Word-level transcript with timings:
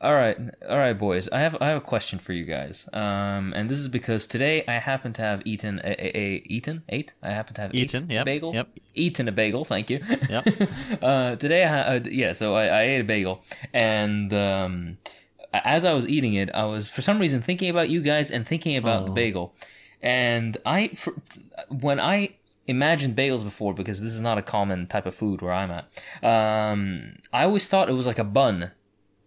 all 0.00 0.14
right, 0.14 0.36
all 0.68 0.78
right, 0.78 0.92
boys. 0.92 1.28
I 1.30 1.40
have 1.40 1.56
I 1.60 1.68
have 1.68 1.78
a 1.78 1.80
question 1.84 2.18
for 2.18 2.32
you 2.32 2.44
guys. 2.44 2.88
Um, 2.92 3.52
and 3.56 3.68
this 3.68 3.78
is 3.78 3.88
because 3.88 4.26
today 4.26 4.64
I 4.68 4.74
happen 4.74 5.12
to 5.14 5.22
have 5.22 5.42
eaten 5.44 5.80
a, 5.82 5.90
a, 5.90 6.18
a 6.18 6.42
eaten 6.46 6.82
ate. 6.88 7.14
I 7.22 7.30
happen 7.30 7.54
to 7.54 7.60
have 7.62 7.74
Eaten, 7.74 8.08
yep, 8.08 8.22
a 8.22 8.24
bagel. 8.24 8.54
yep. 8.54 8.68
Eaten 8.94 9.26
a 9.26 9.32
bagel. 9.32 9.64
Thank 9.64 9.90
you. 9.90 10.00
Yep. 10.28 10.46
uh, 11.02 11.36
today, 11.36 11.64
I, 11.64 11.96
uh, 11.96 12.00
yeah. 12.04 12.32
So 12.32 12.54
I, 12.54 12.66
I 12.66 12.82
ate 12.82 13.00
a 13.00 13.04
bagel, 13.04 13.42
and 13.72 14.32
um, 14.32 14.98
as 15.52 15.84
I 15.84 15.92
was 15.94 16.06
eating 16.06 16.34
it, 16.34 16.50
I 16.54 16.64
was 16.66 16.88
for 16.88 17.02
some 17.02 17.18
reason 17.18 17.42
thinking 17.42 17.70
about 17.70 17.88
you 17.88 18.00
guys 18.00 18.30
and 18.30 18.46
thinking 18.46 18.76
about 18.76 19.06
the 19.06 19.12
bagel. 19.12 19.54
And 20.00 20.56
I, 20.64 20.88
for, 20.88 21.14
when 21.70 21.98
I 21.98 22.36
imagined 22.66 23.16
bagels 23.16 23.42
before, 23.42 23.74
because 23.74 24.00
this 24.00 24.12
is 24.12 24.20
not 24.20 24.38
a 24.38 24.42
common 24.42 24.86
type 24.86 25.06
of 25.06 25.14
food 25.14 25.42
where 25.42 25.52
I'm 25.52 25.70
at, 25.70 25.86
um, 26.22 27.16
I 27.32 27.44
always 27.44 27.66
thought 27.66 27.88
it 27.88 27.94
was 27.94 28.06
like 28.06 28.18
a 28.18 28.24
bun, 28.24 28.70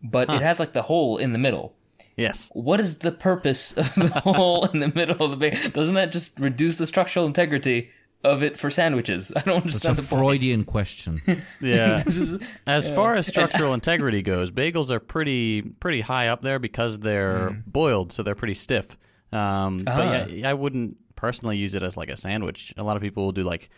but 0.04 0.30
it 0.30 0.42
has 0.42 0.60
like 0.60 0.74
the 0.74 0.84
hole 0.84 1.18
in 1.18 1.34
the 1.34 1.40
middle. 1.40 1.74
Yes. 2.18 2.50
What 2.54 2.80
is 2.80 3.00
the 3.00 3.12
purpose 3.12 3.72
of 3.73 3.96
the 3.96 4.08
hole 4.23 4.66
in 4.66 4.80
the 4.80 4.90
middle 4.94 5.23
of 5.23 5.32
the 5.32 5.38
bagel? 5.38 5.72
Doesn't 5.72 5.94
that 5.96 6.12
just 6.12 6.40
reduce 6.40 6.78
the 6.78 6.86
structural 6.86 7.26
integrity 7.26 7.90
of 8.23 8.44
it 8.44 8.58
for 8.58 8.70
sandwiches? 8.70 9.32
I 9.36 9.42
don't 9.42 9.66
It's 9.66 9.84
understand 9.86 9.98
a 9.98 10.02
the 10.02 10.08
point. 10.08 10.20
Freudian 10.22 10.64
question. 10.66 11.20
Yeah. 11.62 12.04
Is 12.06 12.38
As 12.68 12.90
far 12.90 13.16
as 13.16 13.28
structural 13.28 13.73
integrity 13.73 14.22
goes, 14.22 14.52
bagels 14.52 14.92
are 14.92 15.00
pretty 15.00 15.62
pretty 15.62 16.02
high 16.02 16.28
up 16.28 16.42
there 16.42 16.59
because 16.59 17.00
they're 17.00 17.52
boiled, 17.66 18.12
so 18.12 18.23
they're 18.23 18.36
pretty 18.36 18.56
stiff. 18.56 18.98
Um, 19.31 19.84
Ah. 19.88 19.98
But 19.98 20.31
yeah, 20.31 20.50
I 20.50 20.54
wouldn't 20.54 20.98
personally 21.16 21.58
use 21.58 21.76
it 21.76 21.84
as 21.84 21.95
like 21.95 22.09
a 22.09 22.18
sandwich. 22.18 22.73
A 22.78 22.84
lot 22.84 22.98
of 22.98 23.02
people 23.02 23.23
will 23.23 23.31
do 23.31 23.44
like 23.44 23.70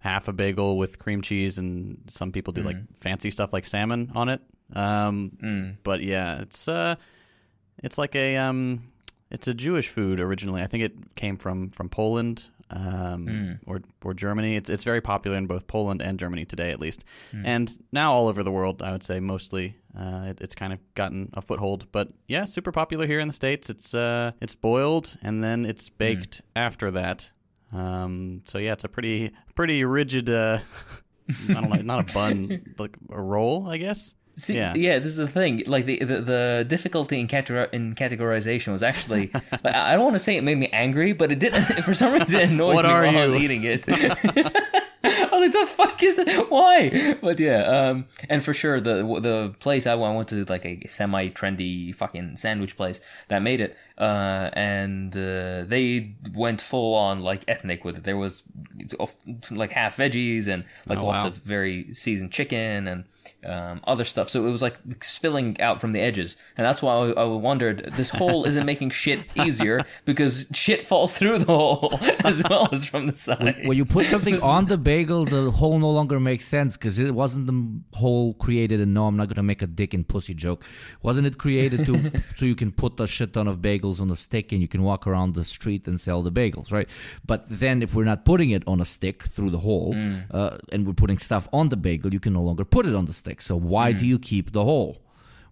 half 0.00 0.28
a 0.28 0.32
bagel 0.32 0.76
with 0.76 0.98
cream 0.98 1.22
cheese, 1.22 1.58
and 1.58 1.98
some 2.08 2.30
people 2.32 2.52
do 2.52 2.62
like 2.62 2.76
fancy 2.98 3.30
stuff 3.30 3.52
like 3.52 3.64
salmon 3.64 4.12
on 4.14 4.28
it. 4.28 4.40
Um, 4.74 5.32
But 5.82 6.02
yeah, 6.02 6.40
it's 6.40 6.68
uh, 6.68 6.96
it's 7.82 7.98
like 7.98 8.14
a 8.16 8.36
um, 8.36 8.90
it's 9.30 9.48
a 9.48 9.54
Jewish 9.54 9.88
food 9.88 10.20
originally. 10.20 10.62
I 10.62 10.66
think 10.66 10.84
it 10.84 11.14
came 11.14 11.36
from 11.36 11.70
from 11.70 11.88
Poland 11.88 12.48
um, 12.70 13.58
or 13.66 13.80
or 14.04 14.14
Germany. 14.14 14.56
It's 14.56 14.68
it's 14.70 14.84
very 14.84 15.00
popular 15.00 15.36
in 15.36 15.46
both 15.46 15.66
Poland 15.66 16.02
and 16.02 16.18
Germany 16.18 16.44
today, 16.44 16.70
at 16.70 16.80
least, 16.80 17.04
and 17.32 17.70
now 17.92 18.12
all 18.12 18.28
over 18.28 18.42
the 18.42 18.50
world. 18.52 18.82
I 18.82 18.92
would 18.92 19.02
say 19.02 19.20
mostly 19.20 19.76
uh, 19.98 20.26
it, 20.28 20.40
it's 20.40 20.54
kind 20.54 20.72
of 20.72 20.78
gotten 20.94 21.30
a 21.32 21.40
foothold. 21.42 21.86
But 21.92 22.08
yeah, 22.26 22.44
super 22.44 22.72
popular 22.72 23.06
here 23.06 23.20
in 23.20 23.26
the 23.28 23.34
states. 23.34 23.70
It's 23.70 23.94
uh, 23.94 24.32
it's 24.40 24.54
boiled 24.54 25.16
and 25.22 25.42
then 25.42 25.64
it's 25.64 25.88
baked 25.88 26.42
after 26.54 26.90
that. 26.90 27.32
Um, 27.72 28.42
so 28.46 28.58
yeah, 28.58 28.72
it's 28.72 28.84
a 28.84 28.88
pretty 28.88 29.30
pretty 29.54 29.84
rigid. 29.84 30.28
Uh, 30.28 30.58
I 31.50 31.52
don't 31.52 31.68
know, 31.70 31.82
not 31.82 32.10
a 32.10 32.14
bun, 32.14 32.74
like 32.78 32.96
a 33.10 33.20
roll, 33.20 33.68
I 33.68 33.76
guess. 33.76 34.14
See, 34.38 34.56
Yeah. 34.56 34.72
yeah. 34.74 34.98
this 35.00 35.10
is 35.12 35.16
the 35.18 35.26
thing. 35.28 35.62
Like 35.66 35.84
the 35.86 35.98
the, 35.98 36.20
the 36.20 36.64
difficulty 36.66 37.18
in, 37.20 37.26
categor- 37.28 37.68
in 37.72 37.94
categorization 37.94 38.72
was 38.72 38.82
actually. 38.82 39.30
like, 39.64 39.74
I 39.74 39.94
don't 39.96 40.04
want 40.04 40.14
to 40.14 40.20
say 40.20 40.36
it 40.36 40.44
made 40.44 40.58
me 40.58 40.68
angry, 40.72 41.12
but 41.12 41.30
it 41.32 41.38
didn't. 41.40 41.62
For 41.88 41.92
some 41.94 42.12
reason, 42.14 42.40
it 42.40 42.50
annoyed 42.50 42.76
What 42.76 42.84
me 42.86 42.90
are 42.92 43.02
while 43.04 43.18
I 43.18 43.26
was 43.26 43.38
you? 43.42 43.44
eating 43.44 43.64
it. 43.64 43.84
I 45.04 45.28
was 45.30 45.40
like, 45.40 45.52
"The 45.52 45.66
fuck 45.66 46.02
is 46.02 46.18
it? 46.18 46.50
Why?" 46.50 47.14
But 47.20 47.38
yeah, 47.38 47.62
um, 47.62 48.06
and 48.28 48.42
for 48.44 48.52
sure, 48.52 48.80
the 48.80 49.02
the 49.20 49.54
place 49.60 49.86
I 49.86 49.94
went, 49.94 50.12
I 50.12 50.16
went 50.16 50.28
to 50.30 50.44
like 50.46 50.64
a 50.66 50.86
semi 50.88 51.28
trendy 51.30 51.94
fucking 51.94 52.36
sandwich 52.36 52.76
place 52.76 53.00
that 53.28 53.40
made 53.42 53.60
it, 53.60 53.76
uh, 53.96 54.50
and 54.54 55.16
uh, 55.16 55.64
they 55.66 56.14
went 56.34 56.60
full 56.60 56.94
on 56.94 57.20
like 57.22 57.44
ethnic 57.46 57.84
with 57.84 57.96
it. 57.98 58.04
There 58.04 58.16
was 58.16 58.42
like 59.50 59.70
half 59.72 59.96
veggies 59.96 60.48
and 60.48 60.64
like 60.86 60.98
Oh, 60.98 61.06
lots 61.06 61.22
wow. 61.24 61.30
of 61.30 61.36
very 61.38 61.92
seasoned 61.94 62.32
chicken 62.32 62.88
and 62.88 63.04
um, 63.44 63.80
other 63.84 64.04
stuff. 64.04 64.28
So 64.28 64.46
it 64.46 64.50
was 64.50 64.62
like 64.62 64.76
spilling 65.02 65.60
out 65.60 65.80
from 65.80 65.92
the 65.92 66.00
edges, 66.00 66.36
and 66.56 66.64
that's 66.64 66.82
why 66.82 66.94
I, 66.94 67.10
I 67.10 67.24
wondered 67.24 67.92
this 67.96 68.10
hole 68.10 68.44
isn't 68.44 68.66
making 68.66 68.90
shit 68.90 69.20
easier 69.36 69.84
because 70.04 70.46
shit 70.52 70.82
falls 70.82 71.16
through 71.16 71.38
the 71.38 71.46
hole 71.46 71.98
as 72.24 72.42
well 72.48 72.68
as 72.72 72.84
from 72.84 73.06
the 73.06 73.14
side. 73.14 73.56
when 73.64 73.76
you 73.76 73.84
put 73.84 74.06
something 74.14 74.40
on 74.42 74.66
the 74.66 74.76
bagel, 74.76 75.24
the 75.24 75.50
hole 75.50 75.78
no 75.78 75.90
longer 75.90 76.18
makes 76.18 76.46
sense 76.46 76.76
because 76.76 76.98
it 76.98 77.14
wasn't 77.14 77.46
the 77.46 77.96
hole 77.96 78.34
created. 78.34 78.80
And 78.80 78.94
no, 78.94 79.06
I'm 79.06 79.16
not 79.16 79.28
gonna 79.28 79.42
make 79.42 79.62
a 79.62 79.66
dick 79.66 79.94
and 79.94 80.06
pussy 80.06 80.34
joke. 80.34 80.64
Wasn't 81.02 81.26
it 81.26 81.38
created 81.38 81.86
to 81.86 82.22
so 82.36 82.44
you 82.44 82.54
can 82.56 82.72
put 82.72 82.98
a 83.00 83.06
shit 83.06 83.32
ton 83.32 83.46
of 83.46 83.58
bagels 83.58 84.00
on 84.00 84.10
a 84.10 84.16
stick 84.16 84.52
and 84.52 84.60
you 84.60 84.68
can 84.68 84.82
walk 84.82 85.06
around 85.06 85.34
the 85.34 85.44
street 85.44 85.86
and 85.86 86.00
sell 86.00 86.22
the 86.22 86.32
bagels, 86.32 86.72
right? 86.72 86.88
But 87.24 87.46
then 87.48 87.82
if 87.82 87.94
we're 87.94 88.04
not 88.04 88.24
putting 88.24 88.50
it 88.50 88.62
on 88.66 88.80
a 88.80 88.84
stick 88.84 89.22
through 89.24 89.50
the 89.50 89.58
hole 89.58 89.94
uh, 90.30 90.58
and 90.72 90.86
we're 90.86 90.92
putting 90.92 91.18
stuff 91.18 91.48
on 91.52 91.68
the 91.68 91.76
bagel, 91.76 92.12
you 92.12 92.20
can 92.20 92.32
no 92.32 92.42
longer 92.42 92.64
put 92.64 92.86
it 92.86 92.94
on 92.94 93.04
the 93.06 93.12
stick. 93.12 93.37
So 93.38 93.56
why 93.56 93.92
do 93.92 94.06
you 94.06 94.18
keep 94.18 94.52
the 94.52 94.64
hole? 94.64 94.98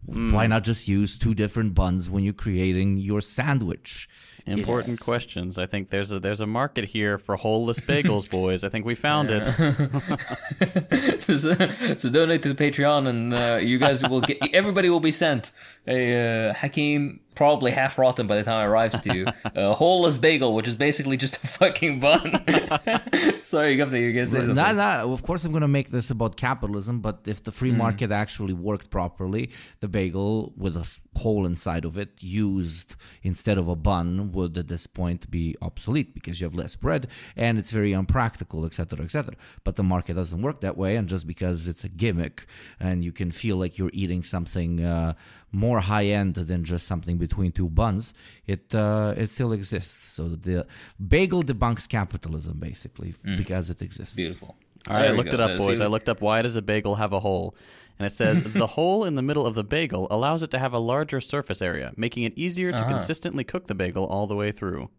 Why 0.06 0.46
not 0.46 0.62
just 0.62 0.86
use 0.86 1.18
two 1.18 1.34
different 1.34 1.74
buns 1.74 2.08
when 2.08 2.22
you're 2.22 2.32
creating 2.32 2.98
your 2.98 3.20
sandwich? 3.20 4.08
Important 4.46 5.00
questions. 5.00 5.58
I 5.58 5.66
think 5.66 5.90
there's 5.90 6.12
a 6.12 6.20
there's 6.20 6.40
a 6.40 6.46
market 6.46 6.84
here 6.84 7.18
for 7.18 7.34
holeless 7.34 7.80
bagels, 7.80 8.30
boys. 8.38 8.62
I 8.62 8.68
think 8.68 8.86
we 8.86 8.94
found 8.94 9.32
it. 9.32 9.44
so, 11.20 11.36
so 11.36 12.08
donate 12.08 12.42
to 12.42 12.52
the 12.52 12.54
Patreon, 12.54 13.08
and 13.08 13.34
uh, 13.34 13.58
you 13.60 13.78
guys 13.78 14.08
will 14.08 14.20
get. 14.20 14.38
Everybody 14.54 14.88
will 14.88 15.00
be 15.00 15.10
sent 15.10 15.50
a 15.50 15.75
uh, 15.88 16.52
Hakim, 16.52 17.20
probably 17.36 17.70
half 17.70 17.98
rotten 17.98 18.26
by 18.26 18.36
the 18.36 18.42
time 18.42 18.64
it 18.64 18.68
arrives 18.68 18.98
to 19.00 19.14
you, 19.14 19.26
a 19.44 19.74
holeless 19.74 20.18
bagel, 20.18 20.54
which 20.54 20.66
is 20.66 20.74
basically 20.74 21.16
just 21.16 21.36
a 21.36 21.46
fucking 21.46 22.00
bun. 22.00 22.42
Sorry, 23.42 23.72
you 23.72 23.78
got 23.78 23.90
to 23.90 24.00
you 24.00 24.12
guys 24.12 24.32
say. 24.32 24.44
Nah, 24.44 24.72
nah, 24.72 25.02
of 25.02 25.22
course, 25.22 25.44
I'm 25.44 25.52
going 25.52 25.60
to 25.60 25.68
make 25.68 25.90
this 25.90 26.10
about 26.10 26.36
capitalism, 26.36 27.00
but 27.00 27.20
if 27.26 27.44
the 27.44 27.52
free 27.52 27.70
market 27.70 28.10
actually 28.10 28.54
worked 28.54 28.90
properly, 28.90 29.50
the 29.80 29.88
bagel 29.88 30.52
with 30.56 30.76
a 30.76 30.90
hole 31.16 31.46
inside 31.46 31.84
of 31.84 31.98
it, 31.98 32.10
used 32.18 32.96
instead 33.22 33.58
of 33.58 33.68
a 33.68 33.76
bun, 33.76 34.32
would 34.32 34.58
at 34.58 34.66
this 34.66 34.86
point 34.86 35.30
be 35.30 35.54
obsolete 35.62 36.14
because 36.14 36.40
you 36.40 36.46
have 36.46 36.54
less 36.54 36.74
bread 36.74 37.06
and 37.36 37.58
it's 37.58 37.70
very 37.70 37.92
unpractical, 37.92 38.64
etc., 38.64 39.04
etc. 39.04 39.34
But 39.62 39.76
the 39.76 39.84
market 39.84 40.14
doesn't 40.14 40.42
work 40.42 40.62
that 40.62 40.76
way, 40.76 40.96
and 40.96 41.08
just 41.08 41.26
because 41.26 41.68
it's 41.68 41.84
a 41.84 41.88
gimmick 41.88 42.46
and 42.80 43.04
you 43.04 43.12
can 43.12 43.30
feel 43.30 43.56
like 43.56 43.78
you're 43.78 43.90
eating 43.92 44.22
something 44.22 44.84
uh, 44.84 45.14
more 45.52 45.75
high 45.80 46.06
end 46.06 46.34
than 46.34 46.64
just 46.64 46.86
something 46.86 47.18
between 47.18 47.52
two 47.52 47.68
buns, 47.68 48.14
it 48.46 48.74
uh, 48.74 49.14
it 49.16 49.28
still 49.28 49.52
exists. 49.52 50.12
So 50.12 50.28
the 50.28 50.66
bagel 51.06 51.42
debunks 51.42 51.88
capitalism 51.88 52.58
basically 52.58 53.14
because 53.36 53.70
it 53.70 53.82
exists. 53.82 54.16
Beautiful. 54.16 54.56
All 54.88 54.94
right, 54.94 55.08
I 55.08 55.12
looked 55.12 55.30
go. 55.30 55.34
it 55.34 55.40
up, 55.40 55.58
boys. 55.58 55.80
I 55.80 55.86
looked 55.86 56.08
up 56.08 56.20
why 56.20 56.42
does 56.42 56.54
a 56.54 56.62
bagel 56.62 56.94
have 56.96 57.12
a 57.12 57.20
hole, 57.20 57.56
and 57.98 58.06
it 58.06 58.12
says 58.12 58.42
the 58.52 58.68
hole 58.68 59.04
in 59.04 59.16
the 59.16 59.22
middle 59.22 59.46
of 59.46 59.54
the 59.54 59.64
bagel 59.64 60.06
allows 60.10 60.42
it 60.42 60.50
to 60.52 60.58
have 60.58 60.72
a 60.72 60.78
larger 60.78 61.20
surface 61.20 61.60
area, 61.60 61.92
making 61.96 62.22
it 62.22 62.32
easier 62.36 62.70
to 62.70 62.84
consistently 62.84 63.42
cook 63.42 63.66
the 63.66 63.74
bagel 63.74 64.04
all 64.04 64.26
the 64.26 64.36
way 64.36 64.52
through. 64.52 64.90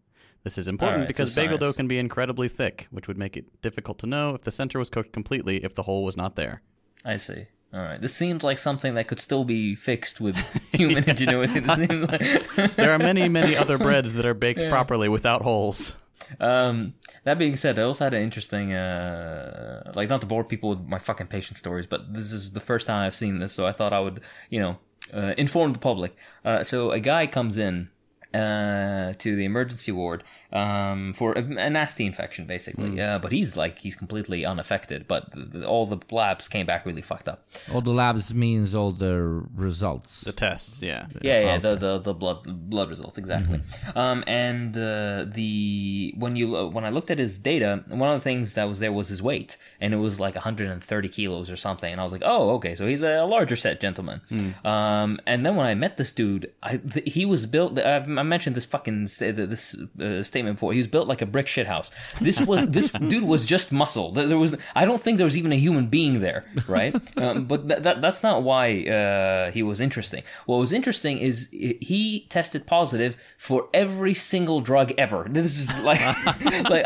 This 0.44 0.58
is 0.58 0.68
important 0.68 1.00
Alright, 1.00 1.08
because 1.08 1.32
so 1.32 1.42
bagel 1.42 1.58
dough 1.58 1.72
can 1.72 1.88
be 1.88 1.98
incredibly 1.98 2.48
thick, 2.48 2.86
which 2.90 3.08
would 3.08 3.18
make 3.18 3.36
it 3.36 3.60
difficult 3.60 3.98
to 4.00 4.06
know 4.06 4.34
if 4.34 4.42
the 4.42 4.52
center 4.52 4.78
was 4.78 4.88
cooked 4.88 5.12
completely 5.12 5.64
if 5.64 5.74
the 5.74 5.82
hole 5.84 6.04
was 6.04 6.16
not 6.16 6.36
there. 6.36 6.62
I 7.04 7.16
see. 7.16 7.46
All 7.72 7.80
right. 7.80 8.00
This 8.00 8.14
seems 8.14 8.42
like 8.42 8.56
something 8.58 8.94
that 8.94 9.08
could 9.08 9.20
still 9.20 9.44
be 9.44 9.74
fixed 9.74 10.20
with 10.20 10.36
human 10.72 11.04
ingenuity. 11.08 11.60
This 11.60 11.76
seems 11.76 12.08
like. 12.08 12.76
There 12.76 12.92
are 12.92 12.98
many, 12.98 13.28
many 13.28 13.56
other 13.56 13.76
breads 13.76 14.14
that 14.14 14.24
are 14.24 14.34
baked 14.34 14.68
properly 14.68 15.08
without 15.08 15.42
holes. 15.42 15.96
Um, 16.40 16.94
that 17.24 17.38
being 17.38 17.56
said, 17.56 17.78
I 17.78 17.82
also 17.82 18.04
had 18.04 18.14
an 18.14 18.22
interesting, 18.22 18.72
uh, 18.72 19.92
like 19.94 20.08
not 20.08 20.20
to 20.22 20.26
bore 20.26 20.44
people 20.44 20.70
with 20.70 20.80
my 20.80 20.98
fucking 20.98 21.26
patient 21.28 21.56
stories, 21.56 21.86
but 21.86 22.12
this 22.12 22.32
is 22.32 22.52
the 22.52 22.60
first 22.60 22.86
time 22.86 23.04
I've 23.06 23.14
seen 23.14 23.38
this, 23.38 23.52
so 23.52 23.66
I 23.66 23.72
thought 23.72 23.92
I 23.92 24.00
would, 24.00 24.20
you 24.50 24.60
know, 24.60 24.78
uh, 25.12 25.34
inform 25.38 25.72
the 25.72 25.78
public. 25.78 26.16
Uh, 26.44 26.62
so 26.62 26.90
a 26.90 27.00
guy 27.00 27.26
comes 27.26 27.56
in 27.56 27.88
uh, 28.34 29.14
to 29.18 29.36
the 29.36 29.44
emergency 29.44 29.92
ward 29.92 30.22
um, 30.52 31.12
for 31.12 31.32
a, 31.32 31.40
a 31.42 31.70
nasty 31.70 32.06
infection, 32.06 32.46
basically. 32.46 33.00
Uh, 33.00 33.18
but 33.18 33.32
he's 33.32 33.56
like 33.56 33.78
he's 33.78 33.94
completely 33.96 34.44
unaffected, 34.44 35.06
but 35.06 35.30
the, 35.32 35.58
the- 35.58 35.68
all 35.68 35.86
the 35.86 35.98
labs 36.10 36.48
came 36.48 36.64
back 36.66 36.86
really 36.86 37.02
fucked 37.02 37.28
up. 37.28 37.46
All 37.72 37.80
the 37.82 37.90
labs 37.92 38.32
means 38.32 38.74
all 38.74 38.92
the 38.92 39.14
results. 39.54 40.22
The 40.22 40.32
tests, 40.32 40.82
yeah. 40.82 41.06
Yeah, 41.20 41.40
yeah, 41.40 41.58
the, 41.58 41.76
the 41.76 41.98
the 41.98 42.14
blood 42.14 42.44
blood 42.70 42.88
results 42.88 43.18
exactly. 43.18 43.60
Um, 43.94 44.24
and 44.26 44.76
uh, 44.76 45.26
the 45.28 46.14
when 46.16 46.36
you 46.36 46.56
uh, 46.56 46.66
when 46.66 46.84
I 46.84 46.90
looked 46.90 47.10
at 47.10 47.18
his 47.18 47.36
data, 47.38 47.84
one 47.88 48.08
of 48.10 48.18
the 48.20 48.24
things 48.24 48.54
that 48.54 48.64
was 48.68 48.78
there 48.78 48.92
was 48.92 49.08
his 49.08 49.22
weight, 49.22 49.56
and 49.80 49.92
it 49.92 49.98
was 49.98 50.18
like 50.18 50.34
130 50.34 51.08
kilos 51.08 51.50
or 51.50 51.56
something. 51.56 51.90
And 51.92 52.00
I 52.00 52.04
was 52.04 52.12
like, 52.12 52.22
oh, 52.24 52.50
okay, 52.56 52.74
so 52.74 52.86
he's 52.86 53.02
a 53.02 53.24
larger 53.24 53.56
set 53.56 53.80
gentleman. 53.80 54.20
Um, 54.64 55.20
and 55.26 55.44
then 55.44 55.56
when 55.56 55.66
I 55.66 55.74
met 55.74 55.96
this 55.96 56.12
dude, 56.12 56.52
I 56.62 56.78
th- 56.78 57.12
he 57.12 57.24
was 57.26 57.46
built. 57.46 57.78
I've, 57.78 58.04
I 58.08 58.22
mentioned 58.22 58.56
this 58.56 58.66
fucking 58.66 59.04
this 59.04 59.76
uh, 60.00 60.22
statement 60.38 60.56
before. 60.56 60.72
He 60.72 60.78
was 60.78 60.86
built 60.86 61.08
like 61.08 61.22
a 61.22 61.26
brick 61.26 61.48
shit 61.48 61.66
house. 61.66 61.90
This 62.20 62.40
was 62.40 62.70
this 62.70 62.90
dude 62.92 63.24
was 63.24 63.44
just 63.44 63.72
muscle. 63.72 64.12
There 64.12 64.38
was 64.38 64.56
I 64.74 64.84
don't 64.84 65.02
think 65.02 65.18
there 65.18 65.24
was 65.24 65.36
even 65.36 65.52
a 65.52 65.56
human 65.56 65.86
being 65.88 66.20
there, 66.20 66.44
right? 66.66 66.94
um, 67.16 67.46
but 67.46 67.68
th- 67.68 67.82
that 67.82 68.00
that's 68.00 68.22
not 68.22 68.42
why 68.42 68.84
uh, 68.84 69.50
he 69.50 69.62
was 69.62 69.80
interesting. 69.80 70.22
What 70.46 70.58
was 70.58 70.72
interesting 70.72 71.18
is 71.18 71.48
he 71.50 72.26
tested 72.28 72.66
positive 72.66 73.16
for 73.36 73.68
every 73.74 74.14
single 74.14 74.60
drug 74.60 74.92
ever. 74.96 75.26
This 75.28 75.58
is 75.58 75.68
like 75.82 76.00
like 76.70 76.84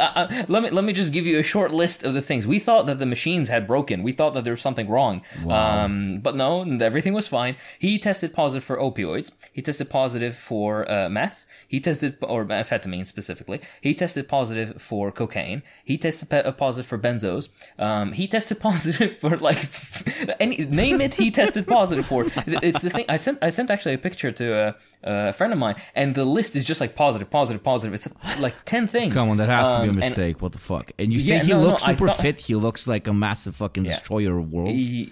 let 0.48 0.62
me 0.62 0.70
let 0.70 0.84
me 0.84 0.92
just 0.92 1.12
give 1.12 1.26
you 1.26 1.38
a 1.38 1.42
short 1.42 1.72
list 1.72 2.02
of 2.02 2.14
the 2.14 2.22
things 2.22 2.46
we 2.46 2.58
thought 2.58 2.86
that 2.86 2.98
the 2.98 3.06
machines 3.06 3.48
had 3.48 3.66
broken. 3.66 4.02
We 4.02 4.12
thought 4.12 4.34
that 4.34 4.44
there 4.44 4.54
was 4.54 4.62
something 4.62 4.88
wrong, 4.88 5.22
wow. 5.44 5.84
um, 5.84 6.20
but 6.22 6.34
no, 6.36 6.62
everything 6.80 7.12
was 7.12 7.28
fine. 7.28 7.56
He 7.78 7.98
tested 7.98 8.32
positive 8.32 8.64
for 8.64 8.76
opioids. 8.78 9.30
He 9.52 9.60
tested 9.62 9.90
positive 9.90 10.34
for 10.36 10.90
uh, 10.90 11.08
meth. 11.08 11.46
He 11.72 11.80
tested, 11.80 12.18
or 12.20 12.44
amphetamine 12.44 13.06
specifically. 13.06 13.58
He 13.80 13.94
tested 13.94 14.28
positive 14.28 14.80
for 14.80 15.10
cocaine. 15.10 15.62
He 15.86 15.96
tested 15.96 16.28
pe- 16.28 16.52
positive 16.52 16.86
for 16.86 16.98
benzos. 16.98 17.48
Um, 17.78 18.12
he 18.12 18.28
tested 18.28 18.60
positive 18.68 19.18
for 19.20 19.38
like 19.38 19.70
any 20.38 20.66
name 20.66 21.00
it. 21.00 21.14
He 21.14 21.30
tested 21.30 21.66
positive 21.66 22.04
for. 22.04 22.26
It's 22.46 22.82
the 22.82 22.90
thing. 22.90 23.06
I 23.08 23.16
sent 23.16 23.38
I 23.40 23.48
sent 23.48 23.70
actually 23.70 23.94
a 23.94 23.98
picture 23.98 24.30
to 24.30 24.52
a, 24.52 24.76
a 25.02 25.32
friend 25.32 25.50
of 25.50 25.58
mine, 25.58 25.76
and 25.94 26.14
the 26.14 26.26
list 26.26 26.56
is 26.56 26.66
just 26.66 26.78
like 26.78 26.94
positive, 26.94 27.30
positive, 27.30 27.64
positive. 27.64 27.94
It's 27.94 28.06
like 28.38 28.54
ten 28.66 28.86
things. 28.86 29.14
Come 29.14 29.30
on, 29.30 29.38
that 29.38 29.48
has 29.48 29.66
um, 29.66 29.76
to 29.76 29.82
be 29.84 29.88
a 29.88 29.92
um, 29.92 29.96
mistake. 29.96 30.34
And, 30.34 30.42
what 30.42 30.52
the 30.52 30.58
fuck? 30.58 30.92
And 30.98 31.10
you 31.10 31.20
say 31.20 31.36
yeah, 31.36 31.42
he 31.42 31.52
no, 31.52 31.62
looks 31.62 31.86
no, 31.86 31.94
super 31.94 32.08
thought, 32.08 32.18
fit. 32.18 32.42
He 32.42 32.54
looks 32.54 32.86
like 32.86 33.06
a 33.06 33.14
massive 33.14 33.56
fucking 33.56 33.86
yeah. 33.86 33.92
destroyer 33.92 34.36
of 34.36 34.52
worlds. 34.52 34.72
He, 34.72 35.10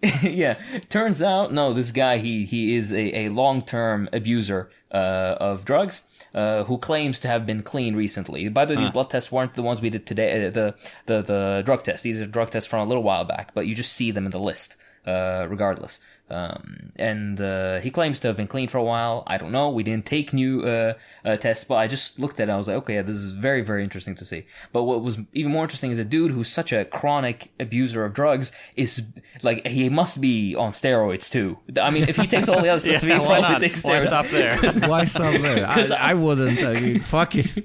yeah, 0.22 0.60
turns 0.88 1.20
out 1.20 1.52
no, 1.52 1.72
this 1.72 1.90
guy 1.90 2.18
he 2.18 2.44
he 2.44 2.76
is 2.76 2.92
a, 2.92 3.26
a 3.26 3.28
long 3.30 3.60
term 3.62 4.08
abuser 4.12 4.70
uh, 4.92 5.36
of 5.40 5.64
drugs. 5.64 6.04
Uh, 6.34 6.62
who 6.64 6.76
claims 6.76 7.18
to 7.18 7.26
have 7.26 7.46
been 7.46 7.62
clean 7.62 7.96
recently? 7.96 8.48
By 8.48 8.66
the 8.66 8.74
way, 8.74 8.82
these 8.82 8.90
blood 8.90 9.08
tests 9.08 9.32
weren't 9.32 9.54
the 9.54 9.62
ones 9.62 9.80
we 9.80 9.90
did 9.90 10.06
today. 10.06 10.46
Uh, 10.46 10.50
the 10.50 10.74
the 11.06 11.22
the 11.22 11.62
drug 11.64 11.82
tests. 11.82 12.02
These 12.02 12.20
are 12.20 12.26
drug 12.26 12.50
tests 12.50 12.68
from 12.68 12.80
a 12.80 12.84
little 12.84 13.02
while 13.02 13.24
back, 13.24 13.54
but 13.54 13.66
you 13.66 13.74
just 13.74 13.92
see 13.92 14.10
them 14.10 14.26
in 14.26 14.30
the 14.30 14.38
list, 14.38 14.76
uh, 15.06 15.46
regardless. 15.48 16.00
Um, 16.30 16.90
and 16.96 17.40
uh, 17.40 17.80
he 17.80 17.90
claims 17.90 18.18
to 18.20 18.28
have 18.28 18.36
been 18.36 18.46
clean 18.46 18.68
for 18.68 18.78
a 18.78 18.82
while. 18.82 19.22
I 19.26 19.38
don't 19.38 19.52
know. 19.52 19.70
We 19.70 19.82
didn't 19.82 20.06
take 20.06 20.32
new 20.32 20.62
uh, 20.62 20.94
uh, 21.24 21.36
tests, 21.36 21.64
but 21.64 21.76
I 21.76 21.86
just 21.86 22.18
looked 22.18 22.40
at 22.40 22.48
it. 22.48 22.52
I 22.52 22.56
was 22.56 22.68
like, 22.68 22.76
okay, 22.78 22.94
yeah, 22.94 23.02
this 23.02 23.16
is 23.16 23.32
very, 23.32 23.62
very 23.62 23.82
interesting 23.82 24.14
to 24.16 24.24
see. 24.24 24.46
But 24.72 24.84
what 24.84 25.02
was 25.02 25.18
even 25.32 25.52
more 25.52 25.64
interesting 25.64 25.90
is 25.90 25.98
a 25.98 26.04
dude 26.04 26.32
who's 26.32 26.48
such 26.48 26.72
a 26.72 26.84
chronic 26.84 27.50
abuser 27.58 28.04
of 28.04 28.14
drugs 28.14 28.52
is 28.76 29.06
like 29.42 29.66
he 29.66 29.88
must 29.88 30.20
be 30.20 30.54
on 30.54 30.72
steroids 30.72 31.30
too. 31.30 31.58
I 31.80 31.90
mean, 31.90 32.04
if 32.04 32.16
he 32.16 32.26
takes 32.26 32.48
all 32.48 32.60
the 32.60 32.68
other 32.68 32.80
stuff, 32.88 33.02
yeah, 33.02 33.20
he 33.20 33.26
probably 33.26 33.68
takes 33.68 33.82
steroids. 33.82 33.88
Why 33.98 34.06
stop 34.06 34.26
there? 34.28 34.88
why 34.88 35.04
stop 35.04 35.40
there? 35.40 35.66
I, 35.66 36.10
I, 36.10 36.14
wouldn't. 36.14 36.62
I 36.62 36.80
mean, 36.80 37.00
fuck 37.00 37.34
it 37.36 37.64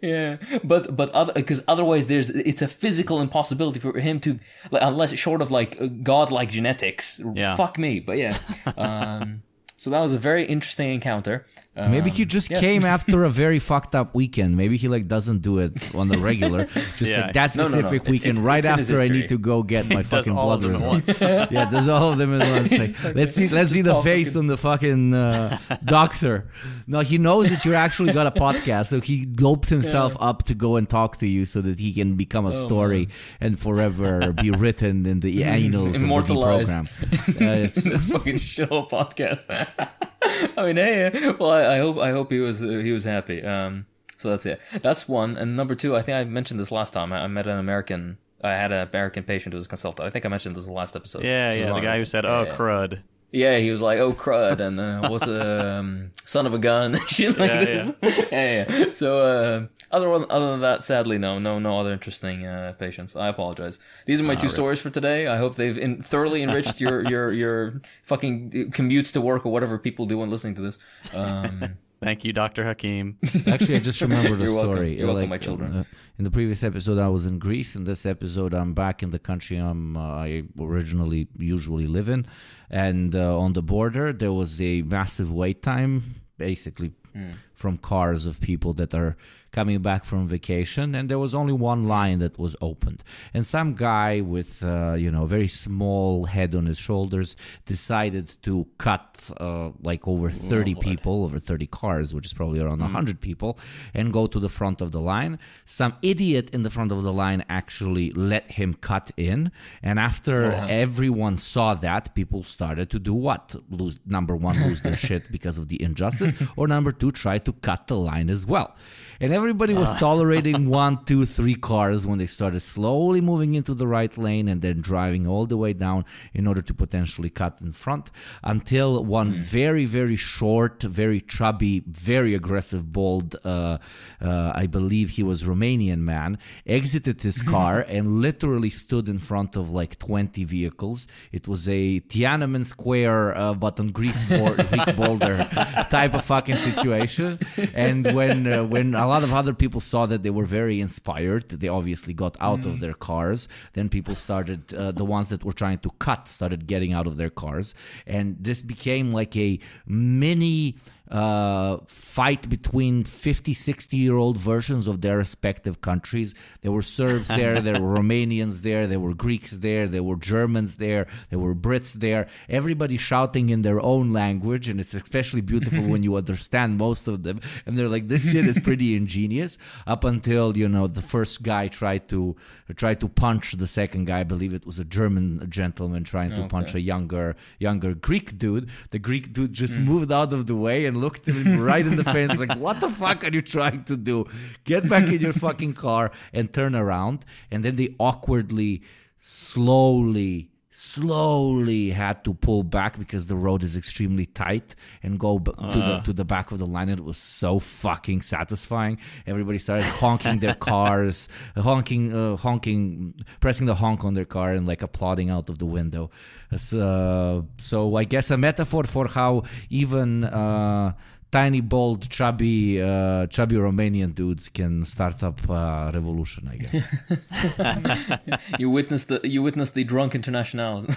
yeah, 0.00 0.36
but 0.64 0.96
but 0.96 1.10
other 1.10 1.32
because 1.32 1.62
otherwise 1.66 2.06
there's 2.06 2.30
it's 2.30 2.62
a 2.62 2.68
physical 2.68 3.20
impossibility 3.20 3.80
for 3.80 3.98
him 3.98 4.20
to 4.20 4.38
like, 4.70 4.82
unless 4.82 5.14
short 5.14 5.42
of 5.42 5.50
like 5.50 6.02
godlike 6.02 6.50
genetics. 6.50 7.20
Yeah. 7.34 7.56
Fuck 7.56 7.78
me, 7.78 8.00
but 8.00 8.18
yeah. 8.18 8.38
Um, 8.76 9.42
so 9.86 9.90
that 9.90 10.00
was 10.00 10.12
a 10.12 10.18
very 10.18 10.44
interesting 10.44 10.90
encounter. 10.90 11.44
Um, 11.76 11.92
Maybe 11.92 12.10
he 12.10 12.24
just 12.24 12.50
yes. 12.50 12.58
came 12.58 12.84
after 12.96 13.22
a 13.22 13.30
very 13.30 13.60
fucked 13.60 13.94
up 13.94 14.16
weekend. 14.16 14.56
Maybe 14.56 14.76
he 14.76 14.88
like 14.88 15.06
doesn't 15.06 15.42
do 15.42 15.58
it 15.58 15.94
on 15.94 16.08
the 16.08 16.18
regular. 16.18 16.64
Just 16.96 17.02
yeah. 17.12 17.26
like 17.26 17.34
that 17.34 17.52
specific 17.52 17.82
no, 17.82 17.90
no, 17.90 17.96
no. 17.98 18.10
weekend, 18.10 18.38
it's, 18.38 18.40
right 18.40 18.64
it's 18.64 18.66
after 18.66 18.98
I 18.98 19.06
need 19.06 19.28
to 19.28 19.38
go 19.38 19.62
get 19.62 19.86
my 19.96 20.02
fucking 20.02 20.34
blood 20.34 20.64
results. 20.64 21.20
yeah, 21.20 21.70
does 21.70 21.86
all 21.86 22.10
of 22.10 22.18
them 22.18 22.40
at 22.40 22.50
once. 22.50 22.72
Like, 22.72 23.14
let's 23.14 23.36
see, 23.36 23.48
let's 23.48 23.70
see 23.70 23.82
the 23.82 24.02
face 24.02 24.34
on 24.34 24.46
the 24.46 24.56
fucking 24.56 25.14
uh, 25.14 25.58
doctor. 25.84 26.48
No, 26.88 27.00
he 27.00 27.18
knows 27.18 27.50
that 27.50 27.64
you 27.64 27.74
actually 27.74 28.12
got 28.12 28.26
a 28.26 28.32
podcast, 28.32 28.86
so 28.86 29.00
he 29.00 29.24
doped 29.24 29.68
himself 29.68 30.16
yeah. 30.18 30.28
up 30.28 30.44
to 30.44 30.54
go 30.54 30.76
and 30.76 30.88
talk 30.88 31.18
to 31.18 31.28
you, 31.28 31.44
so 31.44 31.60
that 31.60 31.78
he 31.78 31.92
can 31.92 32.16
become 32.16 32.46
a 32.46 32.48
oh, 32.48 32.66
story 32.66 33.08
and 33.38 33.56
forever 33.56 34.32
be 34.32 34.50
written 34.50 35.06
in 35.06 35.20
the 35.20 35.44
annals 35.44 36.02
of 36.02 36.26
the 36.26 36.34
program. 36.34 36.88
Uh, 37.28 37.64
it's 37.64 37.84
this 37.84 38.06
fucking 38.06 38.38
show 38.38 38.66
podcast. 38.66 39.46
I 40.56 40.66
mean, 40.66 40.76
hey, 40.76 41.34
well, 41.38 41.50
I, 41.50 41.76
I, 41.76 41.78
hope 41.78 41.98
I 41.98 42.10
hope 42.10 42.30
he 42.30 42.40
was 42.40 42.62
uh, 42.62 42.66
he 42.66 42.92
was 42.92 43.04
happy. 43.04 43.42
Um, 43.42 43.86
so 44.16 44.30
that's 44.30 44.46
it. 44.46 44.60
That's 44.80 45.08
one. 45.08 45.36
And 45.36 45.56
number 45.56 45.74
two, 45.74 45.94
I 45.94 46.02
think 46.02 46.16
I 46.16 46.24
mentioned 46.24 46.58
this 46.58 46.72
last 46.72 46.92
time. 46.92 47.12
I, 47.12 47.24
I 47.24 47.26
met 47.26 47.46
an 47.46 47.58
American. 47.58 48.18
I 48.42 48.52
had 48.52 48.72
an 48.72 48.88
American 48.88 49.24
patient 49.24 49.52
who 49.52 49.56
was 49.56 49.66
a 49.66 49.68
consultant. 49.68 50.06
I 50.06 50.10
think 50.10 50.24
I 50.26 50.28
mentioned 50.28 50.56
this 50.56 50.64
in 50.64 50.70
the 50.70 50.76
last 50.76 50.96
episode. 50.96 51.24
Yeah, 51.24 51.52
yeah. 51.52 51.72
The 51.72 51.80
guy 51.80 51.98
who 51.98 52.04
said, 52.04 52.24
"Oh, 52.24 52.44
yeah, 52.44 52.54
crud." 52.54 53.02
Yeah, 53.32 53.58
he 53.58 53.70
was 53.70 53.82
like, 53.82 53.98
"Oh 53.98 54.12
crud," 54.12 54.60
and 54.60 54.78
uh, 54.80 55.08
what's 55.08 55.26
a 55.26 55.78
um, 55.78 56.12
son 56.24 56.46
of 56.46 56.54
a 56.54 56.58
gun, 56.58 56.98
shit 57.08 57.36
like 57.38 57.50
yeah, 57.50 57.64
this. 57.64 57.96
Yeah. 58.02 58.24
yeah, 58.32 58.66
yeah. 58.78 58.92
So 58.92 59.18
uh, 59.18 59.66
other 59.90 60.08
one, 60.08 60.26
other 60.30 60.52
than 60.52 60.60
that, 60.60 60.82
sadly, 60.82 61.18
no, 61.18 61.38
no, 61.38 61.58
no 61.58 61.78
other 61.80 61.92
interesting 61.92 62.46
uh, 62.46 62.74
patients. 62.78 63.16
I 63.16 63.28
apologize. 63.28 63.78
These 64.06 64.20
are 64.20 64.24
my 64.24 64.36
two 64.36 64.48
stories 64.48 64.80
for 64.80 64.90
today. 64.90 65.26
I 65.26 65.36
hope 65.36 65.56
they've 65.56 65.76
in, 65.76 66.02
thoroughly 66.02 66.42
enriched 66.42 66.80
your 66.80 67.08
your 67.08 67.32
your 67.32 67.82
fucking 68.04 68.70
commutes 68.70 69.12
to 69.12 69.20
work 69.20 69.44
or 69.44 69.52
whatever 69.52 69.78
people 69.78 70.06
do 70.06 70.18
when 70.18 70.30
listening 70.30 70.54
to 70.54 70.62
this. 70.62 70.78
Um, 71.14 71.78
Thank 72.00 72.24
you, 72.24 72.32
Doctor 72.32 72.64
Hakim. 72.64 73.18
Actually, 73.46 73.76
I 73.76 73.78
just 73.78 74.00
remembered 74.02 74.40
a 74.40 74.46
story. 74.46 74.54
Welcome. 74.54 74.92
You're 74.92 75.06
like, 75.06 75.14
welcome, 75.14 75.30
my 75.30 75.38
children. 75.38 75.76
Uh, 75.76 75.84
in 76.18 76.24
the 76.24 76.30
previous 76.30 76.62
episode, 76.62 76.98
I 76.98 77.08
was 77.08 77.24
in 77.24 77.38
Greece. 77.38 77.74
In 77.74 77.84
this 77.84 78.04
episode, 78.04 78.52
I'm 78.52 78.74
back 78.74 79.02
in 79.02 79.10
the 79.10 79.18
country 79.18 79.56
I'm, 79.56 79.96
uh, 79.96 80.00
I 80.00 80.42
originally 80.60 81.28
usually 81.38 81.86
live 81.86 82.08
in, 82.08 82.26
and 82.70 83.14
uh, 83.14 83.38
on 83.38 83.54
the 83.54 83.62
border 83.62 84.12
there 84.12 84.32
was 84.32 84.60
a 84.60 84.82
massive 84.82 85.32
wait 85.32 85.62
time, 85.62 86.16
basically 86.36 86.92
mm. 87.16 87.32
from 87.54 87.78
cars 87.78 88.26
of 88.26 88.40
people 88.40 88.74
that 88.74 88.92
are 88.92 89.16
coming 89.56 89.80
back 89.80 90.04
from 90.04 90.28
vacation, 90.28 90.94
and 90.94 91.08
there 91.08 91.18
was 91.18 91.34
only 91.34 91.54
one 91.72 91.82
line 91.84 92.18
that 92.18 92.38
was 92.38 92.54
opened. 92.60 93.02
And 93.32 93.44
some 93.44 93.72
guy 93.72 94.20
with, 94.20 94.62
uh, 94.62 94.92
you 94.92 95.10
know, 95.10 95.22
a 95.22 95.26
very 95.26 95.48
small 95.48 96.26
head 96.26 96.54
on 96.54 96.66
his 96.66 96.76
shoulders 96.76 97.36
decided 97.64 98.26
to 98.42 98.66
cut 98.76 99.30
uh, 99.40 99.70
like 99.80 100.06
over 100.06 100.30
30 100.30 100.74
people, 100.74 101.24
over 101.24 101.38
30 101.38 101.66
cars, 101.68 102.12
which 102.12 102.26
is 102.26 102.34
probably 102.34 102.60
around 102.60 102.80
mm. 102.80 102.82
100 102.82 103.18
people, 103.18 103.58
and 103.94 104.12
go 104.12 104.26
to 104.26 104.38
the 104.38 104.50
front 104.50 104.82
of 104.82 104.92
the 104.92 105.00
line. 105.00 105.38
Some 105.64 105.94
idiot 106.02 106.50
in 106.52 106.62
the 106.62 106.70
front 106.76 106.92
of 106.92 107.02
the 107.02 107.12
line 107.12 107.42
actually 107.48 108.10
let 108.12 108.50
him 108.50 108.74
cut 108.74 109.10
in. 109.16 109.50
And 109.82 109.98
after 109.98 110.36
uh-huh. 110.48 110.66
everyone 110.68 111.38
saw 111.38 111.72
that, 111.86 112.14
people 112.14 112.42
started 112.44 112.90
to 112.90 112.98
do 112.98 113.14
what? 113.14 113.56
Lose 113.70 113.98
Number 114.04 114.36
one, 114.36 114.56
lose 114.68 114.82
their 114.82 114.96
shit 115.08 115.32
because 115.32 115.56
of 115.56 115.68
the 115.68 115.82
injustice, 115.82 116.34
or 116.58 116.68
number 116.68 116.92
two, 116.92 117.10
try 117.10 117.38
to 117.38 117.52
cut 117.54 117.86
the 117.86 117.96
line 117.96 118.28
as 118.28 118.44
well 118.44 118.76
and 119.20 119.32
everybody 119.32 119.74
was 119.74 119.88
uh. 119.88 119.98
tolerating 119.98 120.68
one, 120.84 121.04
two, 121.04 121.24
three 121.24 121.54
cars 121.54 122.06
when 122.06 122.18
they 122.18 122.26
started 122.26 122.60
slowly 122.60 123.20
moving 123.20 123.54
into 123.54 123.74
the 123.74 123.86
right 123.86 124.16
lane 124.18 124.48
and 124.48 124.62
then 124.62 124.80
driving 124.80 125.26
all 125.26 125.46
the 125.46 125.56
way 125.56 125.72
down 125.72 126.04
in 126.34 126.46
order 126.46 126.62
to 126.62 126.74
potentially 126.74 127.30
cut 127.30 127.60
in 127.60 127.72
front 127.72 128.10
until 128.44 129.04
one 129.04 129.32
mm. 129.32 129.36
very, 129.36 129.84
very 129.84 130.16
short, 130.16 130.82
very 130.82 131.20
chubby, 131.20 131.82
very 131.86 132.34
aggressive, 132.34 132.92
bold, 132.92 133.36
uh, 133.44 133.78
uh, 134.20 134.52
I 134.54 134.66
believe 134.66 135.10
he 135.10 135.22
was 135.22 135.44
Romanian 135.44 136.00
man, 136.00 136.38
exited 136.66 137.22
his 137.22 137.42
car 137.54 137.84
and 137.88 138.20
literally 138.20 138.70
stood 138.70 139.08
in 139.08 139.18
front 139.18 139.56
of 139.56 139.70
like 139.70 139.98
20 139.98 140.44
vehicles. 140.44 141.06
It 141.32 141.48
was 141.48 141.68
a 141.68 142.00
Tiananmen 142.00 142.64
Square, 142.64 143.36
uh, 143.36 143.54
but 143.54 143.78
on 143.80 143.88
Greece 143.88 144.24
boulder 144.24 145.36
type 145.90 146.14
of 146.14 146.24
fucking 146.24 146.56
situation. 146.56 147.38
And 147.74 148.14
when 148.14 148.46
uh, 148.46 148.64
when 148.64 148.94
a 149.06 149.08
lot 149.08 149.22
of 149.22 149.32
other 149.32 149.54
people 149.54 149.80
saw 149.80 150.04
that 150.06 150.22
they 150.24 150.30
were 150.30 150.44
very 150.44 150.80
inspired. 150.80 151.48
They 151.48 151.68
obviously 151.68 152.12
got 152.12 152.36
out 152.40 152.62
mm. 152.62 152.66
of 152.66 152.80
their 152.80 152.94
cars. 152.94 153.46
Then 153.74 153.88
people 153.88 154.14
started, 154.16 154.74
uh, 154.74 154.90
the 154.90 155.04
ones 155.04 155.28
that 155.28 155.44
were 155.44 155.52
trying 155.52 155.78
to 155.86 155.90
cut 156.06 156.26
started 156.26 156.66
getting 156.66 156.92
out 156.92 157.06
of 157.06 157.16
their 157.16 157.30
cars. 157.30 157.74
And 158.06 158.36
this 158.40 158.62
became 158.62 159.12
like 159.12 159.36
a 159.36 159.60
mini 159.86 160.76
uh, 161.10 161.78
fight 161.86 162.48
between 162.48 163.04
50, 163.04 163.54
60 163.54 163.96
year 163.96 164.16
old 164.16 164.36
versions 164.36 164.86
of 164.86 165.00
their 165.00 165.18
respective 165.18 165.80
countries. 165.80 166.34
There 166.62 166.72
were 166.72 166.82
Serbs 166.82 167.28
there, 167.28 167.60
there 167.66 167.80
were 167.80 167.96
Romanians 167.96 168.62
there, 168.62 168.86
there 168.86 169.00
were 169.00 169.14
Greeks 169.14 169.52
there, 169.52 169.86
there 169.86 170.02
were 170.02 170.16
Germans 170.16 170.76
there, 170.76 171.06
there 171.30 171.38
were 171.38 171.54
Brits 171.54 171.94
there. 171.94 172.26
Everybody 172.48 172.96
shouting 172.96 173.50
in 173.50 173.62
their 173.62 173.80
own 173.80 174.12
language, 174.12 174.68
and 174.68 174.80
it's 174.80 174.94
especially 174.94 175.40
beautiful 175.40 175.84
when 175.84 176.02
you 176.02 176.16
understand 176.22 176.78
most 176.78 177.08
of 177.08 177.22
them. 177.22 177.40
And 177.66 177.78
they're 177.78 177.88
like, 177.88 178.08
this 178.08 178.32
shit 178.32 178.46
is 178.46 178.58
pretty 178.58 178.96
ingenious. 178.96 179.58
Up 179.86 180.04
until 180.04 180.56
you 180.56 180.68
know 180.68 180.86
the 180.86 181.02
first 181.02 181.42
guy 181.42 181.68
tried 181.68 182.08
to 182.08 182.36
tried 182.74 183.00
to 183.00 183.08
punch 183.08 183.52
the 183.52 183.66
second 183.66 184.06
guy. 184.06 184.20
I 184.20 184.24
believe 184.24 184.52
it 184.54 184.66
was 184.66 184.78
a 184.78 184.84
German 184.84 185.46
gentleman 185.48 186.04
trying 186.04 186.30
to 186.30 186.40
okay. 186.40 186.48
punch 186.48 186.74
a 186.74 186.80
younger 186.80 187.36
younger 187.58 187.94
Greek 187.94 188.38
dude. 188.38 188.68
The 188.90 188.98
Greek 188.98 189.32
dude 189.32 189.52
just 189.52 189.78
mm. 189.78 189.84
moved 189.84 190.10
out 190.10 190.32
of 190.32 190.46
the 190.46 190.56
way 190.56 190.86
and 190.86 190.95
looked 190.96 191.26
him 191.26 191.60
right 191.60 191.86
in 191.86 191.96
the 191.96 192.04
face, 192.04 192.36
like, 192.38 192.56
"What 192.58 192.80
the 192.80 192.90
fuck 192.90 193.24
are 193.24 193.30
you 193.30 193.42
trying 193.42 193.84
to 193.84 193.96
do? 193.96 194.26
Get 194.64 194.88
back 194.88 195.08
in 195.08 195.20
your 195.20 195.32
fucking 195.32 195.74
car 195.74 196.10
and 196.32 196.52
turn 196.52 196.74
around." 196.74 197.24
And 197.50 197.64
then 197.64 197.76
they 197.76 197.94
awkwardly, 197.98 198.82
slowly 199.20 200.50
slowly 200.94 201.90
had 201.90 202.24
to 202.24 202.32
pull 202.34 202.62
back 202.62 202.98
because 202.98 203.26
the 203.26 203.36
road 203.36 203.62
is 203.62 203.76
extremely 203.76 204.26
tight 204.26 204.74
and 205.02 205.18
go 205.18 205.38
b- 205.38 205.52
to 205.74 205.78
the 205.88 206.00
to 206.04 206.12
the 206.12 206.24
back 206.24 206.52
of 206.52 206.58
the 206.58 206.66
line. 206.66 206.88
It 206.88 207.04
was 207.04 207.16
so 207.16 207.58
fucking 207.58 208.22
satisfying. 208.22 208.98
Everybody 209.26 209.58
started 209.58 209.86
honking 209.86 210.38
their 210.38 210.54
cars, 210.54 211.28
honking, 211.56 212.14
uh, 212.14 212.36
honking, 212.36 213.14
pressing 213.40 213.66
the 213.66 213.74
honk 213.74 214.04
on 214.04 214.14
their 214.14 214.24
car 214.24 214.52
and 214.52 214.66
like 214.66 214.82
applauding 214.82 215.30
out 215.30 215.48
of 215.48 215.58
the 215.58 215.66
window. 215.66 216.10
So, 216.56 217.46
so 217.60 217.96
I 217.96 218.04
guess 218.04 218.30
a 218.30 218.36
metaphor 218.36 218.84
for 218.84 219.08
how 219.08 219.44
even. 219.70 220.24
Uh, 220.24 220.92
tiny, 221.30 221.60
bold, 221.60 222.08
chubby, 222.08 222.80
uh, 222.80 223.26
chubby 223.26 223.56
Romanian 223.56 224.14
dudes 224.14 224.48
can 224.48 224.84
start 224.84 225.22
up 225.22 225.48
a 225.48 225.90
revolution. 225.92 226.48
I 226.48 226.56
guess. 226.56 228.40
you 228.58 228.70
witnessed 228.70 229.08
the 229.08 229.20
you 229.24 229.42
witnessed 229.42 229.74
the 229.74 229.84
drunk 229.84 230.14
international. 230.14 230.86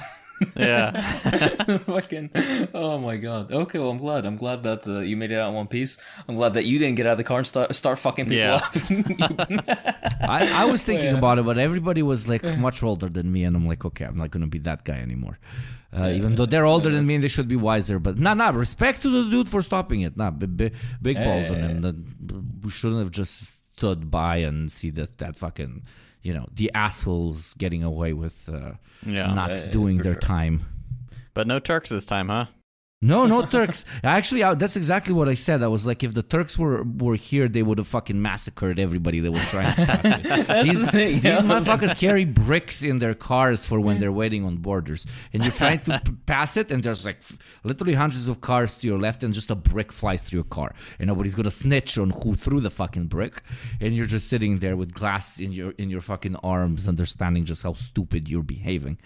Yeah. 0.56 1.02
Fucking, 1.86 2.30
oh 2.74 2.98
my 2.98 3.18
god. 3.18 3.52
Okay, 3.52 3.80
well 3.80 3.90
I'm 3.92 3.98
glad. 3.98 4.26
I'm 4.26 4.38
glad 4.38 4.64
that 4.64 4.88
uh, 4.88 5.00
you 5.02 5.16
made 5.18 5.32
it 5.32 5.40
out 5.40 5.50
in 5.50 5.56
one 5.56 5.68
piece. 5.68 5.98
I'm 6.28 6.36
glad 6.36 6.54
that 6.54 6.66
you 6.66 6.80
didn't 6.80 6.96
get 6.96 7.06
out 7.06 7.14
of 7.14 7.18
the 7.18 7.24
car 7.24 7.38
and 7.40 7.48
start 7.48 7.76
start 7.76 8.00
fucking 8.00 8.26
people 8.26 8.38
Yeah. 8.38 8.56
up. 8.56 8.74
I, 10.22 10.64
I 10.64 10.66
was 10.66 10.84
thinking 10.84 11.06
Yeah. 11.12 11.18
about 11.18 11.40
it, 11.40 11.46
but 11.46 11.58
everybody 11.58 12.02
was 12.02 12.28
like 12.28 12.44
much 12.58 12.84
older 12.84 13.10
than 13.10 13.32
me, 13.32 13.44
and 13.44 13.56
I'm 13.56 13.68
like, 13.68 13.86
okay, 13.86 14.06
I'm 14.06 14.18
not 14.18 14.32
gonna 14.32 14.48
be 14.48 14.60
that 14.60 14.84
guy 14.84 15.00
anymore. 15.00 15.40
Uh, 15.92 16.08
even 16.10 16.36
though 16.36 16.46
they're 16.46 16.66
older 16.66 16.92
than 16.92 17.06
me, 17.08 17.16
and 17.16 17.24
they 17.24 17.28
should 17.28 17.48
be 17.48 17.56
wiser. 17.56 17.98
But 18.00 18.20
nah, 18.20 18.36
nah, 18.36 18.50
respect 18.50 19.02
to 19.02 19.10
the 19.10 19.30
dude 19.30 19.50
for 19.50 19.62
stopping 19.62 20.02
it. 20.02 20.16
Nah, 20.16 20.30
big, 20.32 20.56
big, 20.56 20.74
big 21.02 21.16
balls 21.18 21.48
yeah, 21.50 21.54
on 21.56 21.60
yeah. 21.60 21.68
him. 21.68 21.82
That 21.82 21.96
we 22.64 22.70
shouldn't 22.70 23.00
have 23.00 23.12
just 23.12 23.62
stood 23.76 24.12
by 24.12 24.38
and 24.38 24.72
see 24.72 24.92
that 24.92 25.18
that 25.18 25.36
fucking, 25.36 25.84
you 26.22 26.34
know, 26.34 26.48
the 26.54 26.72
assholes 26.74 27.54
getting 27.56 27.84
away 27.84 28.14
with 28.14 28.50
uh, 28.52 28.74
Yeah. 29.06 29.34
not 29.34 29.50
yeah, 29.52 29.72
doing 29.72 29.98
their 29.98 30.14
sure. 30.14 30.22
time. 30.22 30.66
But 31.34 31.48
no 31.48 31.60
Turks 31.60 31.90
this 31.90 32.06
time, 32.06 32.28
huh? 32.30 32.46
No, 33.02 33.26
no 33.28 33.46
Turks. 33.46 33.86
Actually, 34.04 34.44
I, 34.44 34.56
that's 34.56 34.76
exactly 34.76 35.14
what 35.14 35.30
I 35.30 35.34
said. 35.34 35.64
I 35.64 35.68
was 35.68 35.86
like, 35.86 36.04
if 36.04 36.14
the 36.14 36.22
Turks 36.22 36.60
were 36.60 36.84
were 36.84 37.16
here, 37.16 37.48
they 37.48 37.64
would 37.64 37.78
have 37.78 37.88
fucking 37.88 38.22
massacred 38.22 38.78
everybody 38.78 39.22
that 39.22 39.32
was 39.32 39.50
trying 39.50 39.74
to 39.74 39.86
pass 39.86 40.66
these, 40.66 40.82
the 40.82 40.92
these 40.92 41.24
motherfuckers 41.24 41.98
carry 41.98 42.26
bricks 42.26 42.84
in 42.84 43.00
their 43.00 43.14
cars 43.14 43.66
for 43.66 43.80
when 43.80 44.02
they're 44.02 44.12
waiting 44.12 44.44
on 44.44 44.58
borders, 44.58 45.08
and 45.32 45.44
you're 45.44 45.54
trying 45.54 45.80
to 45.80 45.98
p- 46.06 46.12
pass 46.26 46.58
it, 46.58 46.72
and 46.72 46.84
there's 46.84 47.06
like 47.06 47.22
literally 47.64 47.94
hundreds 47.94 48.28
of 48.28 48.42
cars 48.42 48.78
to 48.80 48.88
your 48.88 49.00
left, 49.00 49.24
and 49.24 49.34
just 49.34 49.50
a 49.50 49.56
brick 49.56 49.94
flies 49.94 50.22
through 50.22 50.40
your 50.40 50.44
car, 50.44 50.76
and 51.00 51.08
nobody's 51.08 51.36
gonna 51.36 51.52
snitch 51.52 51.98
on 51.98 52.10
who 52.10 52.36
threw 52.36 52.60
the 52.60 52.70
fucking 52.70 53.08
brick, 53.08 53.42
and 53.80 53.96
you're 53.96 54.08
just 54.08 54.28
sitting 54.28 54.60
there 54.60 54.76
with 54.76 54.94
glass 54.94 55.40
in 55.40 55.54
your 55.54 55.72
in 55.78 55.90
your 55.90 56.02
fucking 56.02 56.36
arms, 56.44 56.86
understanding 56.86 57.46
just 57.46 57.64
how 57.64 57.72
stupid 57.72 58.28
you're 58.28 58.44
behaving. 58.44 58.98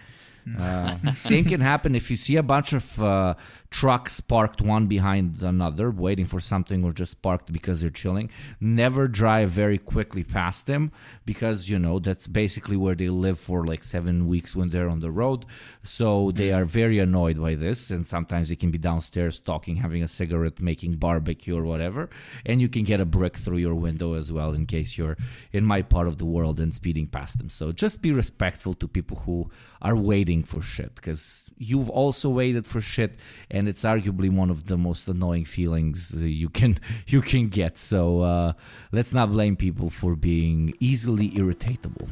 Uh, 0.60 0.98
same 1.14 1.46
can 1.46 1.62
happen 1.62 1.96
if 1.96 2.12
you 2.12 2.18
see 2.18 2.36
a 2.36 2.44
bunch 2.44 2.74
of 2.74 3.02
uh, 3.02 3.34
trucks 3.74 4.22
parked 4.22 4.62
one 4.62 4.86
behind 4.86 5.42
another, 5.42 5.90
waiting 5.90 6.28
for 6.28 6.40
something, 6.40 6.84
or 6.84 6.92
just 6.92 7.20
parked 7.24 7.52
because 7.52 7.82
they're 7.82 7.90
chilling. 7.90 8.30
Never 8.62 9.08
drive 9.08 9.50
very 9.50 9.80
quickly 9.80 10.24
past 10.24 10.68
them 10.68 10.92
because 11.26 11.68
you 11.68 11.80
know 11.80 11.98
that's 11.98 12.28
basically 12.28 12.78
where 12.78 12.94
they 12.94 13.10
live 13.10 13.40
for 13.40 13.66
like 13.66 13.84
seven 13.84 14.28
weeks 14.28 14.56
when 14.56 14.70
they're 14.70 14.88
on 14.88 15.00
the 15.00 15.10
road. 15.10 15.46
So 15.82 16.32
they 16.32 16.50
mm-hmm. 16.50 16.62
are 16.62 16.66
very 16.66 17.00
annoyed 17.00 17.42
by 17.42 17.56
this, 17.56 17.90
and 17.90 18.06
sometimes 18.06 18.50
they 18.50 18.56
can 18.56 18.70
be 18.70 18.78
downstairs 18.78 19.40
talking, 19.40 19.76
having 19.76 20.04
a 20.04 20.08
cigarette, 20.08 20.62
making 20.62 20.98
barbecue 20.98 21.58
or 21.58 21.64
whatever, 21.64 22.12
and 22.46 22.62
you 22.62 22.70
can 22.70 22.84
get 22.84 23.02
a 23.02 23.06
brick 23.06 23.38
through 23.38 23.58
your 23.58 23.76
window 23.76 24.14
as 24.14 24.32
well 24.32 24.54
in 24.54 24.68
case 24.68 25.00
you're 25.00 25.18
in 25.52 25.66
my 25.66 25.82
part 25.82 26.08
of 26.08 26.20
the 26.20 26.26
world 26.26 26.60
and 26.60 26.72
speeding 26.72 27.08
past 27.08 27.40
them. 27.40 27.50
So 27.50 27.72
just 27.72 28.04
be 28.04 28.12
respectful 28.12 28.76
to 28.76 28.88
people 28.88 29.18
who 29.18 29.50
are 29.82 29.96
waiting 29.96 30.44
for 30.44 30.62
shit 30.62 30.94
because 30.94 31.50
you've 31.58 31.90
also 31.90 32.30
waited 32.30 32.68
for 32.68 32.80
shit 32.80 33.16
and 33.50 33.63
it's 33.68 33.84
arguably 33.84 34.30
one 34.30 34.50
of 34.50 34.66
the 34.68 34.78
most 34.78 35.08
annoying 35.08 35.46
feelings 35.46 36.14
you 36.16 36.50
can 36.50 36.78
you 37.08 37.22
can 37.22 37.50
get 37.50 37.78
so 37.78 38.22
uh, 38.22 38.54
let's 38.92 39.14
not 39.14 39.32
blame 39.32 39.56
people 39.56 39.90
for 39.90 40.16
being 40.16 40.74
easily 40.80 41.30
irritatable 41.32 42.08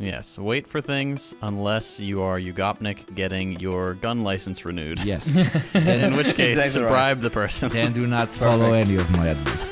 Yes. 0.00 0.38
Wait 0.38 0.68
for 0.68 0.80
things 0.80 1.34
unless 1.42 1.98
you 1.98 2.22
are 2.22 2.38
Yugopnik 2.38 3.16
getting 3.16 3.58
your 3.58 3.94
gun 3.94 4.22
license 4.22 4.64
renewed. 4.64 5.00
yes 5.00 5.36
In 5.74 6.14
which 6.16 6.36
case, 6.36 6.56
Exactly 6.56 6.82
right. 6.82 6.88
bribe 6.88 7.20
the 7.20 7.30
person. 7.30 7.76
and 7.76 7.92
do 7.92 8.06
not 8.06 8.28
follow 8.42 8.74
any 8.74 8.94
of 8.94 9.10
my 9.16 9.26
advice 9.34 9.64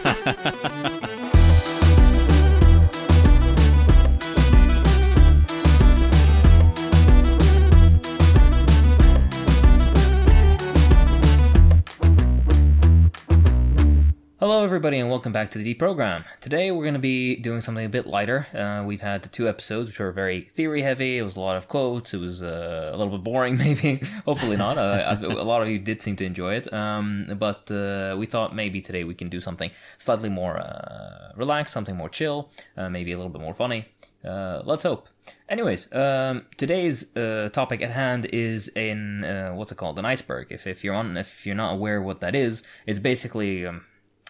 everybody, 14.77 14.99
and 14.99 15.09
welcome 15.09 15.33
back 15.33 15.51
to 15.51 15.57
the 15.57 15.75
Deprogram. 15.75 16.23
Today, 16.43 16.71
we're 16.71 16.85
going 16.85 16.93
to 16.93 17.01
be 17.01 17.37
doing 17.37 17.63
something 17.63 17.87
a 17.87 17.89
bit 17.89 18.07
lighter. 18.07 18.47
Uh, 18.53 18.85
we've 18.85 19.01
had 19.01 19.23
the 19.23 19.29
two 19.31 19.49
episodes 19.49 19.89
which 19.89 19.99
were 19.99 20.13
very 20.13 20.43
theory 20.43 20.83
heavy. 20.83 21.17
It 21.17 21.23
was 21.23 21.35
a 21.35 21.41
lot 21.41 21.57
of 21.57 21.67
quotes. 21.67 22.13
It 22.13 22.21
was 22.21 22.43
uh, 22.43 22.91
a 22.93 22.97
little 22.99 23.17
bit 23.17 23.25
boring, 23.25 23.57
maybe. 23.67 24.03
Hopefully 24.27 24.59
not. 24.59 24.77
Uh, 24.77 25.17
a 25.23 25.43
lot 25.45 25.63
of 25.63 25.71
you 25.71 25.79
did 25.79 26.03
seem 26.03 26.15
to 26.17 26.27
enjoy 26.27 26.57
it. 26.57 26.71
Um, 26.75 27.37
but 27.39 27.71
uh, 27.71 28.17
we 28.19 28.27
thought 28.27 28.55
maybe 28.55 28.83
today 28.83 29.03
we 29.03 29.15
can 29.15 29.31
do 29.31 29.41
something 29.41 29.71
slightly 29.97 30.29
more 30.29 30.59
uh, 30.59 31.33
relaxed, 31.37 31.73
something 31.73 31.97
more 31.97 32.11
chill, 32.11 32.51
uh, 32.77 32.91
maybe 32.91 33.13
a 33.13 33.17
little 33.17 33.33
bit 33.33 33.41
more 33.41 33.55
funny. 33.55 33.87
Let's 34.23 34.83
hope. 34.83 35.09
Anyways, 35.49 35.91
um, 35.95 36.45
today's 36.59 37.17
uh, 37.17 37.49
topic 37.51 37.81
at 37.81 37.93
hand 37.93 38.27
is 38.27 38.69
in 38.69 39.25
uh, 39.25 39.53
what's 39.53 39.73
it 39.73 39.77
called? 39.77 39.99
An 39.99 40.05
iceberg. 40.05 40.49
If 40.51 40.67
if 40.67 40.85
you're 40.85 40.95
on, 40.95 41.17
if 41.17 41.47
you're 41.47 41.55
not 41.55 41.73
aware 41.73 42.03
what 42.03 42.21
that 42.21 42.35
is, 42.35 42.63
it's 42.85 42.99
basically 42.99 43.65
um, 43.65 43.85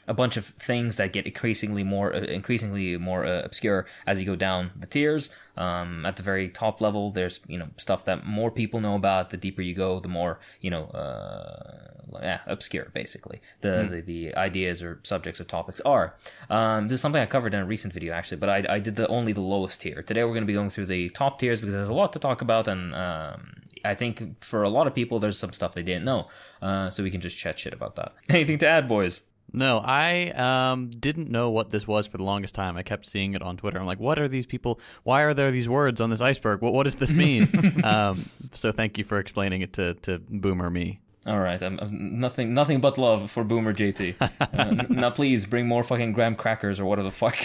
a 0.07 0.15
bunch 0.15 0.37
of 0.37 0.47
things 0.47 0.97
that 0.97 1.13
get 1.13 1.27
increasingly 1.27 1.85
more 1.85 2.15
uh, 2.15 2.21
increasingly 2.21 2.97
more 2.97 3.25
uh, 3.25 3.43
obscure 3.45 3.87
as 4.07 4.21
you 4.21 4.27
go 4.27 4.37
down 4.37 4.71
the 4.77 4.87
tiers. 4.87 5.31
Um, 5.57 6.05
at 6.05 6.17
the 6.17 6.23
very 6.23 6.49
top 6.49 6.81
level, 6.81 7.11
there's 7.11 7.41
you 7.47 7.59
know 7.59 7.69
stuff 7.77 8.05
that 8.05 8.27
more 8.27 8.51
people 8.51 8.81
know 8.81 8.95
about. 8.95 9.31
The 9.31 9.37
deeper 9.37 9.63
you 9.63 9.75
go, 9.75 10.01
the 10.01 10.09
more 10.09 10.39
you 10.61 10.71
know. 10.71 10.85
Uh, 10.87 11.93
yeah, 12.23 12.41
obscure 12.47 12.89
basically. 12.95 13.41
The, 13.61 13.89
the 13.91 14.01
the 14.01 14.37
ideas 14.37 14.83
or 14.83 15.01
subjects 15.03 15.41
or 15.41 15.45
topics 15.45 15.81
are. 15.81 16.15
Um, 16.49 16.89
this 16.89 16.97
is 16.97 17.01
something 17.01 17.21
I 17.21 17.27
covered 17.27 17.55
in 17.55 17.61
a 17.61 17.67
recent 17.67 17.93
video 17.93 18.15
actually, 18.15 18.39
but 18.39 18.49
I, 18.49 18.65
I 18.77 18.79
did 18.79 18.97
the 18.97 19.09
only 19.09 19.33
the 19.33 19.41
lowest 19.41 19.81
tier. 19.81 20.03
Today 20.03 20.23
we're 20.23 20.31
going 20.31 20.43
to 20.43 20.47
be 20.47 20.53
going 20.53 20.71
through 20.71 20.87
the 20.87 21.09
top 21.11 21.39
tiers 21.39 21.61
because 21.61 21.75
there's 21.75 21.89
a 21.89 21.95
lot 21.95 22.13
to 22.15 22.19
talk 22.19 22.43
about, 22.43 22.69
and 22.69 22.95
um, 22.95 23.55
I 23.85 23.95
think 23.95 24.43
for 24.43 24.63
a 24.63 24.69
lot 24.69 24.87
of 24.87 24.95
people 24.95 25.19
there's 25.19 25.39
some 25.39 25.53
stuff 25.53 25.75
they 25.75 25.83
didn't 25.83 26.05
know. 26.05 26.29
Uh, 26.63 26.91
so 26.91 27.03
we 27.03 27.11
can 27.11 27.21
just 27.21 27.37
chat 27.37 27.59
shit 27.59 27.73
about 27.73 27.97
that. 27.97 28.15
Anything 28.29 28.59
to 28.59 28.67
add, 28.67 28.87
boys? 28.87 29.23
No, 29.53 29.79
I 29.79 30.31
um, 30.31 30.89
didn't 30.91 31.31
know 31.31 31.51
what 31.51 31.71
this 31.71 31.87
was 31.87 32.07
for 32.07 32.19
the 32.19 32.25
longest 32.25 32.55
time. 32.55 32.77
I 32.77 32.83
kept 32.83 33.07
seeing 33.07 33.35
it 33.35 33.43
on 33.43 33.57
Twitter. 33.57 33.79
I'm 33.79 33.87
like, 33.87 34.01
what 34.01 34.19
are 34.19 34.29
these 34.29 34.47
people? 34.47 34.81
Why 35.03 35.23
are 35.23 35.35
there 35.35 35.51
these 35.51 35.69
words 35.69 36.01
on 36.01 36.11
this 36.11 36.21
iceberg? 36.21 36.61
What, 36.61 36.73
what 36.73 36.85
does 36.85 36.97
this 36.97 37.13
mean? 37.13 37.81
um, 37.85 38.29
so 38.53 38.73
thank 38.73 38.99
you 38.99 39.05
for 39.05 39.19
explaining 39.19 39.63
it 39.63 39.73
to, 39.75 39.95
to 39.95 40.19
Boomer 40.19 40.69
me. 40.71 41.01
All 41.27 41.41
right, 41.41 41.61
um, 41.61 41.81
um, 41.83 42.21
nothing, 42.21 42.55
nothing 42.55 42.81
but 42.81 42.99
love 42.99 43.33
for 43.33 43.43
Boomer 43.43 43.75
JT. 43.75 44.15
Uh, 44.57 44.85
now, 44.89 45.11
please 45.11 45.45
bring 45.45 45.67
more 45.67 45.85
fucking 45.85 46.13
graham 46.13 46.35
crackers 46.35 46.81
or 46.81 46.87
whatever 46.87 47.09
the 47.09 47.15
fuck. 47.15 47.37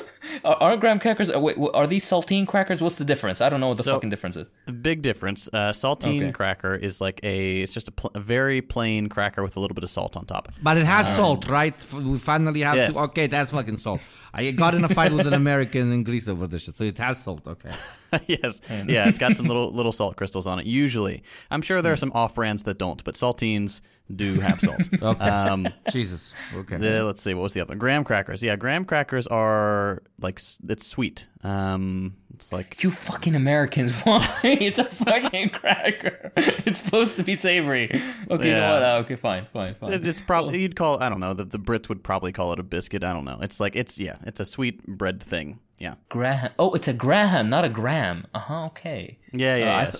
are, 0.43 0.55
are 0.61 0.77
graham 0.77 0.99
crackers? 0.99 1.29
uh, 1.33 1.39
Wait, 1.39 1.57
are 1.73 1.87
these 1.87 2.05
saltine 2.05 2.47
crackers? 2.47 2.81
What's 2.81 2.97
the 2.97 3.05
difference? 3.05 3.41
I 3.41 3.49
don't 3.49 3.59
know 3.59 3.67
what 3.69 3.77
the 3.77 3.83
So- 3.83 3.93
fucking 3.95 4.09
difference 4.09 4.37
is. 4.37 4.47
Big 4.81 5.01
difference. 5.01 5.49
Uh, 5.51 5.71
saltine 5.71 6.21
Okay. 6.23 6.31
cracker 6.31 6.73
is 6.75 7.01
like 7.01 7.19
a, 7.23 7.61
it's 7.61 7.73
just 7.73 7.87
a, 7.87 7.91
pl- 7.91 8.11
a 8.15 8.19
very 8.19 8.61
plain 8.61 9.07
cracker 9.09 9.43
with 9.43 9.57
a 9.57 9.59
little 9.59 9.75
bit 9.75 9.83
of 9.83 9.89
salt 9.89 10.15
on 10.17 10.25
top. 10.25 10.49
But 10.63 10.77
it 10.77 10.85
has 10.85 11.13
salt, 11.15 11.47
right? 11.47 11.75
We 11.93 12.17
finally 12.17 12.61
have 12.61 12.75
Yes. 12.75 12.93
to. 12.93 13.01
Okay, 13.01 13.27
that's 13.27 13.51
fucking 13.51 13.77
salt. 13.77 14.01
I 14.33 14.49
got 14.51 14.75
in 14.75 14.83
a 14.85 14.89
fight 14.89 15.11
with 15.11 15.27
an 15.27 15.33
American 15.33 15.91
in 15.91 16.03
Greece 16.03 16.27
over 16.29 16.47
this 16.47 16.63
shit, 16.63 16.75
so 16.75 16.85
it 16.85 16.97
has 16.99 17.21
salt. 17.21 17.45
Okay. 17.45 17.71
yes. 18.27 18.61
Yeah, 18.87 19.09
it's 19.09 19.19
got 19.19 19.35
some 19.35 19.45
little 19.51 19.71
little 19.73 19.91
salt 19.91 20.15
crystals 20.15 20.47
on 20.47 20.57
it. 20.59 20.65
Usually, 20.65 21.21
I'm 21.49 21.61
sure 21.61 21.81
there 21.81 21.91
are 21.91 21.97
some 21.97 22.13
off 22.15 22.35
brands 22.35 22.63
that 22.63 22.77
don't, 22.77 23.03
but 23.03 23.15
saltines 23.15 23.81
do 24.11 24.39
have 24.39 24.59
salt. 24.61 24.87
Okay. 25.01 25.25
um, 25.25 25.67
Jesus. 25.91 26.33
Okay. 26.55 26.77
the, 26.77 27.03
let's 27.03 27.21
see, 27.21 27.33
what 27.33 27.43
was 27.43 27.53
the 27.53 27.61
other 27.61 27.71
one? 27.71 27.79
Graham 27.79 28.03
crackers. 28.03 28.43
Yeah, 28.43 28.55
graham 28.55 28.85
crackers 28.85 29.25
are 29.27 30.03
like 30.19 30.39
it's 30.69 30.85
sweet. 30.85 31.27
Um, 31.43 32.15
it's 32.35 32.51
like 32.53 32.81
You 32.83 32.91
fucking 32.91 33.35
Americans! 33.35 33.91
Why? 34.03 34.27
it's 34.43 34.79
a 34.79 34.83
fucking 34.85 35.49
cracker. 35.49 36.31
It's 36.35 36.81
supposed 36.83 37.17
to 37.17 37.23
be 37.23 37.35
savory. 37.35 37.85
Okay, 38.29 38.47
you 38.49 38.53
know 38.55 38.73
what? 38.73 38.81
Uh, 38.83 39.01
okay, 39.05 39.15
fine, 39.15 39.45
fine, 39.47 39.73
fine. 39.75 39.93
it- 39.93 40.07
it's 40.07 40.21
probably 40.21 40.61
you'd 40.61 40.75
call 40.75 41.01
I 41.01 41.09
don't 41.09 41.19
know 41.19 41.33
the 41.33 41.45
the 41.45 41.59
Brits 41.59 41.89
would 41.89 42.03
probably 42.03 42.31
call 42.31 42.53
it 42.53 42.59
a 42.59 42.63
biscuit. 42.63 43.03
I 43.03 43.13
don't 43.13 43.25
know. 43.25 43.39
It's 43.41 43.59
like 43.59 43.75
it's 43.75 43.99
yeah, 43.99 44.17
it's 44.25 44.39
a 44.39 44.45
sweet 44.45 44.85
bread 44.85 45.21
thing. 45.21 45.59
Yeah. 45.79 45.95
Graham. 46.09 46.51
Oh, 46.59 46.73
it's 46.73 46.87
a 46.87 46.93
Graham, 46.93 47.49
not 47.49 47.65
a 47.65 47.69
gram. 47.69 48.27
Uh 48.35 48.39
huh. 48.39 48.65
Okay. 48.67 49.17
Yeah, 49.33 49.55
yeah. 49.55 49.65
Uh, 49.65 49.77
I 49.79 49.83
yeah. 49.85 49.91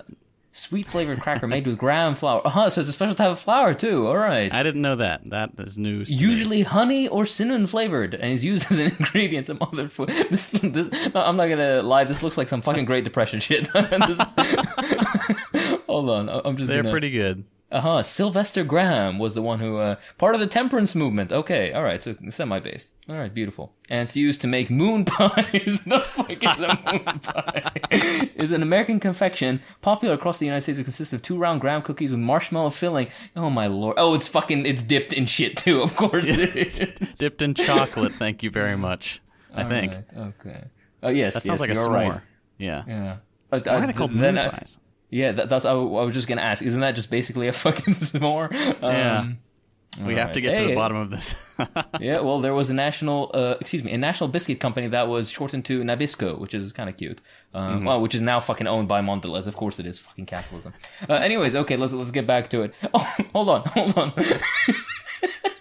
Sweet 0.54 0.86
flavored 0.88 1.22
cracker 1.22 1.48
made 1.48 1.66
with 1.66 1.78
graham 1.78 2.14
flour. 2.14 2.42
Uh 2.44 2.50
huh. 2.50 2.70
So 2.70 2.82
it's 2.82 2.90
a 2.90 2.94
special 2.94 3.16
type 3.16 3.30
of 3.32 3.40
flour 3.40 3.74
too. 3.74 4.06
All 4.08 4.18
right. 4.18 4.54
I 4.54 4.64
didn't 4.64 4.82
know 4.82 4.98
that. 4.98 5.30
That 5.30 5.52
is 5.60 5.78
news. 5.78 6.10
to 6.10 6.14
me. 6.16 6.20
Usually 6.22 6.62
honey 6.64 7.08
or 7.08 7.26
cinnamon 7.26 7.68
flavored, 7.68 8.14
and 8.16 8.34
is 8.34 8.44
used 8.44 8.70
as 8.72 8.80
an 8.80 8.88
ingredient 9.00 9.50
in 9.50 9.58
other 9.62 9.88
food. 9.88 10.10
This, 10.30 10.50
this, 10.52 10.90
no, 11.14 11.22
I'm 11.22 11.38
not 11.38 11.48
gonna 11.48 11.82
lie. 11.82 12.04
This 12.04 12.22
looks 12.22 12.38
like 12.38 12.50
some 12.50 12.62
fucking 12.62 12.84
Great 12.84 13.06
Depression 13.06 13.40
shit. 13.40 13.70
This- 13.74 14.20
hold 15.88 16.10
on, 16.10 16.30
I'm 16.30 16.58
just. 16.58 16.68
they're 16.68 16.82
gonna, 16.84 16.92
pretty 16.92 17.12
good. 17.12 17.46
Uh 17.72 17.80
huh. 17.80 18.04
Sylvester 18.04 18.66
Graham 18.66 19.18
was 19.18 19.34
the 19.34 19.42
one 19.42 19.60
who 19.60 19.78
uh, 19.78 19.96
part 20.18 20.36
of 20.36 20.42
the 20.42 20.48
temperance 20.48 20.94
movement. 20.94 21.32
Okay, 21.32 21.72
all 21.72 21.84
right. 21.84 22.04
So 22.04 22.16
semi-based. 22.30 22.90
All 23.10 23.16
right, 23.18 23.34
beautiful. 23.34 23.74
And 23.90 24.02
it's 24.08 24.18
used 24.18 24.42
to 24.42 24.48
make 24.48 24.70
moon 24.70 25.06
pies. 25.06 25.86
the 25.86 26.02
fuck 26.02 26.32
is 26.44 26.60
a 26.60 26.68
moon 26.92 27.20
pie? 27.20 27.72
is 28.36 28.52
an 28.52 28.62
American 28.62 29.00
confection 29.00 29.62
popular 29.82 30.16
across 30.16 30.38
the 30.40 30.46
United 30.46 30.62
States. 30.62 30.80
It 30.80 30.84
consists 30.84 31.14
of 31.14 31.22
two 31.22 31.38
round 31.38 31.62
graham 31.62 31.82
cookies 31.82 32.12
with 32.12 32.20
marshmallow 32.20 32.72
filling. 32.72 33.08
Oh 33.38 33.50
my 33.50 33.68
lord. 33.68 33.96
Oh, 33.98 34.16
it's 34.16 34.28
fucking. 34.28 34.66
It's 34.66 34.84
dipped 34.84 35.14
in 35.14 35.26
shit 35.26 35.56
too. 35.56 35.82
Of 35.82 35.96
course 35.96 36.28
it 36.28 36.56
is. 36.56 36.78
Dipped 37.18 37.42
in 37.42 37.54
chocolate. 37.54 38.14
Thank 38.16 38.44
you 38.44 38.50
very 38.52 38.76
much. 38.76 39.22
I 39.54 39.64
think 39.64 39.94
Alright, 39.94 40.34
okay. 40.40 40.64
Oh 41.04 41.10
yes. 41.10 41.36
that 41.36 41.44
sounds 41.44 41.62
yes, 41.62 41.70
like 41.70 41.78
a 41.78 41.90
s'more. 41.90 41.94
right. 42.12 42.22
Yeah. 42.58 42.84
Yeah. 42.88 43.18
Uh, 43.52 43.60
Why 43.64 43.72
are 43.84 43.88
they 43.88 43.94
called 43.94 44.12
moon 44.14 44.38
I- 44.38 44.50
pies? 44.50 44.78
Yeah, 45.12 45.34
that, 45.34 45.50
that's. 45.50 45.66
I, 45.66 45.72
I 45.74 45.76
was 45.76 46.14
just 46.16 46.28
gonna 46.28 46.42
ask. 46.42 46.64
Isn't 46.64 46.82
that 46.82 46.96
just 46.96 47.10
basically 47.12 47.48
a 47.48 47.54
fucking 47.66 47.94
s'more? 47.94 48.52
Um, 48.82 48.82
Yeah. 48.82 49.28
We 50.00 50.14
have 50.14 50.30
alright. 50.30 50.34
to 50.36 50.42
get 50.42 50.58
to 50.62 50.68
the 50.68 50.76
bottom 50.76 50.96
of 50.98 51.10
this. 51.10 51.36
Yeah, 52.00 52.22
well, 52.22 52.40
there 52.40 52.54
was 52.54 52.70
a 52.70 52.74
national, 52.74 53.30
uh, 53.34 53.58
excuse 53.60 53.84
me, 53.84 53.92
a 53.92 53.98
national 53.98 54.30
biscuit 54.30 54.60
company 54.62 54.88
that 54.88 55.10
was 55.10 55.30
shortened 55.30 55.66
to 55.66 55.84
Nabisco, 55.84 56.40
which 56.40 56.54
is 56.54 56.72
kind 56.72 56.90
of 56.90 56.96
cute. 56.96 57.20
Um, 57.54 57.80
Mm-hmm. 57.80 57.86
Well, 57.88 58.02
which 58.02 58.16
is 58.16 58.22
now 58.22 58.40
fucking 58.40 58.68
owned 58.68 58.88
by 58.88 59.02
Mondelez. 59.02 59.48
Of 59.48 59.58
course, 59.58 59.80
it 59.80 59.86
is 59.86 60.00
fucking 60.00 60.28
capitalism. 60.28 60.74
Uh, 61.10 61.16
anyways, 61.16 61.56
okay, 61.58 61.76
let's 61.76 61.92
let's 61.92 62.10
get 62.12 62.26
back 62.26 62.50
to 62.52 62.62
it. 62.64 62.74
Oh, 62.94 63.06
hold 63.34 63.50
on, 63.50 63.62
hold 63.66 63.98
on. 63.98 64.14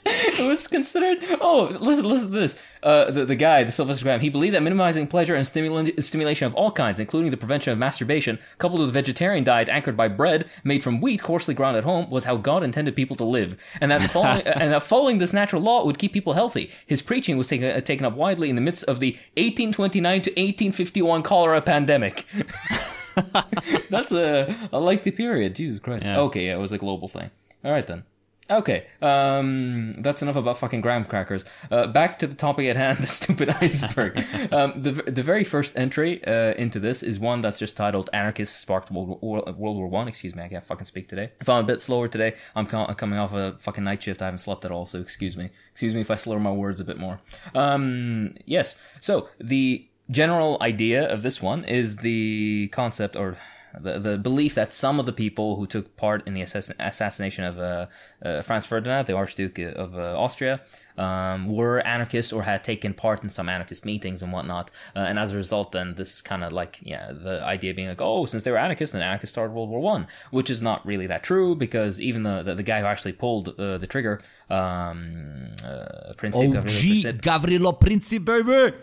It 0.07 0.47
was 0.47 0.67
considered. 0.67 1.19
Oh, 1.41 1.65
listen, 1.81 2.05
listen 2.05 2.33
to 2.33 2.39
this. 2.39 2.61
Uh, 2.83 3.11
the 3.11 3.25
the 3.25 3.37
guy, 3.37 3.63
the 3.63 3.73
Sylvester 3.73 4.05
Graham, 4.05 4.21
he 4.21 4.31
believed 4.31 4.55
that 4.55 4.63
minimizing 4.63 5.07
pleasure 5.07 5.35
and 5.35 5.47
stimulant, 5.47 6.03
stimulation 6.03 6.47
of 6.47 6.55
all 6.55 6.73
kinds, 6.73 6.99
including 6.99 7.31
the 7.31 7.37
prevention 7.37 7.73
of 7.73 7.79
masturbation, 7.79 8.39
coupled 8.59 8.81
with 8.81 8.91
a 8.91 8.93
vegetarian 8.93 9.45
diet 9.45 9.69
anchored 9.69 9.97
by 9.97 10.09
bread 10.09 10.49
made 10.65 10.83
from 10.83 11.01
wheat 11.01 11.23
coarsely 11.23 11.55
ground 11.55 11.77
at 11.77 11.85
home, 11.85 12.09
was 12.11 12.25
how 12.25 12.37
God 12.37 12.63
intended 12.63 12.97
people 12.97 13.17
to 13.17 13.25
live, 13.25 13.57
and 13.81 13.91
that 13.91 14.11
following 14.11 14.47
and 14.47 14.73
that 14.73 14.83
following 14.83 15.19
this 15.19 15.33
natural 15.33 15.63
law 15.63 15.85
would 15.85 15.99
keep 15.99 16.13
people 16.13 16.33
healthy. 16.33 16.71
His 16.87 17.03
preaching 17.03 17.37
was 17.37 17.47
taken 17.47 17.71
uh, 17.71 17.81
taken 17.81 18.07
up 18.07 18.15
widely 18.15 18.49
in 18.49 18.57
the 18.57 18.63
midst 18.63 18.85
of 18.85 19.01
the 19.01 19.13
1829 19.37 20.23
to 20.23 20.31
1851 20.31 21.23
cholera 21.23 21.61
pandemic. 21.61 22.27
That's 23.91 24.13
a, 24.13 24.55
a 24.73 24.81
lengthy 24.81 25.11
period. 25.11 25.55
Jesus 25.55 25.79
Christ. 25.81 26.07
Yeah. 26.07 26.21
Okay, 26.21 26.47
yeah, 26.47 26.57
it 26.57 26.61
was 26.61 26.73
a 26.73 26.79
global 26.79 27.09
thing. 27.09 27.31
All 27.65 27.73
right 27.73 27.87
then. 27.87 28.05
Okay, 28.51 28.87
um, 29.01 29.95
that's 29.99 30.23
enough 30.23 30.35
about 30.35 30.59
fucking 30.59 30.81
graham 30.81 31.05
crackers. 31.05 31.45
Uh, 31.71 31.87
back 31.87 32.19
to 32.19 32.27
the 32.27 32.35
topic 32.35 32.67
at 32.67 32.77
hand, 32.77 32.99
the 33.03 33.07
stupid 33.07 33.51
iceberg. 33.61 34.25
um, 34.53 34.73
the 34.77 34.91
the 34.91 35.23
very 35.23 35.45
first 35.45 35.79
entry 35.79 36.25
uh, 36.25 36.55
into 36.55 36.81
this 36.81 37.03
is 37.03 37.19
one 37.21 37.41
that's 37.41 37.59
just 37.59 37.77
titled 37.77 38.11
"Anarchists 38.13 38.57
Sparked 38.57 38.91
World 38.91 39.21
War, 39.23 39.45
World 39.57 39.77
War 39.77 39.87
One." 39.87 40.09
Excuse 40.09 40.35
me, 40.35 40.43
I 40.43 40.49
can't 40.49 40.67
fucking 40.67 40.87
speak 40.87 41.09
today. 41.09 41.31
If 41.41 41.49
I'm 41.49 41.63
a 41.63 41.67
bit 41.67 41.81
slower 41.81 42.09
today, 42.09 42.35
I'm 42.57 42.67
co- 42.67 42.93
coming 42.95 43.19
off 43.19 43.33
a 43.33 43.57
fucking 43.61 43.85
night 43.85 44.03
shift. 44.03 44.21
I 44.21 44.25
haven't 44.25 44.39
slept 44.39 44.65
at 44.65 44.73
all, 44.73 44.85
so 44.85 44.99
excuse 44.99 45.37
me. 45.37 45.51
Excuse 45.71 45.95
me 45.95 46.01
if 46.01 46.11
I 46.11 46.17
slur 46.17 46.41
my 46.41 46.53
words 46.53 46.81
a 46.81 46.85
bit 46.85 46.99
more. 46.99 47.21
Um, 47.55 48.35
yes. 48.47 48.81
So 49.01 49.29
the 49.39 49.87
general 50.11 50.59
idea 50.61 51.09
of 51.09 51.23
this 51.23 51.41
one 51.41 51.65
is 51.65 51.99
the 51.99 52.69
concept 52.73 53.15
or 53.15 53.37
the, 53.79 53.99
the 53.99 54.19
belief 54.19 54.55
that 54.55 54.73
some 54.73 54.99
of 54.99 55.07
the 55.07 55.13
people 55.13 55.57
who 55.57 55.67
took 55.67 55.97
part 55.97 56.27
in 56.27 56.35
the 56.35 56.43
assassin- 56.43 56.77
assassination 56.79 57.45
of 57.45 57.59
uh, 57.59 57.87
uh, 58.25 58.43
Franz 58.43 58.67
Ferdinand, 58.67 59.07
the 59.07 59.15
Archduke 59.15 59.59
of 59.59 59.97
uh, 59.97 60.19
Austria, 60.19 60.61
um, 60.99 61.49
were 61.49 61.81
anarchists 61.81 62.33
or 62.33 62.43
had 62.43 62.63
taken 62.63 62.93
part 62.93 63.23
in 63.23 63.31
some 63.31 63.49
anarchist 63.49 63.85
meetings 63.85 64.23
and 64.23 64.33
whatnot. 64.33 64.71
Uh, 64.95 65.01
and 65.01 65.19
as 65.19 65.33
a 65.33 65.37
result, 65.37 65.73
then 65.73 65.95
this 65.95 66.15
is 66.15 66.23
kind 66.23 66.45
of 66.45 66.53
like, 66.53 66.79
yeah, 66.83 67.13
the 67.13 67.43
idea 67.43 67.73
being 67.73 67.89
like, 67.89 68.03
oh, 68.03 68.27
since 68.27 68.43
they 68.43 68.51
were 68.51 68.59
anarchists, 68.59 68.93
then 68.93 69.03
anarchists 69.03 69.33
started 69.33 69.55
World 69.55 69.71
War 69.71 69.81
One, 69.81 70.07
which 70.31 70.51
is 70.51 70.61
not 70.61 70.85
really 70.85 71.07
that 71.07 71.23
true 71.23 71.55
because 71.55 72.01
even 72.01 72.23
the 72.23 72.43
the, 72.43 72.55
the 72.55 72.63
guy 72.63 72.81
who 72.81 72.87
actually 72.87 73.13
pulled 73.13 73.49
uh, 73.59 73.79
the 73.79 73.87
trigger, 73.87 74.21
um, 74.51 75.47
uh, 75.65 76.13
Prince 76.17 76.37
Gavrilo 76.39 76.65
Princip- 76.65 77.21
Gavrilo 77.23 77.81
Princip, 77.81 78.25
baby! 78.25 78.77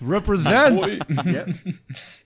Represent! 0.00 1.02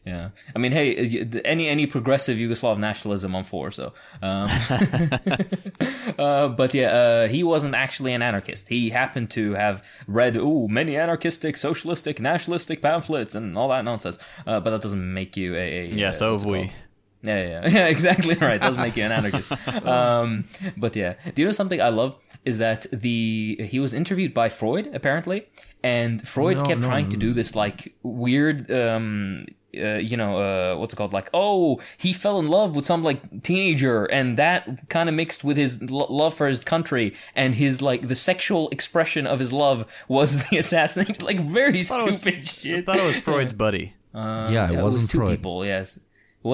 Yeah, 0.07 0.29
I 0.55 0.61
mean, 0.61 0.71
hey, 0.71 1.27
any 1.45 1.67
any 1.67 1.85
progressive 1.87 2.39
Yugoslav 2.39 2.79
nationalism, 2.79 3.35
I'm 3.35 3.43
for. 3.43 3.73
So, 3.73 3.93
um, 4.23 4.49
uh, 6.19 6.47
but 6.47 6.75
yeah, 6.75 6.91
uh, 6.91 7.29
he 7.29 7.43
wasn't 7.43 7.75
actually 7.75 8.13
an 8.13 8.23
anarchist. 8.23 8.69
He 8.69 8.91
happened 8.91 9.31
to 9.33 9.55
have 9.55 9.85
read 10.07 10.37
ooh 10.37 10.69
many 10.69 10.97
anarchistic, 10.97 11.57
socialistic, 11.57 12.21
nationalistic 12.21 12.83
pamphlets 12.83 13.35
and 13.35 13.59
all 13.59 13.69
that 13.71 13.85
nonsense. 13.85 14.17
Uh, 14.47 14.61
but 14.61 14.71
that 14.71 14.81
doesn't 14.81 15.13
make 15.13 15.37
you 15.37 15.57
a, 15.57 15.59
a 15.59 15.87
Yeah, 15.87 16.13
so 16.13 16.35
have 16.35 16.45
we. 16.45 16.71
Yeah, 17.23 17.43
yeah, 17.43 17.69
yeah, 17.69 17.87
exactly 17.87 18.37
right. 18.37 18.61
Doesn't 18.61 18.81
make 18.81 18.97
you 18.97 19.03
an 19.03 19.11
anarchist. 19.11 19.51
Um, 19.85 20.45
but 20.77 20.95
yeah, 20.95 21.15
do 21.35 21.43
you 21.43 21.47
know 21.47 21.53
something 21.53 21.81
I 21.81 21.89
love 21.89 22.15
is 22.47 22.57
that 22.59 22.87
the 22.93 23.59
he 23.71 23.79
was 23.79 23.93
interviewed 23.93 24.33
by 24.33 24.49
Freud 24.49 24.89
apparently, 24.95 25.47
and 25.85 26.27
Freud 26.27 26.59
No, 26.59 26.65
kept 26.65 26.81
no, 26.81 26.87
trying 26.87 27.09
to 27.11 27.17
do 27.19 27.33
this 27.35 27.55
like 27.55 27.93
weird, 28.03 28.71
um, 28.71 29.45
uh, 29.77 29.97
you 30.11 30.17
know, 30.17 30.33
uh, 30.39 30.79
what's 30.79 30.95
it 30.95 30.97
called? 30.97 31.13
Like, 31.13 31.29
oh, 31.35 31.81
he 31.99 32.13
fell 32.15 32.39
in 32.39 32.49
love 32.49 32.75
with 32.77 32.87
some 32.87 33.03
like 33.05 33.43
teenager, 33.43 34.05
and 34.07 34.39
that 34.39 34.89
kind 34.89 35.09
of 35.11 35.15
mixed 35.15 35.45
with 35.45 35.57
his 35.59 35.83
lo- 35.83 36.07
love 36.09 36.33
for 36.35 36.47
his 36.47 36.61
country 36.65 37.15
and 37.35 37.55
his 37.57 37.83
like 37.83 38.09
the 38.09 38.17
sexual 38.17 38.71
expression 38.71 39.27
of 39.27 39.39
his 39.39 39.53
love 39.53 39.85
was 40.09 40.45
the 40.51 40.57
assassination. 40.57 41.17
Like 41.31 41.41
very 41.41 41.83
thought 41.83 42.03
it 42.03 42.07
was- 42.07 42.21
stupid 42.23 42.41
I 42.41 42.45
shit. 42.45 42.85
thought 42.87 42.97
it 42.99 43.05
was 43.07 43.17
Freud's 43.19 43.53
buddy. 43.53 43.95
Uh, 44.15 44.49
Yeah, 44.51 44.71
it 44.71 44.77
was 44.77 44.95
wasn't 44.95 45.11
two 45.11 45.19
Freud. 45.19 45.31
people. 45.39 45.67
Yes, 45.67 45.97
it 45.99 46.03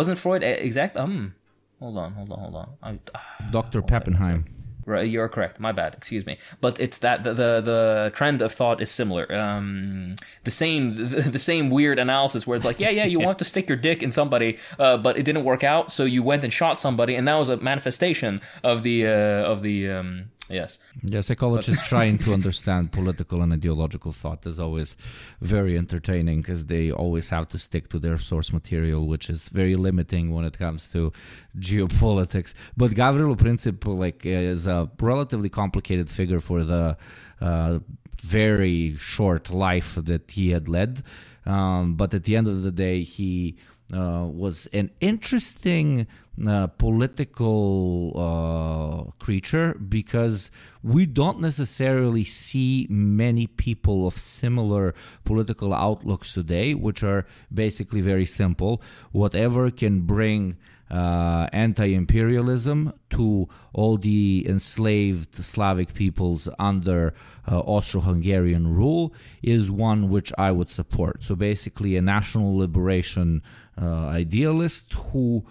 wasn't 0.01 0.19
Freud. 0.19 0.43
eh, 0.43 0.57
Exact. 0.69 0.97
Um, 0.97 1.35
hold 1.79 1.97
on, 1.99 2.13
hold 2.15 2.33
on, 2.33 2.39
hold 2.41 2.55
on. 2.57 2.69
I, 2.83 2.99
ah, 3.15 3.47
Dr. 3.53 3.83
Pappenheim. 3.83 4.47
Right, 4.87 5.09
you're 5.09 5.29
correct. 5.29 5.61
My 5.61 5.73
bad. 5.73 5.95
Excuse 5.95 6.27
me. 6.27 6.39
But 6.61 6.81
it's 6.81 6.99
that 6.99 7.25
the 7.25 7.33
the, 7.33 7.61
the 7.61 8.13
trend 8.15 8.43
of 8.43 8.53
thought 8.53 8.81
is 8.81 8.91
similar. 8.91 9.33
Um, 9.33 10.17
the 10.45 10.51
same 10.51 11.09
the, 11.09 11.23
the 11.37 11.39
same 11.39 11.71
weird 11.71 11.99
analysis 11.99 12.47
where 12.47 12.57
it's 12.57 12.67
like, 12.67 12.81
yeah, 12.81 12.91
yeah, 12.91 13.05
you 13.05 13.21
want 13.27 13.39
to 13.39 13.45
stick 13.45 13.69
your 13.69 13.79
dick 13.79 14.03
in 14.03 14.13
somebody, 14.13 14.59
uh, 14.79 14.97
but 14.99 15.17
it 15.19 15.25
didn't 15.25 15.45
work 15.45 15.65
out, 15.65 15.93
so 15.93 16.05
you 16.05 16.23
went 16.23 16.45
and 16.45 16.53
shot 16.53 16.81
somebody, 16.81 17.15
and 17.15 17.27
that 17.29 17.35
was 17.35 17.49
a 17.49 17.57
manifestation 17.57 18.41
of 18.63 18.83
the 18.83 19.07
uh, 19.07 19.53
of 19.53 19.63
the 19.63 19.91
um, 19.91 20.31
yes. 20.53 20.79
Yeah, 21.03 21.23
psychologists 21.23 21.89
trying 21.89 22.19
to 22.19 22.33
understand 22.39 22.93
political 22.93 23.43
and 23.43 23.53
ideological 23.53 24.13
thought 24.13 24.47
is 24.47 24.61
always 24.61 24.97
very 25.41 25.77
entertaining 25.77 26.43
because 26.43 26.67
they 26.67 26.91
always 26.91 27.29
have 27.29 27.49
to 27.49 27.59
stick 27.59 27.89
to 27.91 27.99
their 27.99 28.19
source 28.19 28.53
material, 28.53 29.07
which 29.07 29.31
is 29.31 29.49
very 29.49 29.75
limiting 29.75 30.33
when 30.33 30.45
it 30.45 30.59
comes 30.59 30.87
to 30.93 31.13
geopolitics. 31.59 32.55
But 32.77 32.93
Gavrilo 32.93 33.37
Princip, 33.37 33.85
like, 33.87 34.25
is 34.25 34.67
a 34.67 34.91
relatively 35.01 35.49
complicated 35.49 36.11
figure 36.11 36.41
for 36.41 36.63
the 36.63 36.97
uh, 37.41 37.79
very 38.21 38.97
short 38.97 39.51
life 39.51 39.97
that 39.97 40.31
he 40.31 40.51
had 40.51 40.69
led. 40.69 41.03
Um, 41.45 41.97
but 41.97 42.15
at 42.15 42.25
the 42.25 42.37
end 42.37 42.47
of 42.47 42.63
the 42.63 42.71
day, 42.71 43.03
he 43.03 43.57
uh, 43.93 44.27
was 44.27 44.67
an 44.73 44.91
interesting 45.01 46.07
uh, 46.47 46.67
political 46.67 48.13
uh, 48.17 49.11
creature 49.23 49.75
because 49.89 50.51
we 50.83 51.05
don't 51.05 51.41
necessarily 51.41 52.25
see 52.25 52.87
many 52.89 53.47
people 53.47 54.07
of 54.07 54.15
similar 54.15 54.95
political 55.25 55.75
outlooks 55.75 56.33
today, 56.33 56.75
which 56.75 57.03
are 57.03 57.27
basically 57.53 58.01
very 58.01 58.27
simple. 58.27 58.83
Whatever 59.13 59.71
can 59.71 60.01
bring 60.01 60.57
uh, 60.93 61.49
anti-imperialism 61.53 62.93
to 63.09 63.49
all 63.73 63.97
the 63.97 64.47
enslaved 64.47 65.43
Slavic 65.43 65.95
peoples 65.95 66.49
under 66.59 67.15
uh, 67.51 67.61
Austro-Hungarian 67.61 68.69
rule 68.75 69.15
is 69.43 69.71
one 69.71 70.11
which 70.11 70.33
I 70.37 70.53
would 70.53 70.69
support. 70.69 71.25
So 71.25 71.35
basically, 71.35 71.97
a 71.97 72.03
national 72.03 72.57
liberation 72.57 73.43
idealist 73.79 74.93
who, 74.93 75.45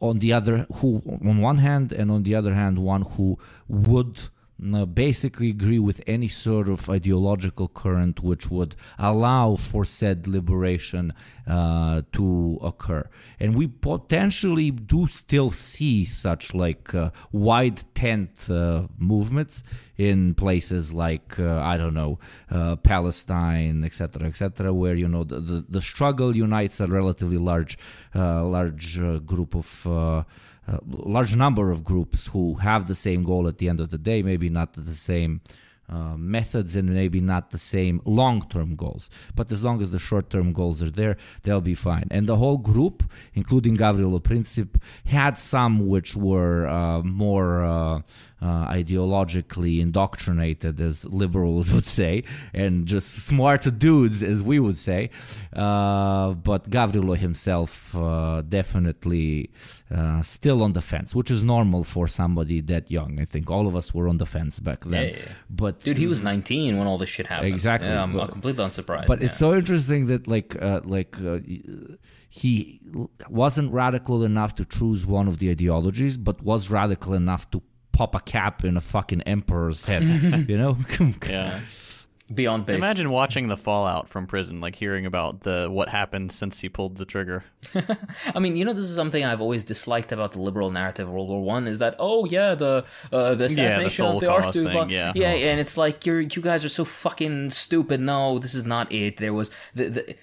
on 0.00 0.18
the 0.20 0.32
other, 0.32 0.66
who 0.76 1.02
on 1.24 1.40
one 1.40 1.58
hand, 1.58 1.92
and 1.92 2.10
on 2.10 2.22
the 2.22 2.34
other 2.34 2.54
hand, 2.54 2.78
one 2.78 3.02
who 3.02 3.38
would 3.68 4.18
uh, 4.18 4.35
basically 4.58 5.50
agree 5.50 5.78
with 5.78 6.02
any 6.06 6.28
sort 6.28 6.68
of 6.68 6.88
ideological 6.88 7.68
current 7.68 8.22
which 8.22 8.50
would 8.50 8.74
allow 8.98 9.56
for 9.56 9.84
said 9.84 10.26
liberation 10.26 11.12
uh, 11.46 12.02
to 12.12 12.58
occur. 12.62 13.08
And 13.38 13.54
we 13.54 13.66
potentially 13.66 14.70
do 14.70 15.06
still 15.06 15.50
see 15.50 16.04
such 16.04 16.54
like 16.54 16.94
uh, 16.94 17.10
wide 17.32 17.82
tent 17.94 18.48
uh, 18.50 18.86
movements 18.98 19.62
in 19.98 20.34
places 20.34 20.92
like 20.92 21.38
uh, 21.38 21.60
I 21.60 21.76
don't 21.76 21.94
know 21.94 22.18
uh, 22.50 22.76
Palestine, 22.76 23.84
etc., 23.84 24.28
etc., 24.28 24.72
where 24.72 24.94
you 24.94 25.08
know 25.08 25.24
the, 25.24 25.40
the, 25.40 25.64
the 25.68 25.82
struggle 25.82 26.36
unites 26.36 26.80
a 26.80 26.86
relatively 26.86 27.38
large 27.38 27.78
uh, 28.14 28.44
large 28.44 28.98
group 29.26 29.54
of 29.54 30.26
a 30.68 30.80
large 30.86 31.36
number 31.36 31.70
of 31.70 31.84
groups 31.84 32.28
who 32.28 32.54
have 32.54 32.86
the 32.86 32.94
same 32.94 33.22
goal 33.22 33.46
at 33.48 33.58
the 33.58 33.68
end 33.68 33.80
of 33.80 33.90
the 33.90 33.98
day, 33.98 34.22
maybe 34.22 34.48
not 34.48 34.72
the 34.72 34.94
same 34.94 35.40
uh, 35.88 36.16
methods 36.16 36.76
and 36.76 36.92
maybe 36.92 37.20
not 37.20 37.50
the 37.50 37.58
same 37.58 38.00
long-term 38.04 38.76
goals. 38.76 39.08
But 39.34 39.52
as 39.52 39.62
long 39.62 39.80
as 39.82 39.90
the 39.90 39.98
short-term 39.98 40.52
goals 40.52 40.82
are 40.82 40.90
there, 40.90 41.16
they'll 41.42 41.60
be 41.60 41.74
fine. 41.74 42.08
And 42.10 42.26
the 42.26 42.36
whole 42.36 42.58
group, 42.58 43.04
including 43.34 43.76
Gavrilo 43.76 44.20
Princip, 44.20 44.80
had 45.04 45.36
some 45.36 45.88
which 45.88 46.16
were 46.16 46.66
uh, 46.66 47.02
more 47.02 47.64
uh, 47.64 48.00
uh, 48.42 48.66
ideologically 48.68 49.80
indoctrinated, 49.80 50.80
as 50.80 51.04
liberals 51.06 51.72
would 51.74 51.84
say, 51.84 52.24
and 52.52 52.86
just 52.86 53.08
smart 53.24 53.66
dudes, 53.78 54.22
as 54.22 54.42
we 54.42 54.58
would 54.58 54.78
say. 54.78 55.10
Uh, 55.54 56.32
but 56.32 56.68
Gavrilo 56.68 57.16
himself 57.16 57.94
uh, 57.96 58.42
definitely 58.42 59.50
uh, 59.90 60.20
still 60.22 60.62
on 60.62 60.72
the 60.72 60.82
fence, 60.82 61.14
which 61.14 61.30
is 61.30 61.42
normal 61.42 61.84
for 61.84 62.08
somebody 62.08 62.60
that 62.60 62.90
young. 62.90 63.20
I 63.20 63.24
think 63.24 63.50
all 63.50 63.66
of 63.66 63.74
us 63.74 63.94
were 63.94 64.08
on 64.08 64.18
the 64.18 64.26
fence 64.26 64.60
back 64.60 64.84
then. 64.84 64.92
Yeah, 64.92 65.10
yeah, 65.10 65.22
yeah. 65.26 65.32
But 65.48 65.75
Dude, 65.82 65.98
he 65.98 66.06
was 66.06 66.22
19 66.22 66.78
when 66.78 66.86
all 66.86 66.98
this 66.98 67.08
shit 67.08 67.26
happened. 67.26 67.52
Exactly. 67.52 67.88
Yeah, 67.88 68.02
I'm 68.02 68.12
But- 68.12 68.30
completely 68.32 68.64
unsurprised. 68.64 69.06
but 69.06 69.20
yeah. 69.20 69.26
it's 69.26 69.38
so 69.38 69.54
interesting 69.54 70.06
that 70.06 70.26
like 70.26 70.60
uh, 70.60 70.80
like 70.84 71.16
uh, 71.20 71.38
he 72.28 72.80
wasn't 73.30 73.72
radical 73.72 74.24
enough 74.24 74.54
to 74.56 74.64
choose 74.64 75.06
one 75.06 75.28
of 75.28 75.38
the 75.38 75.50
ideologies, 75.50 76.16
but 76.18 76.42
was 76.42 76.70
radical 76.70 77.14
enough 77.14 77.50
to 77.52 77.62
pop 77.92 78.14
a 78.14 78.20
cap 78.20 78.64
in 78.64 78.76
a 78.76 78.80
fucking 78.80 79.22
emperor's 79.22 79.84
head. 79.86 80.02
you 80.48 80.56
know? 80.58 80.76
Yeah. 81.26 81.60
Beyond 82.32 82.66
base. 82.66 82.76
Imagine 82.76 83.10
watching 83.10 83.48
the 83.48 83.56
fallout 83.56 84.08
from 84.08 84.26
prison, 84.26 84.60
like 84.60 84.76
hearing 84.76 85.06
about 85.06 85.40
the 85.40 85.68
what 85.70 85.88
happened 85.88 86.32
since 86.32 86.60
he 86.60 86.68
pulled 86.68 86.96
the 86.96 87.04
trigger. 87.04 87.44
I 88.34 88.38
mean, 88.38 88.56
you 88.56 88.64
know, 88.64 88.72
this 88.72 88.84
is 88.84 88.94
something 88.94 89.24
I've 89.24 89.40
always 89.40 89.64
disliked 89.64 90.12
about 90.12 90.32
the 90.32 90.40
liberal 90.40 90.70
narrative 90.70 91.08
of 91.08 91.14
World 91.14 91.28
War 91.28 91.42
One 91.42 91.66
is 91.66 91.78
that 91.78 91.96
oh 91.98 92.24
yeah, 92.26 92.54
the 92.54 92.84
uh, 93.12 93.34
the 93.34 93.44
assassination 93.44 93.90
soul 93.90 94.14
of 94.16 94.20
the 94.20 94.30
Archduke, 94.30 94.72
thing, 94.72 94.90
yeah. 94.90 95.12
yeah, 95.14 95.28
and 95.28 95.60
it's 95.60 95.76
like 95.76 96.06
you're 96.06 96.20
you 96.20 96.42
guys 96.42 96.64
are 96.64 96.70
so 96.70 96.84
fucking 96.84 97.50
stupid. 97.50 98.00
No, 98.00 98.38
this 98.38 98.54
is 98.54 98.64
not 98.64 98.92
it. 98.92 99.18
There 99.18 99.32
was 99.32 99.50
the, 99.74 99.88
the 99.88 100.16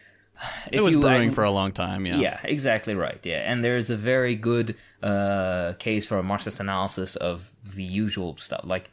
It 0.72 0.82
was 0.82 0.96
brewing 0.96 1.32
for 1.32 1.44
a 1.44 1.52
long 1.52 1.72
time. 1.72 2.06
Yeah. 2.06 2.18
Yeah, 2.18 2.40
exactly 2.44 2.96
right. 2.96 3.20
Yeah, 3.24 3.50
and 3.50 3.64
there's 3.64 3.90
a 3.90 3.96
very 3.96 4.36
good 4.36 4.76
uh, 5.02 5.74
case 5.80 6.06
for 6.06 6.18
a 6.18 6.24
Marxist 6.24 6.60
analysis 6.60 7.16
of 7.16 7.54
the 7.64 7.84
usual 7.84 8.38
stuff, 8.38 8.62
like 8.64 8.90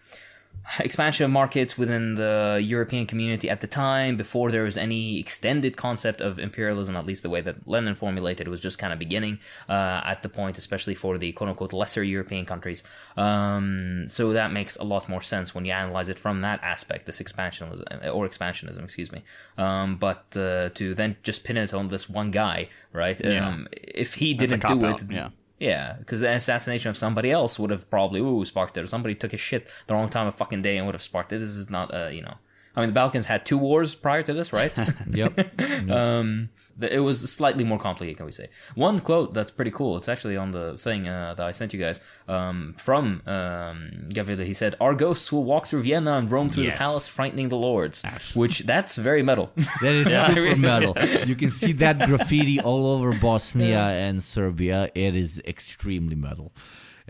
expansion 0.79 1.25
of 1.25 1.31
markets 1.31 1.77
within 1.77 2.15
the 2.15 2.61
European 2.63 3.07
community 3.07 3.51
at 3.51 3.61
the 3.61 3.67
time, 3.67 4.17
before 4.17 4.51
there 4.51 4.63
was 4.63 4.77
any 4.77 5.19
extended 5.19 5.77
concept 5.77 6.21
of 6.21 6.39
imperialism, 6.39 6.97
at 6.97 7.07
least 7.07 7.23
the 7.23 7.31
way 7.31 7.41
that 7.41 7.67
Lenin 7.67 7.95
formulated 7.95 8.47
it 8.47 8.51
was 8.51 8.61
just 8.61 8.79
kind 8.79 8.93
of 8.93 8.99
beginning 8.99 9.39
uh, 9.69 10.01
at 10.05 10.23
the 10.23 10.29
point, 10.29 10.59
especially 10.59 10.95
for 10.95 11.19
the 11.19 11.33
quote 11.33 11.49
unquote 11.51 11.73
lesser 11.73 12.03
European 12.03 12.45
countries. 12.45 12.85
Um, 13.17 14.07
so 14.09 14.33
that 14.33 14.53
makes 14.53 14.77
a 14.77 14.85
lot 14.85 15.09
more 15.09 15.23
sense 15.23 15.55
when 15.55 15.65
you 15.65 15.73
analyze 15.73 16.09
it 16.09 16.19
from 16.19 16.41
that 16.43 16.63
aspect, 16.63 17.07
this 17.07 17.21
expansionism 17.21 18.15
or 18.15 18.29
expansionism, 18.29 18.85
excuse 18.85 19.11
me. 19.11 19.23
Um, 19.59 19.97
but 19.97 20.25
uh, 20.37 20.71
to 20.71 20.95
then 20.95 21.17
just 21.23 21.45
pin 21.45 21.57
it 21.57 21.75
on 21.75 21.89
this 21.89 22.09
one 22.09 22.31
guy, 22.31 22.69
right? 22.93 23.21
Yeah. 23.23 23.49
Um, 23.49 23.69
if 23.73 24.15
he 24.15 24.35
didn't 24.35 24.61
do 24.61 24.69
cop-out, 24.69 25.03
it, 25.03 25.11
yeah. 25.11 25.31
Yeah, 25.61 25.97
because 25.99 26.21
the 26.21 26.31
assassination 26.31 26.89
of 26.91 26.97
somebody 26.97 27.31
else 27.31 27.59
would 27.59 27.71
have 27.71 27.89
probably 27.91 28.21
ooh 28.21 28.45
sparked 28.45 28.77
it. 28.77 28.83
Or 28.83 28.87
somebody 28.87 29.15
took 29.15 29.33
a 29.33 29.37
shit 29.37 29.69
the 29.87 29.95
wrong 29.95 30.09
time 30.09 30.27
of 30.27 30.35
fucking 30.35 30.63
day 30.63 30.77
and 30.79 30.87
would 30.87 30.95
have 30.95 31.03
sparked 31.03 31.33
it. 31.33 31.39
This 31.39 31.51
is 31.51 31.71
not 31.71 31.95
uh 31.95 32.09
you 32.09 32.23
know. 32.23 32.35
I 32.75 32.81
mean, 32.81 32.89
the 32.91 32.95
Balkans 32.95 33.27
had 33.27 33.45
two 33.45 33.59
wars 33.59 33.95
prior 33.95 34.23
to 34.23 34.33
this, 34.33 34.53
right? 34.53 34.73
yep. 35.11 35.39
um, 35.91 36.49
the- 36.70 36.70
it 36.83 37.01
was 37.01 37.31
slightly 37.33 37.65
more 37.65 37.79
complicated, 37.79 38.17
can 38.17 38.27
we 38.27 38.33
say? 38.33 38.49
One 38.75 39.01
quote 39.01 39.35
that's 39.35 39.51
pretty 39.51 39.71
cool. 39.71 39.97
It's 39.97 40.09
actually 40.09 40.37
on 40.37 40.51
the 40.51 40.77
thing 40.79 41.09
uh, 41.09 41.35
that 41.35 41.47
I 41.47 41.53
sent 41.53 41.73
you 41.73 41.81
guys 41.81 42.01
um, 42.29 42.75
from 42.79 43.23
um, 43.27 43.91
Gavrilo. 44.09 44.45
He 44.45 44.55
said, 44.55 44.75
"Our 44.81 44.95
ghosts 44.95 45.31
will 45.33 45.45
walk 45.45 45.67
through 45.67 45.83
Vienna 45.83 46.13
and 46.19 46.31
roam 46.31 46.51
through 46.51 46.65
Yes. 46.65 46.75
the 46.75 46.79
palace, 46.79 47.07
frightening 47.07 47.49
the 47.49 47.57
lords." 47.57 48.03
Which 48.35 48.61
that's 48.61 48.97
very 48.97 49.23
metal. 49.23 49.51
That 49.83 49.95
is 49.95 50.07
super 50.27 50.57
metal. 50.71 50.95
You 51.27 51.35
can 51.37 51.51
see 51.51 51.73
that 51.75 51.99
graffiti 52.07 52.61
all 52.61 52.87
over 52.87 53.13
Bosnia 53.19 53.81
and 53.81 54.23
Serbia. 54.23 54.91
It 54.95 55.17
is 55.17 55.41
extremely 55.47 56.17
metal. 56.17 56.53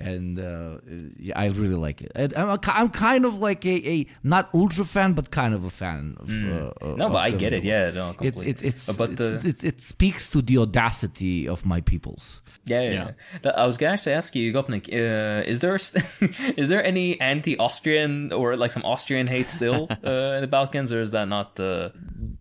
And 0.01 0.39
uh, 0.41 0.79
yeah, 1.19 1.39
I 1.39 1.49
really 1.49 1.75
like 1.75 2.01
it. 2.03 2.11
And 2.15 2.35
I'm, 2.35 2.49
a, 2.49 2.59
I'm 2.69 2.89
kind 2.89 3.25
of 3.27 3.39
like 3.39 3.67
a, 3.67 3.77
a 3.89 4.07
not 4.23 4.49
ultra 4.55 4.85
fan, 4.85 5.13
but 5.13 5.31
kind 5.31 5.55
of 5.55 5.65
a 5.65 5.71
fan. 5.71 6.17
Of, 6.19 6.29
uh, 6.31 6.33
Hmm. 6.33 6.97
no, 6.97 7.07
of 7.07 7.13
but 7.13 7.19
I 7.19 7.31
get 7.33 7.53
it. 7.53 7.65
Yeah, 7.65 7.91
no, 7.91 8.11
It, 8.11 8.17
completely. 8.17 8.49
it, 8.51 8.63
it's, 8.63 8.91
but 8.97 9.17
the 9.19 9.41
it, 9.45 9.63
it 9.63 9.83
speaks 9.83 10.31
to 10.31 10.41
the 10.43 10.57
audacity 10.59 11.47
of 11.47 11.67
my 11.67 11.81
peoples. 11.83 12.41
Yeah, 12.65 12.83
yeah. 12.83 12.91
Yeah. 12.93 13.11
yeah. 13.45 13.51
I 13.63 13.67
was 13.67 13.77
gonna 13.77 13.93
actually 13.93 14.13
ask 14.15 14.35
you, 14.35 14.53
Gopnik, 14.53 14.89
uh, 14.93 15.43
is 15.53 15.61
there 15.61 15.75
is 16.57 16.69
there 16.69 16.83
any 16.85 17.21
anti-Austrian 17.21 18.33
or 18.33 18.57
like 18.57 18.73
some 18.73 18.85
Austrian 18.85 19.27
hate 19.27 19.51
still 19.51 19.87
uh, 20.05 20.37
in 20.37 20.41
the 20.41 20.47
Balkans, 20.51 20.93
or 20.93 21.01
is 21.03 21.11
that 21.11 21.29
not? 21.29 21.59
Uh... 21.61 21.91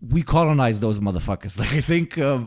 we 0.10 0.24
colonized 0.24 0.82
those 0.82 1.00
motherfuckers. 1.00 1.58
Like 1.60 1.74
I 1.74 1.82
think 1.82 2.18
uh, 2.18 2.38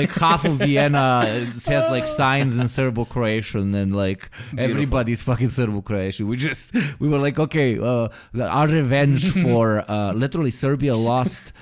like 0.00 0.10
half 0.12 0.44
of 0.44 0.56
Vienna 0.58 1.24
has 1.66 1.88
like 1.88 2.06
signs 2.08 2.56
in 2.58 2.68
Serbo-Croatian 2.68 3.74
and 3.74 3.94
like 3.94 4.30
everybody's 4.58 5.22
fucking 5.22 5.48
Serbo-Croatian. 5.50 6.26
We 6.26 6.36
just 6.36 6.74
we 6.98 7.08
were 7.08 7.18
like 7.18 7.38
okay, 7.38 7.78
uh, 7.78 8.08
our 8.40 8.66
revenge 8.68 9.30
for 9.44 9.84
uh, 9.90 10.12
literally 10.12 10.50
Serbia 10.50 10.96
lost 10.96 11.52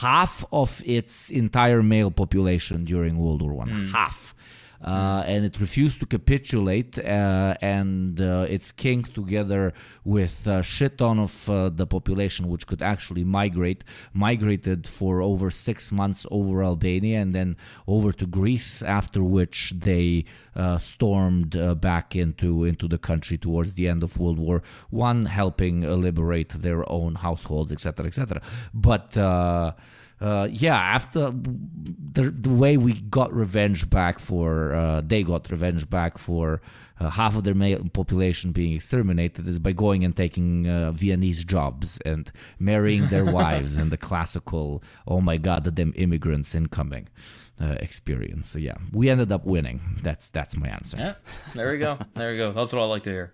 half 0.00 0.44
of 0.52 0.82
its 0.86 1.30
entire 1.30 1.82
male 1.82 2.10
population 2.10 2.84
during 2.84 3.18
World 3.18 3.42
War 3.42 3.52
One. 3.54 3.88
Half. 3.88 4.34
Uh, 4.82 5.24
and 5.26 5.44
it 5.44 5.58
refused 5.58 5.98
to 5.98 6.06
capitulate, 6.06 6.98
uh, 7.00 7.54
and 7.60 8.20
uh, 8.20 8.46
its 8.48 8.70
king, 8.70 9.02
together 9.02 9.72
with 10.04 10.46
a 10.46 10.62
shit 10.62 10.98
ton 10.98 11.18
of 11.18 11.50
uh, 11.50 11.68
the 11.68 11.86
population, 11.86 12.46
which 12.48 12.66
could 12.66 12.80
actually 12.80 13.24
migrate, 13.24 13.82
migrated 14.12 14.86
for 14.86 15.20
over 15.20 15.50
six 15.50 15.90
months 15.90 16.26
over 16.30 16.62
Albania 16.62 17.20
and 17.20 17.34
then 17.34 17.56
over 17.88 18.12
to 18.12 18.26
Greece. 18.26 18.82
After 18.82 19.22
which 19.22 19.72
they 19.76 20.24
uh, 20.54 20.78
stormed 20.78 21.56
back 21.80 22.14
into 22.14 22.64
into 22.64 22.86
the 22.86 22.98
country 22.98 23.36
towards 23.36 23.74
the 23.74 23.88
end 23.88 24.02
of 24.02 24.16
World 24.18 24.38
War 24.38 24.62
One, 24.90 25.26
helping 25.26 25.80
liberate 25.82 26.50
their 26.50 26.90
own 26.90 27.16
households, 27.16 27.72
etc., 27.72 28.06
etc. 28.06 28.40
But 28.72 29.16
uh, 30.20 30.48
yeah, 30.50 30.76
after 30.76 31.30
the 31.30 32.30
the 32.30 32.50
way 32.50 32.76
we 32.76 32.94
got 32.94 33.32
revenge 33.32 33.88
back 33.88 34.18
for 34.18 34.74
uh, 34.74 35.00
they 35.00 35.22
got 35.22 35.50
revenge 35.50 35.88
back 35.88 36.18
for 36.18 36.60
uh, 37.00 37.10
half 37.10 37.36
of 37.36 37.44
their 37.44 37.54
male 37.54 37.84
population 37.92 38.50
being 38.50 38.74
exterminated 38.74 39.46
is 39.46 39.58
by 39.58 39.72
going 39.72 40.04
and 40.04 40.16
taking 40.16 40.68
uh, 40.68 40.90
Viennese 40.90 41.44
jobs 41.44 41.98
and 42.04 42.32
marrying 42.58 43.06
their 43.08 43.24
wives 43.40 43.76
and 43.76 43.92
the 43.92 43.96
classical 43.96 44.82
oh 45.06 45.20
my 45.20 45.36
god 45.36 45.62
the 45.62 45.70
damn 45.70 45.92
immigrants 45.94 46.54
incoming 46.54 47.06
uh, 47.60 47.76
experience. 47.80 48.48
So 48.48 48.58
yeah, 48.58 48.76
we 48.92 49.10
ended 49.10 49.32
up 49.32 49.44
winning. 49.44 49.80
That's 50.02 50.28
that's 50.28 50.56
my 50.56 50.68
answer. 50.68 50.96
Yeah, 50.96 51.14
there 51.54 51.70
we 51.70 51.78
go. 51.78 51.98
There 52.14 52.30
we 52.30 52.36
go. 52.36 52.52
That's 52.52 52.72
what 52.72 52.82
I 52.82 52.84
like 52.86 53.02
to 53.02 53.10
hear. 53.10 53.32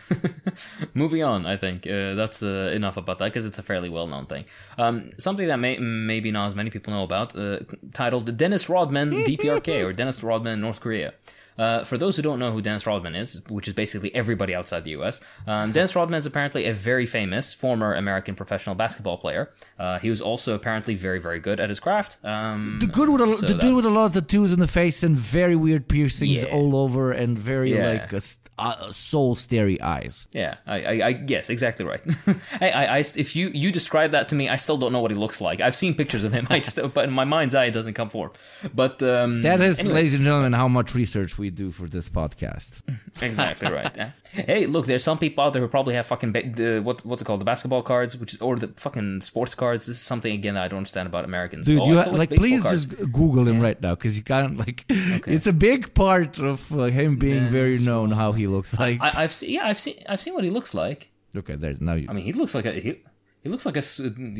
Moving 0.94 1.22
on, 1.22 1.46
I 1.46 1.56
think 1.56 1.86
uh, 1.86 2.14
that's 2.14 2.42
uh, 2.42 2.72
enough 2.74 2.96
about 2.96 3.18
that 3.18 3.26
because 3.26 3.46
it's 3.46 3.58
a 3.58 3.62
fairly 3.62 3.88
well-known 3.88 4.26
thing. 4.26 4.44
Um, 4.78 5.10
something 5.18 5.46
that 5.48 5.58
may 5.58 5.78
maybe 5.78 6.30
not 6.30 6.46
as 6.48 6.54
many 6.54 6.70
people 6.70 6.92
know 6.92 7.04
about, 7.04 7.36
uh, 7.36 7.60
titled 7.92 8.36
Dennis 8.36 8.68
Rodman 8.68 9.10
DPRK 9.28 9.84
or 9.84 9.92
Dennis 9.92 10.22
Rodman 10.22 10.60
North 10.60 10.80
Korea. 10.80 11.14
Uh, 11.58 11.84
for 11.84 11.98
those 11.98 12.16
who 12.16 12.22
don't 12.22 12.38
know 12.38 12.50
who 12.50 12.62
Dennis 12.62 12.86
Rodman 12.86 13.14
is, 13.14 13.42
which 13.50 13.68
is 13.68 13.74
basically 13.74 14.12
everybody 14.14 14.54
outside 14.54 14.84
the 14.84 14.92
U.S., 14.92 15.20
um, 15.46 15.70
Dennis 15.76 15.94
Rodman 15.94 16.16
is 16.18 16.24
apparently 16.24 16.64
a 16.64 16.72
very 16.72 17.04
famous 17.04 17.52
former 17.52 17.94
American 17.94 18.34
professional 18.34 18.74
basketball 18.74 19.18
player. 19.18 19.50
Uh, 19.78 19.98
he 19.98 20.08
was 20.08 20.22
also 20.22 20.54
apparently 20.54 20.94
very, 20.94 21.18
very 21.20 21.38
good 21.38 21.60
at 21.60 21.68
his 21.68 21.78
craft. 21.78 22.16
Um, 22.24 22.78
The 22.80 22.86
good 22.86 23.10
with 23.10 23.20
a, 23.20 23.36
so 23.36 23.46
the 23.46 23.54
dude 23.54 23.76
with 23.76 23.84
a 23.84 23.90
lot 23.90 24.06
of 24.06 24.12
tattoos 24.14 24.50
in 24.50 24.60
the 24.60 24.66
face 24.66 25.02
and 25.02 25.14
very 25.14 25.54
weird 25.54 25.88
piercings 25.88 26.42
Yeah. 26.42 26.48
all 26.54 26.74
over 26.74 27.12
and 27.12 27.38
very 27.38 27.74
Yeah. 27.74 28.08
like 28.10 28.22
st- 28.22 28.38
uh, 28.62 28.92
soul 28.92 29.34
starey 29.34 29.80
eyes. 29.80 30.26
Yeah, 30.32 30.56
I, 30.66 30.76
I, 30.82 30.92
I 31.08 31.24
yes, 31.26 31.50
exactly 31.50 31.84
right. 31.84 32.00
I, 32.60 32.70
I, 32.70 32.84
I, 32.96 32.98
if 32.98 33.34
you 33.36 33.48
you 33.48 33.72
describe 33.72 34.12
that 34.12 34.28
to 34.30 34.34
me, 34.34 34.48
I 34.48 34.56
still 34.56 34.78
don't 34.78 34.92
know 34.92 35.00
what 35.00 35.10
he 35.10 35.16
looks 35.16 35.40
like. 35.40 35.60
I've 35.60 35.74
seen 35.74 35.94
pictures 35.94 36.24
of 36.24 36.32
him, 36.32 36.46
I 36.50 36.60
just, 36.60 36.78
but 36.94 37.04
in 37.08 37.12
my 37.12 37.24
mind's 37.24 37.54
eye, 37.54 37.66
it 37.66 37.72
doesn't 37.72 37.94
come 37.94 38.08
forth. 38.08 38.32
But 38.74 39.02
um, 39.02 39.42
That 39.42 39.60
is, 39.60 39.80
anyways, 39.80 39.94
ladies 39.94 40.14
and 40.14 40.22
gentlemen, 40.24 40.52
how 40.52 40.68
much 40.68 40.94
research 40.94 41.38
we 41.38 41.50
do 41.50 41.70
for 41.72 41.88
this 41.88 42.08
podcast. 42.08 42.72
exactly 43.22 43.70
right. 43.70 44.12
Hey, 44.32 44.66
look, 44.66 44.86
there's 44.86 45.04
some 45.04 45.18
people 45.18 45.44
out 45.44 45.52
there 45.52 45.60
who 45.62 45.68
probably 45.68 45.94
have 45.94 46.06
fucking 46.06 46.32
ba- 46.32 46.50
the 46.54 46.80
what 46.80 47.04
what's 47.04 47.20
it 47.22 47.24
called, 47.26 47.40
the 47.40 47.44
basketball 47.44 47.82
cards, 47.82 48.16
which 48.16 48.34
is 48.34 48.40
or 48.40 48.56
the 48.56 48.68
fucking 48.76 49.20
sports 49.22 49.54
cards. 49.54 49.86
This 49.86 49.96
is 49.96 50.02
something 50.02 50.32
again 50.32 50.54
that 50.54 50.64
I 50.64 50.68
don't 50.68 50.78
understand 50.78 51.06
about 51.06 51.24
Americans. 51.24 51.66
Dude, 51.66 51.80
Oh, 51.80 51.86
you 51.86 51.96
ha- 51.96 52.04
collect 52.04 52.30
like 52.32 52.38
please 52.40 52.62
cards. 52.62 52.86
just 52.86 53.12
Google 53.12 53.46
him 53.46 53.60
right 53.60 53.80
now 53.80 53.94
because 53.94 54.16
you 54.16 54.22
can't 54.22 54.56
like. 54.56 54.84
It's 54.88 55.46
a 55.46 55.52
big 55.52 55.92
part 55.94 56.38
of 56.38 56.72
uh, 56.72 56.84
him 56.84 57.16
being 57.16 57.48
very 57.48 57.78
known 57.78 58.10
how 58.10 58.32
he 58.32 58.46
looks 58.52 58.70
like. 58.78 59.00
I, 59.00 59.22
I've 59.24 59.32
seen, 59.32 59.50
yeah, 59.56 59.66
I've 59.70 59.80
seen, 59.84 59.96
I've 60.08 60.20
seen 60.20 60.34
what 60.34 60.44
he 60.44 60.50
looks 60.50 60.72
like. 60.74 61.00
okay, 61.40 61.56
there 61.56 61.74
now 61.80 61.94
you. 61.94 62.06
I 62.08 62.12
mean, 62.12 62.24
he 62.24 62.32
looks 62.40 62.54
like 62.54 62.66
a 62.66 62.72
he, 62.72 62.90
he 63.42 63.48
looks 63.52 63.64
like 63.66 63.76
a 63.76 63.82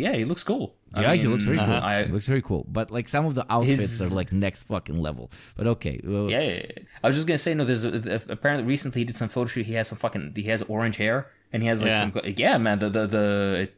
yeah, 0.05 0.15
he 0.21 0.25
looks 0.25 0.45
cool. 0.45 0.67
I 0.95 1.01
Yeah, 1.03 1.15
he 1.15 1.27
looks 1.33 1.45
very 1.45 1.57
cool. 1.57 1.67
uh-huh. 1.73 1.87
I- 1.93 2.05
he 2.05 2.13
looks 2.13 2.29
very 2.29 2.43
cool. 2.51 2.63
But 2.69 2.91
like 2.97 3.09
some 3.09 3.25
of 3.27 3.35
the 3.35 3.45
outfits 3.55 3.81
His- 3.99 4.03
are 4.03 4.15
like 4.15 4.31
next 4.33 4.65
fucking 4.65 4.99
level. 5.09 5.31
But 5.57 5.67
okay. 5.75 6.01
well, 6.05 6.31
Yeah, 6.31 6.41
yeah, 6.51 6.63
yeah. 6.69 6.83
I 7.03 7.07
was 7.09 7.17
just 7.17 7.27
gonna 7.27 7.39
say 7.47 7.55
no. 7.55 7.65
There's 7.65 7.85
a, 7.85 8.21
apparently 8.29 8.67
recently 8.69 9.01
he 9.01 9.05
did 9.05 9.17
some 9.17 9.29
photo 9.29 9.47
shoot. 9.53 9.67
He 9.67 9.75
has 9.75 9.89
some 9.89 9.99
fucking 9.99 10.35
he 10.37 10.45
has 10.55 10.63
orange 10.63 10.97
hair 10.99 11.19
and 11.53 11.63
he 11.63 11.69
has 11.69 11.81
like 11.83 11.89
Yeah. 11.91 12.01
some 12.01 12.35
yeah 12.37 12.59
man 12.59 12.79
the 12.79 12.89
the 12.89 13.07
the 13.07 13.27
it, 13.63 13.75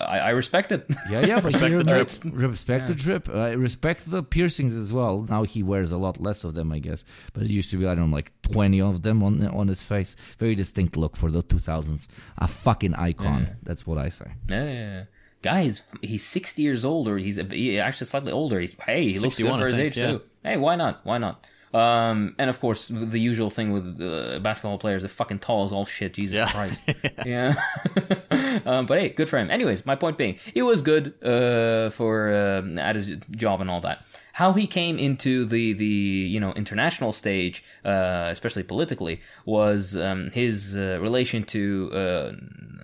I, 0.00 0.18
I 0.20 0.30
respect 0.30 0.72
it. 0.72 0.86
Yeah, 1.10 1.20
yeah, 1.26 1.40
but 1.40 1.52
Respect 1.58 1.76
the 1.76 1.84
know, 1.84 1.92
drip. 2.04 2.10
Respect 2.50 2.86
the 2.86 2.94
drip. 2.94 3.28
I 3.28 3.50
respect 3.52 4.10
the 4.10 4.22
piercings 4.22 4.74
as 4.76 4.92
well. 4.92 5.26
Now 5.28 5.42
he 5.42 5.62
wears 5.62 5.90
a 5.92 5.98
lot 5.98 6.20
less 6.20 6.44
of 6.44 6.54
them, 6.54 6.72
I 6.72 6.78
guess. 6.78 7.04
But 7.32 7.42
it 7.44 7.50
used 7.50 7.70
to 7.72 7.76
be, 7.76 7.86
I 7.86 7.94
don't 7.94 8.10
know, 8.10 8.16
like 8.16 8.32
twenty 8.42 8.80
of 8.80 9.02
them 9.02 9.22
on 9.22 9.46
on 9.48 9.68
his 9.68 9.82
face. 9.82 10.16
Very 10.38 10.54
distinct 10.54 10.96
look 10.96 11.16
for 11.16 11.30
the 11.30 11.42
two 11.42 11.58
thousands. 11.58 12.08
A 12.38 12.48
fucking 12.48 12.94
icon. 12.94 13.56
That's 13.62 13.86
what 13.86 13.98
I 13.98 14.08
say. 14.10 14.30
Yeah, 14.48 14.64
yeah, 14.64 14.72
yeah. 14.72 15.04
Guy, 15.40 15.62
he's, 15.62 15.82
he's 16.02 16.26
60 16.26 16.62
years 16.62 16.84
old, 16.84 17.06
or 17.06 17.16
he's 17.16 17.36
he 17.52 17.78
actually 17.78 18.08
slightly 18.08 18.32
older. 18.32 18.58
He's, 18.58 18.74
hey, 18.84 19.04
he 19.12 19.20
looks 19.20 19.38
good 19.38 19.46
61, 19.46 19.60
for 19.60 19.64
I 19.64 19.68
his 19.68 19.76
think, 19.76 19.86
age, 19.92 19.96
yeah. 19.98 20.10
too. 20.10 20.20
Hey, 20.42 20.56
why 20.56 20.74
not? 20.74 21.00
Why 21.06 21.18
not? 21.18 21.46
Um, 21.74 22.34
and 22.38 22.48
of 22.48 22.60
course, 22.60 22.88
the 22.88 23.18
usual 23.20 23.50
thing 23.50 23.72
with 23.72 24.00
uh, 24.00 24.38
basketball 24.40 24.78
players, 24.78 25.02
they're 25.02 25.08
fucking 25.08 25.40
tall 25.40 25.64
as 25.64 25.72
all 25.72 25.84
shit. 25.84 26.14
Jesus 26.14 26.36
Yeah. 26.36 26.50
Christ. 26.50 26.82
yeah. 27.26 27.54
um, 28.66 28.86
but 28.86 28.98
hey, 28.98 29.08
good 29.10 29.28
for 29.28 29.38
him. 29.38 29.50
Anyways, 29.50 29.84
my 29.84 29.94
point 29.96 30.16
being, 30.18 30.38
he 30.54 30.62
was 30.62 30.82
good 30.82 31.14
uh, 31.22 31.90
for 31.90 32.30
uh, 32.30 32.62
at 32.78 32.96
his 32.96 33.16
job 33.32 33.60
and 33.60 33.70
all 33.70 33.80
that. 33.82 34.04
How 34.32 34.52
he 34.52 34.66
came 34.68 34.98
into 34.98 35.44
the 35.46 35.72
the 35.72 35.84
you 35.84 36.38
know 36.38 36.52
international 36.52 37.12
stage, 37.12 37.64
uh, 37.84 38.28
especially 38.30 38.62
politically, 38.62 39.20
was 39.44 39.96
um, 39.96 40.30
his 40.30 40.76
uh, 40.76 40.98
relation 41.00 41.42
to 41.44 41.90
uh, 41.92 42.32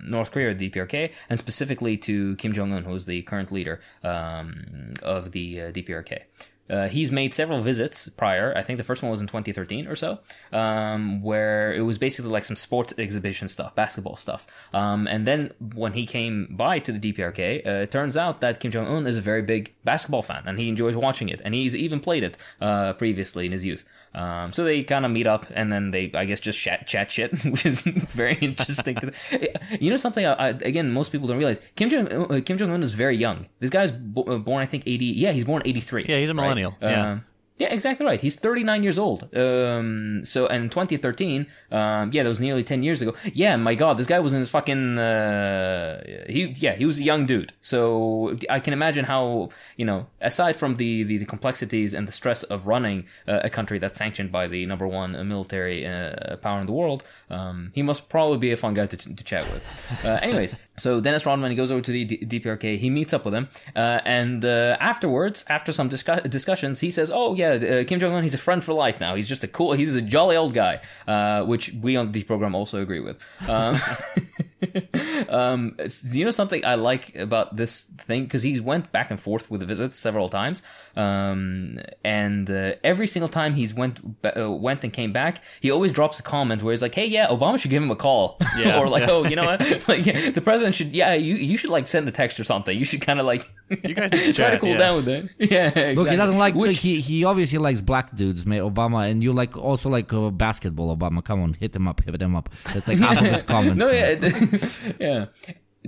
North 0.02 0.32
Korea, 0.32 0.52
DPRK, 0.54 1.12
and 1.30 1.38
specifically 1.38 1.96
to 1.98 2.34
Kim 2.36 2.52
Jong 2.52 2.72
Un, 2.74 2.82
who 2.82 2.94
is 2.94 3.06
the 3.06 3.22
current 3.22 3.52
leader 3.52 3.80
um, 4.02 4.94
of 5.02 5.30
the 5.30 5.60
uh, 5.60 5.70
DPRK. 5.70 6.22
Uh, 6.68 6.88
he's 6.88 7.12
made 7.12 7.34
several 7.34 7.60
visits 7.60 8.08
prior. 8.08 8.52
I 8.56 8.62
think 8.62 8.78
the 8.78 8.84
first 8.84 9.02
one 9.02 9.10
was 9.10 9.20
in 9.20 9.26
2013 9.26 9.86
or 9.86 9.94
so, 9.94 10.18
um, 10.52 11.22
where 11.22 11.72
it 11.74 11.82
was 11.82 11.98
basically 11.98 12.30
like 12.30 12.44
some 12.44 12.56
sports 12.56 12.94
exhibition 12.98 13.48
stuff, 13.48 13.74
basketball 13.74 14.16
stuff. 14.16 14.46
Um, 14.72 15.06
and 15.06 15.26
then 15.26 15.52
when 15.74 15.92
he 15.92 16.06
came 16.06 16.48
by 16.50 16.78
to 16.78 16.92
the 16.92 17.12
DPRK, 17.12 17.66
uh, 17.66 17.70
it 17.82 17.90
turns 17.90 18.16
out 18.16 18.40
that 18.40 18.60
Kim 18.60 18.70
Jong 18.70 18.86
Un 18.86 19.06
is 19.06 19.16
a 19.16 19.20
very 19.20 19.42
big 19.42 19.74
basketball 19.84 20.22
fan, 20.22 20.42
and 20.46 20.58
he 20.58 20.68
enjoys 20.68 20.96
watching 20.96 21.28
it, 21.28 21.40
and 21.44 21.54
he's 21.54 21.76
even 21.76 22.00
played 22.00 22.22
it 22.22 22.38
uh, 22.60 22.94
previously 22.94 23.46
in 23.46 23.52
his 23.52 23.64
youth. 23.64 23.84
Um, 24.14 24.52
so 24.52 24.62
they 24.64 24.84
kind 24.84 25.04
of 25.04 25.10
meet 25.10 25.26
up, 25.26 25.46
and 25.54 25.72
then 25.72 25.90
they, 25.90 26.10
I 26.14 26.24
guess, 26.24 26.40
just 26.40 26.58
chat, 26.58 26.86
chat 26.86 27.10
shit, 27.10 27.44
which 27.44 27.66
is 27.66 27.82
very 27.82 28.34
interesting. 28.36 28.96
to 28.96 29.12
you 29.80 29.90
know 29.90 29.96
something? 29.96 30.24
I, 30.24 30.32
I, 30.32 30.48
again, 30.48 30.92
most 30.92 31.10
people 31.10 31.26
don't 31.26 31.38
realize 31.38 31.60
Kim 31.76 31.88
Jong 31.90 32.08
uh, 32.12 32.40
Kim 32.44 32.56
Jong 32.56 32.70
Un 32.70 32.82
is 32.82 32.94
very 32.94 33.16
young. 33.16 33.46
This 33.58 33.70
guy's 33.70 33.90
bo- 33.90 34.22
uh, 34.22 34.38
born, 34.38 34.62
I 34.62 34.66
think, 34.66 34.84
eighty. 34.86 35.06
Yeah, 35.06 35.32
he's 35.32 35.44
born 35.44 35.62
eighty 35.64 35.80
three. 35.80 36.04
Yeah, 36.08 36.18
he's 36.18 36.30
a 36.30 36.34
millennial. 36.34 36.76
Yeah. 36.80 37.12
Um, 37.12 37.24
yeah, 37.56 37.72
exactly 37.72 38.04
right. 38.04 38.20
He's 38.20 38.34
39 38.34 38.82
years 38.82 38.98
old. 38.98 39.28
Um, 39.36 40.24
so, 40.24 40.48
and 40.48 40.72
2013, 40.72 41.46
um, 41.70 42.10
yeah, 42.12 42.24
that 42.24 42.28
was 42.28 42.40
nearly 42.40 42.64
10 42.64 42.82
years 42.82 43.00
ago. 43.00 43.14
Yeah, 43.32 43.54
my 43.56 43.76
God, 43.76 43.96
this 43.96 44.08
guy 44.08 44.18
was 44.18 44.32
in 44.32 44.40
his 44.40 44.50
fucking, 44.50 44.98
uh, 44.98 46.02
he, 46.28 46.46
yeah, 46.56 46.74
he 46.74 46.84
was 46.84 46.98
a 46.98 47.04
young 47.04 47.26
dude. 47.26 47.52
So 47.60 48.36
I 48.50 48.58
can 48.58 48.72
imagine 48.72 49.04
how, 49.04 49.50
you 49.76 49.84
know, 49.84 50.06
aside 50.20 50.56
from 50.56 50.76
the, 50.76 51.04
the, 51.04 51.18
the 51.18 51.26
complexities 51.26 51.94
and 51.94 52.08
the 52.08 52.12
stress 52.12 52.42
of 52.42 52.66
running 52.66 53.06
uh, 53.28 53.40
a 53.44 53.50
country 53.50 53.78
that's 53.78 53.98
sanctioned 53.98 54.32
by 54.32 54.48
the 54.48 54.66
number 54.66 54.88
one 54.88 55.14
uh, 55.14 55.22
military 55.22 55.86
uh, 55.86 56.36
power 56.38 56.60
in 56.60 56.66
the 56.66 56.72
world, 56.72 57.04
um, 57.30 57.70
he 57.72 57.82
must 57.82 58.08
probably 58.08 58.38
be 58.38 58.50
a 58.50 58.56
fun 58.56 58.74
guy 58.74 58.86
to, 58.86 58.96
to 58.96 59.22
chat 59.24 59.44
with. 59.52 59.62
Uh, 60.04 60.08
anyways, 60.22 60.56
so 60.76 61.00
Dennis 61.00 61.24
Rodman, 61.24 61.50
he 61.50 61.56
goes 61.56 61.70
over 61.70 61.82
to 61.82 61.92
the 61.92 62.04
D- 62.04 62.40
DPRK, 62.40 62.78
he 62.78 62.90
meets 62.90 63.12
up 63.12 63.24
with 63.24 63.34
him, 63.34 63.48
uh, 63.76 64.00
and 64.04 64.44
afterwards, 64.44 65.44
after 65.48 65.70
some 65.70 65.88
discuss- 65.88 66.22
discussions, 66.22 66.80
he 66.80 66.90
says, 66.90 67.10
"Oh 67.14 67.34
yeah, 67.34 67.43
uh, 67.52 67.84
Kim 67.84 67.98
Jong 67.98 68.12
Un, 68.12 68.22
he's 68.22 68.34
a 68.34 68.38
friend 68.38 68.62
for 68.62 68.72
life 68.72 69.00
now. 69.00 69.14
He's 69.14 69.28
just 69.28 69.44
a 69.44 69.48
cool, 69.48 69.72
he's 69.72 69.94
a 69.94 70.02
jolly 70.02 70.36
old 70.36 70.54
guy," 70.54 70.80
uh, 71.06 71.44
which 71.44 71.72
we 71.80 71.96
on 71.96 72.12
the 72.12 72.22
program 72.22 72.54
also 72.54 72.80
agree 72.80 73.00
with. 73.00 73.16
Um, 73.48 73.80
um, 75.28 75.76
you 76.12 76.24
know 76.24 76.30
something 76.30 76.64
I 76.64 76.74
like 76.74 77.14
about 77.16 77.56
this 77.56 77.84
thing 77.84 78.24
because 78.24 78.42
he 78.42 78.60
went 78.60 78.92
back 78.92 79.10
and 79.10 79.20
forth 79.20 79.50
with 79.50 79.60
the 79.60 79.66
visits 79.66 79.98
several 79.98 80.28
times, 80.28 80.62
um, 80.96 81.78
and 82.04 82.48
uh, 82.50 82.74
every 82.84 83.06
single 83.06 83.28
time 83.28 83.54
he's 83.54 83.74
went 83.74 84.00
uh, 84.36 84.50
went 84.50 84.84
and 84.84 84.92
came 84.92 85.12
back, 85.12 85.42
he 85.60 85.70
always 85.70 85.92
drops 85.92 86.20
a 86.20 86.22
comment 86.22 86.62
where 86.62 86.72
he's 86.72 86.82
like, 86.82 86.94
"Hey, 86.94 87.06
yeah, 87.06 87.26
Obama 87.28 87.58
should 87.58 87.70
give 87.70 87.82
him 87.82 87.90
a 87.90 87.96
call," 87.96 88.38
Yeah, 88.56 88.78
or 88.80 88.88
like, 88.88 89.02
yeah. 89.02 89.10
"Oh, 89.10 89.24
you 89.24 89.36
know 89.36 89.46
what? 89.46 89.88
like, 89.88 90.06
yeah, 90.06 90.30
the 90.30 90.40
president 90.40 90.74
should, 90.74 90.94
yeah, 90.94 91.14
you 91.14 91.34
you 91.36 91.56
should 91.56 91.70
like 91.70 91.86
send 91.86 92.08
a 92.08 92.12
text 92.12 92.38
or 92.38 92.44
something. 92.44 92.76
You 92.78 92.84
should 92.84 93.00
kind 93.00 93.18
of 93.20 93.26
like 93.26 93.48
You 93.70 93.94
guys 93.94 94.12
need 94.12 94.24
to 94.24 94.32
try 94.32 94.50
to 94.50 94.58
cool 94.58 94.70
yeah. 94.70 94.78
down 94.78 94.96
with 94.96 95.08
it." 95.08 95.30
Yeah, 95.38 95.66
exactly. 95.68 95.94
Look, 95.96 96.08
he 96.08 96.16
doesn't 96.16 96.38
like. 96.38 96.54
Which- 96.54 96.78
he 96.78 97.00
he 97.00 97.24
obviously 97.24 97.58
likes 97.58 97.80
black 97.80 98.14
dudes, 98.14 98.46
may 98.46 98.58
Obama, 98.58 99.10
and 99.10 99.22
you 99.22 99.32
like 99.32 99.56
also 99.56 99.88
like 99.88 100.12
uh, 100.12 100.30
basketball. 100.30 100.96
Obama, 100.96 101.24
come 101.24 101.42
on, 101.42 101.54
hit 101.54 101.74
him 101.74 101.88
up, 101.88 102.02
hit 102.04 102.20
him 102.20 102.36
up. 102.36 102.48
That's 102.72 102.88
like 102.88 102.98
half 102.98 103.18
of 103.18 103.26
his 103.26 103.42
comments. 103.42 103.78
no, 103.78 103.90
yeah, 103.90 104.14
yeah. 105.00 105.26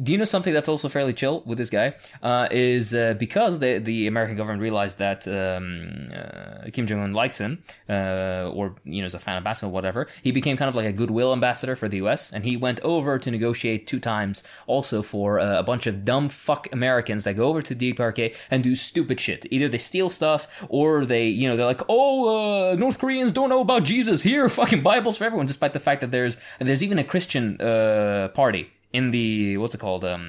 Do 0.03 0.13
you 0.13 0.19
know 0.19 0.25
something 0.25 0.53
that's 0.53 0.69
also 0.69 0.91
fairly 0.91 1.15
chill 1.15 1.43
with 1.47 1.57
this 1.57 1.71
guy? 1.71 1.95
Uh, 2.23 2.49
is 2.51 2.95
uh, 2.95 3.15
because 3.15 3.61
the 3.61 3.79
the 3.79 4.07
American 4.07 4.37
government 4.37 4.61
realized 4.61 4.99
that 4.99 5.27
um, 5.27 6.09
uh, 6.15 6.69
Kim 6.71 6.87
Jong 6.87 7.01
Un 7.01 7.15
likes 7.15 7.39
him, 7.39 7.63
uh, 7.89 8.51
or 8.53 8.75
you 8.85 9.01
know 9.01 9.07
is 9.07 9.15
a 9.15 9.19
fan 9.19 9.39
of 9.39 9.45
basketball, 9.45 9.73
whatever. 9.73 10.07
He 10.23 10.33
became 10.33 10.59
kind 10.59 10.69
of 10.69 10.75
like 10.75 10.85
a 10.85 10.93
goodwill 10.93 11.33
ambassador 11.33 11.77
for 11.77 11.89
the 11.89 11.97
U.S. 11.99 12.31
and 12.31 12.45
he 12.45 12.59
went 12.59 12.79
over 12.81 13.19
to 13.19 13.31
negotiate 13.31 13.87
two 13.87 13.99
times, 13.99 14.45
also 14.67 15.01
for 15.01 15.41
uh, 15.41 15.59
a 15.59 15.63
bunch 15.63 15.87
of 15.87 16.05
dumb 16.05 16.29
fuck 16.29 16.69
Americans 16.73 17.25
that 17.25 17.35
go 17.35 17.49
over 17.49 17.63
to 17.63 17.75
DPRK 17.75 18.35
and 18.51 18.63
do 18.63 18.77
stupid 18.77 19.19
shit. 19.19 19.47
Either 19.51 19.67
they 19.67 19.79
steal 19.79 20.11
stuff 20.11 20.47
or 20.69 21.07
they, 21.07 21.27
you 21.29 21.49
know, 21.49 21.57
they're 21.57 21.65
like, 21.65 21.83
oh, 21.89 22.73
uh, 22.73 22.77
North 22.77 22.99
Koreans 22.99 23.33
don't 23.33 23.49
know 23.49 23.61
about 23.61 23.85
Jesus. 23.85 24.23
Here, 24.23 24.47
fucking 24.51 24.83
Bibles 24.83 25.17
for 25.17 25.25
everyone, 25.25 25.47
despite 25.47 25.73
the 25.73 25.81
fact 25.81 26.03
that 26.03 26.11
there's 26.11 26.37
there's 26.59 26.83
even 26.83 26.99
a 26.99 27.05
Christian 27.05 27.59
uh, 27.63 28.29
party 28.35 28.71
in 28.99 29.05
the 29.17 29.57
what's 29.61 29.75
it 29.77 29.81
called 29.87 30.05
um, 30.05 30.25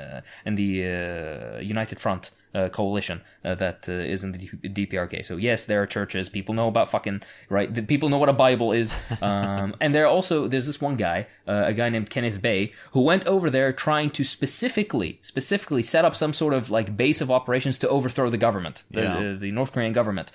uh, 0.00 0.20
in 0.48 0.54
the 0.62 0.70
uh, 0.84 1.58
United 1.74 1.98
Front 2.04 2.22
uh, 2.54 2.68
coalition 2.70 3.18
uh, 3.44 3.54
that 3.62 3.86
uh, 3.88 4.12
is 4.14 4.20
in 4.24 4.30
the 4.32 4.38
D- 4.38 4.86
DPRK. 4.86 5.14
So 5.28 5.34
yes, 5.48 5.66
there 5.66 5.80
are 5.82 5.86
churches. 5.98 6.24
People 6.38 6.54
know 6.54 6.68
about 6.68 6.88
fucking 6.88 7.18
right. 7.56 7.68
The 7.78 7.82
people 7.82 8.08
know 8.08 8.16
what 8.22 8.30
a 8.36 8.38
Bible 8.46 8.70
is. 8.82 8.88
Um, 9.22 9.68
and 9.82 9.90
there 9.94 10.06
also 10.16 10.46
there's 10.50 10.66
this 10.70 10.80
one 10.88 10.96
guy, 11.08 11.18
uh, 11.50 11.72
a 11.72 11.74
guy 11.80 11.88
named 11.94 12.08
Kenneth 12.14 12.40
Bae, 12.46 12.64
who 12.94 13.02
went 13.10 13.24
over 13.34 13.46
there 13.56 13.70
trying 13.88 14.10
to 14.18 14.22
specifically 14.24 15.10
specifically 15.22 15.82
set 15.94 16.04
up 16.04 16.14
some 16.22 16.32
sort 16.42 16.54
of 16.58 16.70
like 16.76 16.88
base 16.96 17.20
of 17.24 17.28
operations 17.30 17.76
to 17.78 17.86
overthrow 17.96 18.28
the 18.30 18.38
government, 18.46 18.76
the, 18.96 19.02
Yeah. 19.02 19.18
uh, 19.18 19.38
the 19.44 19.50
North 19.58 19.72
Korean 19.74 19.92
government. 20.00 20.28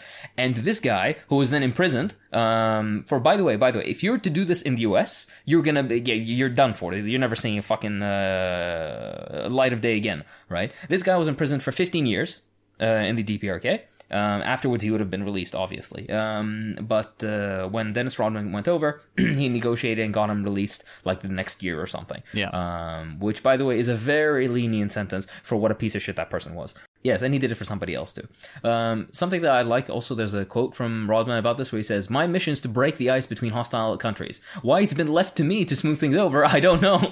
And 0.43 0.53
this 0.67 0.79
guy, 0.93 1.07
who 1.29 1.35
was 1.41 1.49
then 1.53 1.63
imprisoned, 1.63 2.11
um, 2.31 3.03
for 3.07 3.19
by 3.19 3.35
the 3.37 3.43
way, 3.43 3.55
by 3.55 3.71
the 3.71 3.79
way, 3.79 3.85
if 3.85 4.03
you're 4.03 4.17
to 4.17 4.29
do 4.29 4.45
this 4.45 4.61
in 4.61 4.75
the 4.75 4.81
U.S., 4.81 5.27
you're 5.45 5.61
gonna 5.61 5.83
be, 5.83 5.99
yeah, 5.99 6.15
you're 6.15 6.49
done 6.49 6.73
for. 6.73 6.93
You're 6.93 7.19
never 7.19 7.35
seeing 7.35 7.57
a 7.57 7.61
fucking 7.61 8.01
uh, 8.01 9.47
light 9.49 9.73
of 9.73 9.81
day 9.81 9.97
again, 9.97 10.23
right? 10.49 10.71
This 10.89 11.03
guy 11.03 11.17
was 11.17 11.27
imprisoned 11.27 11.63
for 11.63 11.71
15 11.71 12.05
years 12.05 12.43
uh, 12.81 12.85
in 12.85 13.15
the 13.15 13.23
DPRK. 13.23 13.81
Um, 14.11 14.41
afterwards, 14.41 14.83
he 14.83 14.91
would 14.91 14.99
have 14.99 15.09
been 15.09 15.23
released, 15.23 15.55
obviously. 15.55 16.09
Um, 16.09 16.73
but 16.81 17.23
uh, 17.23 17.69
when 17.69 17.93
Dennis 17.93 18.19
Rodman 18.19 18.51
went 18.51 18.67
over, 18.67 19.01
he 19.17 19.47
negotiated 19.47 20.03
and 20.03 20.13
got 20.13 20.29
him 20.29 20.43
released 20.43 20.83
like 21.05 21.21
the 21.21 21.29
next 21.29 21.63
year 21.63 21.81
or 21.81 21.87
something. 21.87 22.21
Yeah. 22.33 22.49
Um, 22.49 23.19
which, 23.19 23.41
by 23.41 23.55
the 23.55 23.63
way, 23.63 23.79
is 23.79 23.87
a 23.87 23.95
very 23.95 24.49
lenient 24.49 24.91
sentence 24.91 25.27
for 25.43 25.55
what 25.55 25.71
a 25.71 25.75
piece 25.75 25.95
of 25.95 26.01
shit 26.01 26.17
that 26.17 26.29
person 26.29 26.55
was. 26.55 26.75
Yes, 27.03 27.21
and 27.23 27.33
he 27.33 27.39
did 27.39 27.51
it 27.51 27.55
for 27.55 27.63
somebody 27.63 27.95
else 27.95 28.13
too. 28.13 28.27
Um, 28.63 29.07
something 29.11 29.41
that 29.41 29.51
I 29.51 29.63
like 29.63 29.89
also, 29.89 30.13
there's 30.13 30.35
a 30.35 30.45
quote 30.45 30.75
from 30.75 31.09
Rodman 31.09 31.37
about 31.37 31.57
this 31.57 31.71
where 31.71 31.77
he 31.79 31.83
says, 31.83 32.09
My 32.09 32.27
mission 32.27 32.53
is 32.53 32.59
to 32.61 32.67
break 32.69 32.97
the 32.97 33.09
ice 33.09 33.25
between 33.25 33.51
hostile 33.51 33.97
countries. 33.97 34.39
Why 34.61 34.81
it's 34.81 34.93
been 34.93 35.07
left 35.07 35.35
to 35.37 35.43
me 35.43 35.65
to 35.65 35.75
smooth 35.75 35.99
things 35.99 36.15
over, 36.15 36.45
I 36.45 36.59
don't 36.59 36.81
know. 36.81 36.99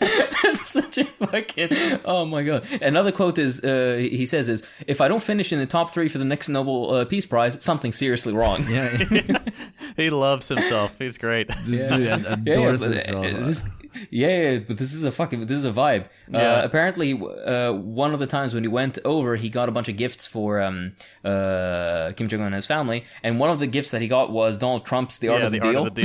That's 0.42 0.68
such 0.70 0.98
a 0.98 1.04
fucking. 1.04 1.70
Oh 2.04 2.24
my 2.26 2.42
god. 2.42 2.66
Another 2.82 3.12
quote 3.12 3.38
is, 3.38 3.62
uh, 3.64 3.96
he 3.98 4.26
says, 4.26 4.48
is, 4.48 4.68
If 4.86 5.00
I 5.00 5.08
don't 5.08 5.22
finish 5.22 5.52
in 5.52 5.58
the 5.58 5.66
top 5.66 5.92
three 5.94 6.08
for 6.08 6.18
the 6.18 6.24
next 6.24 6.48
Nobel 6.48 6.94
uh, 6.94 7.04
Peace 7.06 7.26
Prize, 7.26 7.62
something's 7.64 7.96
seriously 7.96 8.32
wrong. 8.34 8.64
Yeah, 8.68 8.96
He 9.96 10.10
loves 10.10 10.48
himself. 10.48 10.98
He's 10.98 11.16
great. 11.18 11.48
this 11.66 11.90
dude 11.90 12.06
ad- 12.08 12.22
Yeah, 12.24 12.36
yeah, 12.46 12.52
adores 12.52 12.80
but, 12.80 12.92
himself. 12.92 13.24
this, 13.46 13.64
yeah, 13.64 13.83
yeah, 14.10 14.58
but 14.58 14.78
this 14.78 14.92
is 14.94 15.04
a 15.04 15.12
fucking 15.12 15.40
this 15.46 15.58
is 15.58 15.64
a 15.64 15.72
vibe. 15.72 16.06
Yeah. 16.30 16.38
Uh, 16.38 16.64
apparently, 16.64 17.12
uh, 17.12 17.72
one 17.72 18.12
of 18.14 18.20
the 18.20 18.26
times 18.26 18.54
when 18.54 18.64
he 18.64 18.68
went 18.68 18.98
over, 19.04 19.36
he 19.36 19.48
got 19.48 19.68
a 19.68 19.72
bunch 19.72 19.88
of 19.88 19.96
gifts 19.96 20.26
for 20.26 20.60
um, 20.60 20.92
uh, 21.24 22.12
Kim 22.16 22.28
Jong 22.28 22.40
Un 22.40 22.46
and 22.46 22.54
his 22.54 22.66
family, 22.66 23.04
and 23.22 23.38
one 23.38 23.50
of 23.50 23.58
the 23.58 23.66
gifts 23.66 23.90
that 23.90 24.02
he 24.02 24.08
got 24.08 24.30
was 24.30 24.58
Donald 24.58 24.84
Trump's 24.86 25.18
"The 25.18 25.28
Art, 25.28 25.40
yeah, 25.40 25.46
of, 25.46 25.52
the 25.52 25.58
the 25.60 25.66
art 25.66 25.74
Deal," 25.74 25.86
of 25.86 25.94
the 25.94 26.02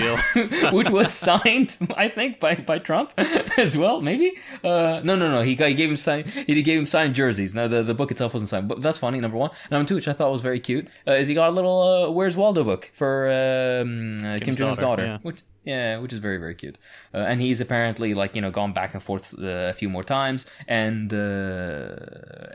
deal. 0.59 0.71
which 0.77 0.89
was 0.89 1.13
signed, 1.29 1.77
I 1.95 2.07
think, 2.09 2.39
by, 2.39 2.55
by 2.55 2.79
Trump 2.79 3.13
as 3.57 3.77
well. 3.77 4.01
Maybe 4.01 4.31
uh, 4.63 5.01
no, 5.03 5.15
no, 5.15 5.29
no. 5.31 5.41
He, 5.41 5.55
got, 5.55 5.69
he 5.69 5.75
gave 5.75 5.89
him 5.89 5.97
signed. 5.97 6.29
He 6.29 6.61
gave 6.63 6.79
him 6.79 6.85
signed 6.85 7.15
jerseys. 7.15 7.53
No, 7.53 7.67
the, 7.67 7.83
the 7.83 7.93
book 7.93 8.11
itself 8.11 8.33
wasn't 8.33 8.49
signed, 8.49 8.67
but 8.67 8.81
that's 8.81 8.97
funny. 8.97 9.19
Number 9.19 9.37
one. 9.37 9.51
Number 9.71 9.87
two, 9.87 9.95
which 9.95 10.07
I 10.07 10.13
thought 10.13 10.31
was 10.31 10.41
very 10.41 10.59
cute, 10.59 10.87
uh, 11.07 11.13
is 11.13 11.27
he 11.27 11.33
got 11.33 11.49
a 11.49 11.51
little 11.51 11.81
uh, 11.81 12.11
"Where's 12.11 12.35
Waldo" 12.37 12.63
book 12.63 12.91
for 12.93 13.27
um, 13.29 14.17
uh, 14.23 14.39
Kim 14.39 14.55
Jong 14.55 14.69
Un's 14.69 14.77
daughter, 14.77 15.03
daughter. 15.03 15.03
yeah. 15.05 15.17
Which, 15.21 15.41
Yeah, 15.65 15.99
which 15.99 16.13
is 16.13 16.19
very 16.19 16.37
very 16.37 16.55
cute. 16.55 16.77
Uh, 17.13 17.17
and 17.17 17.41
he's 17.41 17.59
apparently 17.61 17.78
like 18.13 18.35
you 18.35 18.41
know 18.41 18.51
gone 18.51 18.73
back 18.73 18.93
and 18.93 19.01
forth 19.01 19.35
uh, 19.39 19.69
a 19.69 19.73
few 19.73 19.89
more 19.89 20.03
times, 20.03 20.45
and 20.67 21.13
uh, 21.13 21.95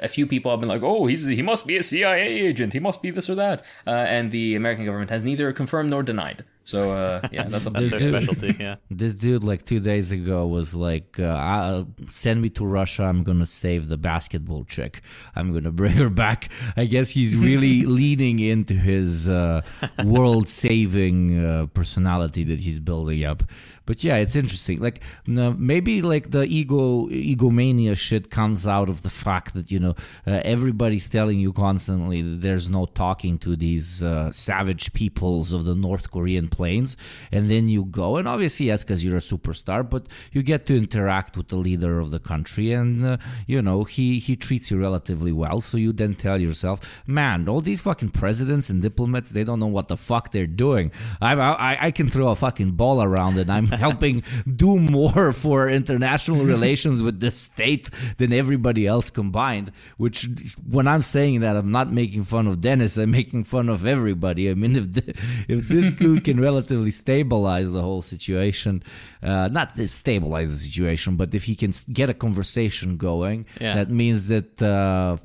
a 0.02 0.08
few 0.08 0.26
people 0.26 0.50
have 0.50 0.60
been 0.60 0.68
like, 0.68 0.82
"Oh, 0.82 1.06
he's 1.06 1.26
he 1.26 1.42
must 1.42 1.66
be 1.66 1.76
a 1.76 1.82
CIA 1.82 2.28
agent. 2.48 2.72
He 2.72 2.80
must 2.80 3.02
be 3.02 3.10
this 3.10 3.28
or 3.28 3.34
that," 3.36 3.62
uh, 3.86 3.90
and 3.90 4.30
the 4.30 4.54
American 4.54 4.84
government 4.84 5.10
has 5.10 5.22
neither 5.22 5.52
confirmed 5.52 5.90
nor 5.90 6.02
denied. 6.02 6.44
So 6.64 6.92
uh, 6.92 7.28
yeah, 7.30 7.44
that's 7.44 7.66
up 7.68 7.74
to 7.74 7.80
That's 7.86 8.02
their 8.02 8.12
guys. 8.12 8.24
specialty. 8.24 8.56
Yeah. 8.58 8.76
This 8.90 9.14
dude, 9.14 9.44
like 9.44 9.64
two 9.64 9.80
days 9.80 10.12
ago, 10.12 10.46
was 10.46 10.74
like, 10.74 11.18
uh, 11.18 11.24
uh, 11.24 11.84
"Send 12.10 12.40
me 12.40 12.48
to 12.50 12.64
Russia. 12.64 13.04
I'm 13.04 13.22
gonna 13.22 13.46
save 13.46 13.88
the 13.88 13.96
basketball 13.98 14.64
chick. 14.64 15.02
I'm 15.36 15.52
gonna 15.52 15.72
bring 15.72 15.92
her 15.92 16.08
back." 16.08 16.50
I 16.76 16.86
guess 16.86 17.10
he's 17.10 17.36
really 17.36 17.82
leaning 18.00 18.38
into 18.40 18.74
his 18.74 19.28
uh, 19.28 19.60
world-saving 20.04 21.44
uh, 21.44 21.66
personality 21.66 22.44
that 22.44 22.60
he's 22.60 22.78
building 22.78 23.24
up. 23.24 23.42
But 23.86 24.02
yeah, 24.02 24.16
it's 24.16 24.34
interesting. 24.34 24.80
Like 24.80 25.00
no, 25.26 25.52
maybe 25.52 26.00
like 26.00 26.30
the 26.30 26.44
ego 26.44 27.08
egomania 27.10 27.94
shit 27.94 28.30
comes 28.30 28.66
out 28.66 28.88
of 28.88 29.02
the 29.02 29.10
fact 29.10 29.52
that 29.52 29.70
you 29.70 29.78
know 29.78 29.94
uh, 30.26 30.40
everybody's 30.44 31.06
telling 31.08 31.38
you 31.38 31.52
constantly 31.52 32.22
that 32.22 32.40
there's 32.40 32.70
no 32.70 32.86
talking 32.86 33.36
to 33.40 33.54
these 33.56 34.02
uh, 34.02 34.32
savage 34.32 34.94
peoples 34.94 35.52
of 35.52 35.66
the 35.66 35.74
North 35.74 36.10
Korean 36.10 36.48
plains, 36.56 36.96
and 37.32 37.50
then 37.50 37.68
you 37.68 37.84
go 37.84 38.16
and 38.18 38.26
obviously 38.28 38.66
yes, 38.66 38.84
because 38.84 39.04
you're 39.04 39.16
a 39.16 39.30
superstar, 39.32 39.88
but 39.88 40.06
you 40.32 40.42
get 40.42 40.66
to 40.66 40.76
interact 40.76 41.36
with 41.36 41.48
the 41.48 41.56
leader 41.56 41.98
of 41.98 42.10
the 42.10 42.20
country, 42.32 42.72
and 42.72 43.04
uh, 43.04 43.16
you 43.46 43.60
know 43.60 43.84
he 43.84 44.18
he 44.18 44.36
treats 44.36 44.70
you 44.70 44.78
relatively 44.78 45.32
well. 45.32 45.60
So 45.60 45.76
you 45.76 45.92
then 45.92 46.14
tell 46.14 46.40
yourself, 46.40 46.78
man, 47.06 47.48
all 47.48 47.60
these 47.60 47.80
fucking 47.80 48.10
presidents 48.10 48.70
and 48.70 48.82
diplomats, 48.82 49.30
they 49.30 49.44
don't 49.44 49.60
know 49.60 49.74
what 49.78 49.88
the 49.88 49.96
fuck 49.96 50.32
they're 50.32 50.46
doing. 50.66 50.92
I 51.20 51.32
I, 51.34 51.86
I 51.86 51.90
can 51.90 52.08
throw 52.08 52.28
a 52.28 52.36
fucking 52.36 52.72
ball 52.72 53.02
around 53.02 53.38
and 53.38 53.50
I'm 53.50 53.66
helping 53.86 54.22
do 54.56 54.78
more 54.78 55.32
for 55.32 55.68
international 55.68 56.44
relations 56.54 57.02
with 57.02 57.20
the 57.20 57.30
state 57.30 57.90
than 58.18 58.32
everybody 58.32 58.86
else 58.86 59.10
combined. 59.10 59.72
Which, 59.96 60.28
when 60.68 60.86
I'm 60.86 61.02
saying 61.02 61.40
that, 61.40 61.56
I'm 61.56 61.70
not 61.70 61.92
making 61.92 62.24
fun 62.24 62.46
of 62.46 62.60
Dennis. 62.60 62.96
I'm 62.96 63.10
making 63.10 63.44
fun 63.44 63.68
of 63.68 63.86
everybody. 63.86 64.50
I 64.50 64.54
mean, 64.54 64.76
if 64.76 64.92
the, 64.92 65.14
if 65.48 65.68
this 65.68 65.90
dude 65.98 66.24
can 66.24 66.40
relatively 66.48 66.90
stabilize 67.04 67.68
the 67.78 67.82
whole 67.88 68.02
situation, 68.14 68.82
uh, 69.22 69.48
not 69.58 69.68
stabilize 70.02 70.48
the 70.56 70.60
situation, 70.68 71.10
but 71.20 71.28
if 71.38 71.42
he 71.50 71.54
can 71.62 71.72
get 72.00 72.08
a 72.14 72.16
conversation 72.26 72.88
going, 73.10 73.38
Yeah. 73.60 73.74
that 73.78 73.88
means 74.02 74.18
that 74.32 74.50
uh, 74.62 74.70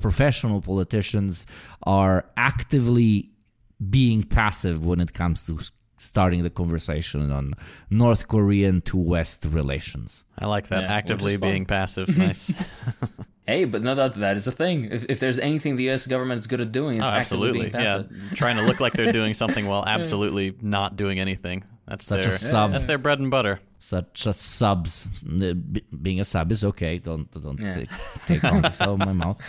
professional 0.06 0.60
politicians 0.72 1.32
are 1.98 2.18
actively 2.36 3.12
being 3.98 4.20
passive 4.40 4.78
when 4.88 5.00
it 5.00 5.12
comes 5.20 5.38
to 5.46 5.52
starting 6.10 6.42
the 6.42 6.50
conversation 6.62 7.30
on 7.30 7.44
North 7.90 8.22
Korean 8.34 8.80
to 8.90 8.96
West 9.14 9.40
relations. 9.60 10.24
I 10.38 10.46
like 10.54 10.66
that. 10.72 10.82
Yeah, 10.84 10.98
Actively 11.00 11.36
being 11.36 11.64
passive. 11.66 12.08
Nice. 12.26 12.44
Hey, 13.46 13.64
but 13.64 13.82
no, 13.82 13.94
that 13.94 14.14
that 14.14 14.36
is 14.36 14.46
a 14.46 14.52
thing. 14.52 14.84
If, 14.92 15.04
if 15.08 15.18
there's 15.18 15.38
anything 15.38 15.76
the 15.76 15.84
U.S. 15.84 16.06
government 16.06 16.38
is 16.38 16.46
good 16.46 16.60
at 16.60 16.70
doing, 16.72 16.98
it's 16.98 17.06
Oh, 17.06 17.08
absolutely. 17.08 17.70
being 17.70 17.82
Yeah. 17.84 18.02
Trying 18.34 18.56
to 18.56 18.62
look 18.62 18.78
like 18.80 18.92
they're 18.92 19.12
doing 19.12 19.34
something 19.42 19.66
while 19.66 19.84
absolutely 19.86 20.54
not 20.60 20.96
doing 20.96 21.18
anything. 21.18 21.64
That's 21.88 22.06
Such 22.06 22.26
a 22.26 22.28
their 22.28 22.38
sub. 22.38 22.70
that's 22.72 22.84
their 22.84 22.98
bread 22.98 23.18
and 23.18 23.30
butter. 23.30 23.58
Such 23.80 24.26
as 24.26 24.36
subs, 24.36 25.08
being 26.02 26.20
a 26.20 26.24
sub 26.24 26.52
is 26.52 26.64
okay. 26.64 26.98
Don't 26.98 27.28
don't 27.42 27.58
Yeah. 27.58 27.74
take, 27.74 27.88
take 28.26 28.44
on 28.44 28.64
out 28.64 28.80
of 28.80 28.98
my 28.98 29.12
mouth. 29.12 29.40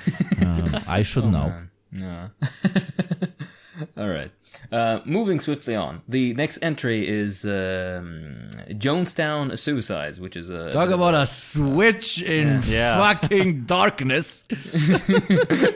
Um, 0.41 0.75
I 0.87 1.03
should 1.03 1.25
know. 1.25 1.53
Yeah. 1.91 2.29
All 3.97 4.09
right. 4.09 4.31
Uh, 4.71 4.99
moving 5.05 5.39
swiftly 5.39 5.75
on. 5.75 6.01
The 6.09 6.33
next 6.33 6.59
entry 6.61 7.07
is 7.07 7.45
um, 7.45 8.49
Jonestown 8.71 9.57
Suicides, 9.57 10.19
which 10.19 10.35
is 10.35 10.49
a 10.49 10.73
Talk 10.73 10.89
about 10.89 11.13
a 11.13 11.25
switch 11.25 12.21
in 12.21 12.61
Yeah. 12.65 12.97
fucking 12.97 13.63
darkness. 13.65 14.45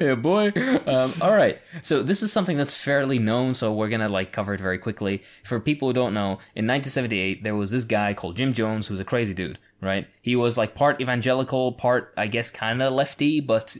yeah, 0.02 0.16
boy. 0.16 0.52
Um, 0.86 1.14
all 1.22 1.34
right. 1.36 1.60
So 1.82 2.04
this 2.04 2.22
is 2.22 2.32
something 2.32 2.58
that's 2.58 2.76
fairly 2.76 3.18
known, 3.20 3.54
so 3.54 3.74
we're 3.74 3.90
gonna 3.90 4.10
like 4.10 4.32
cover 4.32 4.54
it 4.54 4.60
very 4.62 4.78
quickly. 4.78 5.24
For 5.44 5.60
people 5.60 5.88
who 5.90 5.94
don't 5.94 6.14
know, 6.14 6.40
in 6.56 6.68
1978 6.68 7.44
there 7.44 7.56
was 7.56 7.72
this 7.72 7.86
guy 7.86 8.14
called 8.14 8.36
Jim 8.36 8.54
Jones, 8.54 8.88
who's 8.88 9.00
a 9.00 9.06
crazy 9.06 9.34
dude. 9.34 9.58
Right? 9.82 10.08
He 10.22 10.36
was 10.36 10.58
like 10.58 10.74
part 10.74 11.00
evangelical, 11.00 11.74
part 11.74 12.14
I 12.18 12.28
guess 12.28 12.50
kind 12.50 12.82
of 12.82 12.94
lefty, 12.94 13.40
but 13.40 13.78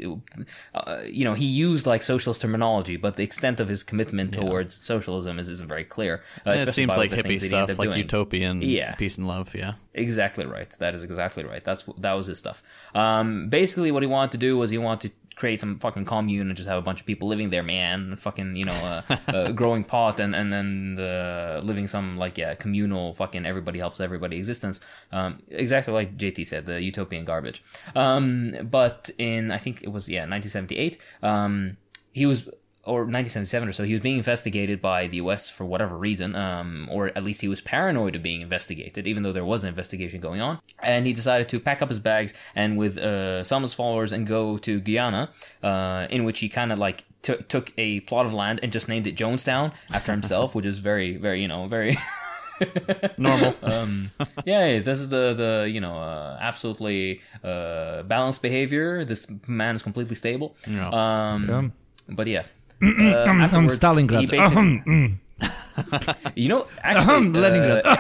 uh, 0.76 1.02
you 1.06 1.24
know 1.24 1.34
he 1.34 1.46
used 1.46 1.88
like 1.88 2.02
socialist 2.04 2.42
terminology, 2.42 2.98
but 2.98 3.16
the 3.16 3.24
extent 3.24 3.60
of 3.60 3.68
his 3.70 3.84
commitment 3.84 4.34
towards 4.34 4.76
socialism 4.86 5.40
is, 5.40 5.50
isn't 5.50 5.68
very 5.68 5.84
clear. 5.86 6.22
Uh, 6.46 6.52
it 6.52 6.68
seems 6.74 6.96
like 6.96 7.12
hippie 7.12 7.40
things 7.40 7.42
that 7.42 7.52
he 7.52 7.56
ended 7.58 7.76
stuff, 7.76 7.80
like 7.80 7.90
doing. 7.90 8.00
utopian 8.00 8.62
Yeah. 8.62 8.94
peace 8.96 9.18
and 9.18 9.28
love. 9.28 9.56
Yeah. 9.56 9.76
Exactly 9.94 10.46
right. 10.46 10.70
That 10.80 10.94
is 10.94 11.04
exactly 11.04 11.44
right. 11.44 11.64
That's 11.64 11.84
that 11.98 12.14
was 12.14 12.28
his 12.28 12.38
stuff. 12.38 12.62
Um, 12.94 13.50
basically, 13.50 13.92
what 13.92 14.04
he 14.04 14.08
wanted 14.08 14.34
to 14.34 14.38
do 14.38 14.58
was 14.58 14.70
he 14.70 14.78
wanted 14.78 15.10
to 15.10 15.16
create 15.36 15.60
some 15.60 15.78
fucking 15.80 16.06
commune 16.06 16.48
and 16.48 16.56
just 16.56 16.68
have 16.68 16.78
a 16.78 16.82
bunch 16.82 17.00
of 17.00 17.06
people 17.06 17.28
living 17.28 17.50
there, 17.50 17.64
man, 17.64 18.12
and 18.12 18.20
fucking 18.20 18.56
you 18.56 18.66
know, 18.66 18.74
uh, 18.74 19.16
uh, 19.28 19.52
growing 19.62 19.84
pot 19.84 20.20
and 20.20 20.36
and 20.36 20.52
then 20.52 20.98
uh, 21.00 21.60
living 21.64 21.88
some 21.88 22.18
like 22.18 22.38
yeah 22.38 22.56
communal 22.56 23.14
fucking 23.14 23.46
everybody 23.46 23.80
helps 23.80 24.00
everybody 24.00 24.38
existence. 24.38 24.82
Um, 25.12 25.42
exactly 25.50 25.94
like 25.94 26.18
JT 26.18 26.46
said, 26.48 26.66
the 26.66 26.82
utopian 26.82 27.26
garbage. 27.26 27.64
Um, 27.96 28.52
but 28.64 29.10
in 29.18 29.52
I 29.52 29.58
think 29.58 29.84
it 29.84 29.90
was 29.90 30.10
yeah 30.10 30.22
1978. 30.22 30.98
Um, 31.22 31.78
he 32.12 32.26
was 32.26 32.50
or 32.86 33.00
1977 33.00 33.70
or 33.70 33.74
so, 33.74 33.84
he 33.84 33.94
was 33.94 34.02
being 34.02 34.18
investigated 34.18 34.82
by 34.82 35.08
the 35.08 35.18
U.S. 35.18 35.50
for 35.50 35.66
whatever 35.66 35.98
reason, 35.98 36.36
um, 36.36 36.88
or 36.92 37.08
at 37.08 37.24
least 37.24 37.42
he 37.42 37.48
was 37.48 37.62
paranoid 37.62 38.16
of 38.16 38.22
being 38.22 38.42
investigated, 38.42 39.08
even 39.08 39.24
though 39.24 39.32
there 39.32 39.46
was 39.46 39.64
an 39.64 39.70
investigation 39.70 40.20
going 40.20 40.42
on. 40.42 40.60
And 40.82 41.08
he 41.08 41.14
decided 41.14 41.50
to 41.50 41.60
pack 41.60 41.82
up 41.82 41.90
his 41.90 42.00
bags 42.00 42.34
and 42.56 42.78
with 42.78 42.98
uh, 42.98 43.44
some 43.44 43.64
of 43.64 43.68
his 43.68 43.74
followers 43.74 44.12
and 44.12 44.28
go 44.28 44.58
to 44.60 44.80
Guyana, 44.80 45.32
uh, 45.64 46.08
in 46.10 46.24
which 46.26 46.40
he 46.40 46.50
kind 46.50 46.72
of 46.72 46.78
like 46.78 47.04
t- 47.24 47.38
took 47.50 47.74
a 47.78 48.02
plot 48.02 48.26
of 48.26 48.34
land 48.34 48.60
and 48.62 48.72
just 48.72 48.88
named 48.88 49.08
it 49.08 49.16
Jonestown 49.16 49.74
after 49.92 50.12
himself, 50.12 50.54
which 50.54 50.66
is 50.66 50.80
very, 50.80 51.18
very, 51.18 51.42
you 51.42 51.48
know, 51.48 51.68
very. 51.68 51.98
Normal. 53.18 53.56
um, 53.64 54.12
yeah, 54.46 54.80
this 54.80 55.00
is 55.02 55.10
the 55.10 55.34
the 55.34 55.70
you 55.70 55.82
know 55.82 55.98
uh, 55.98 56.38
absolutely 56.40 57.22
uh, 57.44 58.04
balanced 58.04 58.42
behavior. 58.42 59.04
This 59.04 59.28
man 59.46 59.76
is 59.76 59.84
completely 59.84 60.16
stable. 60.16 60.56
Yeah. 60.66 60.90
Um, 60.90 61.74
but 62.08 62.28
yeah, 62.28 62.44
uh, 62.82 63.26
I'm 63.28 63.42
afterwards, 63.42 63.78
Stalingrad. 63.78 65.20
you 66.36 66.50
know, 66.50 66.68
actually, 66.82 67.30
Leningrad. 67.30 67.86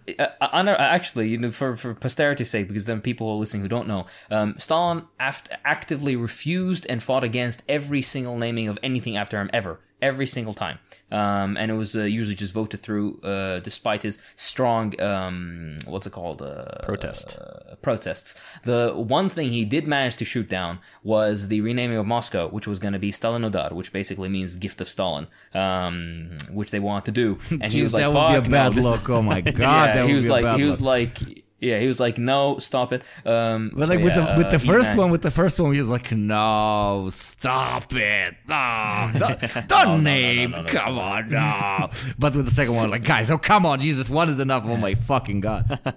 uh, 0.18 0.26
uh, 0.40 0.76
actually, 0.78 1.28
you 1.28 1.38
know, 1.38 1.50
for 1.50 1.76
for 1.76 1.94
posterity's 1.94 2.50
sake, 2.50 2.68
because 2.68 2.86
then 2.86 3.00
people 3.00 3.38
listening 3.38 3.62
who 3.62 3.68
don't 3.68 3.88
know, 3.88 4.06
um, 4.30 4.54
Stalin 4.58 5.04
aft- 5.18 5.50
actively 5.64 6.16
refused 6.16 6.86
and 6.88 7.02
fought 7.02 7.24
against 7.24 7.62
every 7.68 8.02
single 8.02 8.36
naming 8.36 8.68
of 8.68 8.78
anything 8.82 9.16
after 9.16 9.40
him 9.40 9.50
ever, 9.52 9.80
every 10.02 10.26
single 10.26 10.54
time, 10.54 10.78
um, 11.10 11.56
and 11.56 11.70
it 11.70 11.74
was 11.74 11.94
uh, 11.96 12.02
usually 12.04 12.34
just 12.36 12.52
voted 12.52 12.80
through, 12.80 13.20
uh, 13.22 13.60
despite 13.60 14.02
his 14.02 14.18
strong, 14.36 14.98
um, 15.00 15.78
what's 15.86 16.06
it 16.06 16.12
called, 16.12 16.40
uh, 16.42 16.64
Protest. 16.84 17.38
uh, 17.38 17.74
protests. 17.82 18.40
The 18.64 18.92
one 18.94 19.28
thing 19.30 19.50
he 19.50 19.64
did 19.64 19.86
manage 19.86 20.16
to 20.16 20.24
shoot 20.24 20.48
down 20.48 20.78
was 21.02 21.48
the 21.48 21.60
renaming 21.60 21.96
of 21.98 22.06
Moscow, 22.06 22.48
which 22.48 22.66
was 22.66 22.78
going 22.78 22.92
to 22.94 22.98
be 22.98 23.12
Stalinodar, 23.12 23.72
which 23.72 23.92
basically 23.92 24.28
means 24.28 24.56
gift 24.56 24.80
of 24.80 24.88
Stalin, 24.88 25.26
um, 25.54 26.36
which 26.50 26.70
they 26.70 26.80
wanted 26.80 27.04
to 27.06 27.12
do. 27.12 27.38
And 27.62 27.72
he 27.72 27.82
was 27.82 27.92
like, 27.92 28.04
that 28.04 28.12
would 28.12 28.42
be 28.42 28.48
a 28.48 28.50
bad 28.50 28.76
no, 28.76 28.82
look. 28.82 29.00
is- 29.00 29.10
Oh 29.10 29.22
my 29.22 29.40
god, 29.42 29.58
yeah, 29.58 29.94
that 29.94 30.06
he 30.06 30.12
would 30.12 30.16
was 30.16 30.24
be 30.24 30.28
a 30.30 30.32
like, 30.32 30.56
he 30.58 30.64
was 30.64 30.80
like, 30.80 31.39
yeah, 31.60 31.78
he 31.78 31.86
was 31.86 32.00
like, 32.00 32.18
no, 32.18 32.58
stop 32.58 32.92
it. 32.92 33.02
Um, 33.24 33.70
But 33.74 33.88
like 33.88 34.00
with 34.00 34.16
yeah, 34.16 34.34
the 34.34 34.38
with 34.38 34.50
the 34.50 34.56
uh, 34.56 34.60
he 34.60 34.66
first 34.66 34.82
managed- 34.88 34.98
one, 34.98 35.10
with 35.10 35.22
the 35.22 35.30
first 35.30 35.60
one, 35.60 35.72
he 35.74 35.78
was 35.80 35.88
like, 35.88 36.10
"No, 36.12 37.10
stop 37.12 37.92
it! 37.94 38.34
No, 38.48 39.10
don't, 39.18 39.40
don't 39.68 39.68
no, 39.68 39.96
no, 39.96 39.96
name. 39.98 40.50
no, 40.52 40.62
no, 40.62 40.68
come 40.68 40.98
on, 40.98 41.28
no." 41.30 41.88
But 42.18 42.34
with 42.34 42.46
the 42.46 42.50
second 42.54 42.74
one, 42.74 42.90
like, 42.90 43.04
guys, 43.04 43.30
oh 43.30 43.38
come 43.38 43.66
on, 43.66 43.80
Jesus, 43.80 44.08
one 44.08 44.28
is 44.28 44.40
enough. 44.40 44.64
Oh 44.66 44.76
my 44.76 44.94
fucking 44.94 45.40
god! 45.40 45.78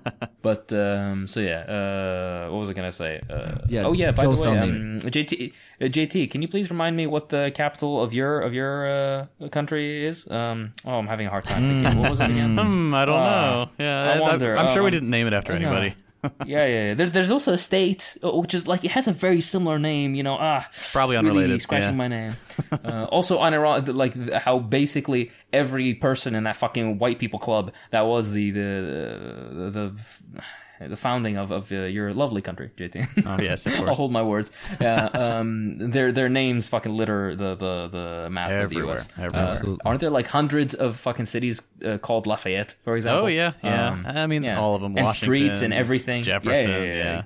But 0.44 0.74
um, 0.74 1.26
so 1.28 1.40
yeah, 1.40 1.62
uh, 1.62 2.52
what 2.52 2.60
was 2.60 2.70
I 2.70 2.74
gonna 2.74 2.92
say? 2.92 3.22
Uh, 3.30 3.60
Yeah, 3.70 3.86
oh 3.86 3.94
yeah, 3.94 4.12
by 4.12 4.24
the 4.24 4.32
way, 4.36 4.58
um, 4.58 5.00
JT, 5.00 5.54
uh, 5.80 5.86
JT, 5.86 6.30
can 6.30 6.42
you 6.42 6.50
please 6.50 6.70
remind 6.70 6.98
me 6.98 7.08
what 7.08 7.30
the 7.30 7.50
capital 7.56 8.04
of 8.04 8.14
your 8.14 8.42
of 8.42 8.54
your 8.54 8.88
uh, 9.40 9.48
country 9.52 10.04
is? 10.06 10.28
Um, 10.30 10.74
oh, 10.86 11.00
I'm 11.00 11.08
having 11.08 11.28
a 11.28 11.30
hard 11.30 11.46
time 11.46 11.62
thinking. 11.64 12.00
what 12.02 12.10
was 12.12 12.20
it 12.20 12.30
again? 12.32 12.58
Hmm, 12.64 12.94
I 12.94 13.06
don't 13.06 13.20
Uh, 13.20 13.46
know. 13.46 13.70
Yeah, 13.80 14.12
I 14.12 14.18
I 14.18 14.20
wonder, 14.20 14.56
am 14.58 14.68
sure 14.74 14.84
we 14.84 14.88
um, 14.92 14.92
didn't 14.92 15.10
name 15.10 15.28
it 15.28 15.34
after 15.34 15.53
Know. 15.60 15.72
anybody. 15.72 15.96
yeah, 16.46 16.66
yeah. 16.66 16.68
yeah. 16.68 16.94
There's 16.94 17.12
there's 17.12 17.32
also 17.32 17.54
a 17.54 17.58
state 17.58 18.18
uh, 18.24 18.32
which 18.32 18.54
is 18.54 18.68
like 18.68 18.84
it 18.86 18.92
has 18.92 19.08
a 19.08 19.12
very 19.12 19.42
similar 19.42 19.78
name. 19.80 20.16
You 20.16 20.24
know, 20.24 20.38
ah, 20.40 20.68
Probably 20.92 21.16
really 21.18 21.30
unrelated, 21.30 21.62
scratching 21.62 21.92
yeah. 21.92 21.96
my 21.96 22.08
name. 22.08 22.34
uh, 22.72 23.06
also, 23.12 23.40
unironic, 23.40 23.94
like 23.94 24.16
how 24.34 24.60
basically 24.60 25.32
every 25.52 25.94
person 25.94 26.36
in 26.36 26.44
that 26.46 26.56
fucking 26.56 26.98
white 27.00 27.20
people 27.20 27.40
club 27.40 27.74
that 27.92 28.06
was 28.06 28.32
the 28.32 28.52
the 28.52 28.60
the. 29.52 29.70
the 29.70 30.44
the 30.88 30.98
founding 30.98 31.38
of, 31.38 31.52
of 31.52 31.72
uh, 31.72 31.76
your 31.86 32.14
lovely 32.14 32.42
country, 32.42 32.72
JT. 32.78 33.26
Oh 33.26 33.42
yes, 33.42 33.66
of 33.66 33.74
I'll 33.76 33.94
hold 33.94 34.12
my 34.12 34.22
words. 34.24 34.52
Yeah, 34.82 35.06
um, 35.06 35.78
their 35.92 36.12
their 36.12 36.30
names 36.30 36.68
fucking 36.68 36.96
litter 36.96 37.36
the 37.36 37.56
the, 37.56 37.88
the 37.92 38.30
map 38.30 38.50
Everywhere, 38.52 38.96
of 38.98 39.08
the 39.08 39.14
U.S. 39.22 39.34
everywhere. 39.36 39.62
Uh, 39.66 39.88
aren't 39.88 40.02
there 40.02 40.10
like 40.10 40.28
hundreds 40.28 40.74
of 40.74 40.96
fucking 40.98 41.26
cities 41.26 41.62
uh, 41.86 41.98
called 41.98 42.28
Lafayette, 42.28 42.76
for 42.84 42.96
example? 42.96 43.26
Oh 43.26 43.28
yeah, 43.28 43.54
yeah. 43.64 43.88
Um, 43.90 44.06
I 44.06 44.28
mean, 44.28 44.44
yeah. 44.44 44.60
all 44.60 44.76
of 44.76 44.82
them. 44.82 44.96
and 44.98 45.06
Washington, 45.06 45.26
streets 45.26 45.62
and 45.62 45.74
everything. 45.74 46.20
Yeah, 46.20 46.40
Jefferson. 46.40 46.70
yeah, 46.72 46.84
yeah, 46.84 47.24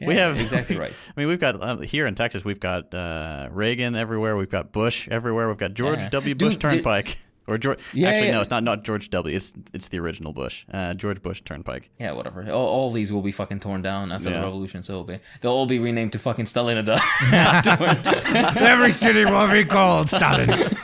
yeah. 0.00 0.06
We 0.06 0.14
have 0.14 0.38
exactly 0.38 0.76
right. 0.84 0.92
I 0.92 1.20
mean, 1.20 1.28
we've 1.28 1.40
got 1.40 1.60
uh, 1.62 1.78
here 1.78 2.06
in 2.06 2.14
Texas, 2.14 2.44
we've 2.44 2.60
got 2.60 2.94
uh, 2.94 3.48
Reagan 3.50 3.96
everywhere. 3.96 4.36
We've 4.36 4.50
got 4.50 4.70
Bush 4.72 5.08
everywhere. 5.08 5.48
We've 5.48 5.58
got 5.58 5.74
George 5.74 5.98
Yeah. 5.98 6.08
W. 6.10 6.34
Bush 6.34 6.52
dude- 6.54 6.60
Turnpike. 6.60 7.18
Or 7.48 7.58
George, 7.58 7.78
Yeah, 7.94 8.10
actually, 8.10 8.26
yeah. 8.26 8.32
no, 8.34 8.40
it's 8.42 8.50
not 8.50 8.62
not 8.62 8.84
George 8.84 9.08
W. 9.10 9.34
It's 9.34 9.52
it's 9.72 9.88
the 9.88 9.98
original 9.98 10.32
Bush, 10.32 10.66
uh, 10.72 10.94
George 10.94 11.22
Bush 11.22 11.40
Turnpike. 11.42 11.90
Yeah, 11.98 12.12
whatever. 12.12 12.48
All, 12.50 12.68
all 12.68 12.90
these 12.90 13.10
will 13.12 13.22
be 13.22 13.32
fucking 13.32 13.60
torn 13.60 13.82
down 13.82 14.12
after 14.12 14.28
the 14.30 14.36
revolution, 14.36 14.82
so 14.82 14.92
it'll 14.92 15.04
be 15.04 15.18
they'll 15.40 15.52
all 15.52 15.66
be 15.66 15.78
renamed 15.78 16.12
to 16.12 16.18
fucking 16.18 16.46
afterwards. 17.32 18.04
Every 18.56 18.90
city 18.92 19.24
will 19.24 19.50
be 19.50 19.64
called 19.64 20.08
Stalin. 20.08 20.76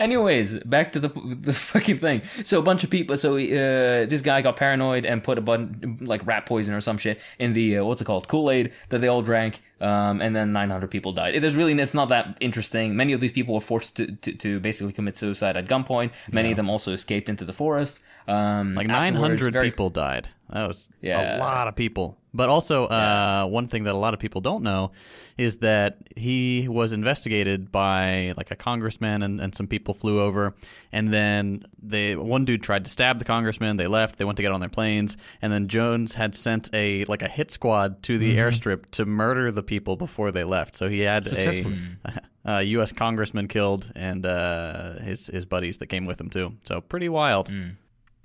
Anyways, 0.00 0.58
back 0.64 0.92
to 0.92 0.98
the 1.00 1.08
the 1.08 1.52
fucking 1.52 1.98
thing. 1.98 2.22
So 2.44 2.58
a 2.58 2.62
bunch 2.62 2.82
of 2.82 2.88
people. 2.90 3.16
So 3.18 3.36
uh, 3.36 4.06
this 4.06 4.22
guy 4.22 4.40
got 4.40 4.56
paranoid 4.56 5.04
and 5.04 5.22
put 5.22 5.36
a 5.36 5.42
bun 5.42 5.98
like 6.00 6.26
rat 6.26 6.46
poison 6.46 6.72
or 6.74 6.80
some 6.80 6.96
shit 6.96 7.20
in 7.38 7.52
the 7.52 7.78
uh, 7.78 7.84
what's 7.84 8.00
it 8.00 8.06
called 8.06 8.26
Kool 8.26 8.50
Aid 8.50 8.72
that 8.88 9.00
they 9.00 9.08
all 9.08 9.20
drank. 9.22 9.60
Um, 9.84 10.22
and 10.22 10.34
then 10.34 10.50
900 10.52 10.90
people 10.90 11.12
died. 11.12 11.34
It 11.34 11.44
is 11.44 11.54
really 11.54 11.74
it's 11.74 11.92
not 11.92 12.08
that 12.08 12.38
interesting. 12.40 12.96
Many 12.96 13.12
of 13.12 13.20
these 13.20 13.32
people 13.32 13.52
were 13.52 13.60
forced 13.60 13.96
to, 13.96 14.06
to, 14.16 14.32
to 14.32 14.58
basically 14.58 14.94
commit 14.94 15.18
suicide 15.18 15.58
at 15.58 15.66
gunpoint. 15.66 16.12
Many 16.32 16.52
of 16.52 16.56
them 16.56 16.70
also 16.70 16.92
escaped 16.92 17.28
into 17.28 17.44
the 17.44 17.52
forest. 17.52 18.00
Um, 18.26 18.74
Like 18.74 18.86
900 18.88 19.52
very- 19.52 19.70
people 19.70 19.90
died. 19.90 20.28
That 20.50 20.66
was 20.68 20.88
Yeah. 21.02 21.36
a 21.36 21.38
lot 21.38 21.68
of 21.68 21.74
people. 21.76 22.16
But 22.36 22.48
also, 22.48 22.86
uh, 22.86 23.46
one 23.46 23.68
thing 23.68 23.84
that 23.84 23.94
a 23.94 23.98
lot 23.98 24.12
of 24.12 24.18
people 24.18 24.40
don't 24.40 24.64
know 24.64 24.90
is 25.38 25.58
that 25.58 25.98
he 26.16 26.66
was 26.68 26.90
investigated 26.90 27.70
by 27.70 28.34
like 28.36 28.50
a 28.50 28.56
congressman, 28.56 29.22
and, 29.22 29.40
and 29.40 29.54
some 29.54 29.68
people 29.68 29.94
flew 29.94 30.20
over, 30.20 30.54
and 30.92 31.12
then 31.14 31.62
they 31.80 32.16
one 32.16 32.44
dude 32.44 32.60
tried 32.62 32.84
to 32.84 32.90
stab 32.90 33.18
the 33.20 33.24
congressman. 33.24 33.76
They 33.76 33.86
left. 33.86 34.18
They 34.18 34.24
went 34.24 34.36
to 34.38 34.42
get 34.42 34.50
on 34.50 34.58
their 34.58 34.68
planes, 34.68 35.16
and 35.42 35.52
then 35.52 35.68
Jones 35.68 36.16
had 36.16 36.34
sent 36.34 36.70
a 36.74 37.04
like 37.04 37.22
a 37.22 37.28
hit 37.28 37.52
squad 37.52 38.02
to 38.04 38.18
the 38.18 38.36
airstrip 38.36 38.90
to 38.92 39.04
murder 39.06 39.52
the 39.52 39.62
people 39.62 39.94
before 39.96 40.32
they 40.32 40.42
left. 40.44 40.76
So 40.76 40.88
he 40.88 41.00
had 41.00 41.28
a, 41.28 41.64
a 42.44 42.62
U.S. 42.62 42.90
congressman 42.92 43.46
killed, 43.46 43.92
and 43.94 44.26
uh, 44.26 44.94
his 44.98 45.28
his 45.28 45.44
buddies 45.44 45.76
that 45.78 45.86
came 45.86 46.04
with 46.04 46.20
him 46.20 46.30
too. 46.30 46.54
So 46.64 46.80
pretty 46.80 47.08
wild. 47.08 47.48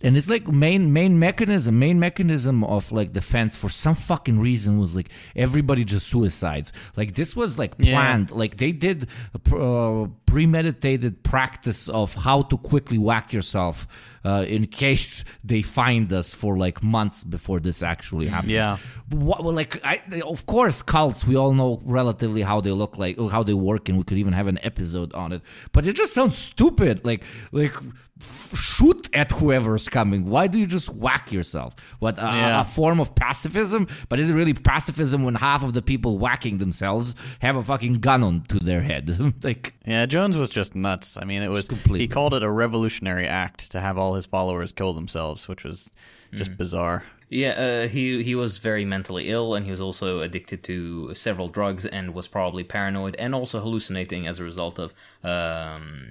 And 0.01 0.15
it's 0.17 0.29
like 0.29 0.47
main 0.47 0.93
main 0.93 1.19
mechanism 1.19 1.77
main 1.79 1.99
mechanism 1.99 2.63
of 2.63 2.91
like 2.91 3.11
defense 3.13 3.55
for 3.55 3.69
some 3.69 3.95
fucking 3.95 4.39
reason 4.39 4.79
was 4.79 4.95
like 4.95 5.09
everybody 5.35 5.83
just 5.83 6.07
suicides 6.07 6.71
like 6.95 7.15
this 7.15 7.35
was 7.35 7.57
like 7.57 7.73
Yeah. 7.77 7.93
planned 7.95 8.31
like 8.31 8.57
they 8.57 8.71
did 8.71 9.07
uh, 9.51 10.07
premeditated 10.29 11.23
practice 11.23 11.89
of 11.89 12.13
how 12.13 12.41
to 12.43 12.57
quickly 12.57 12.97
whack 12.97 13.33
yourself 13.33 13.87
uh, 14.25 14.45
in 14.47 14.67
case 14.83 15.25
they 15.43 15.61
find 15.61 16.11
us 16.13 16.33
for 16.33 16.57
like 16.57 16.83
months 16.83 17.23
before 17.23 17.59
this 17.59 17.81
actually 17.83 18.27
happened. 18.27 18.51
Yeah. 18.51 18.77
what, 19.09 19.43
well, 19.43 19.53
like 19.53 19.83
I, 19.85 20.01
of 20.25 20.45
course 20.45 20.81
cults 20.83 21.25
we 21.25 21.35
all 21.35 21.53
know 21.53 21.81
relatively 21.83 22.41
how 22.41 22.61
they 22.61 22.71
look 22.71 22.97
like 22.97 23.17
or 23.19 23.29
how 23.31 23.43
they 23.43 23.53
work 23.55 23.89
and 23.89 23.97
we 23.97 24.03
could 24.03 24.17
even 24.17 24.33
have 24.33 24.47
an 24.47 24.59
episode 24.61 25.13
on 25.13 25.31
it. 25.31 25.41
But 25.73 25.85
it 25.87 25.95
just 25.95 26.13
sounds 26.13 26.37
stupid. 26.37 27.05
Like 27.05 27.23
like 27.51 27.73
f- 28.21 28.51
shoot 28.57 29.09
at 29.13 29.31
whoever's 29.31 29.87
coming. 29.89 30.25
Why 30.25 30.47
do 30.47 30.59
you 30.59 30.67
just 30.67 30.89
whack 30.89 31.31
yourself? 31.31 31.73
What 31.99 32.19
uh, 32.19 32.23
Yeah. 32.23 32.61
a 32.61 32.63
form 32.65 32.99
of 32.99 33.15
pacifism? 33.15 33.87
But 34.09 34.19
is 34.19 34.29
it 34.29 34.33
really 34.35 34.53
pacifism 34.53 35.23
when 35.23 35.35
half 35.35 35.63
of 35.63 35.73
the 35.73 35.81
people 35.81 36.17
whacking 36.19 36.57
themselves 36.59 37.15
have 37.39 37.55
a 37.55 37.63
fucking 37.63 37.95
gun 38.01 38.21
on 38.23 38.41
to 38.49 38.59
their 38.59 38.81
head? 38.81 39.05
Like 39.43 39.73
Yeah, 39.85 40.05
Jones 40.19 40.37
was 40.37 40.49
just 40.49 40.75
nuts. 40.75 41.15
I 41.15 41.23
mean, 41.23 41.41
it 41.41 41.47
was 41.47 41.69
completely. 41.69 41.99
he 42.01 42.07
called 42.09 42.33
it 42.33 42.43
a 42.43 42.51
revolutionary 42.51 43.25
act 43.25 43.71
to 43.71 43.79
have 43.79 43.97
all 43.97 44.15
his 44.15 44.25
followers 44.25 44.73
kill 44.73 44.93
themselves, 44.93 45.47
which 45.47 45.63
was 45.63 45.89
just 46.33 46.57
bizarre. 46.57 47.03
Yeah, 47.29 47.51
uh, 47.51 47.87
he 47.87 48.21
he 48.23 48.35
was 48.35 48.57
very 48.57 48.83
mentally 48.83 49.29
ill, 49.29 49.55
and 49.55 49.63
he 49.65 49.71
was 49.71 49.79
also 49.79 50.19
addicted 50.19 50.61
to 50.63 51.13
several 51.13 51.47
drugs, 51.47 51.85
and 51.85 52.13
was 52.13 52.27
probably 52.27 52.63
paranoid, 52.65 53.15
and 53.17 53.33
also 53.33 53.61
hallucinating 53.61 54.27
as 54.27 54.39
a 54.39 54.43
result 54.43 54.77
of 54.79 54.93
um, 55.23 56.07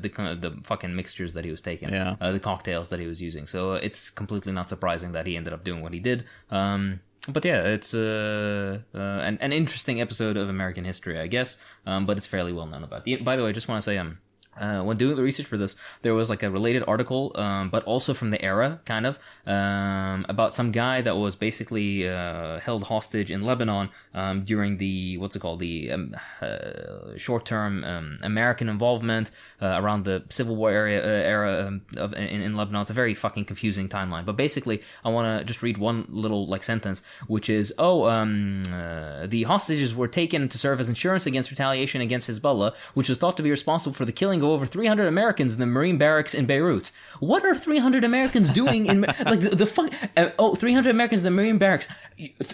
the 0.00 0.08
the 0.40 0.58
fucking 0.64 0.96
mixtures 0.96 1.34
that 1.34 1.44
he 1.44 1.50
was 1.52 1.60
taking, 1.60 1.90
Yeah. 1.90 2.16
uh, 2.20 2.32
the 2.32 2.40
cocktails 2.40 2.88
that 2.88 2.98
he 2.98 3.06
was 3.06 3.20
using. 3.22 3.46
So 3.46 3.74
uh, 3.74 3.80
it's 3.82 4.10
completely 4.10 4.52
not 4.52 4.68
surprising 4.68 5.12
that 5.12 5.26
he 5.26 5.36
ended 5.36 5.52
up 5.52 5.62
doing 5.64 5.82
what 5.82 5.92
he 5.92 6.00
did. 6.00 6.24
Um, 6.50 7.00
but 7.28 7.44
yeah, 7.44 7.62
it's 7.64 7.94
uh, 7.94 8.80
uh, 8.94 8.98
an 8.98 9.38
an 9.40 9.52
interesting 9.52 10.00
episode 10.00 10.36
of 10.36 10.48
American 10.48 10.84
history, 10.84 11.18
I 11.18 11.26
guess. 11.26 11.56
Um, 11.86 12.06
but 12.06 12.16
it's 12.16 12.26
fairly 12.26 12.52
well 12.52 12.66
known 12.66 12.84
about. 12.84 13.04
The, 13.04 13.16
by 13.16 13.36
the 13.36 13.42
way, 13.42 13.50
I 13.50 13.52
just 13.52 13.68
want 13.68 13.82
to 13.82 13.84
say, 13.84 13.98
um, 13.98 14.18
uh, 14.58 14.82
when 14.82 14.96
doing 14.96 15.16
the 15.16 15.22
research 15.22 15.46
for 15.46 15.56
this, 15.56 15.76
there 16.02 16.14
was 16.14 16.28
like 16.30 16.42
a 16.42 16.50
related 16.50 16.84
article, 16.86 17.32
um, 17.36 17.70
but 17.70 17.84
also 17.84 18.14
from 18.14 18.30
the 18.30 18.42
era, 18.42 18.80
kind 18.84 19.06
of, 19.06 19.18
um, 19.46 20.26
about 20.28 20.54
some 20.54 20.72
guy 20.72 21.00
that 21.00 21.16
was 21.16 21.36
basically 21.36 22.08
uh, 22.08 22.60
held 22.60 22.84
hostage 22.84 23.30
in 23.30 23.42
Lebanon 23.42 23.90
um, 24.14 24.44
during 24.44 24.76
the 24.78 25.18
what's 25.18 25.36
it 25.36 25.40
called, 25.40 25.60
the 25.60 25.90
um, 25.92 26.14
uh, 26.40 27.16
short-term 27.16 27.84
um, 27.84 28.18
American 28.22 28.68
involvement 28.68 29.30
uh, 29.60 29.76
around 29.80 30.04
the 30.04 30.22
Civil 30.30 30.56
War 30.56 30.70
area 30.70 31.02
uh, 31.02 31.28
era 31.28 31.66
um, 31.66 31.82
of 31.96 32.12
in, 32.14 32.40
in 32.42 32.56
Lebanon. 32.56 32.82
It's 32.82 32.90
a 32.90 32.94
very 32.94 33.14
fucking 33.14 33.44
confusing 33.44 33.88
timeline. 33.88 34.24
But 34.24 34.36
basically, 34.36 34.82
I 35.04 35.10
want 35.10 35.40
to 35.40 35.44
just 35.44 35.62
read 35.62 35.78
one 35.78 36.06
little 36.08 36.46
like 36.46 36.62
sentence, 36.62 37.02
which 37.26 37.48
is, 37.48 37.72
"Oh, 37.78 38.02
uh, 38.02 39.26
the 39.26 39.44
hostages 39.44 39.94
were 39.94 40.08
taken 40.08 40.48
to 40.48 40.58
serve 40.58 40.80
as 40.80 40.88
insurance 40.88 41.26
against 41.26 41.50
retaliation 41.50 42.00
against 42.00 42.28
Hezbollah, 42.28 42.74
which 42.94 43.08
was 43.08 43.18
thought 43.18 43.36
to 43.36 43.42
be 43.42 43.50
responsible 43.50 43.94
for 43.94 44.04
the 44.04 44.12
killing 44.12 44.42
of 44.48 44.54
over 44.54 44.66
300 44.66 45.06
Americans 45.06 45.54
in 45.54 45.60
the 45.60 45.66
Marine 45.66 45.98
barracks 45.98 46.34
in 46.34 46.46
Beirut. 46.46 46.90
What 47.20 47.44
are 47.44 47.54
300 47.54 48.04
Americans 48.04 48.48
doing 48.50 48.86
in 48.86 49.00
like 49.02 49.40
the, 49.40 49.50
the 49.56 49.66
fuck? 49.66 49.92
Uh, 50.16 50.30
oh, 50.38 50.54
300 50.54 50.90
Americans 50.90 51.20
in 51.20 51.24
the 51.24 51.30
Marine 51.30 51.58
barracks. 51.58 51.88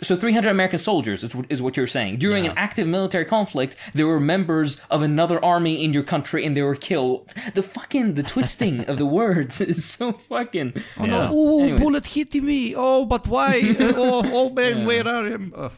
So 0.02 0.16
300 0.16 0.48
American 0.50 0.78
soldiers 0.78 1.22
is, 1.24 1.34
what- 1.34 1.46
is 1.50 1.60
what 1.62 1.76
you're 1.76 1.86
saying. 1.86 2.18
During 2.18 2.46
an 2.46 2.52
active 2.56 2.86
military 2.86 3.24
conflict, 3.24 3.76
there 3.94 4.06
were 4.06 4.20
members 4.20 4.80
of 4.90 5.02
another 5.02 5.42
army 5.44 5.84
in 5.84 5.92
your 5.92 6.02
country 6.02 6.44
and 6.44 6.56
they 6.56 6.62
were 6.62 6.76
killed. 6.76 7.32
The 7.54 7.62
fucking 7.62 8.14
the 8.14 8.22
twisting 8.22 8.84
of 8.86 8.98
the 8.98 9.06
words 9.06 9.60
is 9.60 9.84
so 9.84 10.12
fucking. 10.12 10.72
oh 10.98 11.04
no 11.04 11.18
Yeah. 11.20 11.28
oh 11.32 11.62
Anyways. 11.62 11.80
bullet 11.80 12.06
hit 12.06 12.34
me 12.34 12.74
oh 12.76 13.04
but 13.04 13.26
why 13.28 13.60
Uh, 13.78 13.92
oh, 13.96 14.22
oh 14.32 14.50
man 14.50 14.84
where 14.86 15.06
are 15.06 15.26
you 15.28 15.52
Uh, 15.54 15.70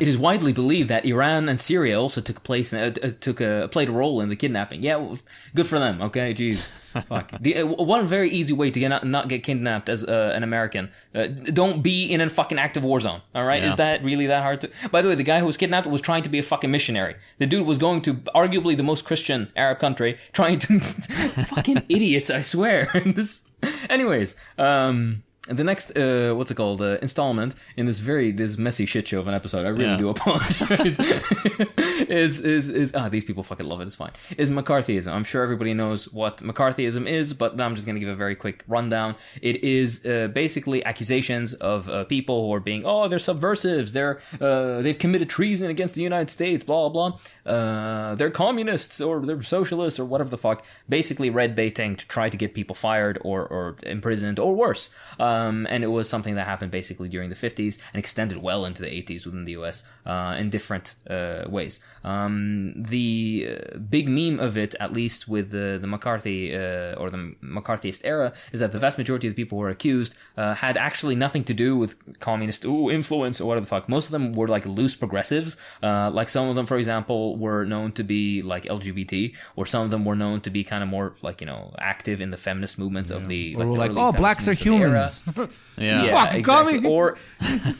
it 0.00 0.08
is 0.08 0.16
widely 0.18 0.52
believed 0.52 0.88
that 0.88 1.04
Iran 1.04 1.48
and 1.48 1.60
Syria 1.60 1.98
also 2.00 2.20
took 2.20 2.42
place, 2.42 2.72
uh, 2.72 2.92
uh, 3.02 3.10
took 3.20 3.40
a 3.40 3.68
played 3.70 3.88
a 3.88 3.92
role 3.92 4.20
in 4.20 4.28
the 4.28 4.36
kidnapping. 4.36 4.82
Yeah, 4.82 4.89
well, 4.96 5.18
good 5.54 5.66
for 5.66 5.78
them. 5.78 6.00
Okay, 6.02 6.34
jeez, 6.34 6.68
fuck. 7.06 7.32
The, 7.40 7.58
uh, 7.58 7.66
one 7.66 8.06
very 8.06 8.30
easy 8.30 8.52
way 8.52 8.70
to 8.70 8.80
get 8.80 8.88
not, 8.88 9.04
not 9.06 9.28
get 9.28 9.42
kidnapped 9.42 9.88
as 9.88 10.04
uh, 10.04 10.32
an 10.34 10.42
American, 10.42 10.90
uh, 11.14 11.26
don't 11.26 11.82
be 11.82 12.06
in 12.12 12.20
a 12.20 12.28
fucking 12.28 12.58
active 12.58 12.84
war 12.84 13.00
zone. 13.00 13.20
All 13.34 13.44
right, 13.44 13.62
Yeah. 13.62 13.68
is 13.70 13.76
that 13.76 14.02
really 14.04 14.26
that 14.26 14.42
hard 14.42 14.60
to? 14.62 14.70
By 14.90 15.02
the 15.02 15.08
way, 15.08 15.14
the 15.14 15.22
guy 15.24 15.38
who 15.40 15.46
was 15.46 15.56
kidnapped 15.56 15.86
was 15.86 16.00
trying 16.00 16.22
to 16.24 16.28
be 16.28 16.38
a 16.38 16.42
fucking 16.42 16.70
missionary. 16.70 17.16
The 17.38 17.46
dude 17.46 17.66
was 17.66 17.78
going 17.78 18.02
to 18.02 18.14
arguably 18.34 18.76
the 18.76 18.82
most 18.82 19.04
Christian 19.04 19.50
Arab 19.56 19.78
country, 19.78 20.18
trying 20.32 20.58
to 20.60 20.80
fucking 21.54 21.82
idiots. 21.88 22.30
I 22.30 22.42
swear. 22.42 22.88
this, 23.06 23.40
anyways, 23.88 24.36
um. 24.58 25.22
The 25.50 25.64
next, 25.64 25.96
uh, 25.98 26.32
what's 26.36 26.50
it 26.50 26.54
called, 26.56 26.80
uh, 26.80 26.98
installment 27.02 27.54
in 27.76 27.86
this 27.86 27.98
very 27.98 28.30
this 28.32 28.56
messy 28.56 28.86
shit 28.86 29.08
show 29.08 29.20
of 29.20 29.28
an 29.28 29.34
episode. 29.34 29.66
I 29.66 29.70
really 29.70 29.84
Yeah. 29.84 29.96
do 30.04 30.08
apologize. 30.16 30.98
is 32.08 32.40
is 32.40 32.68
is 32.70 32.94
ah 32.94 33.08
these 33.08 33.24
people 33.24 33.42
fucking 33.42 33.66
love 33.66 33.80
it. 33.80 33.86
It's 33.86 33.96
fine. 33.96 34.12
Is 34.38 34.50
McCarthyism? 34.50 35.12
I'm 35.12 35.24
sure 35.24 35.42
everybody 35.42 35.74
knows 35.74 36.00
what 36.12 36.38
McCarthyism 36.38 37.06
is, 37.06 37.34
but 37.34 37.60
I'm 37.60 37.74
just 37.74 37.86
gonna 37.86 38.00
give 38.04 38.08
a 38.08 38.14
very 38.26 38.36
quick 38.44 38.64
rundown. 38.68 39.16
It 39.42 39.56
is 39.64 40.04
uh, 40.06 40.28
basically 40.42 40.84
accusations 40.84 41.54
of 41.54 41.88
uh, 41.88 42.04
people 42.04 42.36
who 42.46 42.52
are 42.54 42.60
being 42.70 42.82
oh 42.86 43.08
they're 43.08 43.18
subversives, 43.30 43.92
they're 43.92 44.20
uh, 44.40 44.82
they've 44.82 44.98
committed 44.98 45.28
treason 45.28 45.70
against 45.70 45.94
the 45.94 46.02
United 46.02 46.30
States, 46.30 46.62
blah 46.64 46.88
blah. 46.88 47.10
Blah. 47.10 47.18
Uh, 47.54 48.14
they're 48.16 48.30
communists 48.30 49.00
or 49.00 49.20
they're 49.26 49.42
socialists 49.42 49.98
or 49.98 50.04
whatever 50.04 50.30
the 50.30 50.38
fuck. 50.46 50.58
Basically 50.88 51.30
red 51.30 51.54
baiting 51.54 51.96
to 51.96 52.04
try 52.16 52.28
to 52.28 52.36
get 52.36 52.54
people 52.54 52.74
fired 52.88 53.16
or 53.22 53.38
or 53.46 53.76
imprisoned 53.84 54.38
or 54.38 54.54
worse. 54.54 54.90
Um, 55.18 55.39
and 55.70 55.84
it 55.84 55.88
was 55.88 56.08
something 56.08 56.34
that 56.34 56.46
happened 56.46 56.70
basically 56.70 57.08
during 57.08 57.30
the 57.30 57.36
50s 57.36 57.78
and 57.92 57.98
extended 57.98 58.38
well 58.38 58.64
into 58.64 58.82
the 58.82 58.88
80s 58.88 59.24
within 59.26 59.44
the 59.44 59.52
US 59.52 59.76
uh, 60.06 60.34
in 60.38 60.50
different 60.50 60.94
uh, 61.08 61.44
ways. 61.48 61.80
Um, 62.04 62.72
the 62.76 63.58
uh, 63.74 63.78
big 63.78 64.08
meme 64.08 64.40
of 64.40 64.56
it, 64.56 64.74
at 64.80 64.92
least 64.92 65.28
with 65.28 65.50
the, 65.50 65.78
the 65.80 65.86
McCarthy 65.86 66.54
uh, 66.54 66.94
or 66.94 67.10
the 67.10 67.34
McCarthyist 67.42 68.00
era, 68.04 68.32
is 68.52 68.60
that 68.60 68.72
the 68.72 68.78
vast 68.78 68.98
majority 68.98 69.26
of 69.28 69.34
the 69.34 69.42
people 69.42 69.56
who 69.58 69.62
were 69.62 69.70
accused 69.70 70.14
uh, 70.36 70.54
had 70.54 70.76
actually 70.76 71.14
nothing 71.14 71.44
to 71.44 71.54
do 71.54 71.76
with 71.76 71.96
communist 72.20 72.64
ooh, 72.64 72.90
influence 72.90 73.40
or 73.40 73.46
whatever 73.46 73.64
the 73.64 73.68
fuck. 73.68 73.88
Most 73.88 74.06
of 74.06 74.12
them 74.12 74.32
were 74.32 74.48
like 74.48 74.64
loose 74.66 74.96
progressives. 74.96 75.56
Uh, 75.82 76.10
like 76.10 76.28
some 76.28 76.48
of 76.48 76.54
them, 76.56 76.66
for 76.66 76.76
example, 76.76 77.36
were 77.36 77.64
known 77.64 77.92
to 77.92 78.02
be 78.02 78.42
like 78.42 78.64
LGBT, 78.64 79.34
or 79.56 79.66
some 79.66 79.84
of 79.84 79.90
them 79.90 80.04
were 80.04 80.16
known 80.16 80.40
to 80.42 80.50
be 80.50 80.64
kind 80.64 80.82
of 80.82 80.88
more 80.88 81.14
like, 81.22 81.40
you 81.40 81.46
know, 81.46 81.74
active 81.78 82.20
in 82.20 82.30
the 82.30 82.36
feminist 82.36 82.78
movements 82.78 83.10
of 83.10 83.28
the. 83.28 83.54
or 83.56 83.64
the 83.64 83.70
like 83.72 83.90
early 83.90 84.00
oh 84.00 84.12
blacks 84.12 84.48
are 84.48 84.52
movements 84.52 84.60
of 84.62 84.64
the 84.64 84.76
era. 84.76 84.88
humans 84.90 85.22
Yeah. 85.78 86.04
Yeah, 86.04 86.24
Fucking 86.24 86.40
exactly. 86.40 86.86
Or 86.86 87.16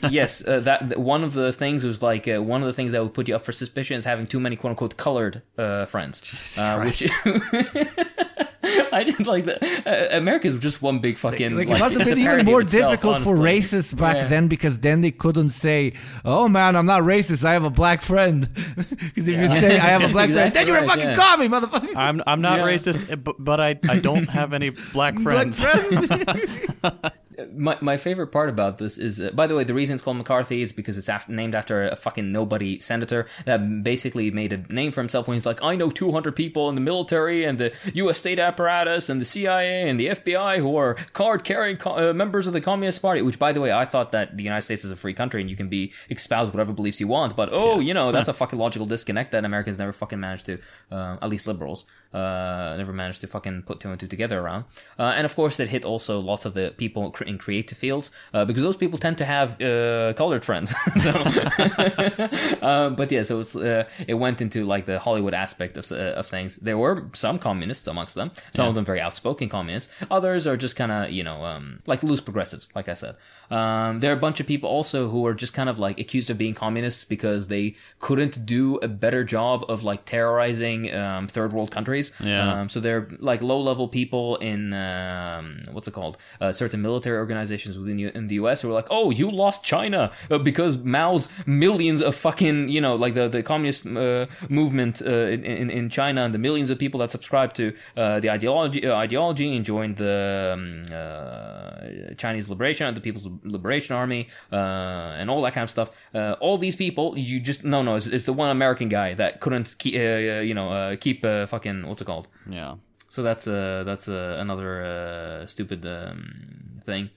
yes, 0.09 0.45
uh, 0.47 0.59
that 0.61 0.89
that- 0.89 0.99
one 0.99 1.23
of 1.23 1.33
the 1.33 1.51
things 1.53 1.83
was 1.83 2.01
like 2.01 2.27
uh, 2.27 2.41
one 2.41 2.61
of 2.61 2.67
the 2.67 2.73
things 2.73 2.91
that 2.93 3.03
would 3.03 3.13
put 3.13 3.27
you 3.27 3.35
up 3.35 3.43
for 3.45 3.51
suspicion 3.51 3.95
is 3.97 4.05
having 4.05 4.25
too 4.27 4.39
many 4.39 4.55
quote 4.55 4.71
unquote 4.71 4.97
colored 4.97 5.41
uh, 5.57 5.85
friends, 5.85 6.57
uh, 6.59 6.81
which 6.81 7.07
I 8.93 9.03
didn't 9.03 9.25
like 9.27 9.45
that. 9.45 9.63
Uh, 9.87 10.15
America's 10.17 10.57
just 10.59 10.81
one 10.81 10.99
big 10.99 11.15
fucking. 11.15 11.55
Like, 11.55 11.67
like, 11.67 11.77
it 11.77 11.79
must 11.79 11.97
have 11.97 12.07
been 12.07 12.19
even 12.19 12.45
more 12.45 12.61
itself, 12.61 12.91
difficult 12.91 13.19
for 13.19 13.35
racists 13.35 13.95
back 13.97 14.15
Yeah. 14.17 14.27
then 14.27 14.47
because 14.47 14.79
then 14.79 15.01
they 15.01 15.11
couldn't 15.11 15.49
say, 15.49 15.93
"Oh 16.25 16.47
man, 16.47 16.75
I'm 16.75 16.85
not 16.85 17.01
racist. 17.03 17.43
I 17.43 17.53
have 17.53 17.63
a 17.63 17.69
black 17.69 18.01
friend." 18.01 18.47
Because 19.01 19.27
if 19.27 19.37
you 19.39 19.47
say 19.59 19.75
I 19.77 19.87
have 19.89 20.03
a 20.03 20.07
black 20.17 20.29
friend, 20.29 20.53
then 20.53 20.67
you're 20.67 20.77
a 20.77 20.85
fucking 20.87 21.03
yeah. 21.09 21.15
commie, 21.15 21.49
motherfucker. 21.49 21.95
I'm 21.95 22.21
I'm 22.27 22.41
not 22.41 22.59
Yeah. 22.59 22.65
racist, 22.67 23.09
eh, 23.11 23.15
but 23.15 23.59
I 23.59 23.79
I 23.89 23.99
don't 23.99 24.29
have 24.29 24.53
any 24.53 24.69
black 24.69 25.15
Black 25.15 25.23
friends. 25.23 25.59
friend. 25.61 27.11
My, 27.55 27.75
my 27.81 27.97
favorite 27.97 28.27
part 28.27 28.49
about 28.49 28.77
this 28.77 28.99
is, 28.99 29.19
uh, 29.19 29.31
by 29.33 29.47
the 29.47 29.55
way, 29.55 29.63
the 29.63 29.73
reason 29.73 29.95
it's 29.95 30.03
called 30.03 30.17
McCarthy 30.17 30.61
is 30.61 30.71
because 30.71 30.95
it's 30.97 31.09
after, 31.09 31.31
named 31.31 31.55
after 31.55 31.87
a 31.87 31.95
fucking 31.95 32.31
nobody 32.31 32.79
senator 32.79 33.25
that 33.45 33.83
basically 33.83 34.29
made 34.29 34.53
a 34.53 34.57
name 34.71 34.91
for 34.91 35.01
himself 35.01 35.27
when 35.27 35.35
he's 35.35 35.45
like, 35.45 35.63
I 35.63 35.75
know 35.75 35.89
200 35.89 36.35
people 36.35 36.69
in 36.69 36.75
the 36.75 36.81
military 36.81 37.43
and 37.45 37.57
the 37.57 37.73
U.S. 37.95 38.19
state 38.19 38.37
apparatus 38.51 39.09
and 39.09 39.19
the 39.21 39.25
CIA 39.25 39.89
and 39.89 39.99
the 39.99 40.07
FBI 40.07 40.57
who 40.57 40.75
are 40.75 40.95
card 41.13 41.43
carrying 41.43 41.77
co- 41.77 42.09
uh, 42.09 42.13
members 42.13 42.47
of 42.47 42.53
the 42.53 42.61
Communist 42.61 43.01
Party. 43.01 43.21
Which, 43.21 43.39
by 43.39 43.51
the 43.51 43.61
way, 43.61 43.71
I 43.71 43.85
thought 43.85 44.11
that 44.11 44.37
the 44.37 44.43
United 44.43 44.63
States 44.63 44.83
is 44.83 44.91
a 44.91 44.95
free 44.95 45.13
country 45.13 45.41
and 45.41 45.49
you 45.49 45.55
can 45.55 45.69
be 45.69 45.93
espoused 46.09 46.53
whatever 46.53 46.73
beliefs 46.73 46.99
you 46.99 47.07
want. 47.07 47.35
But 47.35 47.49
oh, 47.51 47.79
you 47.79 47.93
know, 47.93 48.11
that's 48.11 48.29
a 48.33 48.33
fucking 48.33 48.59
logical 48.59 48.85
disconnect 48.85 49.31
that 49.31 49.45
Americans 49.45 49.77
never 49.77 49.93
fucking 49.93 50.19
managed 50.19 50.45
to, 50.47 50.59
uh, 50.91 51.17
at 51.21 51.29
least 51.29 51.47
liberals, 51.47 51.85
uh, 52.13 52.75
never 52.77 52.93
managed 52.93 53.21
to 53.21 53.27
fucking 53.27 53.63
put 53.63 53.79
two 53.79 53.89
and 53.89 53.99
two 53.99 54.07
together 54.07 54.39
around. 54.39 54.65
Uh, 54.99 55.13
and 55.15 55.25
of 55.25 55.35
course, 55.35 55.59
it 55.59 55.69
hit 55.69 55.85
also 55.85 56.19
lots 56.19 56.45
of 56.45 56.53
the 56.53 56.73
people 56.77 57.15
in 57.25 57.37
creative 57.37 57.77
fields 57.77 58.11
uh, 58.33 58.45
because 58.45 58.63
those 58.63 58.77
people 58.77 58.99
tend 58.99 59.17
to 59.17 59.25
have 59.25 59.61
uh, 59.61 60.13
colored 60.13 60.43
friends. 60.43 60.73
so, 60.99 61.09
uh, 62.61 62.89
but 62.89 63.11
yeah, 63.11 63.23
so 63.23 63.39
it's 63.39 63.55
uh, 63.55 63.85
it 64.07 64.15
went 64.15 64.41
into 64.41 64.65
like 64.65 64.85
the 64.85 64.99
Hollywood 64.99 65.33
aspect 65.33 65.77
of 65.77 65.91
of 65.91 66.27
things. 66.27 66.57
There 66.57 66.77
were 66.77 67.09
some 67.13 67.39
communists 67.39 67.87
amongst 67.87 68.15
them. 68.15 68.31
Some 68.51 68.67
of 68.67 68.75
them 68.75 68.85
very 68.85 69.01
outspoken 69.01 69.49
communists. 69.49 69.93
Others 70.09 70.47
are 70.47 70.57
just 70.57 70.75
kind 70.75 70.91
of 70.91 71.11
you 71.11 71.23
know 71.23 71.43
um, 71.45 71.81
like 71.85 72.03
loose 72.03 72.21
progressives, 72.21 72.69
like 72.75 72.89
I 72.89 72.93
said. 72.93 73.15
Um, 73.51 73.99
there 73.99 74.11
are 74.11 74.15
a 74.15 74.19
bunch 74.19 74.39
of 74.39 74.47
people 74.47 74.69
also 74.69 75.09
who 75.09 75.27
are 75.27 75.33
just 75.33 75.53
kind 75.53 75.69
of 75.69 75.77
like 75.77 75.99
accused 75.99 76.29
of 76.29 76.37
being 76.37 76.53
communists 76.53 77.03
because 77.03 77.49
they 77.49 77.75
couldn't 77.99 78.45
do 78.45 78.77
a 78.77 78.87
better 78.87 79.25
job 79.25 79.65
of 79.67 79.83
like 79.83 80.05
terrorizing 80.05 80.93
um, 80.93 81.27
third 81.27 81.51
world 81.51 81.69
countries. 81.69 82.00
Yeah. 82.19 82.53
Um, 82.53 82.69
so 82.69 82.79
they're 82.79 83.07
like 83.19 83.41
low 83.41 83.59
level 83.59 83.87
people 83.87 84.37
in 84.37 84.73
um, 84.73 85.61
what's 85.71 85.87
it 85.87 85.93
called? 85.93 86.17
Uh, 86.39 86.51
certain 86.51 86.81
military 86.81 87.17
organizations 87.17 87.77
within 87.77 87.99
U- 87.99 88.11
in 88.15 88.27
the 88.27 88.35
U.S. 88.35 88.61
who 88.61 88.69
are 88.69 88.73
like, 88.81 88.87
oh, 88.89 89.11
you 89.11 89.29
lost 89.29 89.63
China 89.63 90.11
uh, 90.29 90.37
because 90.37 90.77
Mao's 90.77 91.27
millions 91.45 92.01
of 92.01 92.15
fucking 92.15 92.69
you 92.69 92.81
know 92.81 92.95
like 92.95 93.13
the 93.13 93.27
the 93.27 93.43
communist 93.43 93.85
uh, 93.85 94.25
movement 94.49 95.01
uh, 95.05 95.11
in, 95.35 95.43
in 95.43 95.69
in 95.69 95.89
China 95.89 96.23
and 96.25 96.33
the 96.33 96.39
millions 96.47 96.69
of 96.69 96.77
people 96.79 96.99
that 97.01 97.11
subscribe 97.11 97.53
to 97.53 97.73
uh, 97.97 98.19
the 98.19 98.29
ideology 98.29 98.85
uh, 98.85 98.95
ideology 98.95 99.55
and 99.55 99.65
joined 99.65 99.97
the 99.97 100.51
um, 100.53 100.85
uh, 100.91 102.13
Chinese 102.17 102.49
Liberation, 102.49 102.93
the 102.93 103.01
People's 103.01 103.27
Liberation 103.43 103.95
Army, 103.95 104.27
uh, 104.51 105.19
and 105.19 105.29
all 105.29 105.41
that 105.43 105.53
kind 105.53 105.63
of 105.63 105.69
stuff. 105.69 105.91
Uh, 106.13 106.35
all 106.39 106.57
these 106.57 106.75
people, 106.75 107.17
you 107.17 107.39
just 107.39 107.63
no 107.63 107.81
no, 107.81 107.95
it's, 107.95 108.07
it's 108.07 108.25
the 108.25 108.33
one 108.33 108.49
American 108.49 108.89
guy 108.89 109.13
that 109.13 109.39
couldn't 109.39 109.75
keep 109.77 109.93
you 109.93 110.53
know 110.53 110.69
uh, 110.71 110.95
keep 110.95 111.23
uh, 111.25 111.45
fucking 111.45 111.85
what's 111.91 112.01
it 112.01 112.05
called. 112.05 112.27
Yeah. 112.49 112.75
So 113.07 113.23
that's 113.23 113.45
uh 113.47 113.83
that's 113.85 114.07
uh, 114.07 114.37
another 114.39 114.83
uh, 114.85 115.45
stupid 115.45 115.85
um, 115.85 116.81
thing. 116.85 117.09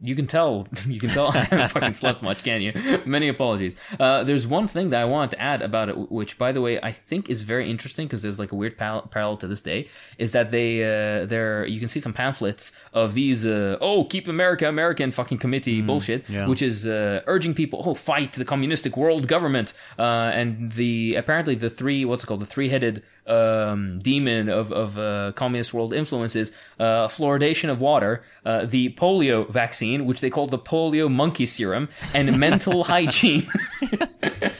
You 0.00 0.14
can 0.14 0.26
tell, 0.28 0.68
you 0.86 1.00
can 1.00 1.10
tell 1.10 1.28
I 1.34 1.38
haven't 1.38 1.70
fucking 1.70 1.92
slept 1.92 2.22
much, 2.22 2.44
can 2.44 2.62
you? 2.62 2.72
Many 3.04 3.28
apologies. 3.28 3.76
Uh, 3.98 4.22
there's 4.22 4.46
one 4.46 4.68
thing 4.68 4.90
that 4.90 5.00
I 5.00 5.04
wanted 5.04 5.32
to 5.32 5.42
add 5.42 5.62
about 5.62 5.88
it, 5.88 6.10
which, 6.10 6.38
by 6.38 6.52
the 6.52 6.60
way, 6.60 6.80
I 6.80 6.92
think 6.92 7.28
is 7.28 7.42
very 7.42 7.68
interesting 7.68 8.06
because 8.06 8.22
there's 8.22 8.38
like 8.38 8.52
a 8.52 8.54
weird 8.54 8.78
pal- 8.78 9.02
parallel 9.02 9.36
to 9.38 9.48
this 9.48 9.60
day. 9.60 9.88
Is 10.18 10.32
that 10.32 10.50
they, 10.50 10.84
uh, 10.84 11.26
there, 11.26 11.66
you 11.66 11.80
can 11.80 11.88
see 11.88 12.00
some 12.00 12.12
pamphlets 12.12 12.72
of 12.92 13.14
these, 13.14 13.44
uh, 13.44 13.76
oh, 13.80 14.04
keep 14.04 14.28
America 14.28 14.68
American 14.68 15.10
fucking 15.10 15.38
committee 15.38 15.80
bullshit, 15.82 16.28
yeah. 16.28 16.46
which 16.46 16.62
is 16.62 16.86
uh, 16.86 17.22
urging 17.26 17.54
people, 17.54 17.82
oh, 17.84 17.94
fight 17.94 18.32
the 18.32 18.44
communistic 18.44 18.96
world 18.96 19.26
government. 19.26 19.72
Uh, 19.98 20.30
and 20.32 20.72
the 20.72 21.16
apparently 21.16 21.56
the 21.56 21.70
three, 21.70 22.04
what's 22.04 22.22
it 22.22 22.26
called, 22.28 22.40
the 22.40 22.46
three-headed 22.46 23.02
um, 23.28 23.98
demon 24.00 24.48
of 24.48 24.72
of 24.72 24.98
uh, 24.98 25.32
communist 25.34 25.72
world 25.74 25.92
influences, 25.94 26.52
uh, 26.80 27.08
fluoridation 27.08 27.68
of 27.70 27.80
water, 27.80 28.22
uh, 28.44 28.64
the 28.66 28.90
polio 28.94 29.48
vaccine, 29.50 30.06
which 30.06 30.20
they 30.20 30.30
called 30.30 30.50
the 30.50 30.58
polio 30.58 31.10
monkey 31.10 31.46
serum, 31.46 31.88
and 32.14 32.38
mental 32.46 32.84
hygiene. 32.84 33.46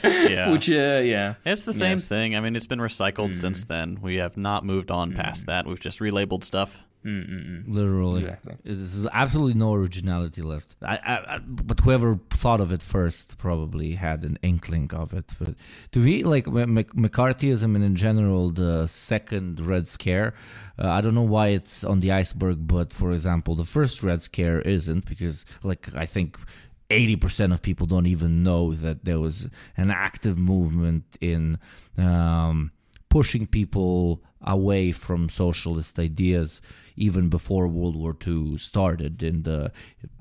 Yeah. 0.03 0.51
which, 0.51 0.69
uh, 0.69 1.01
yeah, 1.03 1.35
It's 1.45 1.63
the 1.65 1.73
same 1.73 1.91
Yes. 1.97 2.07
thing. 2.07 2.35
I 2.35 2.39
mean, 2.39 2.55
it's 2.55 2.67
been 2.67 2.79
recycled 2.79 3.35
since 3.35 3.63
then. 3.63 3.99
We 4.01 4.15
have 4.17 4.37
not 4.37 4.63
moved 4.65 4.91
on 4.91 5.13
past 5.13 5.45
that. 5.47 5.65
We've 5.65 5.79
just 5.79 5.99
relabeled 5.99 6.43
stuff. 6.43 6.83
Literally, 7.03 8.21
Exactly. 8.23 8.55
there's 8.63 9.05
absolutely 9.11 9.53
no 9.53 9.73
originality 9.73 10.41
left. 10.41 10.75
I, 10.81 10.95
I, 10.97 11.35
I, 11.35 11.37
but 11.39 11.79
whoever 11.79 12.19
thought 12.31 12.61
of 12.61 12.71
it 12.71 12.81
first 12.81 13.37
probably 13.37 13.93
had 13.95 14.23
an 14.23 14.37
inkling 14.41 14.91
of 14.93 15.13
it. 15.13 15.31
But 15.39 15.55
to 15.93 15.99
me, 15.99 16.23
like 16.23 16.47
M- 16.47 16.75
McCarthyism 16.75 17.75
and 17.75 17.83
in 17.83 17.95
general, 17.95 18.49
the 18.51 18.87
second 18.87 19.59
Red 19.65 19.87
Scare, 19.87 20.33
uh, 20.77 20.87
I 20.89 21.01
don't 21.01 21.15
know 21.15 21.21
why 21.21 21.47
it's 21.49 21.83
on 21.83 21.99
the 21.99 22.11
iceberg. 22.11 22.67
But 22.67 22.91
for 22.93 23.11
example, 23.11 23.55
the 23.55 23.65
first 23.65 24.03
Red 24.03 24.21
Scare 24.21 24.61
isn't 24.61 25.05
because, 25.05 25.45
like, 25.63 25.89
I 25.95 26.05
think. 26.05 26.37
80% 26.91 27.53
of 27.53 27.61
people 27.61 27.85
don't 27.85 28.07
even 28.07 28.41
know 28.41 28.73
that 28.73 29.05
there 29.05 29.19
was 29.19 29.47
an 29.77 29.91
active 29.91 30.39
movement 30.39 31.03
in 31.21 31.59
um, 31.99 32.71
pushing 33.09 33.45
people 33.45 34.23
away 34.41 34.91
from 34.91 35.29
socialist 35.29 35.99
ideas 35.99 36.61
even 36.95 37.29
before 37.29 37.67
World 37.67 37.95
War 37.95 38.15
II 38.25 38.57
started 38.57 39.23
in 39.23 39.43
the 39.43 39.71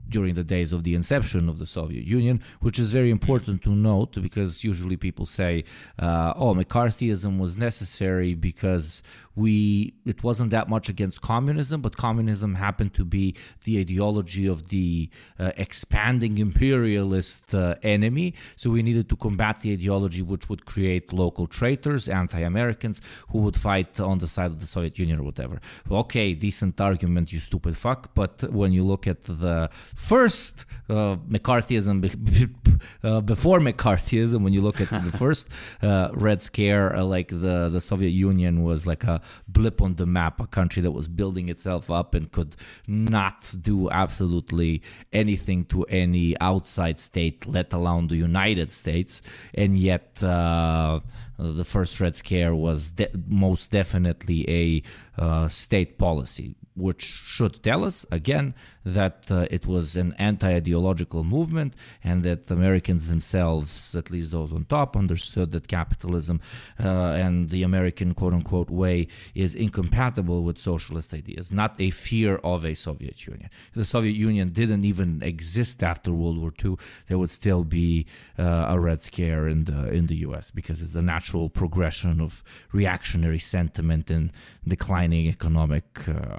during 0.09 0.35
the 0.35 0.45
days 0.45 0.73
of 0.73 0.85
the 0.85 0.95
inception 0.95 1.51
of 1.51 1.59
the 1.59 1.67
Soviet 1.67 2.05
Union, 2.05 2.41
which 2.61 2.79
is 2.79 2.93
very 2.93 3.11
important 3.11 3.63
to 3.63 3.71
note 3.71 4.21
because 4.23 4.65
usually 4.65 4.97
people 4.97 5.27
say, 5.27 5.65
uh, 5.99 6.33
"Oh, 6.35 6.55
McCarthyism 6.55 7.39
was 7.39 7.59
necessary 7.59 8.35
because 8.35 9.03
we 9.39 9.95
it 10.05 10.23
wasn't 10.29 10.51
that 10.51 10.69
much 10.69 10.89
against 10.89 11.21
communism, 11.23 11.81
but 11.81 11.97
communism 11.97 12.55
happened 12.55 12.93
to 12.95 13.05
be 13.05 13.35
the 13.65 13.79
ideology 13.79 14.47
of 14.47 14.59
the 14.69 15.09
uh, 15.39 15.53
expanding 15.57 16.39
imperialist 16.39 17.55
uh, 17.55 17.75
enemy, 17.83 18.35
so 18.57 18.71
we 18.71 18.83
needed 18.83 19.09
to 19.09 19.17
combat 19.17 19.61
the 19.61 19.73
ideology 19.73 20.23
which 20.23 20.49
would 20.49 20.67
create 20.67 21.13
local 21.13 21.47
traitors, 21.47 22.09
anti-Americans 22.09 23.01
who 23.31 23.39
would 23.39 23.57
fight 23.57 24.01
on 24.01 24.19
the 24.19 24.27
side 24.27 24.51
of 24.55 24.59
the 24.59 24.67
Soviet 24.67 24.99
Union 24.99 25.21
or 25.21 25.25
whatever." 25.31 25.61
Okay, 25.91 26.35
decent 26.35 26.81
argument, 26.81 27.33
you 27.33 27.41
stupid 27.41 27.77
fuck. 27.77 28.01
But 28.15 28.35
when 28.53 28.73
you 28.73 28.85
look 28.85 29.07
at 29.07 29.23
the 29.25 29.71
first 29.95 30.67
uh, 30.89 31.17
McCarthyism 31.35 31.97
uh, 33.05 33.21
before 33.21 33.61
McCarthyism, 33.61 34.43
when 34.43 34.53
you 34.53 34.63
look 34.63 34.81
at 34.81 34.89
the 34.89 35.13
first 35.13 35.49
uh, 35.83 36.09
Red 36.13 36.43
Scare, 36.43 36.97
uh, 36.97 37.05
like 37.05 37.29
the 37.29 37.69
the 37.75 37.81
Soviet 37.81 38.11
Union 38.11 38.65
was 38.65 38.87
like 38.87 39.05
a 39.05 39.21
blip 39.47 39.83
on 39.83 39.95
the 39.95 40.07
map, 40.07 40.41
a 40.41 40.47
country 40.47 40.83
that 40.83 40.93
was 40.93 41.09
building 41.09 41.49
itself 41.49 41.91
up 41.91 42.15
and 42.15 42.31
could 42.33 42.57
not 42.87 43.55
do 43.61 43.91
absolutely 43.91 44.83
anything 45.13 45.65
to 45.67 45.85
any 45.85 46.39
outside 46.41 46.99
state, 46.99 47.47
let 47.47 47.73
alone 47.73 48.09
the 48.09 48.17
United 48.17 48.71
States, 48.71 49.23
and 49.55 49.79
yet. 49.79 50.23
Uh, 50.23 51.01
the 51.39 51.65
first 51.65 52.01
Red 52.01 52.17
Scare 52.17 52.55
was 52.55 52.91
de- 52.91 53.11
most 53.29 53.71
definitely 53.71 54.45
a 54.49 55.23
uh, 55.23 55.47
state 55.47 55.97
policy, 55.97 56.57
which 56.79 57.05
should 57.05 57.63
tell 57.63 57.85
us 57.85 58.07
again 58.11 58.55
that 58.85 59.27
uh, 59.31 59.47
it 59.51 59.67
was 59.67 59.97
an 59.97 60.15
anti-ideological 60.19 61.25
movement, 61.25 61.75
and 62.03 62.23
that 62.23 62.51
Americans 62.51 63.09
themselves, 63.09 63.95
at 63.95 64.11
least 64.11 64.31
those 64.31 64.53
on 64.53 64.65
top, 64.65 64.97
understood 64.97 65.53
that 65.53 65.69
capitalism 65.69 66.41
uh, 66.83 66.89
and 67.25 67.51
the 67.51 67.63
American 67.63 68.15
quote-unquote 68.15 68.71
way 68.71 69.07
is 69.35 69.55
incompatible 69.55 70.43
with 70.43 70.59
socialist 70.59 71.13
ideas, 71.13 71.53
not 71.53 71.75
a 71.81 71.91
fear 71.91 72.37
of 72.37 72.65
a 72.65 72.75
Soviet 72.75 73.27
Union. 73.27 73.51
If 73.69 73.75
the 73.75 73.85
Soviet 73.85 74.17
Union 74.17 74.51
didn't 74.51 74.85
even 74.85 75.23
exist 75.23 75.83
after 75.83 76.13
World 76.13 76.39
War 76.39 76.53
II, 76.65 76.77
there 77.09 77.19
would 77.19 77.31
still 77.31 77.65
be 77.65 78.07
uh, 78.39 78.67
a 78.69 78.81
Red 78.81 79.03
Scare 79.03 79.49
in 79.49 79.65
the 79.65 79.89
in 79.91 80.07
the 80.07 80.17
U.S. 80.29 80.51
because 80.51 80.83
it's 80.83 80.93
the 80.93 81.03
natural 81.03 81.49
progression 81.49 82.21
of 82.21 82.43
reactionary 82.73 83.39
sentiment 83.39 84.11
and 84.11 84.33
declining 84.67 85.27
economic 85.27 85.85
uh, 86.09 86.39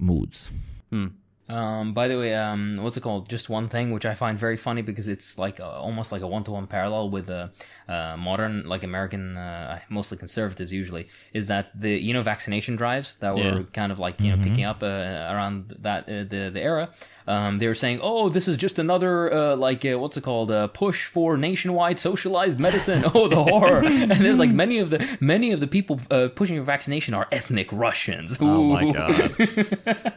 moods. 0.00 0.50
Hmm. 0.90 1.06
Um, 1.50 1.92
by 1.94 2.06
the 2.06 2.16
way, 2.18 2.32
um, 2.34 2.78
what's 2.80 2.96
it 2.96 3.00
called? 3.02 3.28
Just 3.28 3.48
one 3.48 3.68
thing 3.68 3.90
which 3.90 4.06
I 4.06 4.14
find 4.14 4.38
very 4.38 4.56
funny 4.56 4.82
because 4.82 5.08
it's 5.08 5.36
like 5.38 5.58
a, 5.58 5.66
almost 5.66 6.12
like 6.12 6.22
a 6.22 6.26
one 6.26 6.44
to 6.44 6.52
one 6.52 6.66
parallel 6.68 7.10
with 7.10 7.26
the 7.26 7.50
uh, 7.88 8.16
modern, 8.16 8.68
like 8.68 8.84
American, 8.84 9.36
uh, 9.36 9.80
mostly 9.88 10.16
conservatives 10.16 10.72
usually, 10.72 11.08
is 11.32 11.48
that 11.48 11.64
the 11.74 11.90
you 12.06 12.12
know 12.14 12.22
vaccination 12.22 12.76
drives 12.76 13.14
that 13.20 13.34
were 13.34 13.40
Yeah. 13.40 13.62
kind 13.72 13.90
of 13.90 13.98
like 13.98 14.20
you 14.20 14.30
know 14.30 14.40
picking 14.42 14.64
up 14.64 14.82
uh, 14.82 14.86
around 15.32 15.74
that 15.80 16.04
uh, 16.04 16.22
the 16.32 16.50
the 16.54 16.62
era. 16.62 16.88
Um, 17.26 17.58
they 17.58 17.68
were 17.68 17.74
saying, 17.76 18.00
"Oh, 18.02 18.28
this 18.28 18.48
is 18.48 18.56
just 18.56 18.78
another 18.78 19.32
uh, 19.32 19.56
like 19.56 19.84
uh, 19.84 19.98
what's 19.98 20.16
it 20.16 20.24
called? 20.24 20.50
Uh, 20.50 20.66
push 20.68 21.06
for 21.06 21.36
nationwide 21.36 21.98
socialized 21.98 22.58
medicine." 22.58 23.02
oh, 23.14 23.28
the 23.28 23.42
horror! 23.44 23.84
and 23.84 24.10
there's 24.24 24.38
like 24.38 24.50
many 24.50 24.78
of 24.78 24.90
the 24.90 24.98
many 25.20 25.52
of 25.52 25.60
the 25.60 25.66
people 25.68 26.00
uh, 26.10 26.28
pushing 26.34 26.56
for 26.58 26.64
vaccination 26.64 27.14
are 27.14 27.28
ethnic 27.30 27.68
Russians. 27.72 28.38
Oh 28.40 28.64
my 28.64 28.90
god! 28.92 29.36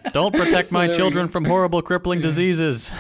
Don't 0.14 0.34
protect 0.34 0.72
my 0.72 0.88
there 0.88 0.96
we 0.96 0.98
children 1.28 1.44
from 1.44 1.50
horrible, 1.50 1.82
crippling 1.82 2.22
diseases. 2.22 2.92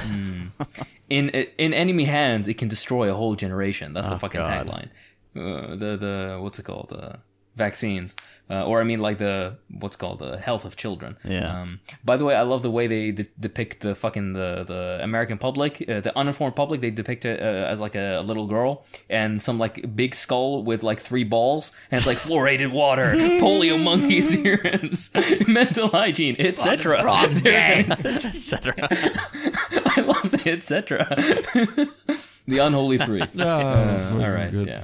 in 1.09 1.30
in 1.30 1.74
enemy 1.74 2.05
hands, 2.05 2.47
it 2.47 2.57
can 2.57 2.67
destroy 2.67 3.11
a 3.11 3.13
whole 3.15 3.36
generation. 3.36 3.93
That's 3.93 4.09
the 4.09 4.15
Oh, 4.15 4.19
fucking 4.19 4.43
God. 4.43 4.65
tagline. 4.67 4.89
Uh, 5.36 5.76
the 5.76 5.97
the 5.97 6.39
what's 6.41 6.59
it 6.59 6.63
called? 6.65 6.93
Uh, 6.93 7.17
vaccines, 7.56 8.16
uh, 8.49 8.66
or 8.66 8.82
I 8.82 8.84
mean, 8.84 8.99
like 8.99 9.20
the 9.20 9.56
what's 9.80 9.95
called 9.95 10.20
the 10.20 10.38
health 10.38 10.66
of 10.66 10.76
children. 10.76 11.18
Yeah. 11.24 11.62
Um, 11.62 11.80
by 12.04 12.18
the 12.18 12.26
way, 12.26 12.36
I 12.36 12.41
love 12.41 12.62
the 12.62 12.72
way 12.72 12.88
they 12.88 13.12
de- 13.12 13.28
depict 13.39 13.82
the 13.82 13.95
fucking 13.95 14.34
the 14.34 14.64
the 14.66 14.99
American 15.01 15.38
public, 15.38 15.84
uh, 15.88 16.01
the 16.01 16.18
uninformed 16.18 16.56
public. 16.56 16.82
They 16.82 16.91
depict 16.91 17.26
it 17.26 17.39
uh, 17.39 17.43
as 17.43 17.80
like 17.80 17.95
a, 17.95 18.22
little 18.24 18.47
girl 18.47 18.86
and 19.10 19.41
some 19.41 19.60
like 19.60 19.95
big 19.95 20.14
skull 20.14 20.64
with 20.64 20.84
like 20.84 20.99
three 20.99 21.24
balls, 21.24 21.72
and 21.89 21.99
it's 21.99 22.08
like 22.08 22.18
fluoridated 22.28 22.72
water, 22.72 23.14
polio 23.16 23.82
monkey 23.82 24.22
serums, 24.22 25.10
mental 25.47 25.88
hygiene, 25.89 26.36
etc. 26.38 27.01
There's 27.32 28.06
an 28.06 28.26
etc. 28.26 28.76
I 28.82 30.01
love 30.01 30.32
the 30.32 30.43
etc. 30.45 31.06
the 32.45 32.58
unholy 32.58 32.97
three. 32.97 33.22
Uh, 33.22 34.20
all 34.22 34.32
right, 34.32 34.54
yeah. 34.54 34.84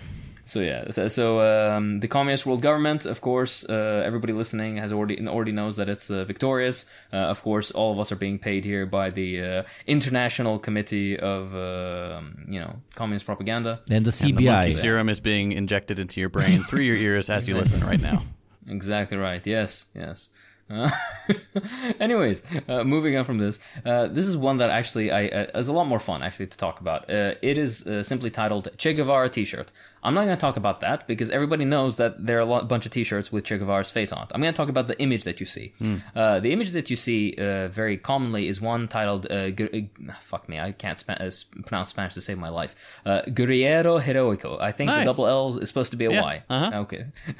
So 0.49 0.61
yeah, 0.61 0.89
so, 0.89 1.07
so 1.09 1.25
um, 1.41 1.99
the 1.99 2.07
communist 2.07 2.47
world 2.47 2.63
government, 2.63 3.05
of 3.05 3.21
course, 3.21 3.63
uh, 3.69 4.01
everybody 4.03 4.33
listening 4.33 4.77
has 4.77 4.91
already 4.91 5.27
already 5.27 5.51
knows 5.51 5.75
that 5.75 5.89
it's 5.89 6.09
uh, 6.09 6.25
victorious. 6.25 6.87
Uh, 7.13 7.17
of 7.17 7.43
course, 7.43 7.69
all 7.69 7.93
of 7.93 7.99
us 7.99 8.11
are 8.11 8.15
being 8.15 8.39
paid 8.39 8.65
here 8.65 8.87
by 8.87 9.11
the 9.11 9.43
uh, 9.43 9.63
International 9.85 10.57
Committee 10.57 11.19
of 11.19 11.53
uh, 11.53 12.21
you 12.47 12.59
know 12.59 12.81
Communist 12.95 13.27
Propaganda. 13.27 13.81
And 13.91 14.03
the 14.03 14.15
Monkey 14.23 14.45
CBI. 14.45 14.73
serum 14.73 15.07
is 15.07 15.19
being 15.19 15.51
injected 15.51 15.99
into 15.99 16.19
your 16.19 16.29
brain 16.29 16.63
through 16.63 16.81
your 16.81 16.95
ears 16.95 17.29
as 17.29 17.47
you 17.47 17.55
listen 17.55 17.81
right 17.81 18.01
now. 18.01 18.23
Exactly 18.67 19.17
right. 19.17 19.45
Yes, 19.47 19.87
yes. 19.95 20.29
Uh, 20.69 20.89
anyways, 21.99 22.43
uh, 22.67 22.83
moving 22.83 23.15
on 23.17 23.23
from 23.23 23.37
this, 23.37 23.59
uh, 23.85 24.07
this 24.07 24.27
is 24.27 24.37
one 24.37 24.57
that 24.57 24.69
actually 24.69 25.11
I 25.11 25.27
uh, 25.27 25.59
is 25.59 25.67
a 25.67 25.73
lot 25.73 25.87
more 25.87 25.99
fun 25.99 26.21
actually 26.23 26.47
to 26.47 26.57
talk 26.57 26.79
about. 26.79 27.09
Uh, 27.09 27.35
it 27.41 27.57
is 27.57 27.85
uh, 27.87 28.03
simply 28.03 28.29
titled 28.29 28.69
Che 28.77 28.93
Guevara 28.93 29.29
T-shirt. 29.29 29.71
I'm 30.01 30.13
not 30.13 30.23
going 30.23 30.37
to 30.37 30.39
talk 30.39 30.55
about 30.55 30.79
that 30.79 31.07
because 31.07 31.29
everybody 31.29 31.65
knows 31.65 31.97
that 31.97 32.25
there 32.25 32.37
are 32.37 32.41
a 32.41 32.45
lot, 32.45 32.69
bunch 32.69 32.85
of 32.85 32.91
T-shirts 32.93 33.33
with 33.33 33.43
Che 33.43 33.57
Guevara's 33.57 33.91
face 33.91 34.13
on 34.13 34.23
it. 34.23 34.31
I'm 34.33 34.41
going 34.41 34.53
to 34.53 34.57
talk 34.57 34.69
about 34.69 34.87
the 34.87 34.97
image 35.01 35.25
that 35.25 35.41
you 35.41 35.45
see. 35.45 35.73
Uh, 36.15 36.39
the 36.39 36.53
image 36.53 36.71
that 36.71 36.89
you 36.89 36.95
see 36.95 37.35
uh, 37.37 37.67
very 37.67 37.97
commonly 37.97 38.47
is 38.47 38.61
one 38.61 38.87
titled 38.87 39.29
uh, 39.29 39.51
Gu- 39.51 39.87
fuck 40.21 40.47
me, 40.47 40.57
I 40.57 40.71
can't 40.71 40.97
spa- 40.97 41.13
uh, 41.19 41.29
pronounce 41.65 41.89
Spanish 41.89 42.13
to 42.13 42.21
save 42.21 42.37
my 42.37 42.47
life. 42.47 42.75
Uh, 43.05 43.23
Guerrillero 43.23 43.99
Heroico. 43.99 44.57
I 44.61 44.71
think 44.71 44.87
Nice. 44.87 45.05
the 45.05 45.11
double 45.11 45.27
L 45.27 45.57
is 45.57 45.67
supposed 45.67 45.91
to 45.91 45.97
be 45.97 46.05
a 46.05 46.11
Yeah, 46.11 46.21
Y. 46.21 46.43
uh-huh. 46.49 46.79
Okay. 46.83 47.05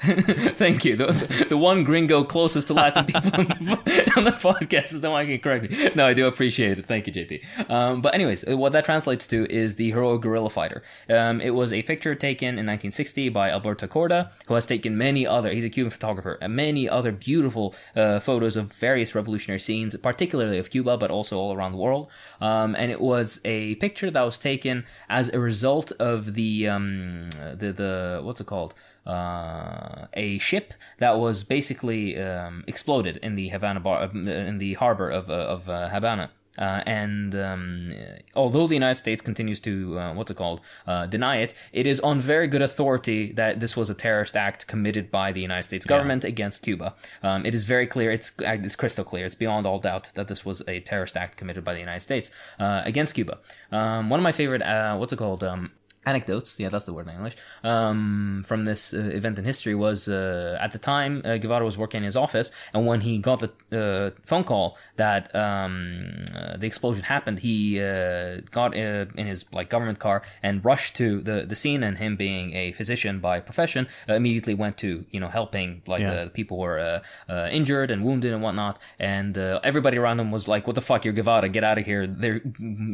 Thank 0.56 0.84
you. 0.84 0.96
The, 0.96 1.46
the 1.48 1.56
one 1.56 1.82
gringo 1.82 2.24
closest 2.24 2.66
to 2.68 2.74
Latin 2.74 3.06
people 3.06 3.19
on 3.34 3.46
the, 3.46 4.12
on 4.16 4.24
the 4.24 4.32
podcast 4.32 4.94
is 4.94 5.00
the 5.00 5.10
one 5.10 5.26
who 5.26 5.38
can 5.38 5.40
correct 5.40 5.70
me. 5.70 5.90
No, 5.94 6.06
I 6.06 6.14
do 6.14 6.26
appreciate 6.26 6.78
it. 6.78 6.86
Thank 6.86 7.06
you, 7.06 7.12
JT. 7.12 7.70
Um, 7.70 8.00
but 8.00 8.14
anyways, 8.14 8.44
what 8.46 8.72
that 8.72 8.84
translates 8.84 9.26
to 9.28 9.46
is 9.50 9.76
the 9.76 9.90
heroic 9.90 10.22
guerrilla 10.22 10.50
fighter. 10.50 10.82
Um, 11.08 11.40
it 11.40 11.50
was 11.50 11.72
a 11.72 11.82
picture 11.82 12.14
taken 12.14 12.48
in 12.50 12.66
1960 12.66 13.28
by 13.28 13.50
Alberto 13.50 13.86
Korda, 13.86 14.30
who 14.46 14.54
has 14.54 14.66
taken 14.66 14.96
many 14.96 15.26
other, 15.26 15.50
he's 15.52 15.64
a 15.64 15.70
Cuban 15.70 15.90
photographer, 15.90 16.38
and 16.40 16.54
many 16.54 16.88
other 16.88 17.12
beautiful 17.12 17.74
uh, 17.94 18.20
photos 18.20 18.56
of 18.56 18.72
various 18.72 19.14
revolutionary 19.14 19.60
scenes, 19.60 19.96
particularly 19.96 20.58
of 20.58 20.70
Cuba, 20.70 20.96
but 20.96 21.10
also 21.10 21.38
all 21.38 21.54
around 21.54 21.72
the 21.72 21.78
world. 21.78 22.08
Um, 22.40 22.74
and 22.74 22.90
it 22.90 23.00
was 23.00 23.40
a 23.44 23.74
picture 23.76 24.10
that 24.10 24.22
was 24.22 24.38
taken 24.38 24.84
as 25.08 25.28
a 25.32 25.40
result 25.40 25.92
of 25.92 26.34
the, 26.34 26.68
um, 26.68 27.30
the, 27.30 27.72
the, 27.72 28.20
what's 28.22 28.40
it 28.40 28.46
called? 28.46 28.74
Uh, 29.10 30.06
a 30.14 30.38
ship 30.38 30.74
that 30.98 31.18
was 31.18 31.44
basically 31.44 32.20
um, 32.20 32.64
exploded 32.66 33.18
in 33.22 33.34
the 33.34 33.48
Havana 33.48 33.80
bar, 33.80 34.02
uh, 34.02 34.08
in 34.50 34.58
the 34.58 34.74
harbor 34.74 35.08
of 35.10 35.30
uh, 35.30 35.54
of 35.54 35.68
uh, 35.68 35.88
Havana. 35.88 36.30
Uh, 36.58 36.82
and 36.84 37.34
um, 37.34 37.92
although 38.34 38.66
the 38.66 38.74
United 38.74 38.96
States 38.96 39.22
continues 39.22 39.60
to 39.60 39.98
uh, 39.98 40.12
what's 40.12 40.30
it 40.30 40.36
called 40.36 40.60
uh, 40.86 41.06
deny 41.06 41.36
it, 41.38 41.54
it 41.72 41.86
is 41.86 42.00
on 42.00 42.20
very 42.20 42.48
good 42.48 42.60
authority 42.60 43.32
that 43.32 43.60
this 43.60 43.76
was 43.76 43.88
a 43.88 43.94
terrorist 43.94 44.36
act 44.36 44.66
committed 44.66 45.10
by 45.10 45.32
the 45.32 45.40
United 45.40 45.62
States 45.62 45.86
government 45.86 46.22
against 46.24 46.62
Cuba. 46.62 46.94
Um, 47.22 47.46
it 47.46 47.54
is 47.54 47.64
very 47.64 47.86
clear; 47.86 48.10
it's 48.10 48.32
it's 48.40 48.76
crystal 48.76 49.04
clear. 49.04 49.24
It's 49.24 49.34
beyond 49.34 49.64
all 49.64 49.78
doubt 49.78 50.10
that 50.14 50.28
this 50.28 50.44
was 50.44 50.62
a 50.68 50.80
terrorist 50.80 51.16
act 51.16 51.36
committed 51.36 51.64
by 51.64 51.72
the 51.72 51.80
United 51.80 52.00
States 52.00 52.30
uh, 52.58 52.82
against 52.84 53.14
Cuba. 53.14 53.38
Um, 53.72 54.10
one 54.10 54.20
of 54.20 54.24
my 54.24 54.32
favorite 54.32 54.62
uh, 54.62 54.96
what's 54.98 55.12
it 55.12 55.16
called 55.16 55.42
um, 55.44 55.70
anecdotes. 56.06 56.58
Yeah 56.58 56.70
that's 56.70 56.84
the 56.86 56.92
word 56.94 57.06
in 57.08 57.14
english. 57.14 57.36
Um, 57.62 58.42
from 58.46 58.64
this 58.64 58.94
uh, 58.94 58.98
event 58.98 59.38
in 59.38 59.44
history 59.44 59.74
was 59.74 60.08
uh, 60.08 60.56
at 60.60 60.72
the 60.72 60.78
time 60.78 61.22
uh, 61.24 61.36
guevara 61.38 61.64
was 61.64 61.76
working 61.76 61.98
in 61.98 62.04
his 62.04 62.16
office 62.16 62.50
and 62.74 62.86
when 62.86 63.00
he 63.02 63.18
got 63.18 63.38
the 63.40 63.50
uh, 63.82 64.10
phone 64.24 64.44
call 64.44 64.66
that 64.96 65.22
um, 65.34 66.24
uh, 66.34 66.56
the 66.56 66.66
explosion 66.66 67.04
happened 67.04 67.40
he 67.40 67.80
uh, 67.80 68.40
got 68.50 68.70
uh, 68.76 69.06
in 69.20 69.26
his 69.26 69.44
like 69.52 69.68
government 69.68 69.98
car 69.98 70.22
and 70.42 70.64
rushed 70.64 70.96
to 70.96 71.06
the, 71.28 71.44
the 71.46 71.56
scene 71.62 71.82
and 71.82 71.98
him 71.98 72.12
being 72.26 72.46
a 72.54 72.72
physician 72.72 73.14
by 73.20 73.38
profession 73.50 73.86
uh, 74.08 74.14
immediately 74.14 74.54
went 74.54 74.76
to 74.84 74.90
you 75.10 75.20
know 75.22 75.28
helping 75.28 75.82
like 75.86 76.00
Yeah. 76.00 76.24
the 76.24 76.30
people 76.30 76.56
who 76.56 76.62
were 76.62 76.78
uh, 76.90 77.32
uh, 77.32 77.48
injured 77.58 77.90
and 77.90 77.98
wounded 78.06 78.32
and 78.32 78.42
whatnot. 78.42 78.78
And 78.98 79.36
uh, 79.36 79.60
everybody 79.70 79.96
around 80.02 80.18
him 80.22 80.30
was 80.36 80.44
like 80.54 80.62
what 80.66 80.76
the 80.80 80.86
fuck 80.90 81.00
you're 81.04 81.16
guevara 81.20 81.48
get 81.56 81.64
out 81.70 81.76
of 81.80 81.84
here. 81.90 82.02
There 82.24 82.36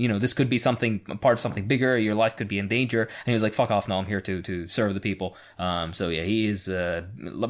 you 0.03 0.09
know 0.11 0.19
this 0.25 0.35
could 0.39 0.51
be 0.57 0.59
something 0.69 0.93
part 1.25 1.35
of 1.37 1.41
something 1.47 1.67
bigger. 1.73 1.93
Your 2.09 2.17
life 2.25 2.35
could 2.39 2.49
be 2.55 2.59
in 2.63 2.69
danger 2.79 2.96
and 3.03 3.27
he 3.27 3.33
was 3.33 3.43
like 3.43 3.55
fuck 3.55 3.71
off 3.71 3.89
no 3.89 3.99
i'm 3.99 4.07
here 4.07 4.21
to 4.21 4.43
to 4.43 4.69
serve 4.69 4.95
the 4.95 5.01
people. 5.01 5.37
Um 5.59 5.93
so 5.93 6.09
yeah 6.09 6.23
he 6.25 6.49
is 6.49 6.69
uh 6.69 7.03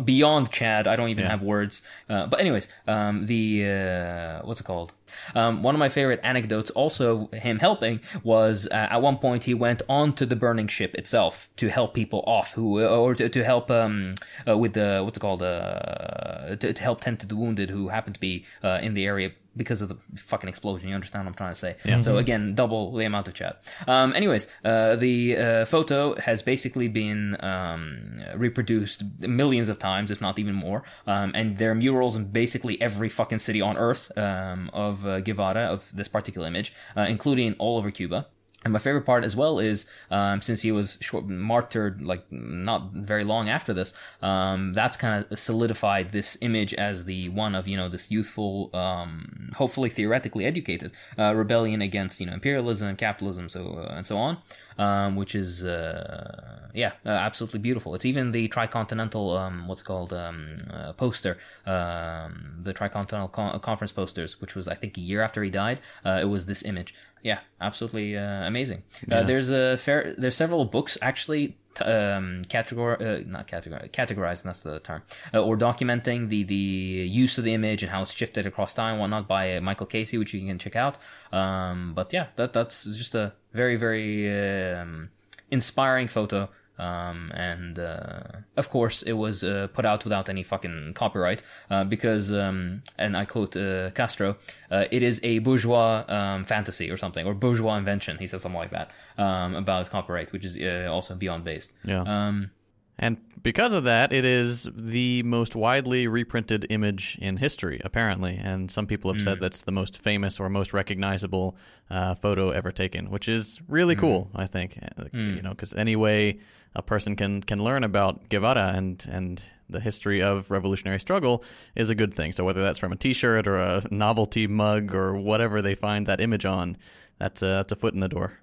beyond 0.04 0.50
chad. 0.50 0.86
I 0.86 0.96
don't 0.96 1.08
even 1.10 1.24
Yeah. 1.24 1.30
have 1.30 1.42
words. 1.42 1.82
Uh, 2.08 2.26
but 2.26 2.40
anyways 2.40 2.68
um 2.86 3.26
the 3.26 3.66
uh 3.66 4.46
what's 4.46 4.60
it 4.60 4.64
called? 4.64 4.92
Um, 5.34 5.62
one 5.62 5.74
of 5.74 5.78
my 5.78 5.88
favorite 5.88 6.20
anecdotes, 6.24 6.70
also 6.72 7.28
him 7.32 7.58
helping, 7.60 8.00
was 8.24 8.66
uh, 8.70 8.74
at 8.94 9.00
one 9.00 9.16
point 9.18 9.44
he 9.44 9.54
went 9.54 9.80
onto 9.88 10.26
the 10.26 10.36
burning 10.36 10.66
ship 10.68 10.94
itself 10.96 11.48
to 11.56 11.68
help 11.68 11.94
people 11.94 12.22
off, 12.26 12.52
who 12.54 12.84
or 12.84 13.14
to, 13.14 13.28
to 13.28 13.44
help 13.44 13.70
um, 13.70 14.14
uh, 14.46 14.58
with 14.58 14.72
the 14.74 15.00
what's 15.04 15.16
it 15.16 15.20
called, 15.20 15.42
uh, 15.44 16.56
to, 16.56 16.72
to 16.72 16.82
help 16.82 17.00
tend 17.00 17.20
to 17.20 17.26
the 17.26 17.36
wounded 17.36 17.70
who 17.70 17.88
happened 17.88 18.14
to 18.14 18.20
be 18.20 18.44
uh, 18.64 18.78
in 18.82 18.94
the 18.94 19.06
area 19.06 19.30
because 19.56 19.80
of 19.80 19.88
the 19.88 19.96
fucking 20.16 20.48
explosion. 20.48 20.88
You 20.88 20.94
understand 20.94 21.24
what 21.24 21.30
I'm 21.30 21.34
trying 21.34 21.52
to 21.52 21.58
say? 21.58 21.76
Yeah. 21.84 22.00
So 22.00 22.18
again, 22.18 22.54
double 22.54 22.92
the 22.92 23.04
amount 23.04 23.28
of 23.28 23.34
chat. 23.34 23.62
Um, 23.86 24.12
anyways, 24.14 24.48
uh, 24.64 24.96
the 24.96 25.36
uh, 25.36 25.64
photo 25.64 26.14
has 26.16 26.42
basically 26.42 26.88
been 26.88 27.36
um, 27.44 28.20
reproduced 28.34 29.02
millions 29.20 29.68
of 29.68 29.78
times, 29.78 30.10
if 30.10 30.20
not 30.20 30.38
even 30.38 30.54
more. 30.54 30.82
Um, 31.06 31.32
and 31.34 31.58
there 31.58 31.70
are 31.70 31.74
murals 31.74 32.16
in 32.16 32.26
basically 32.26 32.80
every 32.80 33.08
fucking 33.08 33.38
city 33.38 33.60
on 33.60 33.76
Earth 33.76 34.16
um, 34.16 34.70
of 34.72 35.06
uh, 35.06 35.20
Guevara 35.20 35.62
of 35.62 35.90
this 35.94 36.08
particular 36.08 36.46
image, 36.46 36.72
uh, 36.96 37.02
including 37.02 37.54
all 37.58 37.78
over 37.78 37.90
Cuba. 37.90 38.26
And 38.66 38.72
my 38.72 38.80
favorite 38.80 39.06
part 39.06 39.22
as 39.22 39.36
well 39.36 39.60
is 39.60 39.86
um, 40.10 40.42
since 40.42 40.62
he 40.62 40.72
was 40.72 40.98
short, 41.00 41.28
martyred 41.28 42.02
like 42.02 42.24
not 42.32 42.90
very 42.90 43.22
long 43.22 43.48
after 43.48 43.72
this, 43.72 43.94
um, 44.22 44.72
that's 44.74 44.96
kind 44.96 45.24
of 45.24 45.38
solidified 45.38 46.10
this 46.10 46.36
image 46.40 46.74
as 46.74 47.04
the 47.04 47.28
one 47.28 47.54
of 47.54 47.68
you 47.68 47.76
know 47.76 47.88
this 47.88 48.10
youthful, 48.10 48.74
um, 48.74 49.52
hopefully 49.54 49.88
theoretically 49.88 50.44
educated 50.44 50.90
uh, 51.16 51.32
rebellion 51.36 51.80
against 51.80 52.18
you 52.18 52.26
know 52.26 52.32
imperialism, 52.32 52.88
and 52.88 52.98
capitalism, 52.98 53.48
so 53.48 53.86
uh, 53.88 53.94
and 53.94 54.04
so 54.04 54.16
on, 54.18 54.38
um, 54.78 55.14
which 55.14 55.36
is 55.36 55.64
uh, 55.64 56.68
yeah 56.74 56.94
uh, 57.06 57.10
absolutely 57.10 57.60
beautiful. 57.60 57.94
It's 57.94 58.04
even 58.04 58.32
the 58.32 58.48
tricontinental 58.48 59.38
um, 59.38 59.68
what's 59.68 59.82
called 59.82 60.12
um, 60.12 60.56
uh, 60.72 60.92
poster, 60.94 61.38
the 61.64 62.74
tricontinental 62.74 63.30
con- 63.30 63.60
conference 63.60 63.92
posters, 63.92 64.40
which 64.40 64.56
was 64.56 64.66
I 64.66 64.74
think 64.74 64.98
a 64.98 65.00
year 65.00 65.22
after 65.22 65.44
he 65.44 65.50
died. 65.50 65.78
Uh, 66.04 66.18
it 66.20 66.24
was 66.24 66.46
this 66.46 66.64
image 66.64 66.96
yeah, 67.26 67.40
absolutely 67.60 68.16
uh, 68.16 68.46
amazing. 68.46 68.84
Uh, 69.10 69.24
there's 69.24 69.50
a 69.50 69.76
fair, 69.76 70.14
there's 70.16 70.36
several 70.36 70.64
books 70.64 70.96
actually. 71.02 71.56
T- 71.74 71.84
um, 71.84 72.42
categor, 72.48 72.96
uh, 73.02 73.22
not 73.26 73.46
categor, 73.46 73.90
categorizing. 73.90 74.44
That's 74.44 74.60
the 74.60 74.78
term, 74.78 75.02
uh, 75.34 75.44
or 75.44 75.58
documenting 75.58 76.30
the 76.30 76.42
the 76.44 76.54
use 76.54 77.36
of 77.36 77.44
the 77.44 77.52
image 77.52 77.82
and 77.82 77.90
how 77.92 78.00
it's 78.02 78.14
shifted 78.14 78.46
across 78.46 78.72
time, 78.72 78.92
and 78.92 79.00
whatnot, 79.00 79.28
by 79.28 79.56
uh, 79.56 79.60
Michael 79.60 79.84
Casey, 79.86 80.16
which 80.16 80.32
you 80.32 80.40
can 80.46 80.58
check 80.58 80.76
out. 80.76 80.96
Um, 81.32 81.92
but 81.94 82.12
yeah, 82.14 82.28
that 82.36 82.54
that's 82.54 82.84
just 82.84 83.14
a 83.14 83.34
very 83.52 83.76
very 83.76 84.08
um, 84.32 85.10
inspiring 85.50 86.08
photo 86.08 86.48
Um, 86.78 87.32
and 87.34 87.78
uh, 87.78 88.20
of 88.56 88.68
course, 88.70 89.02
it 89.02 89.14
was 89.14 89.42
uh, 89.42 89.68
put 89.72 89.84
out 89.84 90.04
without 90.04 90.28
any 90.28 90.42
fucking 90.42 90.92
copyright 90.94 91.42
uh, 91.70 91.84
because, 91.84 92.30
um, 92.32 92.82
and 92.98 93.16
I 93.16 93.24
quote 93.24 93.56
uh, 93.56 93.90
Castro, 93.92 94.36
uh, 94.70 94.84
it 94.90 95.02
is 95.02 95.20
a 95.22 95.38
bourgeois 95.38 96.04
um, 96.08 96.44
fantasy 96.44 96.90
or 96.90 96.96
something, 96.96 97.26
or 97.26 97.34
bourgeois 97.34 97.76
invention. 97.76 98.18
He 98.18 98.26
said 98.26 98.40
something 98.40 98.58
like 98.58 98.70
that 98.70 98.92
um, 99.16 99.54
about 99.54 99.90
copyright, 99.90 100.32
which 100.32 100.44
is 100.44 100.58
uh, 100.58 100.90
also 100.92 101.14
beyond 101.14 101.44
based. 101.44 101.72
Yeah. 101.84 102.02
Um, 102.02 102.50
And 102.98 103.16
because 103.46 103.74
of 103.74 103.84
that, 103.84 104.12
it 104.12 104.24
is 104.24 104.68
the 104.74 105.22
most 105.22 105.54
widely 105.54 106.08
reprinted 106.08 106.66
image 106.68 107.16
in 107.20 107.36
history, 107.36 107.80
apparently. 107.84 108.34
And 108.42 108.68
some 108.72 108.88
people 108.88 109.12
have 109.12 109.22
said 109.22 109.38
that's 109.40 109.62
the 109.62 109.70
most 109.70 110.02
famous 110.02 110.40
or 110.40 110.48
most 110.48 110.72
recognizable 110.72 111.56
uh, 111.88 112.16
photo 112.16 112.50
ever 112.50 112.72
taken, 112.72 113.08
which 113.08 113.28
is 113.28 113.60
really 113.68 113.94
cool. 113.94 114.30
I 114.34 114.46
think, 114.46 114.78
Uh, 114.98 115.04
you 115.12 115.42
know, 115.42 115.50
because 115.50 115.74
any 115.76 115.94
way 115.94 116.40
a 116.74 116.82
person 116.82 117.14
can 117.14 117.40
can 117.40 117.62
learn 117.62 117.84
about 117.84 118.28
Guevara 118.30 118.72
and 118.74 119.06
and 119.08 119.40
the 119.70 119.80
history 119.80 120.20
of 120.20 120.50
revolutionary 120.50 120.98
struggle 120.98 121.44
is 121.76 121.88
a 121.90 121.94
good 121.94 122.14
thing. 122.14 122.32
So 122.32 122.44
whether 122.44 122.62
that's 122.64 122.80
from 122.80 122.92
a 122.92 122.96
T-shirt 122.96 123.46
or 123.46 123.58
a 123.58 123.80
novelty 123.90 124.46
mug 124.48 124.92
or 124.94 125.14
whatever 125.14 125.62
they 125.62 125.76
find 125.76 126.06
that 126.06 126.20
image 126.20 126.44
on, 126.44 126.76
that's 127.18 127.42
a, 127.42 127.46
that's 127.46 127.72
a 127.72 127.76
foot 127.76 127.94
in 127.94 128.00
the 128.00 128.08
door. 128.08 128.38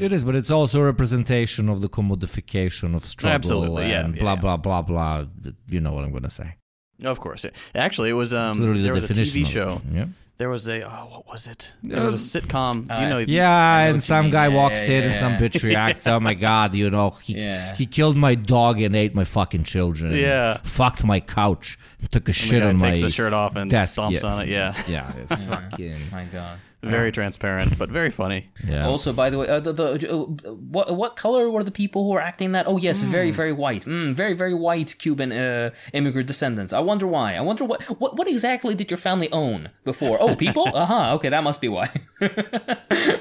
It 0.00 0.12
is, 0.12 0.24
but 0.24 0.34
it's 0.34 0.50
also 0.50 0.80
a 0.80 0.84
representation 0.84 1.68
of 1.68 1.80
the 1.80 1.88
commodification 1.88 2.94
of 2.94 3.04
struggle 3.04 3.34
Absolutely, 3.34 3.88
yeah, 3.90 4.04
and 4.04 4.14
yeah, 4.16 4.22
blah 4.22 4.34
yeah. 4.34 4.40
blah 4.40 4.56
blah 4.56 4.82
blah. 4.82 5.24
You 5.68 5.80
know 5.80 5.92
what 5.92 6.04
I'm 6.04 6.10
going 6.10 6.22
to 6.22 6.30
say. 6.30 6.56
Of 7.04 7.20
course, 7.20 7.44
actually, 7.74 8.08
it 8.10 8.14
was 8.14 8.32
um, 8.32 8.58
there 8.60 8.74
the 8.74 8.90
was 8.92 9.10
a. 9.10 9.12
TV 9.12 9.46
show. 9.46 9.80
Yeah. 9.92 10.06
There 10.38 10.50
was 10.50 10.68
a 10.68 10.82
oh, 10.86 11.06
what 11.10 11.26
was 11.28 11.46
it? 11.46 11.74
There 11.82 12.10
was 12.10 12.36
a 12.36 12.40
sitcom. 12.40 12.82
you 13.00 13.08
know, 13.08 13.16
Yeah, 13.18 13.86
what 13.86 13.90
and 13.94 14.02
some 14.02 14.30
guy 14.30 14.48
walks 14.48 14.86
in 14.86 15.04
and 15.04 15.14
some 15.14 15.36
bitch 15.36 15.62
reacts. 15.70 16.06
Oh 16.06 16.20
my 16.20 16.34
god, 16.34 16.74
you 16.74 16.90
know, 16.90 17.10
he 17.22 17.34
he 17.76 17.86
killed 17.86 18.16
my 18.16 18.34
dog 18.34 18.80
and 18.82 18.94
ate 18.94 19.14
my 19.14 19.24
fucking 19.24 19.64
children. 19.64 20.10
and 20.12 20.20
Yeah. 20.20 20.58
fucked 20.62 21.04
my 21.04 21.20
couch, 21.20 21.78
and 22.00 22.10
took 22.10 22.24
a 22.24 22.26
the 22.26 22.32
shit 22.34 22.62
on 22.62 22.76
my 22.76 22.90
takes 22.90 23.00
the 23.00 23.08
shirt 23.10 23.32
off 23.32 23.56
and 23.56 23.70
desk. 23.70 23.98
stomps 23.98 24.24
on 24.24 24.42
it. 24.42 24.48
Yeah, 24.48 24.74
yeah, 24.86 25.10
it's 25.16 25.42
fucking 25.44 25.96
my 26.12 26.24
God. 26.24 26.58
Very 26.90 27.12
transparent, 27.12 27.78
but 27.78 27.88
very 27.90 28.10
funny. 28.10 28.48
yeah. 28.66 28.86
Also, 28.88 29.12
by 29.12 29.30
the 29.30 29.38
way, 29.38 29.48
uh, 29.48 29.60
the, 29.60 29.72
the 29.72 30.12
uh, 30.12 30.52
what 30.74 30.94
what 30.96 31.16
color 31.16 31.50
were 31.50 31.64
the 31.64 31.70
people 31.70 32.04
who 32.04 32.10
were 32.10 32.20
acting 32.22 32.52
that? 32.52 32.66
Oh 32.66 32.76
yes, 32.78 33.02
very 33.02 33.30
very 33.30 33.52
white, 33.52 33.84
mm, 33.84 34.14
very 34.14 34.34
very 34.34 34.54
white 34.54 34.94
Cuban 34.98 35.32
uh, 35.32 35.70
immigrant 35.92 36.26
descendants. 36.26 36.72
I 36.72 36.80
wonder 36.80 37.06
why. 37.06 37.34
I 37.34 37.40
wonder 37.40 37.64
what 37.64 37.82
what 38.00 38.16
what 38.16 38.28
exactly 38.28 38.74
did 38.74 38.90
your 38.90 38.98
family 38.98 39.30
own 39.32 39.70
before? 39.84 40.18
Oh, 40.20 40.34
people. 40.36 40.66
uh 40.74 40.86
huh. 40.86 41.14
Okay, 41.16 41.28
that 41.30 41.42
must 41.44 41.60
be 41.60 41.68
why. 41.68 41.88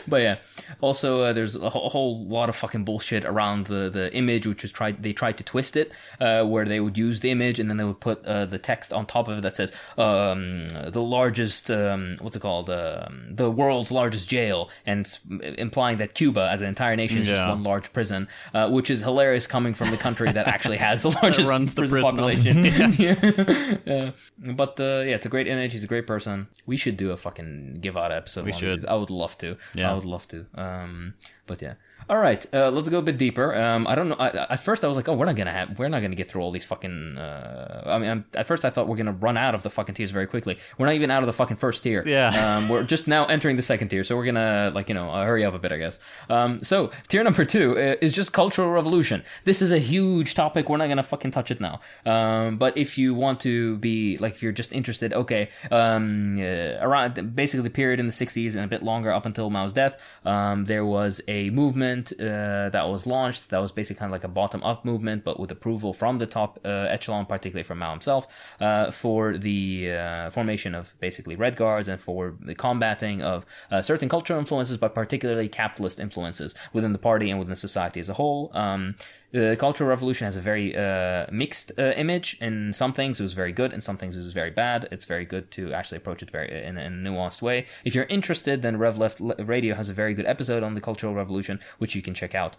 but 0.07 0.21
yeah, 0.21 0.37
also 0.81 1.21
uh, 1.21 1.33
there's 1.33 1.55
a, 1.55 1.69
whole- 1.69 1.85
a 1.87 1.89
whole 1.89 2.25
lot 2.25 2.49
of 2.49 2.55
fucking 2.55 2.83
bullshit 2.85 3.25
around 3.25 3.67
the 3.67 3.89
the 3.89 4.13
image, 4.15 4.45
which 4.47 4.61
was 4.61 4.71
tried 4.71 5.03
they 5.03 5.13
tried 5.13 5.37
to 5.37 5.43
twist 5.43 5.75
it, 5.75 5.91
uh, 6.19 6.43
where 6.45 6.65
they 6.65 6.79
would 6.79 6.97
use 6.97 7.19
the 7.21 7.31
image 7.31 7.59
and 7.59 7.69
then 7.69 7.77
they 7.77 7.83
would 7.83 7.99
put 7.99 8.23
uh, 8.25 8.45
the 8.45 8.57
text 8.59 8.93
on 8.93 9.05
top 9.05 9.27
of 9.27 9.37
it 9.37 9.41
that 9.41 9.55
says 9.55 9.71
um, 9.97 10.67
the 10.69 11.01
largest 11.01 11.69
um, 11.71 12.17
what's 12.21 12.35
it 12.35 12.41
called 12.41 12.69
um, 12.69 13.25
the 13.29 13.49
world's 13.55 13.91
largest 13.91 14.29
jail, 14.29 14.69
and 14.85 15.17
implying 15.57 15.97
that 15.97 16.13
Cuba 16.13 16.49
as 16.51 16.61
an 16.61 16.67
entire 16.67 16.95
nation 16.95 17.19
is 17.19 17.27
just 17.27 17.41
one 17.41 17.63
large 17.63 17.91
prison, 17.93 18.27
uh, 18.53 18.69
which 18.69 18.89
is 18.89 19.01
hilarious 19.01 19.47
coming 19.47 19.73
from 19.73 19.91
the 19.91 19.97
country 19.97 20.31
that 20.31 20.47
actually 20.47 20.77
has 20.77 21.03
the 21.03 21.09
largest 21.21 21.49
runs 21.49 21.73
the 21.73 21.81
prison, 21.81 22.15
prison. 22.15 22.15
population. 22.15 23.81
yeah. 23.85 24.11
But 24.53 24.79
uh, 24.79 25.03
yeah, 25.05 25.15
it's 25.15 25.25
a 25.25 25.29
great 25.29 25.47
image. 25.47 25.73
He's 25.73 25.83
a 25.83 25.87
great 25.87 26.07
person. 26.07 26.47
We 26.65 26.77
should 26.77 26.97
do 26.97 27.11
a 27.11 27.17
fucking 27.17 27.79
Guevara 27.81 28.15
episode. 28.15 28.45
We 28.45 28.51
should. 28.51 28.85
I 28.85 28.95
would 28.95 29.09
love 29.09 29.37
to. 29.39 29.57
Yeah. 29.73 29.91
I 29.91 29.95
would 29.95 30.05
love 30.05 30.27
to. 30.29 30.45
Um, 30.55 31.13
but 31.47 31.61
yeah. 31.61 31.75
All 32.07 32.17
right, 32.17 32.45
uh, 32.53 32.69
let's 32.69 32.87
go 32.87 32.99
a 32.99 33.01
bit 33.01 33.17
deeper. 33.17 33.55
Um, 33.55 33.87
I 33.87 33.95
don't 33.95 34.09
know. 34.09 34.15
I, 34.19 34.27
at 34.53 34.59
first, 34.59 34.85
I 34.85 34.87
was 34.87 34.95
like, 34.95 35.09
"Oh, 35.09 35.15
we're 35.15 35.25
not 35.25 35.35
gonna 35.35 35.51
have, 35.51 35.79
we're 35.79 35.89
not 35.89 36.01
gonna 36.03 36.15
get 36.15 36.29
through 36.29 36.43
all 36.43 36.51
these 36.51 36.63
fucking." 36.65 37.17
Uh, 37.17 37.81
I 37.87 37.97
mean, 37.97 38.09
I'm, 38.11 38.25
at 38.35 38.45
first, 38.45 38.63
I 38.63 38.69
thought 38.69 38.87
we're 38.87 38.95
gonna 38.97 39.11
run 39.11 39.37
out 39.37 39.55
of 39.55 39.63
the 39.63 39.71
fucking 39.71 39.95
tiers 39.95 40.11
very 40.11 40.27
quickly. 40.27 40.59
We're 40.77 40.85
not 40.85 40.93
even 40.93 41.09
out 41.09 41.23
of 41.23 41.27
the 41.27 41.33
fucking 41.33 41.57
first 41.57 41.81
tier. 41.81 42.03
Yeah. 42.05 42.57
Um, 42.57 42.69
we're 42.69 42.83
just 42.83 43.07
now 43.07 43.25
entering 43.25 43.55
the 43.55 43.63
second 43.63 43.87
tier, 43.87 44.03
so 44.03 44.15
we're 44.15 44.25
gonna 44.25 44.71
like 44.75 44.87
you 44.87 44.93
know 44.93 45.09
uh, 45.09 45.25
hurry 45.25 45.43
up 45.43 45.55
a 45.55 45.59
bit, 45.59 45.71
I 45.71 45.77
guess. 45.77 45.97
Um, 46.29 46.63
so 46.63 46.91
tier 47.07 47.23
number 47.23 47.43
two 47.43 47.71
uh, 47.71 47.95
is 48.01 48.13
just 48.13 48.31
cultural 48.33 48.69
revolution. 48.69 49.23
This 49.43 49.63
is 49.63 49.71
a 49.71 49.79
huge 49.79 50.35
topic. 50.35 50.69
We're 50.69 50.77
not 50.77 50.89
gonna 50.89 51.01
fucking 51.01 51.31
touch 51.31 51.49
it 51.49 51.59
now. 51.59 51.79
Um, 52.05 52.57
but 52.57 52.77
if 52.77 52.99
you 52.99 53.15
want 53.15 53.39
to 53.41 53.77
be 53.77 54.17
like, 54.19 54.33
if 54.33 54.43
you're 54.43 54.51
just 54.51 54.73
interested, 54.73 55.11
okay. 55.11 55.49
Um, 55.71 56.37
uh, 56.37 56.77
around 56.85 57.35
basically 57.35 57.63
the 57.63 57.71
period 57.71 57.99
in 57.99 58.05
the 58.05 58.13
'60s 58.13 58.55
and 58.55 58.63
a 58.63 58.67
bit 58.67 58.83
longer 58.83 59.11
up 59.11 59.25
until 59.25 59.49
Mao's 59.49 59.73
death, 59.73 59.99
um, 60.23 60.65
there 60.65 60.85
was 60.85 61.19
a 61.27 61.49
movement 61.49 61.94
uh, 62.19 62.69
that 62.69 62.87
was 62.87 63.05
launched 63.05 63.49
that 63.49 63.59
was 63.59 63.71
basically 63.71 63.99
kind 63.99 64.09
of 64.09 64.13
like 64.13 64.23
a 64.23 64.27
bottom-up 64.27 64.85
movement, 64.85 65.23
but 65.23 65.39
with 65.39 65.51
approval 65.51 65.93
from 65.93 66.19
the 66.19 66.25
top 66.25 66.59
uh, 66.65 66.87
echelon, 66.89 67.25
particularly 67.25 67.63
from 67.63 67.79
Mao 67.79 67.91
himself, 67.91 68.27
uh, 68.59 68.91
for 68.91 69.37
the 69.37 69.91
uh, 69.91 70.29
formation 70.29 70.75
of 70.75 70.93
basically 70.99 71.35
Red 71.35 71.55
Guards 71.55 71.87
and 71.87 71.99
for 72.01 72.35
the 72.39 72.55
combating 72.55 73.21
of 73.21 73.45
uh, 73.71 73.81
certain 73.81 74.09
cultural 74.09 74.39
influences, 74.39 74.77
but 74.77 74.93
particularly 74.93 75.47
capitalist 75.47 75.99
influences 75.99 76.55
within 76.73 76.93
the 76.93 76.99
party 76.99 77.29
and 77.29 77.39
within 77.39 77.55
society 77.55 77.99
as 77.99 78.09
a 78.09 78.13
whole. 78.13 78.51
Um, 78.53 78.95
the 79.35 79.57
Cultural 79.57 79.89
Revolution 79.89 80.23
has 80.25 80.37
a 80.37 80.41
very 80.41 80.75
uh, 80.77 81.25
mixed 81.29 81.73
uh, 81.77 81.91
image. 81.97 82.37
In 82.39 82.71
some 82.71 82.93
things, 82.93 83.19
it 83.19 83.23
was 83.23 83.33
very 83.33 83.51
good. 83.51 83.73
In 83.73 83.81
some 83.81 83.97
things, 83.97 84.15
it 84.15 84.19
was 84.19 84.31
very 84.31 84.49
bad. 84.49 84.87
It's 84.91 85.03
very 85.03 85.25
good 85.25 85.51
to 85.51 85.73
actually 85.73 85.97
approach 85.97 86.23
it 86.23 86.31
very 86.31 86.49
in, 86.63 86.77
in 86.77 87.05
a 87.05 87.09
nuanced 87.09 87.41
way. 87.41 87.65
If 87.83 87.93
you're 87.93 88.05
interested, 88.05 88.61
then 88.61 88.77
Rev 88.77 88.97
Left 88.97 89.19
Radio 89.19 89.75
has 89.75 89.89
a 89.89 89.93
very 89.93 90.13
good 90.13 90.25
episode 90.25 90.63
on 90.63 90.73
the 90.73 90.79
Cultural 90.79 91.13
Revolution, 91.13 91.59
which 91.79 91.95
you 91.95 92.01
can 92.01 92.13
check 92.13 92.33
out. 92.33 92.55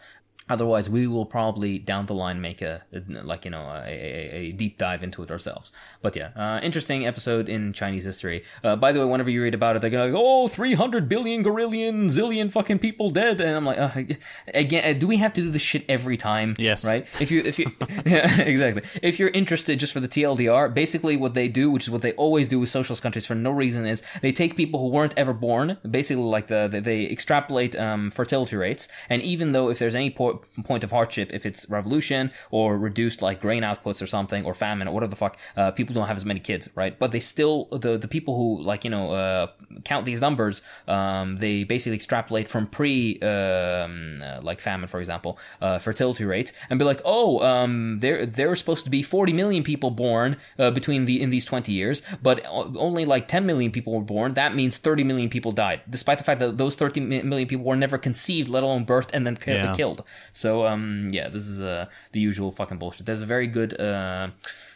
Otherwise, 0.48 0.88
we 0.88 1.06
will 1.06 1.26
probably 1.26 1.78
down 1.78 2.06
the 2.06 2.14
line 2.14 2.40
make 2.40 2.62
a 2.62 2.82
like 3.08 3.44
you 3.44 3.50
know 3.50 3.62
a, 3.62 3.84
a, 3.88 4.30
a 4.32 4.52
deep 4.52 4.78
dive 4.78 5.02
into 5.02 5.22
it 5.22 5.30
ourselves. 5.30 5.72
But 6.02 6.14
yeah, 6.14 6.30
uh, 6.36 6.60
interesting 6.62 7.06
episode 7.06 7.48
in 7.48 7.72
Chinese 7.72 8.04
history. 8.04 8.44
Uh, 8.62 8.76
by 8.76 8.92
the 8.92 9.00
way, 9.00 9.06
whenever 9.06 9.30
you 9.30 9.42
read 9.42 9.54
about 9.54 9.76
it, 9.76 9.80
they're 9.80 9.90
going 9.90 10.12
like, 10.12 10.22
"Oh, 10.22 10.46
300 10.48 11.08
billion 11.08 11.42
gorillion 11.42 12.08
zillion 12.08 12.52
fucking 12.52 12.78
people 12.78 13.10
dead," 13.10 13.40
and 13.40 13.56
I'm 13.56 13.64
like, 13.64 13.78
uh, 13.78 14.14
again, 14.54 14.84
uh, 14.88 14.98
do 14.98 15.06
we 15.06 15.16
have 15.16 15.32
to 15.34 15.40
do 15.40 15.50
this 15.50 15.62
shit 15.62 15.84
every 15.88 16.16
time? 16.16 16.54
Yes. 16.58 16.84
Right. 16.84 17.06
If 17.20 17.30
you 17.30 17.40
if 17.40 17.58
you 17.58 17.72
yeah, 18.06 18.40
exactly 18.40 18.82
if 19.02 19.18
you're 19.18 19.30
interested 19.30 19.80
just 19.80 19.92
for 19.92 20.00
the 20.00 20.08
TLDR, 20.08 20.72
basically 20.72 21.16
what 21.16 21.34
they 21.34 21.48
do, 21.48 21.70
which 21.70 21.84
is 21.84 21.90
what 21.90 22.02
they 22.02 22.12
always 22.12 22.48
do 22.48 22.60
with 22.60 22.68
socialist 22.68 23.02
countries 23.02 23.26
for 23.26 23.34
no 23.34 23.50
reason, 23.50 23.86
is 23.86 24.02
they 24.22 24.32
take 24.32 24.56
people 24.56 24.80
who 24.80 24.88
weren't 24.88 25.14
ever 25.16 25.32
born, 25.32 25.78
basically 25.88 26.22
like 26.22 26.46
the, 26.46 26.68
the 26.70 26.80
they 26.80 27.10
extrapolate 27.10 27.74
um, 27.76 28.10
fertility 28.10 28.56
rates, 28.56 28.88
and 29.08 29.22
even 29.22 29.52
though 29.52 29.68
if 29.68 29.78
there's 29.78 29.94
any 29.94 30.10
po- 30.36 30.62
point 30.62 30.84
of 30.84 30.90
hardship, 30.90 31.32
if 31.32 31.44
it's 31.46 31.68
revolution 31.70 32.30
or 32.50 32.76
reduced 32.78 33.22
like 33.22 33.40
grain 33.40 33.62
outputs 33.62 34.00
or 34.02 34.06
something 34.06 34.44
or 34.44 34.54
famine 34.54 34.86
or 34.88 34.92
whatever 34.94 35.10
the 35.10 35.16
fuck, 35.16 35.36
uh, 35.56 35.70
people 35.70 35.94
don't 35.94 36.06
have 36.06 36.16
as 36.16 36.24
many 36.24 36.40
kids, 36.40 36.68
right? 36.74 36.98
But 36.98 37.12
they 37.12 37.20
still 37.20 37.64
the 37.70 37.96
the 37.98 38.08
people 38.08 38.36
who 38.36 38.62
like 38.62 38.84
you 38.84 38.90
know 38.90 39.12
uh, 39.12 39.46
count 39.84 40.04
these 40.04 40.20
numbers, 40.20 40.62
um, 40.88 41.36
they 41.36 41.64
basically 41.64 41.96
extrapolate 41.96 42.48
from 42.48 42.66
pre 42.66 43.18
um, 43.20 44.22
uh, 44.22 44.40
like 44.42 44.60
famine, 44.60 44.86
for 44.86 45.00
example, 45.00 45.38
uh, 45.60 45.78
fertility 45.78 46.24
rates, 46.24 46.52
and 46.70 46.78
be 46.78 46.84
like, 46.84 47.00
oh, 47.04 47.40
um, 47.40 47.98
there 48.00 48.26
there 48.26 48.48
were 48.48 48.56
supposed 48.56 48.84
to 48.84 48.90
be 48.90 49.02
40 49.02 49.32
million 49.32 49.62
people 49.62 49.90
born 49.90 50.36
uh, 50.58 50.70
between 50.70 51.04
the 51.04 51.20
in 51.22 51.30
these 51.30 51.44
20 51.44 51.72
years, 51.72 52.02
but 52.22 52.40
only 52.46 53.04
like 53.04 53.28
10 53.28 53.46
million 53.46 53.70
people 53.70 53.92
were 53.92 54.00
born. 54.00 54.34
That 54.34 54.54
means 54.54 54.78
30 54.78 55.04
million 55.04 55.28
people 55.28 55.52
died, 55.52 55.82
despite 55.88 56.18
the 56.18 56.24
fact 56.24 56.40
that 56.40 56.56
those 56.58 56.74
30 56.74 57.00
million 57.00 57.48
people 57.48 57.64
were 57.64 57.76
never 57.76 57.98
conceived, 57.98 58.48
let 58.48 58.62
alone 58.62 58.84
birthed 58.86 59.10
and 59.12 59.26
then 59.26 59.36
Yeah. 59.46 59.72
killed. 59.74 60.02
So 60.32 60.66
um, 60.66 61.10
yeah, 61.12 61.28
this 61.28 61.46
is 61.46 61.60
uh, 61.60 61.86
the 62.12 62.20
usual 62.20 62.52
fucking 62.52 62.78
bullshit. 62.78 63.06
There's 63.06 63.22
a 63.22 63.26
very 63.26 63.46
good. 63.46 63.78
Uh, 63.80 64.28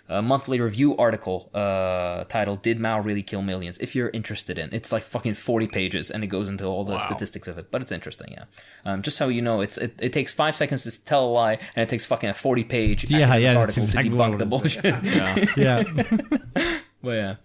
uh, 0.09 0.21
monthly 0.21 0.61
review 0.61 0.97
article 0.97 1.49
uh, 1.55 2.25
titled 2.25 2.63
"Did 2.63 2.81
Mao 2.81 3.01
Really 3.01 3.23
Kill 3.23 3.43
Millions? 3.43 3.79
If 3.79 3.95
you're 3.95 4.11
interested 4.11 4.59
in, 4.59 4.69
it's 4.73 4.91
like 4.91 5.05
fucking 5.05 5.35
forty 5.35 5.69
pages, 5.69 6.11
and 6.11 6.25
it 6.25 6.27
goes 6.27 6.49
into 6.49 6.65
all 6.65 6.85
the 6.85 6.99
statistics 6.99 7.47
of 7.47 7.59
it. 7.59 7.71
But 7.71 7.81
it's 7.81 7.93
interesting, 7.93 8.33
yeah. 8.33 8.45
Um, 8.85 9.03
just 9.03 9.17
so 9.17 9.29
you 9.29 9.41
know, 9.41 9.61
it's 9.61 9.79
it, 9.79 9.95
it 10.01 10.13
takes 10.13 10.33
five 10.33 10.57
seconds 10.57 10.83
to 10.83 11.05
tell 11.05 11.27
a 11.27 11.31
lie, 11.31 11.59
and 11.77 11.85
it 11.85 11.89
takes 11.89 12.05
fucking 12.05 12.29
a 12.29 12.35
forty 12.35 12.65
page 12.65 13.09
Yeah, 13.09 13.37
yeah, 13.37 13.57
article 13.57 13.85
exactly 13.85 14.11
to 14.11 14.17
debunk 14.17 14.39
the 14.39 14.47
bullshit. 14.47 14.85
Yeah. 14.85 15.47
yeah. 15.57 16.81
But 17.03 17.19
yeah. 17.19 17.37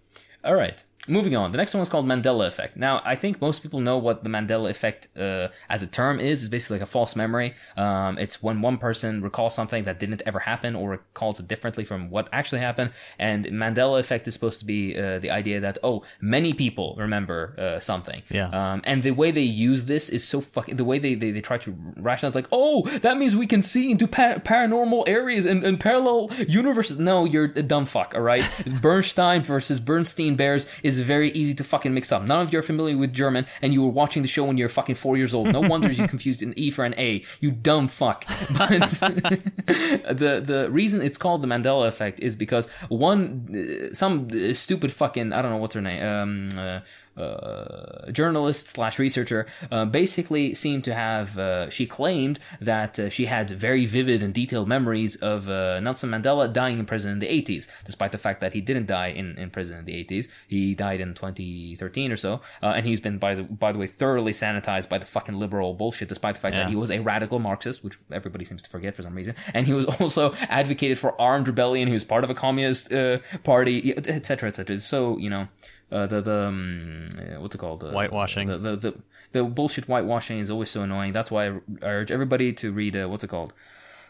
All 0.44 0.56
right. 0.56 0.84
Moving 1.08 1.36
on. 1.36 1.52
The 1.52 1.58
next 1.58 1.74
one 1.74 1.84
is 1.84 1.90
called 1.90 2.06
Mandela 2.06 2.48
effect. 2.48 2.78
Now, 2.78 3.02
I 3.06 3.16
think 3.16 3.40
most 3.40 3.62
people 3.62 3.80
know 3.80 3.98
what 3.98 4.24
the 4.24 4.30
Mandela 4.30 4.70
effect 4.70 5.08
uh, 5.18 5.50
as 5.70 5.84
a 5.84 5.88
term 5.88 6.20
is. 6.20 6.44
It's 6.44 6.50
basically 6.50 6.76
like 6.78 6.88
a 6.88 6.92
false 6.92 7.16
memory. 7.16 7.54
Um, 7.78 8.18
it's 8.18 8.42
when 8.42 8.62
one 8.62 8.78
person 8.78 9.22
recalls 9.22 9.54
something 9.54 9.84
that 9.84 10.00
didn't 10.00 10.24
ever 10.26 10.40
happen 10.40 10.76
or 10.76 10.90
recalls 10.92 11.40
it 11.40 11.48
differently 11.48 11.86
from 11.86 12.10
what 12.10 12.28
actually 12.32 12.62
happened. 12.62 12.92
And 13.20 13.46
Mandela 13.46 14.00
effect 14.00 14.28
is 14.28 14.34
supposed 14.34 14.60
to 14.60 14.66
be 14.66 14.98
uh, 14.98 15.20
the 15.20 15.30
idea 15.30 15.60
that, 15.60 15.78
oh, 15.84 16.04
many 16.22 16.54
people 16.54 16.96
remember 16.98 17.56
uh, 17.58 17.80
something. 17.80 18.24
Yeah. 18.30 18.50
Um, 18.50 18.82
and 18.84 19.04
the 19.04 19.12
way 19.12 19.32
they 19.32 19.42
use 19.42 19.86
this 19.86 20.10
is 20.10 20.28
so 20.28 20.42
fucking. 20.42 20.78
The 20.78 20.86
way 20.86 20.98
they, 20.98 21.14
they, 21.14 21.32
they 21.32 21.42
try 21.42 21.58
to 21.60 21.76
rationalize, 21.98 22.36
like, 22.36 22.48
oh, 22.52 22.84
that 23.00 23.18
means 23.18 23.36
we 23.36 23.48
can 23.48 23.62
see 23.62 23.92
into 23.92 24.08
pa- 24.08 24.40
paranormal 24.40 25.04
areas 25.08 25.46
and, 25.46 25.64
and 25.64 25.80
parallel 25.80 26.32
universes. 26.48 26.98
No, 26.98 27.26
you're 27.26 27.46
a 27.56 27.64
dumb 27.64 27.86
fuck, 27.86 28.14
all 28.16 28.22
right? 28.22 28.44
Berenstein 28.86 29.46
versus 29.46 29.80
Berenstain 29.80 30.36
Bears 30.36 30.68
is 30.82 30.95
is 30.98 31.06
very 31.06 31.32
easy 31.32 31.54
to 31.56 31.64
fucking 31.64 31.94
mix 31.94 32.12
up. 32.12 32.24
None 32.24 32.42
of 32.42 32.54
you 32.54 32.60
are 32.60 32.64
familiar 32.64 32.98
with 32.98 33.14
German, 33.14 33.46
and 33.62 33.74
you 33.74 33.84
were 33.84 33.90
watching 33.90 34.22
the 34.22 34.28
show 34.28 34.46
when 34.46 34.58
you're 34.58 34.70
fucking 34.70 34.96
four 34.96 35.18
years 35.18 35.34
old. 35.34 35.48
No 35.48 35.60
wonder 35.74 35.92
you 35.92 36.08
confused 36.08 36.42
an 36.42 36.54
E 36.58 36.72
for 36.72 36.86
an 36.86 36.96
A. 36.98 37.24
You 37.40 37.52
dumb 37.52 37.88
fuck. 37.88 38.26
But 38.58 38.70
the 39.00 40.42
the 40.46 40.68
reason 40.72 41.02
it's 41.02 41.18
called 41.18 41.42
the 41.42 41.48
Mandela 41.48 41.88
effect 41.88 42.20
is 42.20 42.36
because 42.36 42.70
one 42.90 43.90
uh, 43.90 43.94
some 43.94 44.30
stupid 44.54 44.92
fucking 44.92 45.34
I 45.34 45.42
don't 45.42 45.52
know 45.52 45.58
what's 45.58 45.76
her 45.76 45.82
name 45.82 46.04
um. 46.04 46.50
Uh, 46.58 46.80
uh, 47.18 48.12
journalist 48.12 48.70
slash 48.70 49.00
researcher 49.00 49.46
uh, 49.72 49.86
basically 49.86 50.54
seemed 50.54 50.84
to 50.84 50.94
have 50.94 51.38
uh, 51.38 51.70
she 51.70 51.86
claimed 51.86 52.40
that 52.62 53.00
uh, 53.00 53.10
she 53.10 53.26
had 53.26 53.50
very 53.50 53.86
vivid 53.86 54.22
and 54.24 54.34
detailed 54.34 54.68
memories 54.68 55.16
of 55.18 55.50
uh, 55.50 55.80
Nelson 55.80 56.10
Mandela 56.10 56.52
dying 56.52 56.80
in 56.80 56.86
prison 56.86 57.12
in 57.12 57.20
the 57.20 57.28
80s 57.28 57.68
despite 57.84 58.12
the 58.12 58.18
fact 58.18 58.42
that 58.42 58.54
he 58.54 58.62
didn't 58.62 58.88
die 58.88 59.08
in, 59.08 59.38
in 59.38 59.50
prison 59.50 59.78
in 59.78 59.86
the 59.86 59.94
80s 60.04 60.28
he 60.48 60.76
died 60.76 61.00
in 61.00 61.14
2013 61.14 62.12
or 62.12 62.18
so 62.18 62.42
uh, 62.62 62.74
and 62.76 62.86
he's 62.86 63.00
been 63.00 63.18
by 63.18 63.34
the 63.36 63.44
by 63.44 63.72
the 63.72 63.80
way 63.80 63.88
thoroughly 63.88 64.32
sanitized 64.32 64.90
by 64.90 64.98
the 64.98 65.06
fucking 65.06 65.36
liberal 65.36 65.74
bullshit 65.74 66.08
despite 66.10 66.36
the 66.36 66.42
fact 66.42 66.54
Yeah. 66.56 66.64
that 66.64 66.70
he 66.70 66.76
was 66.76 66.92
a 66.92 67.00
radical 67.00 67.40
Marxist 67.40 67.84
which 67.84 67.98
everybody 68.12 68.46
seems 68.46 68.62
to 68.62 68.70
forget 68.70 68.96
for 68.96 69.02
some 69.04 69.16
reason 69.16 69.36
and 69.54 69.66
he 69.68 69.74
was 69.74 69.86
also 70.00 70.34
advocated 70.50 70.98
for 71.00 71.20
armed 71.20 71.48
rebellion. 71.48 71.88
He 71.88 71.94
was 71.94 72.04
part 72.04 72.24
of 72.24 72.30
a 72.30 72.36
communist 72.36 72.92
uh, 72.94 73.20
party 73.44 73.96
etc 73.98 74.50
etc 74.50 74.80
so 74.80 75.18
you 75.18 75.30
know 75.30 75.48
uh, 75.92 76.08
the 76.08 76.22
the 76.22 76.40
um, 76.48 77.10
uh, 77.18 77.40
what's 77.40 77.56
it 77.56 77.60
called? 77.60 77.84
Uh, 77.84 77.92
Whitewashing. 77.92 78.48
the, 78.48 78.58
the 78.58 78.76
the 78.76 78.94
the 79.32 79.44
bullshit 79.44 79.86
whitewashing 79.86 80.40
is 80.40 80.50
always 80.50 80.70
so 80.70 80.82
annoying. 80.82 81.14
That's 81.14 81.30
why 81.32 81.48
I 81.48 81.60
urge 81.82 82.12
everybody 82.12 82.54
to 82.54 82.72
read 82.72 82.96
uh, 82.96 83.08
what's 83.08 83.24
it 83.24 83.30
called? 83.30 83.54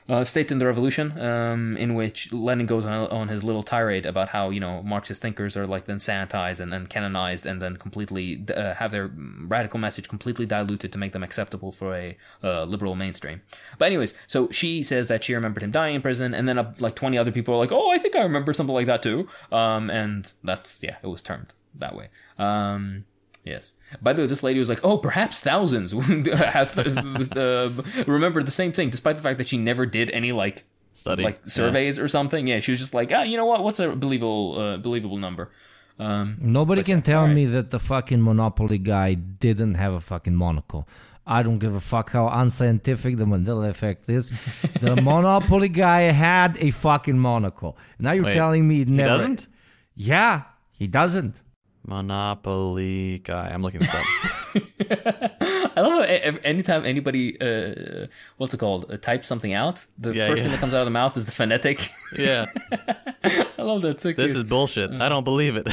Uh, 0.07 0.23
State 0.23 0.51
in 0.51 0.59
the 0.59 0.67
Revolution, 0.67 1.19
um, 1.19 1.75
in 1.77 1.95
which 1.95 2.31
Lenin 2.31 2.67
goes 2.67 2.85
on, 2.85 3.07
on 3.07 3.27
his 3.27 3.43
little 3.43 3.63
tirade 3.63 4.05
about 4.05 4.29
how 4.29 4.51
you 4.51 4.59
know 4.59 4.83
Marxist 4.83 5.19
thinkers 5.19 5.57
are 5.57 5.65
like 5.65 5.85
then 5.85 5.97
sanitized 5.97 6.59
and, 6.59 6.71
and 6.75 6.87
canonized 6.91 7.47
and 7.47 7.59
then 7.59 7.75
completely 7.75 8.45
uh, 8.55 8.75
have 8.75 8.91
their 8.91 9.09
radical 9.47 9.79
message 9.79 10.07
completely 10.07 10.45
diluted 10.45 10.91
to 10.91 10.99
make 10.99 11.11
them 11.11 11.23
acceptable 11.23 11.71
for 11.71 11.95
a 11.95 12.15
uh, 12.43 12.65
liberal 12.65 12.93
mainstream. 12.93 13.41
But 13.79 13.85
anyways, 13.85 14.13
so 14.27 14.47
she 14.51 14.83
says 14.83 15.07
that 15.07 15.23
she 15.23 15.33
remembered 15.33 15.63
him 15.63 15.71
dying 15.71 15.95
in 15.95 16.03
prison, 16.03 16.35
and 16.35 16.47
then 16.47 16.59
uh, 16.59 16.75
like 16.77 16.93
twenty 16.93 17.17
other 17.17 17.31
people 17.31 17.55
are 17.55 17.57
like, 17.57 17.71
"Oh, 17.71 17.89
I 17.89 17.97
think 17.97 18.15
I 18.15 18.21
remember 18.21 18.53
something 18.53 18.75
like 18.75 18.85
that 18.85 19.01
too," 19.01 19.27
um, 19.51 19.89
and 19.89 20.31
that's 20.43 20.83
yeah, 20.83 20.97
it 21.01 21.07
was 21.07 21.23
termed 21.23 21.55
that 21.77 21.95
way. 21.95 22.09
Um, 22.37 23.05
Yes. 23.43 23.73
By 24.01 24.13
the 24.13 24.23
way, 24.23 24.27
this 24.27 24.41
lady 24.41 24.57
was 24.57 24.69
like, 24.69 24.83
"Oh, 24.83 24.97
perhaps 24.97 25.39
thousands 25.39 25.91
have 26.27 26.77
uh, 27.37 27.69
remembered 28.07 28.47
the 28.47 28.51
same 28.51 28.71
thing, 28.71 28.89
despite 28.89 29.17
the 29.17 29.21
fact 29.21 29.37
that 29.37 29.47
she 29.47 29.57
never 29.59 29.85
did 29.85 30.09
any 30.09 30.31
like 30.31 30.63
Study. 30.95 31.21
like 31.23 31.37
Yeah. 31.43 31.49
surveys 31.51 31.99
or 31.99 32.07
something." 32.07 32.47
Yeah, 32.47 32.59
she 32.59 32.71
was 32.71 32.79
just 32.79 32.95
like, 32.95 33.11
"Ah, 33.13 33.21
you 33.21 33.37
know 33.37 33.45
what? 33.45 33.63
What's 33.63 33.79
a 33.79 33.89
believable 33.95 34.59
uh, 34.59 34.77
believable 34.77 35.17
number?" 35.17 35.51
Um, 35.99 36.37
Nobody 36.41 36.81
can 36.81 37.03
tell 37.03 37.21
alright. 37.21 37.35
me 37.35 37.45
that 37.45 37.69
the 37.69 37.79
fucking 37.79 38.21
Monopoly 38.23 38.79
guy 38.79 39.13
didn't 39.13 39.75
have 39.75 39.93
a 39.93 40.01
fucking 40.01 40.35
monocle. 40.35 40.89
I 41.27 41.43
don't 41.43 41.59
give 41.59 41.73
a 41.75 41.79
fuck 41.79 42.09
how 42.11 42.27
unscientific 42.27 43.17
the 43.17 43.25
Mandela 43.25 43.69
effect 43.69 44.09
is. 44.09 44.31
The 44.81 44.95
Monopoly 45.01 45.69
guy 45.69 46.01
had 46.11 46.57
a 46.59 46.71
fucking 46.71 47.17
monocle. 47.17 47.77
Now 47.99 48.11
you're 48.13 48.25
Wait, 48.25 48.33
telling 48.33 48.67
me 48.67 48.81
it 48.81 48.87
He 48.87 48.93
never. 48.95 49.09
doesn't? 49.09 49.47
Yeah, 49.95 50.41
he 50.71 50.87
doesn't. 50.87 51.41
Monopoly 51.85 53.19
guy. 53.19 53.49
I'm 53.53 53.61
looking 53.61 53.81
this 53.81 53.93
up. 53.93 54.05
I 55.77 55.81
love 55.81 55.91
how 55.93 56.01
ev- 56.01 56.39
anytime 56.43 56.85
anybody 56.85 57.39
uh, 57.39 58.07
what's 58.37 58.53
it 58.53 58.57
called 58.57 58.91
uh, 58.91 58.97
types 58.97 59.27
something 59.27 59.53
out, 59.53 59.85
the 59.97 60.13
Yeah, 60.13 60.27
first 60.27 60.39
yeah. 60.39 60.43
thing 60.43 60.51
that 60.51 60.59
comes 60.59 60.73
out 60.73 60.81
of 60.81 60.85
the 60.85 60.91
mouth 60.91 61.15
is 61.17 61.25
the 61.25 61.31
phonetic. 61.31 61.89
yeah. 62.17 62.45
I 63.57 63.61
love 63.61 63.81
that. 63.83 64.01
So 64.01 64.09
This 64.09 64.33
cute. 64.33 64.37
is 64.37 64.43
bullshit. 64.43 64.91
I 64.91 65.09
don't 65.09 65.23
believe 65.23 65.55
it. 65.55 65.67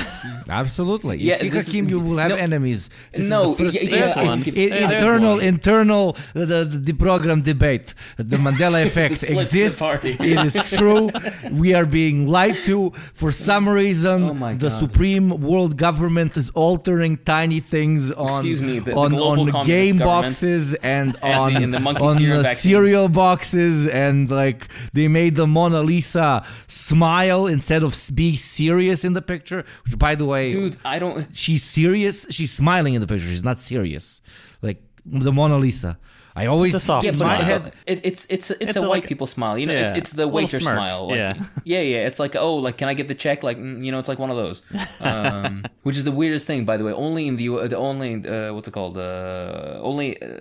Absolutely. 0.48 1.18
You 1.18 1.30
Yeah, 1.30 1.36
see, 1.36 1.48
this 1.50 1.66
Hakim, 1.66 1.88
you 1.88 2.00
will 2.00 2.16
have 2.18 2.30
no. 2.30 2.36
enemies. 2.36 2.88
This 3.12 3.28
No, 3.28 3.53
is 3.53 3.57
the 3.59 3.64
first 3.64 3.82
yeah, 3.82 3.88
step. 3.88 3.90
yeah, 3.90 4.14
There's 4.14 4.26
one. 4.28 4.42
Hey, 4.42 4.82
internal, 4.84 5.34
one. 5.36 5.44
internal, 5.44 6.16
the, 6.34 6.46
the, 6.46 6.64
the 6.88 6.92
program 6.94 7.42
debate. 7.42 7.94
The 8.16 8.36
Mandela 8.36 8.84
effect 8.86 9.20
the 9.20 9.36
exists. 9.36 9.78
party. 9.78 10.16
it 10.20 10.38
is 10.46 10.55
true. 10.76 11.11
We 11.50 11.74
are 11.74 11.84
being 11.86 12.28
lied 12.28 12.57
to. 12.64 12.90
For 13.14 13.30
some 13.32 13.68
reason, 13.68 14.30
Oh 14.30 14.34
my 14.34 14.55
the 14.55 14.68
God. 14.70 14.78
supreme 14.78 15.28
world 15.40 15.76
government 15.76 16.36
is 16.36 16.50
altering 16.50 17.16
tiny 17.18 17.61
things 17.61 18.11
on 18.12 18.28
Excuse 18.28 18.62
me, 18.62 18.78
the- 18.78 18.91
the 18.95 19.22
on, 19.22 19.55
on 19.55 19.66
game 19.66 19.99
boxes 19.99 20.74
and, 20.74 21.16
and 21.22 21.34
on 21.34 21.55
the- 21.55 21.62
and 21.62 21.74
the 21.74 21.78
on 21.78 22.18
vaccines. 22.43 22.59
cereal 22.59 23.09
boxes 23.09 23.86
and 23.88 24.30
like 24.30 24.68
they 24.93 25.09
made 25.09 25.34
the 25.34 25.47
Mona 25.47 25.80
Lisa 25.82 26.45
smile 26.66 27.47
instead 27.47 27.82
of 27.82 27.97
be 28.14 28.36
serious 28.36 29.05
in 29.05 29.12
the 29.12 29.22
picture. 29.22 29.64
Which, 29.84 29.99
by 29.99 30.14
the 30.14 30.24
way, 30.24 30.51
dude. 30.51 30.76
I 30.84 30.99
don't. 30.99 31.34
she's 31.36 31.62
serious. 31.62 32.26
She's 32.30 32.53
smiling 32.53 32.95
in 32.95 33.01
the 33.01 33.07
picture. 33.07 33.26
She's 33.26 33.45
not 33.45 33.59
serious. 33.61 34.20
Like 34.62 34.82
the 35.05 35.32
Mona 35.32 35.59
Lisa. 35.59 35.99
I 36.35 36.47
always 36.47 36.74
It's 36.74 36.85
a 36.85 36.87
soft 36.87 37.05
Yeah, 37.05 37.12
in 37.12 37.18
but 37.18 37.26
my 37.26 37.35
it's, 37.35 37.43
head. 37.43 37.62
a, 37.62 37.66
it, 37.93 38.01
it's 38.05 38.26
it's 38.30 38.51
it's, 38.51 38.61
It's 38.61 38.76
a, 38.76 38.80
a, 38.80 38.89
white 38.89 39.03
like- 39.03 39.09
people 39.09 39.26
smile. 39.26 39.59
You 39.59 39.66
know, 39.66 39.74
it's, 39.74 39.93
yeah, 39.93 39.99
it's 39.99 40.12
the 40.12 40.22
a 40.22 40.24
little 40.24 40.37
waiter 40.37 40.61
smile. 40.61 41.09
Like, 41.09 41.16
yeah. 41.16 41.35
yeah, 41.64 41.80
yeah. 41.80 42.07
It's 42.07 42.18
like 42.18 42.35
oh, 42.37 42.57
like 42.57 42.76
can 42.78 42.89
I 42.89 42.95
get 42.95 43.09
the 43.09 43.14
check? 43.14 43.43
Like 43.43 43.59
mm, 43.59 43.85
you 43.85 43.93
know, 43.93 43.99
it's 43.99 44.09
like 44.09 44.18
one 44.18 44.30
of 44.30 44.37
those. 44.37 44.62
Um, 45.01 45.64
which 45.83 45.97
is 45.97 46.05
the 46.05 46.12
weirdest 46.12 46.47
thing, 46.47 46.64
by 46.64 46.76
the 46.78 46.85
way. 46.85 46.93
Only 46.93 47.28
in 47.28 47.37
the 47.37 47.49
the 47.68 47.76
only 47.76 48.26
uh, 48.26 48.55
what's 48.55 48.68
it 48.68 48.72
called? 48.72 48.97
Uh, 48.97 49.78
only 49.83 50.20
uh, 50.22 50.39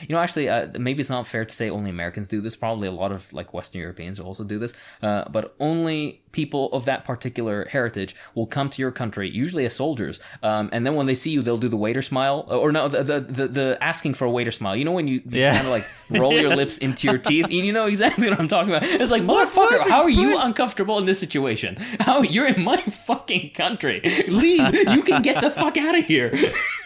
you 0.00 0.08
know, 0.14 0.18
actually, 0.20 0.48
uh, 0.48 0.68
maybe 0.78 1.00
it's 1.00 1.10
not 1.10 1.26
fair 1.26 1.44
to 1.44 1.54
say 1.54 1.70
only 1.70 1.90
Americans 1.90 2.28
do 2.28 2.40
this. 2.40 2.56
Probably 2.56 2.88
a 2.88 2.92
lot 2.92 3.12
of 3.12 3.32
like 3.32 3.52
Western 3.54 3.80
Europeans 3.80 4.18
also 4.20 4.44
do 4.44 4.58
this. 4.58 4.74
Uh, 5.02 5.24
but 5.30 5.54
only 5.60 6.20
people 6.32 6.72
of 6.72 6.86
that 6.86 7.04
particular 7.04 7.66
heritage 7.70 8.14
will 8.34 8.46
come 8.46 8.70
to 8.70 8.80
your 8.80 8.90
country, 8.90 9.28
usually 9.28 9.66
as 9.66 9.74
soldiers, 9.76 10.18
um, 10.42 10.70
and 10.72 10.86
then 10.86 10.94
when 10.94 11.04
they 11.06 11.14
see 11.14 11.30
you, 11.30 11.42
they'll 11.42 11.58
do 11.58 11.68
the 11.68 11.76
waiter 11.76 12.00
smile, 12.02 12.46
or 12.48 12.72
no, 12.72 12.88
the 12.88 13.02
the, 13.02 13.20
the, 13.20 13.48
the 13.48 13.78
asking 13.82 14.14
for 14.14 14.24
a 14.24 14.30
waiter 14.30 14.50
smile. 14.50 14.74
You 14.74 14.84
know 14.84 14.92
when 14.92 15.06
you, 15.08 15.16
you 15.26 15.40
Yeah. 15.40 15.52
kind 15.54 15.66
of 15.66 15.72
like 15.72 15.84
roll 16.20 16.32
your 16.32 16.54
lips 16.56 16.78
into 16.78 17.06
your 17.06 17.18
teeth. 17.18 17.50
You 17.50 17.72
know 17.72 17.86
exactly 17.86 18.28
what 18.30 18.38
I'm 18.40 18.48
talking 18.48 18.70
about. 18.74 18.82
It's 18.84 19.10
like, 19.10 19.22
motherfucker, 19.22 19.88
how 19.88 20.02
are 20.02 20.10
you 20.10 20.38
uncomfortable 20.38 20.98
in 20.98 21.04
this 21.06 21.18
situation? 21.20 21.76
How 22.00 22.22
you're 22.22 22.46
in 22.48 22.64
my 22.64 22.78
fucking 22.78 23.50
country? 23.50 24.00
Leave. 24.28 24.74
You 24.90 25.02
can 25.02 25.22
get 25.22 25.40
the 25.40 25.50
fuck 25.50 25.76
out 25.76 25.96
of 25.98 26.04
here. 26.04 26.30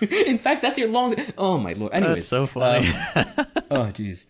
in 0.01 0.39
fact, 0.39 0.63
that's 0.63 0.79
your 0.79 0.89
long. 0.89 1.15
Oh 1.39 1.57
my 1.59 1.73
lord. 1.75 1.93
Anyways, 1.93 2.17
That's 2.17 2.27
so 2.29 2.47
funny. 2.47 2.76
Um, 2.77 2.85
oh 3.71 3.93
jeez. 3.93 4.29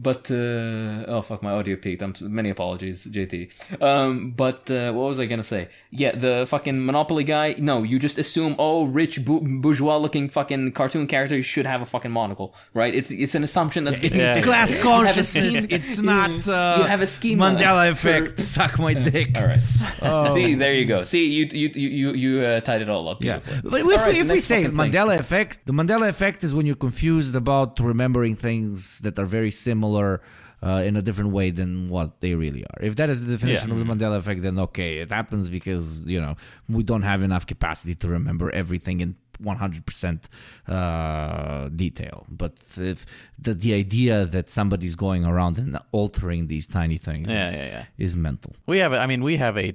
But 0.00 0.30
uh, 0.30 1.04
oh 1.08 1.22
fuck, 1.22 1.42
my 1.42 1.50
audio 1.50 1.74
peaked. 1.74 2.02
I'm 2.02 2.14
many 2.20 2.50
apologies, 2.50 3.04
JT. 3.04 3.82
Um, 3.82 4.30
but 4.30 4.70
uh, 4.70 4.92
what 4.92 5.08
was 5.08 5.18
I 5.18 5.26
gonna 5.26 5.42
say? 5.42 5.70
Yeah, 5.90 6.12
the 6.12 6.46
fucking 6.48 6.86
Monopoly 6.86 7.24
guy. 7.24 7.56
No, 7.58 7.82
you 7.82 7.98
just 7.98 8.16
assume 8.16 8.54
oh, 8.60 8.84
rich 8.84 9.24
bu- 9.24 9.40
bourgeois-looking 9.60 10.28
fucking 10.28 10.70
cartoon 10.72 11.08
characters 11.08 11.44
should 11.46 11.66
have 11.66 11.82
a 11.82 11.84
fucking 11.86 12.12
monocle, 12.12 12.54
right? 12.74 12.94
It's 12.94 13.10
it's 13.10 13.34
an 13.34 13.42
assumption 13.42 13.82
that's 13.82 13.98
being 13.98 14.14
Yeah. 14.14 14.36
It's 14.36 14.46
class 14.46 14.70
You 14.70 14.76
have 14.76 14.84
a 14.86 14.88
consciousness. 14.88 15.52
scheme- 15.54 15.66
It's 15.70 15.98
not 15.98 16.30
uh, 16.46 16.76
you 16.78 16.84
have 16.84 17.00
a 17.00 17.06
scheme. 17.06 17.38
Mandela 17.40 17.88
for- 17.96 18.08
effect. 18.10 18.38
Suck 18.38 18.78
my 18.78 18.94
dick. 18.94 19.36
All 19.36 19.46
right. 19.46 20.28
See, 20.34 20.54
there 20.54 20.74
you 20.74 20.84
go. 20.86 21.02
See, 21.02 21.26
you 21.26 21.48
you 21.52 21.68
you 21.74 21.88
you, 21.88 22.08
you 22.12 22.40
uh, 22.42 22.60
tied 22.60 22.82
it 22.82 22.88
all 22.88 23.08
up 23.08 23.18
Yeah, 23.24 23.38
beautifully. 23.40 23.70
but 23.72 23.80
if, 23.80 23.86
All 23.86 24.06
right, 24.06 24.14
we, 24.14 24.20
if 24.20 24.30
we 24.30 24.38
say 24.38 24.62
fucking 24.62 24.76
thing. 24.78 24.92
Mandela 24.92 25.18
effect, 25.18 25.66
the 25.66 25.72
Mandela 25.72 26.08
effect 26.08 26.44
is 26.44 26.54
when 26.54 26.66
you're 26.66 26.76
confused 26.88 27.34
about 27.34 27.80
remembering 27.80 28.36
things 28.36 29.00
that 29.00 29.18
are 29.18 29.24
very 29.38 29.50
similar 29.50 29.87
uh, 29.96 30.82
in 30.84 30.96
a 30.96 31.02
different 31.02 31.30
way 31.30 31.50
than 31.50 31.88
what 31.88 32.20
they 32.20 32.34
really 32.34 32.64
are. 32.64 32.82
If 32.82 32.96
that 32.96 33.10
is 33.10 33.24
the 33.24 33.32
definition 33.32 33.70
of 33.70 33.78
the 33.78 33.84
Mandela 33.84 34.16
effect, 34.16 34.42
then 34.42 34.58
okay, 34.58 34.98
it 34.98 35.10
happens 35.10 35.48
because 35.48 36.06
you 36.06 36.20
know 36.20 36.34
we 36.68 36.82
don't 36.82 37.02
have 37.02 37.22
enough 37.22 37.46
capacity 37.46 37.94
to 37.96 38.08
remember 38.08 38.50
everything 38.50 39.00
in 39.00 39.14
100% 39.42 40.24
uh, 40.66 41.68
detail. 41.68 42.26
But 42.28 42.54
if 42.76 43.06
the 43.38 43.54
the 43.54 43.74
idea 43.74 44.26
that 44.26 44.50
somebody's 44.50 44.94
going 44.94 45.24
around 45.24 45.58
and 45.58 45.78
altering 45.92 46.48
these 46.48 46.66
tiny 46.66 46.98
things 46.98 47.30
Yeah, 47.30 47.48
is, 47.48 47.54
yeah, 47.54 47.64
yeah. 47.66 47.84
is 47.96 48.16
mental. 48.16 48.52
We 48.66 48.78
have, 48.78 48.92
I 48.92 49.06
mean, 49.06 49.22
we 49.22 49.36
have 49.36 49.56
a 49.56 49.74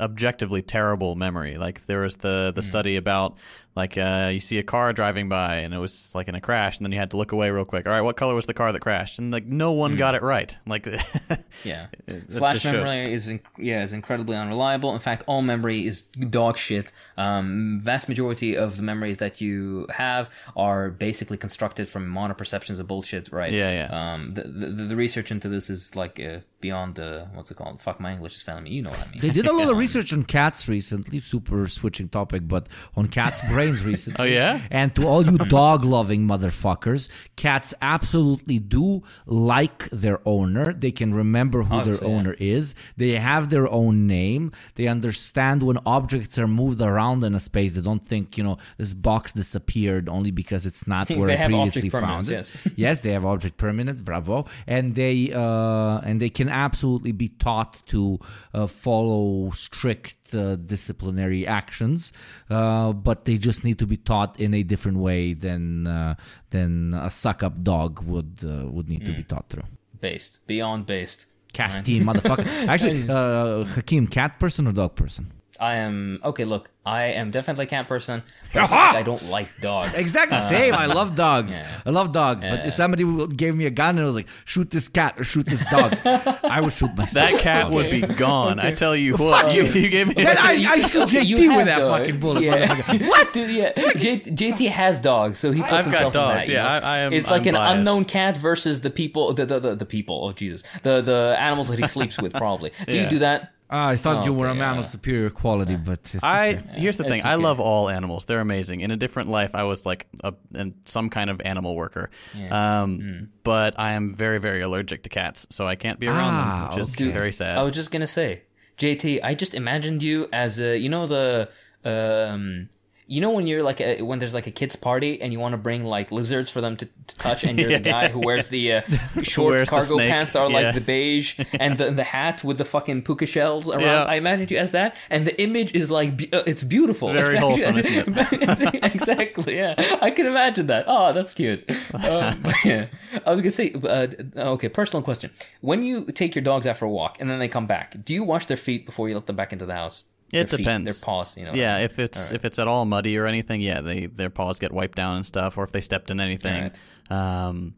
objectively 0.00 0.62
terrible 0.62 1.14
memory. 1.14 1.58
Like 1.58 1.86
there 1.86 2.00
was 2.00 2.16
the 2.16 2.52
the 2.54 2.62
study 2.62 2.96
about 2.96 3.36
like 3.74 3.96
uh, 3.96 4.30
you 4.32 4.40
see 4.40 4.58
a 4.58 4.62
car 4.62 4.92
driving 4.92 5.28
by 5.28 5.56
and 5.56 5.72
it 5.72 5.78
was 5.78 6.14
like 6.14 6.28
in 6.28 6.34
a 6.34 6.40
crash, 6.40 6.78
and 6.78 6.84
then 6.84 6.92
you 6.92 6.98
had 6.98 7.10
to 7.12 7.16
look 7.16 7.32
away 7.32 7.50
real 7.50 7.64
quick. 7.64 7.86
All 7.86 7.92
right, 7.92 8.02
what 8.02 8.16
color 8.16 8.34
was 8.34 8.46
the 8.46 8.54
car 8.54 8.72
that 8.72 8.80
crashed? 8.80 9.18
And 9.18 9.32
like 9.32 9.46
no 9.46 9.72
one 9.72 9.96
got 9.96 10.14
it 10.14 10.22
right. 10.22 10.56
Like 10.66 10.86
Yeah, 11.64 11.86
that 12.06 12.30
flash 12.32 12.54
just 12.54 12.64
shows. 12.64 12.72
memory 12.72 13.12
is 13.12 13.28
inc- 13.28 13.40
yeah 13.58 13.82
is 13.82 13.92
incredibly 13.92 14.36
unreliable. 14.36 14.92
In 14.92 15.00
fact, 15.00 15.24
all 15.26 15.42
memory 15.42 15.86
is 15.86 16.02
dog 16.02 16.58
shit. 16.58 16.92
Um, 17.16 17.80
vast 17.82 18.08
majority 18.08 18.56
of 18.56 18.76
the 18.76 18.82
memories 18.82 19.18
that 19.18 19.40
you 19.40 19.86
have 19.90 20.28
are 20.56 20.90
basically 20.90 21.12
basically 21.12 21.36
constructed 21.36 21.88
from 21.88 22.06
monoperceptions 22.12 22.80
of 22.80 22.86
bullshit, 22.88 23.30
right? 23.32 23.52
Yeah, 23.52 23.70
yeah. 23.70 23.88
Um, 24.14 24.32
the, 24.32 24.42
the 24.44 24.66
the 24.90 24.96
research 24.96 25.30
into 25.30 25.48
this 25.48 25.70
is 25.70 25.94
like 25.94 26.18
uh, 26.18 26.38
beyond 26.60 26.94
the 26.96 27.28
what's 27.34 27.50
it 27.50 27.56
called? 27.56 27.80
Fuck, 27.80 28.00
my 28.00 28.12
English 28.12 28.34
is 28.36 28.42
failing 28.42 28.64
me. 28.64 28.70
You 28.70 28.82
know 28.82 28.90
what 28.90 29.06
I 29.06 29.10
mean? 29.10 29.20
They 29.20 29.30
did 29.30 29.46
a 29.46 29.52
lot 29.52 29.68
of 29.70 29.76
research 29.86 30.12
on 30.12 30.24
cats 30.24 30.68
recently, 30.68 31.20
super 31.20 31.68
switching 31.68 32.08
topic, 32.08 32.48
but 32.48 32.68
on 32.96 33.08
cats' 33.08 33.40
brains 33.62 33.84
recently. 33.84 34.20
Oh, 34.20 34.24
yeah? 34.24 34.60
And 34.70 34.94
to 34.96 35.06
all 35.06 35.24
you 35.24 35.38
dog 35.38 35.84
loving 35.84 36.26
motherfuckers, 36.26 37.08
cats 37.36 37.74
absolutely 37.82 38.58
do 38.58 39.02
like 39.26 39.88
their 39.90 40.20
owner. 40.26 40.72
They 40.72 40.90
can 40.90 41.14
remember 41.14 41.62
who 41.62 41.74
Obviously, 41.74 42.06
their 42.06 42.10
yeah. 42.10 42.20
owner 42.20 42.36
is. 42.38 42.74
They 42.96 43.10
have 43.10 43.50
their 43.50 43.70
own 43.70 44.06
name. 44.06 44.52
They 44.74 44.86
understand 44.86 45.62
when 45.62 45.78
objects 45.86 46.38
are 46.38 46.48
moved 46.48 46.80
around 46.80 47.24
in 47.24 47.34
a 47.34 47.40
space. 47.40 47.74
They 47.74 47.80
don't 47.80 48.06
think, 48.06 48.36
you 48.36 48.44
know, 48.44 48.58
this 48.78 48.94
box 48.94 49.32
disappeared 49.32 50.08
only 50.08 50.30
because 50.30 50.66
it's 50.66 50.86
not 50.86 51.08
where 51.10 51.30
it 51.30 51.38
previously 51.38 51.88
found 51.88 52.28
it. 52.28 52.32
yes. 52.32 52.68
yes, 52.76 53.00
they 53.00 53.12
have 53.12 53.24
object 53.24 53.56
permanence. 53.56 54.00
Bravo, 54.00 54.46
and 54.66 54.94
they 54.94 55.32
uh, 55.32 55.98
and 55.98 56.20
they 56.20 56.30
can 56.30 56.48
absolutely 56.48 57.12
be 57.12 57.28
taught 57.28 57.82
to 57.86 58.18
uh, 58.54 58.66
follow 58.66 59.50
strict 59.50 60.21
uh, 60.34 60.56
disciplinary 60.56 61.46
actions, 61.46 62.12
uh, 62.50 62.92
but 62.92 63.24
they 63.24 63.38
just 63.38 63.64
need 63.64 63.78
to 63.78 63.86
be 63.86 63.96
taught 63.96 64.38
in 64.38 64.54
a 64.54 64.62
different 64.62 64.98
way 64.98 65.34
than 65.34 65.86
uh, 65.86 66.14
than 66.50 66.94
a 66.94 67.10
suck 67.10 67.42
up 67.42 67.62
dog 67.62 68.02
would 68.02 68.40
uh, 68.44 68.66
would 68.70 68.88
need 68.88 69.04
to 69.06 69.12
be 69.12 69.22
taught 69.22 69.48
through. 69.48 69.64
based 70.00 70.46
beyond 70.46 70.86
based. 70.86 71.26
Cat 71.52 71.84
team, 71.84 72.04
motherfucker. 72.04 72.46
Actually, 72.66 73.06
uh, 73.10 73.64
Hakim, 73.64 74.06
cat 74.06 74.40
person 74.40 74.66
or 74.66 74.72
dog 74.72 74.96
person? 74.96 75.30
I 75.62 75.76
am 75.76 76.18
okay. 76.24 76.44
Look, 76.44 76.70
I 76.84 77.04
am 77.20 77.30
definitely 77.30 77.66
a 77.66 77.68
cat 77.68 77.86
person. 77.86 78.24
But 78.52 78.62
like 78.62 78.72
I 78.72 79.02
don't 79.04 79.22
like 79.30 79.48
dogs. 79.60 79.94
Exactly 79.94 80.36
uh, 80.36 80.40
same. 80.48 80.74
I 80.74 80.86
love 80.86 81.14
dogs. 81.14 81.56
Yeah. 81.56 81.80
I 81.86 81.90
love 81.90 82.10
dogs. 82.12 82.44
But 82.44 82.66
if 82.66 82.74
somebody 82.74 83.04
gave 83.28 83.54
me 83.54 83.66
a 83.66 83.70
gun 83.70 83.96
and 83.96 84.04
was 84.04 84.16
like, 84.16 84.26
"Shoot 84.44 84.70
this 84.70 84.88
cat 84.88 85.14
or 85.20 85.24
shoot 85.24 85.46
this 85.46 85.64
dog," 85.70 85.96
I 86.04 86.60
would 86.60 86.72
shoot 86.72 86.92
myself. 86.96 87.12
That 87.30 87.40
cat 87.40 87.70
would 87.70 87.90
be 87.90 88.00
gone. 88.00 88.58
I 88.58 88.72
tell 88.72 88.96
you 88.96 89.14
what. 89.16 89.42
Fuck 89.44 89.54
You, 89.54 89.62
you 89.66 89.88
gave 89.88 90.08
me. 90.08 90.14
Then 90.14 90.36
I, 90.36 90.50
I 90.74 90.80
shoot 90.80 91.08
JT 91.08 91.26
you 91.26 91.54
with 91.56 91.66
that 91.66 91.78
dogs. 91.78 92.06
fucking 92.06 92.20
bullet. 92.20 92.42
Yeah. 92.42 92.98
What? 93.08 93.32
Dude, 93.32 93.50
yeah. 93.50 93.72
J- 93.94 94.20
JT 94.20 94.68
has 94.70 94.98
dogs, 94.98 95.38
so 95.38 95.52
he 95.52 95.60
puts 95.62 95.72
I've 95.72 95.84
got 95.84 95.92
himself 95.92 96.14
in 96.14 96.20
dogs, 96.20 96.34
that. 96.34 96.48
you 96.48 96.54
yeah, 96.54 96.62
know? 96.64 96.68
I- 96.68 96.96
I 96.96 96.98
am- 96.98 97.12
It's 97.12 97.30
like 97.30 97.42
I'm 97.42 97.48
an 97.48 97.54
biased. 97.54 97.78
unknown 97.78 98.04
cat 98.04 98.36
versus 98.36 98.80
the 98.80 98.90
people, 98.90 99.32
the 99.32 99.46
the, 99.46 99.58
the, 99.60 99.74
the 99.76 99.86
people. 99.86 100.24
Oh 100.24 100.32
Jesus, 100.32 100.64
the 100.82 101.00
the 101.00 101.36
animals 101.38 101.68
that 101.68 101.78
he 101.78 101.86
sleeps 101.86 102.18
with. 102.20 102.32
Probably. 102.32 102.72
Do 102.88 102.98
you 102.98 103.06
do 103.08 103.20
that? 103.20 103.52
Ah, 103.74 103.88
I 103.88 103.96
thought 103.96 104.26
you 104.26 104.34
were 104.34 104.48
a 104.48 104.54
man 104.54 104.74
yeah. 104.74 104.80
of 104.80 104.86
superior 104.86 105.30
quality, 105.30 105.76
but 105.76 106.00
it's 106.14 106.22
I 106.22 106.50
okay. 106.56 106.80
here's 106.80 106.98
the 106.98 107.04
thing. 107.04 107.16
It's 107.20 107.24
I 107.24 107.34
okay. 107.34 107.42
love 107.42 107.58
all 107.58 107.88
animals. 107.88 108.26
They're 108.26 108.40
amazing. 108.40 108.82
In 108.82 108.90
a 108.90 108.96
different 108.98 109.30
life, 109.30 109.54
I 109.54 109.62
was 109.62 109.86
like 109.86 110.06
a 110.22 110.34
an, 110.54 110.74
some 110.84 111.08
kind 111.08 111.30
of 111.30 111.40
animal 111.40 111.74
worker. 111.74 112.10
Um, 112.50 112.98
Hmm. 113.00 113.24
But 113.44 113.80
I 113.80 113.92
am 113.92 114.14
very 114.14 114.38
very 114.38 114.60
allergic 114.60 115.02
to 115.04 115.08
cats, 115.08 115.46
so 115.50 115.66
I 115.66 115.76
can't 115.76 115.98
be 115.98 116.06
around 116.06 116.34
Ah, 116.34 116.44
them, 116.44 116.68
which 116.68 116.78
is 116.82 116.94
okay. 116.94 117.10
very 117.10 117.32
sad. 117.32 117.56
I 117.58 117.62
was 117.64 117.74
just 117.74 117.90
gonna 117.90 118.06
say, 118.06 118.42
JT. 118.76 119.20
I 119.22 119.34
just 119.34 119.54
imagined 119.54 120.02
you 120.02 120.28
as 120.32 120.60
a, 120.60 120.76
you 120.76 120.88
know 120.90 121.06
the 121.06 121.48
um. 121.84 122.68
You 123.12 123.20
know 123.20 123.30
when 123.30 123.46
you're 123.46 123.62
like 123.62 123.78
a, 123.82 124.00
when 124.00 124.20
there's 124.20 124.32
like 124.32 124.46
a 124.46 124.50
kids 124.50 124.74
party 124.74 125.20
and 125.20 125.34
you 125.34 125.38
want 125.38 125.52
to 125.52 125.58
bring 125.58 125.84
like 125.84 126.10
lizards 126.10 126.48
for 126.48 126.62
them 126.62 126.78
to, 126.78 126.86
to 126.86 127.14
touch 127.16 127.44
and 127.44 127.58
you're 127.58 127.68
the 127.68 127.78
guy 127.96 128.08
who 128.08 128.20
wears 128.20 128.48
the 128.48 128.72
uh, 128.72 128.82
short 129.22 129.50
wears 129.50 129.68
cargo 129.68 129.96
snake, 129.96 130.10
pants 130.10 130.32
that 130.32 130.40
are 130.40 130.50
yeah. 130.50 130.56
like 130.60 130.74
the 130.74 130.80
beige 130.80 131.38
and 131.60 131.76
the, 131.76 131.90
the 131.90 132.04
hat 132.04 132.42
with 132.42 132.56
the 132.56 132.64
fucking 132.64 133.02
puka 133.02 133.26
shells 133.26 133.68
around. 133.68 133.82
Yeah. 133.82 134.04
I 134.04 134.14
imagined 134.14 134.50
you 134.50 134.56
as 134.56 134.70
that 134.70 134.96
and 135.10 135.26
the 135.26 135.38
image 135.38 135.74
is 135.74 135.90
like 135.90 136.28
uh, 136.32 136.42
it's 136.46 136.62
beautiful. 136.62 137.12
Very 137.12 137.34
It's 137.34 137.36
wholesome, 137.36 137.76
isn't 137.76 138.16
it? 138.16 138.94
exactly. 138.94 139.56
Yeah, 139.56 139.74
I 140.00 140.10
can 140.10 140.24
imagine 140.24 140.68
that. 140.68 140.86
Oh, 140.88 141.12
that's 141.12 141.34
cute. 141.34 141.68
Um, 141.92 142.42
yeah, 142.64 142.86
I 143.26 143.30
was 143.30 143.40
gonna 143.40 143.50
say. 143.50 143.74
Uh, 143.74 144.06
okay, 144.54 144.70
personal 144.70 145.02
question: 145.02 145.30
When 145.60 145.82
you 145.82 146.06
take 146.06 146.34
your 146.34 146.42
dogs 146.42 146.66
out 146.66 146.78
for 146.78 146.86
a 146.86 146.90
walk 146.90 147.20
and 147.20 147.28
then 147.28 147.38
they 147.38 147.48
come 147.48 147.66
back, 147.66 148.02
do 148.06 148.14
you 148.14 148.24
wash 148.24 148.46
their 148.46 148.56
feet 148.56 148.86
before 148.86 149.10
you 149.10 149.14
let 149.14 149.26
them 149.26 149.36
back 149.36 149.52
into 149.52 149.66
the 149.66 149.74
house? 149.74 150.04
It 150.32 150.48
Their 150.48 150.56
feet, 150.58 150.64
depends. 150.64 151.00
their 151.00 151.06
paws. 151.06 151.36
You 151.36 151.44
know. 151.44 151.52
yeah, 151.52 151.78
if 151.78 151.98
it's 151.98 152.32
if 152.32 152.44
it's 152.44 152.58
at 152.58 152.66
all 152.66 152.84
muddy 152.86 153.18
or 153.18 153.26
anything, 153.26 153.60
yeah, 153.60 153.82
they 153.82 154.06
their 154.06 154.30
paws 154.30 154.58
get 154.58 154.72
wiped 154.72 154.96
down 154.96 155.16
and 155.16 155.26
stuff, 155.26 155.58
or 155.58 155.64
if 155.64 155.72
they 155.72 155.80
stepped 155.80 156.10
in 156.10 156.20
anything. 156.20 156.72
Um, 157.10 157.74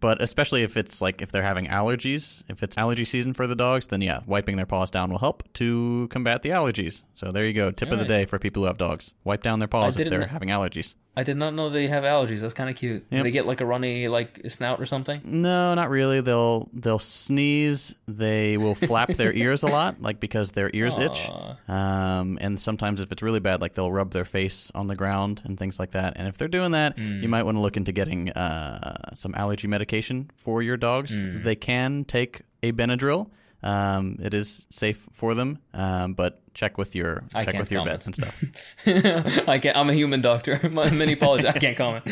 but 0.00 0.20
especially 0.20 0.64
if 0.64 0.76
it's 0.76 1.00
like 1.00 1.22
if 1.22 1.30
they're 1.30 1.44
having 1.44 1.66
allergies, 1.66 2.42
if 2.48 2.64
it's 2.64 2.76
allergy 2.76 3.04
season 3.04 3.34
for 3.34 3.46
the 3.46 3.54
dogs, 3.54 3.86
then 3.86 4.00
yeah, 4.00 4.20
wiping 4.26 4.56
their 4.56 4.66
paws 4.66 4.90
down 4.90 5.12
will 5.12 5.20
help 5.20 5.44
to 5.54 6.08
combat 6.10 6.42
the 6.42 6.48
allergies. 6.48 7.04
So 7.14 7.30
there 7.30 7.46
you 7.46 7.52
go, 7.52 7.70
tip 7.70 7.92
of 7.92 8.00
the 8.00 8.04
day 8.04 8.24
for 8.24 8.40
people 8.40 8.62
who 8.62 8.66
have 8.66 8.78
dogs: 8.78 9.14
wipe 9.22 9.44
down 9.44 9.60
their 9.60 9.68
paws 9.68 9.96
if 9.98 10.08
they're 10.10 10.26
having 10.26 10.48
allergies. 10.48 10.96
I 11.14 11.24
did 11.24 11.36
not 11.36 11.52
know 11.52 11.68
they 11.68 11.88
have 11.88 12.04
allergies. 12.04 12.40
That's 12.40 12.54
kind 12.54 12.70
of 12.70 12.76
cute. 12.76 13.08
Do 13.10 13.22
they 13.22 13.30
get 13.30 13.44
like 13.44 13.60
a 13.60 13.66
runny 13.66 14.08
like 14.08 14.40
snout 14.48 14.80
or 14.80 14.86
something? 14.86 15.20
No, 15.24 15.74
not 15.74 15.90
really. 15.90 16.22
They'll 16.22 16.70
they'll 16.72 16.98
sneeze. 16.98 17.94
They 18.08 18.56
will 18.56 18.74
flap 18.74 19.12
their 19.14 19.32
ears 19.34 19.62
a 19.62 19.68
lot, 19.68 20.00
like 20.00 20.20
because 20.20 20.52
their 20.52 20.70
ears 20.72 20.96
itch. 20.98 21.28
Um, 21.68 22.38
and 22.40 22.58
sometimes 22.58 23.00
if 23.02 23.12
it's 23.12 23.22
really 23.22 23.40
bad, 23.40 23.60
like 23.60 23.74
they'll 23.74 23.92
rub 23.92 24.12
their 24.12 24.24
face 24.24 24.70
on 24.74 24.86
the 24.86 24.96
ground 24.96 25.42
and 25.44 25.58
things 25.58 25.78
like 25.78 25.90
that. 25.90 26.14
And 26.16 26.28
if 26.28 26.38
they're 26.38 26.48
doing 26.48 26.70
that, 26.72 26.96
you 26.96 27.28
might 27.28 27.42
want 27.42 27.56
to 27.56 27.60
look 27.60 27.76
into 27.76 27.92
getting 27.92 28.30
uh, 28.30 29.10
some 29.14 29.34
allergy 29.34 29.68
medication 29.68 30.30
for 30.36 30.62
your 30.62 30.78
dogs. 30.78 31.22
They 31.22 31.56
can 31.56 32.04
take 32.04 32.42
a 32.62 32.72
Benadryl. 32.72 33.28
Um, 33.62 34.18
it 34.20 34.34
is 34.34 34.66
safe 34.70 35.06
for 35.12 35.34
them, 35.34 35.58
um, 35.72 36.14
but 36.14 36.40
check 36.54 36.78
with 36.78 36.94
your 36.94 37.24
I 37.34 37.44
check 37.44 37.58
with 37.58 37.70
your 37.70 37.80
comment. 37.80 38.06
and 38.06 38.14
stuff. 38.14 38.44
I 39.48 39.58
can't. 39.58 39.76
I'm 39.76 39.90
a 39.90 39.94
human 39.94 40.20
doctor. 40.20 40.68
My 40.70 40.90
many 40.90 41.12
apologies. 41.12 41.46
I 41.46 41.58
can't 41.58 41.76
comment. 41.76 42.04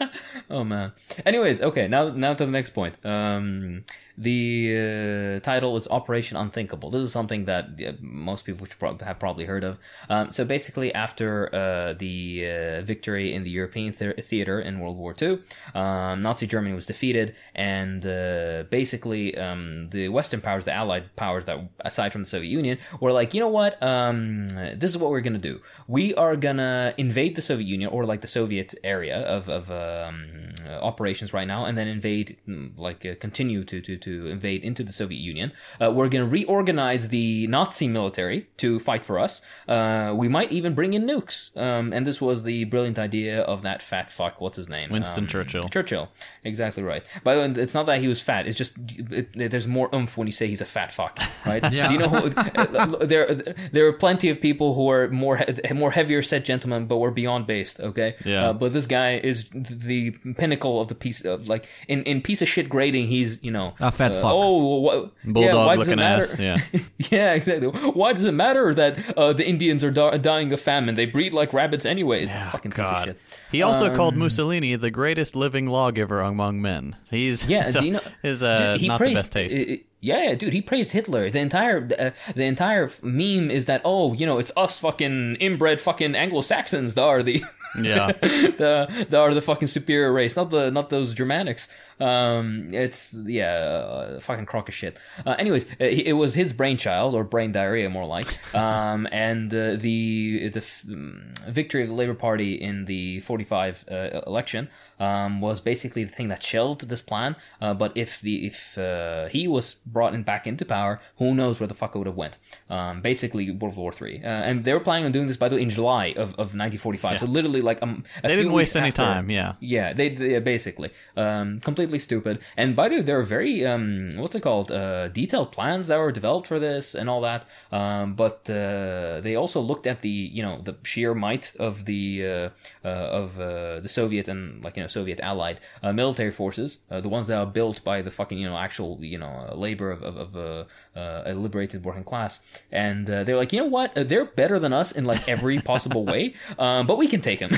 oh 0.50 0.64
man. 0.64 0.92
Anyways, 1.24 1.60
okay. 1.62 1.88
Now, 1.88 2.08
now 2.10 2.34
to 2.34 2.44
the 2.44 2.52
next 2.52 2.70
point. 2.70 3.04
Um, 3.04 3.84
the 4.16 5.38
uh, 5.38 5.40
title 5.40 5.76
is 5.76 5.88
Operation 5.88 6.36
Unthinkable. 6.36 6.90
This 6.90 7.00
is 7.02 7.10
something 7.12 7.46
that 7.46 7.80
uh, 7.84 7.92
most 8.00 8.44
people 8.44 8.66
have 9.00 9.18
probably 9.18 9.44
heard 9.44 9.64
of. 9.64 9.78
Um, 10.08 10.30
so 10.30 10.44
basically, 10.44 10.94
after 10.94 11.52
uh, 11.52 11.94
the 11.94 12.46
uh, 12.46 12.82
victory 12.82 13.34
in 13.34 13.42
the 13.42 13.50
European 13.50 13.92
the- 13.92 14.14
theater 14.22 14.60
in 14.60 14.78
World 14.78 14.98
War 14.98 15.16
II, 15.20 15.40
um, 15.74 16.22
Nazi 16.22 16.46
Germany 16.46 16.74
was 16.74 16.86
defeated, 16.86 17.34
and 17.56 18.06
uh, 18.06 18.64
basically 18.70 19.36
um, 19.36 19.88
the 19.90 20.08
Western 20.08 20.40
powers, 20.40 20.64
the 20.64 20.72
Allied 20.72 21.16
powers 21.16 21.46
that 21.46 21.58
aside 21.80 22.12
from 22.12 22.22
the 22.22 22.28
Soviet 22.28 22.50
Union, 22.50 22.78
were 23.00 23.10
like, 23.10 23.34
you 23.34 23.40
know 23.40 23.48
what? 23.48 23.73
Um, 23.82 24.48
this 24.48 24.90
is 24.90 24.98
what 24.98 25.10
we're 25.10 25.20
gonna 25.20 25.38
do. 25.38 25.60
We 25.86 26.14
are 26.14 26.36
gonna 26.36 26.94
invade 26.96 27.36
the 27.36 27.42
Soviet 27.42 27.66
Union 27.66 27.90
or 27.90 28.04
like 28.04 28.20
the 28.20 28.28
Soviet 28.28 28.74
area 28.84 29.18
of 29.18 29.48
of 29.48 29.70
um, 29.70 30.54
uh, 30.66 30.78
operations 30.80 31.32
right 31.32 31.46
now, 31.46 31.64
and 31.66 31.76
then 31.76 31.88
invade, 31.88 32.36
mm, 32.48 32.70
like, 32.78 33.04
uh, 33.04 33.14
continue 33.20 33.64
to 33.64 33.80
to 33.80 33.96
to 33.96 34.26
invade 34.28 34.64
into 34.64 34.82
the 34.82 34.92
Soviet 34.92 35.18
Union. 35.20 35.52
Uh, 35.80 35.90
we're 35.92 36.08
gonna 36.08 36.26
reorganize 36.26 37.08
the 37.08 37.46
Nazi 37.48 37.88
military 37.88 38.46
to 38.58 38.78
fight 38.78 39.04
for 39.04 39.18
us. 39.18 39.42
Uh, 39.68 40.12
we 40.16 40.28
might 40.28 40.52
even 40.52 40.74
bring 40.74 40.94
in 40.94 41.04
nukes. 41.06 41.54
Um, 41.56 41.92
and 41.92 42.06
this 42.06 42.20
was 42.20 42.42
the 42.44 42.64
brilliant 42.64 42.98
idea 42.98 43.40
of 43.42 43.62
that 43.62 43.82
fat 43.82 44.10
fuck. 44.10 44.40
What's 44.40 44.56
his 44.56 44.68
name? 44.68 44.90
Winston 44.90 45.24
Um, 45.24 45.28
Churchill. 45.28 45.68
Churchill, 45.68 46.08
exactly 46.44 46.82
right. 46.82 47.02
By 47.22 47.34
the 47.34 47.40
way, 47.40 47.62
it's 47.62 47.74
not 47.74 47.86
that 47.86 48.00
he 48.00 48.08
was 48.08 48.20
fat. 48.20 48.46
It's 48.46 48.56
just 48.58 48.72
it, 49.10 49.50
there's 49.50 49.66
more 49.68 49.88
oomph 49.94 50.16
when 50.16 50.26
you 50.26 50.32
say 50.32 50.46
he's 50.46 50.60
a 50.60 50.66
fat 50.66 50.92
fuck, 50.92 51.18
right? 51.46 51.62
Yeah. 51.74 51.88
Do 51.88 51.94
you 51.94 51.98
know 52.00 52.08
who? 52.08 52.28
uh, 52.56 53.04
there, 53.04 53.26
there 53.72 53.86
are 53.86 53.92
plenty 53.92 54.28
of 54.30 54.40
people 54.40 54.74
who 54.74 54.88
are 54.90 55.08
more 55.08 55.40
more 55.74 55.90
heavier 55.90 56.22
set 56.22 56.44
gentlemen, 56.44 56.86
but 56.86 56.96
we're 56.96 57.10
beyond 57.10 57.46
based. 57.46 57.80
Okay. 57.80 58.14
Yeah. 58.24 58.50
Uh, 58.50 58.52
but 58.52 58.72
this 58.72 58.86
guy 58.86 59.18
is 59.18 59.48
the 59.52 60.10
pinnacle 60.36 60.80
of 60.80 60.88
the 60.88 60.94
piece 60.94 61.24
of 61.24 61.48
like 61.48 61.66
in 61.88 62.02
in 62.04 62.20
piece 62.22 62.42
of 62.42 62.48
shit 62.48 62.68
grading. 62.68 63.06
He's 63.08 63.42
you 63.42 63.50
know 63.50 63.74
A 63.80 63.90
fat 63.92 64.12
uh, 64.12 64.14
fuck. 64.14 64.24
Oh, 64.32 64.78
what, 64.80 65.12
yeah, 65.24 65.32
Bulldog 65.32 65.66
why 65.66 65.76
does 65.76 65.88
it 65.88 65.96
matter? 65.96 66.22
ass. 66.22 66.38
Yeah. 66.38 66.56
yeah, 67.10 67.32
exactly. 67.34 67.68
Why 67.68 68.12
does 68.12 68.24
it 68.24 68.32
matter 68.32 68.74
that 68.74 69.16
uh, 69.18 69.32
the 69.32 69.46
Indians 69.46 69.82
are 69.84 69.90
di- 69.90 70.18
dying 70.18 70.52
of 70.52 70.60
famine? 70.60 70.94
They 70.94 71.06
breed 71.06 71.32
like 71.34 71.52
rabbits 71.52 71.84
anyways. 71.86 72.30
fucking 72.32 72.72
piece 72.72 72.88
of 72.88 73.04
shit. 73.04 73.20
He 73.52 73.62
also 73.62 73.94
called 73.94 74.16
Mussolini 74.16 74.74
the 74.76 74.90
greatest 74.90 75.36
living 75.36 75.66
lawgiver 75.68 76.20
among 76.20 76.60
men. 76.60 76.96
He's 77.10 77.46
Yeah, 77.46 77.70
so 77.70 77.80
you 77.80 77.92
know? 77.96 78.00
his 78.22 78.42
uh, 78.42 78.76
he 78.78 78.88
not 78.88 78.98
praised, 78.98 79.16
the 79.16 79.20
best 79.20 79.32
taste. 79.32 79.68
uh, 79.68 79.72
uh, 79.74 79.76
yeah, 80.04 80.22
yeah, 80.22 80.34
dude, 80.34 80.52
he 80.52 80.60
praised 80.60 80.92
Hitler. 80.92 81.30
The 81.30 81.40
entire 81.40 81.88
uh, 81.98 82.10
the 82.34 82.44
entire 82.44 82.90
meme 83.02 83.50
is 83.50 83.64
that 83.64 83.80
oh, 83.86 84.12
you 84.12 84.26
know, 84.26 84.38
it's 84.38 84.52
us 84.54 84.78
fucking 84.78 85.36
inbred 85.36 85.80
fucking 85.80 86.14
Anglo 86.14 86.42
Saxons 86.42 86.94
that 86.94 87.02
are 87.02 87.22
the 87.22 87.42
yeah, 87.80 88.12
the 88.20 89.06
that 89.08 89.18
are 89.18 89.32
the 89.32 89.40
fucking 89.40 89.68
superior 89.68 90.12
race, 90.12 90.36
not 90.36 90.50
the 90.50 90.70
not 90.70 90.90
those 90.90 91.14
Germanics. 91.14 91.68
Um, 92.00 92.68
it's 92.72 93.14
yeah, 93.26 93.54
uh, 93.54 94.20
fucking 94.20 94.46
crock 94.46 94.68
of 94.68 94.74
shit. 94.74 94.98
Uh, 95.24 95.36
anyways, 95.38 95.70
uh, 95.72 95.84
it 95.84 96.14
was 96.14 96.34
his 96.34 96.52
brainchild 96.52 97.14
or 97.14 97.24
brain 97.24 97.52
diarrhea, 97.52 97.88
more 97.90 98.06
like. 98.06 98.38
Um, 98.54 99.08
and 99.10 99.52
uh, 99.52 99.74
the 99.76 100.48
the 100.48 100.60
f- 100.60 100.84
mm, 100.86 101.36
victory 101.48 101.82
of 101.82 101.88
the 101.88 101.94
Labour 101.94 102.14
Party 102.14 102.54
in 102.54 102.84
the 102.84 103.20
forty 103.20 103.42
five 103.44 103.84
uh, 103.90 104.20
election 104.26 104.68
um, 105.00 105.40
was 105.40 105.60
basically 105.60 106.04
the 106.04 106.12
thing 106.12 106.28
that 106.28 106.42
shelved 106.42 106.88
this 106.88 107.02
plan. 107.02 107.34
Uh, 107.60 107.74
but 107.74 107.92
if 107.96 108.20
the 108.20 108.46
if 108.46 108.78
uh, 108.78 109.26
he 109.26 109.48
was 109.48 109.74
brought 109.86 110.14
in 110.14 110.22
back 110.22 110.46
into 110.46 110.64
power, 110.64 111.00
who 111.18 111.34
knows 111.34 111.58
where 111.58 111.66
the 111.66 111.74
fuck 111.74 111.94
it 111.94 111.98
would 111.98 112.06
have 112.06 112.16
went? 112.16 112.38
Um, 112.70 113.02
basically, 113.02 113.50
World 113.50 113.76
War 113.76 113.90
Three, 113.92 114.20
uh, 114.22 114.28
and 114.28 114.64
they 114.64 114.72
were 114.72 114.80
planning 114.80 115.04
on 115.06 115.12
doing 115.12 115.26
this 115.26 115.36
by 115.36 115.48
the 115.48 115.56
way 115.56 115.62
in 115.62 115.70
July 115.70 116.06
of, 116.16 116.30
of 116.34 116.54
1945. 116.54 117.20
So 117.20 117.26
literally 117.26 117.60
like 117.60 117.82
um, 117.82 118.04
a 118.22 118.28
They 118.28 118.36
didn't 118.36 118.52
waste 118.52 118.76
any 118.76 118.88
after- 118.88 119.02
time, 119.02 119.30
yeah. 119.30 119.54
yeah, 119.60 119.92
they, 119.92 120.08
they 120.10 120.38
basically 120.40 120.90
um, 121.16 121.58
completely 121.60 121.83
stupid. 121.98 122.40
And 122.56 122.74
by 122.74 122.88
the 122.88 122.96
way, 122.96 123.02
there 123.02 123.18
are 123.18 123.22
very 123.22 123.64
um, 123.66 124.16
what's 124.16 124.34
it 124.34 124.42
called? 124.42 124.70
Uh, 124.70 125.08
detailed 125.08 125.52
plans 125.52 125.86
that 125.88 125.98
were 125.98 126.12
developed 126.12 126.46
for 126.46 126.58
this 126.58 126.94
and 126.94 127.08
all 127.08 127.20
that. 127.22 127.46
Um, 127.72 128.14
but 128.14 128.48
uh, 128.50 129.20
they 129.20 129.36
also 129.36 129.60
looked 129.60 129.86
at 129.86 130.02
the 130.02 130.08
you 130.08 130.42
know 130.42 130.60
the 130.62 130.76
sheer 130.82 131.14
might 131.14 131.52
of 131.58 131.84
the 131.84 132.26
uh, 132.26 132.48
uh, 132.84 132.88
of 132.88 133.40
uh, 133.40 133.80
the 133.80 133.88
Soviet 133.88 134.28
and 134.28 134.62
like 134.62 134.76
you 134.76 134.82
know 134.82 134.88
Soviet 134.88 135.20
allied 135.20 135.60
uh, 135.82 135.92
military 135.92 136.30
forces, 136.30 136.84
the 136.88 137.08
ones 137.08 137.26
that 137.28 137.38
are 137.38 137.46
built 137.46 137.82
by 137.84 138.02
the 138.02 138.10
fucking 138.10 138.38
you 138.38 138.48
know 138.48 138.56
actual 138.56 138.98
you 139.02 139.18
know 139.18 139.52
labor 139.54 139.90
of 139.90 140.02
of, 140.02 140.16
of 140.16 140.66
uh, 140.96 141.04
uh, 141.04 141.22
a 141.26 141.34
liberated 141.34 141.84
working 141.84 142.04
class. 142.04 142.40
And 142.72 143.08
uh, 143.08 143.24
they're 143.24 143.36
like, 143.36 143.52
you 143.52 143.60
know 143.60 143.66
what? 143.66 143.96
Uh, 143.96 144.04
They're 144.04 144.24
better 144.24 144.58
than 144.58 144.72
us 144.72 144.92
in 144.92 145.04
like 145.04 145.28
every 145.28 145.60
possible 145.60 146.04
way, 146.04 146.34
um, 146.58 146.86
but 146.86 146.98
we 146.98 147.06
can 147.08 147.20
take 147.20 147.40
them. 147.40 147.52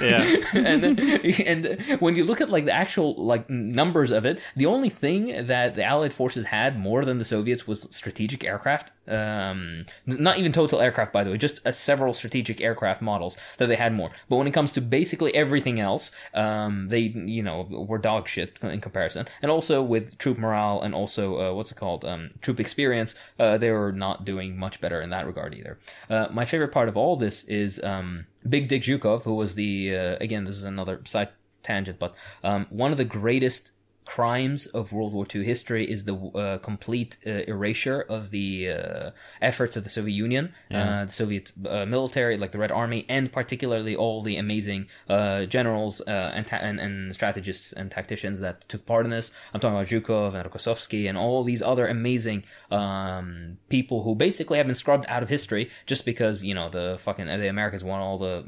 Yeah. 0.00 0.22
and 0.54 0.82
then, 0.82 0.98
and 1.46 2.00
when 2.00 2.16
you 2.16 2.24
look 2.24 2.40
at 2.40 2.50
like 2.50 2.64
the 2.64 2.72
actual 2.72 3.14
like 3.14 3.48
numbers 3.48 4.10
of 4.10 4.24
it, 4.24 4.40
the 4.56 4.66
only 4.66 4.88
thing 4.88 5.46
that 5.46 5.74
the 5.74 5.84
Allied 5.84 6.12
forces 6.12 6.46
had 6.46 6.78
more 6.78 7.04
than 7.04 7.18
the 7.18 7.24
Soviets 7.24 7.66
was 7.66 7.88
strategic 7.90 8.44
aircraft. 8.44 8.92
Um, 9.10 9.86
not 10.06 10.38
even 10.38 10.52
total 10.52 10.80
aircraft, 10.80 11.12
by 11.12 11.24
the 11.24 11.30
way, 11.30 11.38
just 11.38 11.66
uh, 11.66 11.72
several 11.72 12.14
strategic 12.14 12.60
aircraft 12.60 13.02
models 13.02 13.36
that 13.58 13.66
they 13.66 13.76
had 13.76 13.92
more. 13.92 14.10
But 14.28 14.36
when 14.36 14.46
it 14.46 14.52
comes 14.52 14.72
to 14.72 14.80
basically 14.80 15.34
everything 15.34 15.80
else, 15.80 16.10
um, 16.34 16.88
they 16.88 17.00
you 17.00 17.42
know 17.42 17.66
were 17.70 17.98
dog 17.98 18.28
shit 18.28 18.58
in 18.62 18.80
comparison. 18.80 19.26
And 19.42 19.50
also 19.50 19.82
with 19.82 20.18
troop 20.18 20.38
morale 20.38 20.80
and 20.80 20.94
also 20.94 21.40
uh, 21.40 21.54
what's 21.54 21.72
it 21.72 21.76
called, 21.76 22.04
um, 22.04 22.30
troop 22.40 22.60
experience, 22.60 23.14
uh, 23.38 23.58
they 23.58 23.70
were 23.70 23.92
not 23.92 24.24
doing 24.24 24.56
much 24.56 24.80
better 24.80 25.00
in 25.00 25.10
that 25.10 25.26
regard 25.26 25.54
either. 25.54 25.78
Uh, 26.08 26.28
my 26.30 26.44
favorite 26.44 26.72
part 26.72 26.88
of 26.88 26.96
all 26.96 27.16
this 27.16 27.44
is. 27.44 27.82
Um, 27.82 28.26
Big 28.48 28.68
Dick 28.68 28.82
Zhukov, 28.82 29.24
who 29.24 29.34
was 29.34 29.54
the 29.54 29.94
uh, 29.94 30.16
again, 30.20 30.44
this 30.44 30.56
is 30.56 30.64
another 30.64 31.02
side 31.04 31.28
tangent, 31.62 31.98
but 31.98 32.14
um, 32.42 32.66
one 32.70 32.90
of 32.90 32.98
the 32.98 33.04
greatest 33.04 33.72
crimes 34.10 34.66
of 34.66 34.92
World 34.92 35.12
War 35.12 35.24
II 35.32 35.44
history 35.44 35.88
is 35.88 36.04
the 36.04 36.16
uh, 36.16 36.58
complete 36.58 37.16
uh, 37.24 37.30
erasure 37.54 38.00
of 38.08 38.32
the 38.32 38.68
uh, 38.68 39.10
efforts 39.40 39.76
of 39.76 39.84
the 39.84 39.88
Soviet 39.88 40.14
Union, 40.14 40.52
uh, 40.72 41.04
the 41.04 41.12
Soviet 41.12 41.52
uh, 41.64 41.86
military, 41.86 42.36
like 42.36 42.50
the 42.50 42.58
Red 42.58 42.72
Army, 42.72 43.06
and 43.08 43.30
particularly 43.30 43.94
all 43.94 44.20
the 44.20 44.36
amazing 44.36 44.88
uh, 45.08 45.46
generals 45.46 46.00
uh, 46.08 46.32
and, 46.34 46.44
ta- 46.44 46.64
and 46.68 46.80
and 46.80 47.14
strategists 47.14 47.72
and 47.72 47.88
tacticians 47.88 48.40
that 48.40 48.68
took 48.68 48.84
part 48.84 49.04
in 49.04 49.10
this. 49.12 49.30
I'm 49.54 49.60
talking 49.60 49.76
about 49.76 49.86
Zhukov 49.92 50.34
and 50.34 50.44
Rokossovsky 50.50 51.08
and 51.08 51.16
all 51.16 51.44
these 51.44 51.62
other 51.62 51.86
amazing 51.86 52.42
um, 52.72 53.58
people 53.68 54.02
who 54.02 54.16
basically 54.16 54.58
have 54.58 54.66
been 54.66 54.74
scrubbed 54.74 55.06
out 55.08 55.22
of 55.22 55.28
history 55.28 55.70
just 55.86 56.04
because 56.04 56.42
you 56.42 56.54
know 56.58 56.68
the 56.68 56.96
fucking 56.98 57.26
the 57.26 57.48
Americans 57.48 57.84
want 57.84 58.02
all 58.02 58.18
the 58.18 58.44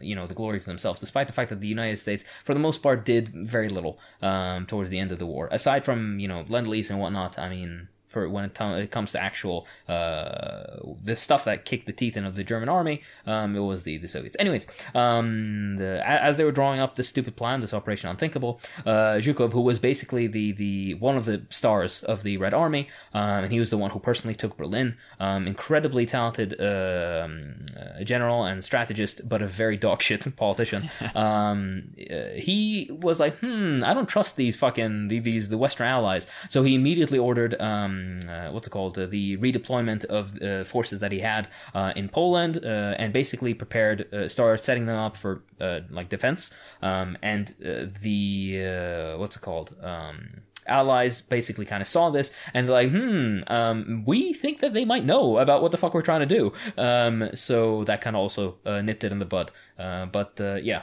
you 0.00 0.14
know 0.14 0.26
the 0.26 0.34
glory 0.34 0.58
to 0.58 0.66
themselves, 0.66 1.00
despite 1.00 1.26
the 1.26 1.32
fact 1.32 1.50
that 1.50 1.60
the 1.60 1.68
United 1.68 1.98
States, 1.98 2.24
for 2.44 2.54
the 2.54 2.60
most 2.60 2.82
part, 2.82 3.04
did 3.04 3.28
very 3.28 3.68
little 3.68 3.98
um, 4.22 4.64
towards 4.64 4.85
the 4.90 4.98
end 4.98 5.12
of 5.12 5.18
the 5.18 5.26
war. 5.26 5.48
Aside 5.50 5.84
from 5.84 6.18
you 6.18 6.28
know 6.28 6.44
lend 6.48 6.66
lease 6.66 6.90
and 6.90 7.00
whatnot, 7.00 7.38
I 7.38 7.48
mean. 7.48 7.88
For 8.08 8.28
when 8.28 8.44
it, 8.44 8.90
comes 8.90 9.12
to 9.12 9.20
actual 9.20 9.66
uh, 9.88 10.78
the 11.02 11.16
stuff 11.16 11.44
that 11.44 11.64
kicked 11.64 11.86
the 11.86 11.92
teeth 11.92 12.16
in 12.16 12.24
of 12.24 12.36
the 12.36 12.44
German 12.44 12.68
army, 12.68 13.02
um, 13.26 13.56
it 13.56 13.60
was 13.60 13.82
the, 13.82 13.98
the 13.98 14.08
Soviets. 14.08 14.36
Anyways, 14.38 14.66
um, 14.94 15.76
the, 15.76 16.02
as 16.06 16.36
they 16.36 16.44
were 16.44 16.52
drawing 16.52 16.80
up 16.80 16.94
this 16.94 17.08
stupid 17.08 17.36
plan, 17.36 17.60
this 17.60 17.74
Operation 17.74 18.08
Unthinkable, 18.08 18.60
uh, 18.84 19.16
Zhukov, 19.18 19.52
who 19.52 19.60
was 19.60 19.78
basically 19.78 20.26
the 20.26 20.52
the 20.52 20.94
one 20.94 21.16
of 21.16 21.24
the 21.24 21.42
stars 21.50 22.02
of 22.04 22.22
the 22.22 22.36
Red 22.36 22.54
Army, 22.54 22.88
um, 23.12 23.44
and 23.44 23.52
he 23.52 23.58
was 23.58 23.70
the 23.70 23.78
one 23.78 23.90
who 23.90 23.98
personally 23.98 24.34
took 24.34 24.56
Berlin. 24.56 24.96
Um, 25.18 25.46
incredibly 25.46 26.06
talented 26.06 26.52
um, 26.60 27.56
uh, 27.76 28.04
general 28.04 28.44
and 28.44 28.62
strategist, 28.62 29.28
but 29.28 29.42
a 29.42 29.46
very 29.46 29.78
dogshit 29.78 30.36
politician. 30.36 30.90
um, 31.14 31.94
uh, 31.98 32.30
he 32.36 32.90
was 32.90 33.18
like, 33.20 33.36
hmm, 33.38 33.80
I 33.84 33.94
don't 33.94 34.08
trust 34.08 34.36
these 34.36 34.56
fucking 34.56 35.08
the- 35.08 35.18
these 35.18 35.48
the 35.48 35.58
Western 35.58 35.86
allies. 35.86 36.26
So 36.48 36.62
he 36.62 36.74
immediately 36.74 37.18
ordered 37.18 37.60
um, 37.96 38.28
uh, 38.28 38.52
what's 38.52 38.66
it 38.66 38.70
called, 38.70 38.98
uh, 38.98 39.06
the 39.06 39.36
redeployment 39.38 40.04
of 40.06 40.40
uh, 40.42 40.64
forces 40.64 41.00
that 41.00 41.12
he 41.12 41.20
had 41.20 41.48
uh, 41.74 41.92
in 41.96 42.08
Poland, 42.08 42.64
uh, 42.64 42.94
and 42.98 43.12
basically 43.12 43.54
prepared, 43.54 44.12
uh, 44.12 44.28
started 44.28 44.62
setting 44.62 44.86
them 44.86 44.96
up 44.96 45.16
for 45.16 45.42
uh, 45.60 45.80
like 45.90 46.08
defense. 46.08 46.50
Um, 46.82 47.16
and 47.22 47.54
the 47.58 49.16
what's 49.18 49.36
it 49.36 49.42
called? 49.42 49.74
Um, 49.82 50.42
allies 50.68 51.20
basically 51.20 51.64
kind 51.64 51.80
of 51.80 51.86
saw 51.86 52.10
this 52.10 52.32
and 52.52 52.66
they're 52.66 52.74
like, 52.74 52.90
hmm, 52.90 53.40
um, 53.46 54.02
we 54.06 54.32
think 54.32 54.60
that 54.60 54.74
they 54.74 54.84
might 54.84 55.04
know 55.04 55.38
about 55.38 55.62
what 55.62 55.72
the 55.72 55.78
fuck 55.78 55.94
we're 55.94 56.02
trying 56.02 56.26
to 56.26 56.26
do. 56.26 56.52
Um, 56.76 57.30
so 57.34 57.84
that 57.84 58.00
kind 58.00 58.16
of 58.16 58.20
also 58.20 58.56
uh, 58.66 58.82
nipped 58.82 59.04
it 59.04 59.12
in 59.12 59.18
the 59.18 59.24
bud. 59.24 59.50
Uh, 59.78 60.06
but 60.06 60.40
uh, 60.40 60.56
yeah, 60.56 60.82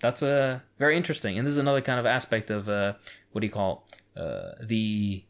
that's 0.00 0.22
uh, 0.22 0.60
very 0.78 0.96
interesting. 0.96 1.38
And 1.38 1.46
this 1.46 1.52
is 1.52 1.58
another 1.58 1.80
kind 1.80 1.98
of 1.98 2.06
aspect 2.06 2.50
of 2.50 2.66
what 2.66 3.40
do 3.40 3.46
you 3.46 3.52
call 3.52 3.86
the. 4.14 5.24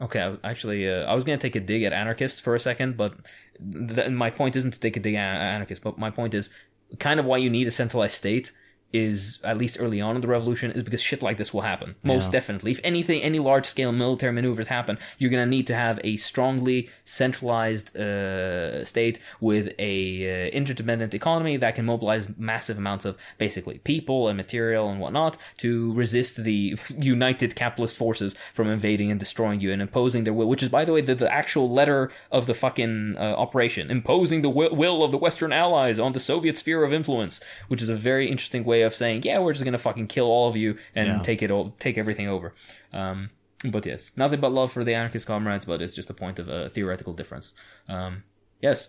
Okay, 0.00 0.36
actually, 0.42 0.88
uh, 0.88 1.04
I 1.04 1.14
was 1.14 1.24
gonna 1.24 1.38
take 1.38 1.56
a 1.56 1.60
dig 1.60 1.82
at 1.82 1.92
anarchists 1.92 2.40
for 2.40 2.54
a 2.54 2.60
second, 2.60 2.96
but 2.96 3.14
th- 3.60 4.08
my 4.10 4.30
point 4.30 4.56
isn't 4.56 4.72
to 4.72 4.80
take 4.80 4.96
a 4.96 5.00
dig 5.00 5.14
at 5.14 5.40
anarchists. 5.40 5.82
But 5.82 5.98
my 5.98 6.10
point 6.10 6.32
is 6.34 6.50
kind 6.98 7.20
of 7.20 7.26
why 7.26 7.36
you 7.36 7.50
need 7.50 7.66
a 7.66 7.70
centralized 7.70 8.14
state 8.14 8.52
is 8.92 9.38
at 9.44 9.56
least 9.58 9.76
early 9.80 10.00
on 10.00 10.16
in 10.16 10.20
the 10.20 10.28
revolution 10.28 10.70
is 10.72 10.82
because 10.82 11.02
shit 11.02 11.22
like 11.22 11.36
this 11.36 11.52
will 11.54 11.62
happen. 11.62 11.94
Most 12.02 12.26
Yeah. 12.26 12.32
definitely. 12.32 12.70
If 12.72 12.80
anything 12.84 13.22
any 13.22 13.38
large 13.38 13.66
scale 13.66 13.92
military 13.92 14.32
maneuvers 14.32 14.68
happen 14.68 14.98
you're 15.18 15.30
going 15.30 15.44
to 15.44 15.48
need 15.56 15.66
to 15.68 15.74
have 15.74 16.00
a 16.04 16.16
strongly 16.16 16.88
centralized 17.04 17.96
uh, 17.96 18.84
state 18.84 19.20
with 19.40 19.72
a 19.78 20.46
uh, 20.46 20.50
interdependent 20.50 21.14
economy 21.14 21.56
that 21.56 21.74
can 21.74 21.84
mobilize 21.84 22.28
massive 22.38 22.78
amounts 22.78 23.04
of 23.04 23.16
basically 23.38 23.78
people 23.78 24.28
and 24.28 24.36
material 24.36 24.88
and 24.88 25.00
whatnot 25.00 25.36
to 25.58 25.92
resist 25.94 26.42
the 26.44 26.76
united 26.98 27.54
capitalist 27.54 27.96
forces 27.96 28.34
from 28.54 28.68
invading 28.68 29.10
and 29.10 29.20
destroying 29.20 29.60
you 29.60 29.70
and 29.72 29.82
imposing 29.82 30.24
their 30.24 30.32
will 30.32 30.48
which 30.48 30.62
is 30.62 30.68
by 30.68 30.84
the 30.84 30.92
way 30.92 31.00
the, 31.00 31.14
the 31.14 31.32
actual 31.32 31.70
letter 31.70 32.10
of 32.30 32.46
the 32.46 32.54
fucking 32.54 33.16
uh, 33.16 33.20
operation. 33.44 33.90
Imposing 33.90 34.42
the 34.42 34.48
will, 34.48 34.74
will 34.74 35.02
of 35.04 35.10
the 35.10 35.18
western 35.18 35.52
allies 35.52 35.98
on 35.98 36.12
the 36.12 36.20
soviet 36.20 36.56
sphere 36.58 36.82
of 36.84 36.92
influence 36.92 37.40
which 37.68 37.82
is 37.82 37.88
a 37.88 37.96
very 37.96 38.28
interesting 38.30 38.64
way 38.64 38.79
of 38.86 38.94
saying 38.94 39.22
yeah 39.24 39.38
we're 39.38 39.52
just 39.52 39.64
gonna 39.64 39.78
fucking 39.78 40.06
kill 40.06 40.26
all 40.26 40.48
of 40.48 40.56
you 40.56 40.76
and 40.94 41.06
Yeah. 41.08 41.22
take 41.22 41.42
it 41.42 41.50
all 41.50 41.74
take 41.78 41.96
everything 41.98 42.28
over 42.28 42.54
um 42.92 43.30
but 43.64 43.84
yes 43.86 44.10
nothing 44.16 44.40
but 44.40 44.52
love 44.52 44.72
for 44.72 44.84
the 44.84 44.94
anarchist 44.94 45.26
comrades 45.26 45.64
but 45.64 45.82
it's 45.82 45.94
just 45.94 46.10
a 46.10 46.14
point 46.14 46.38
of 46.38 46.48
a 46.48 46.68
theoretical 46.68 47.12
difference 47.12 47.52
um 47.88 48.22
yes 48.62 48.88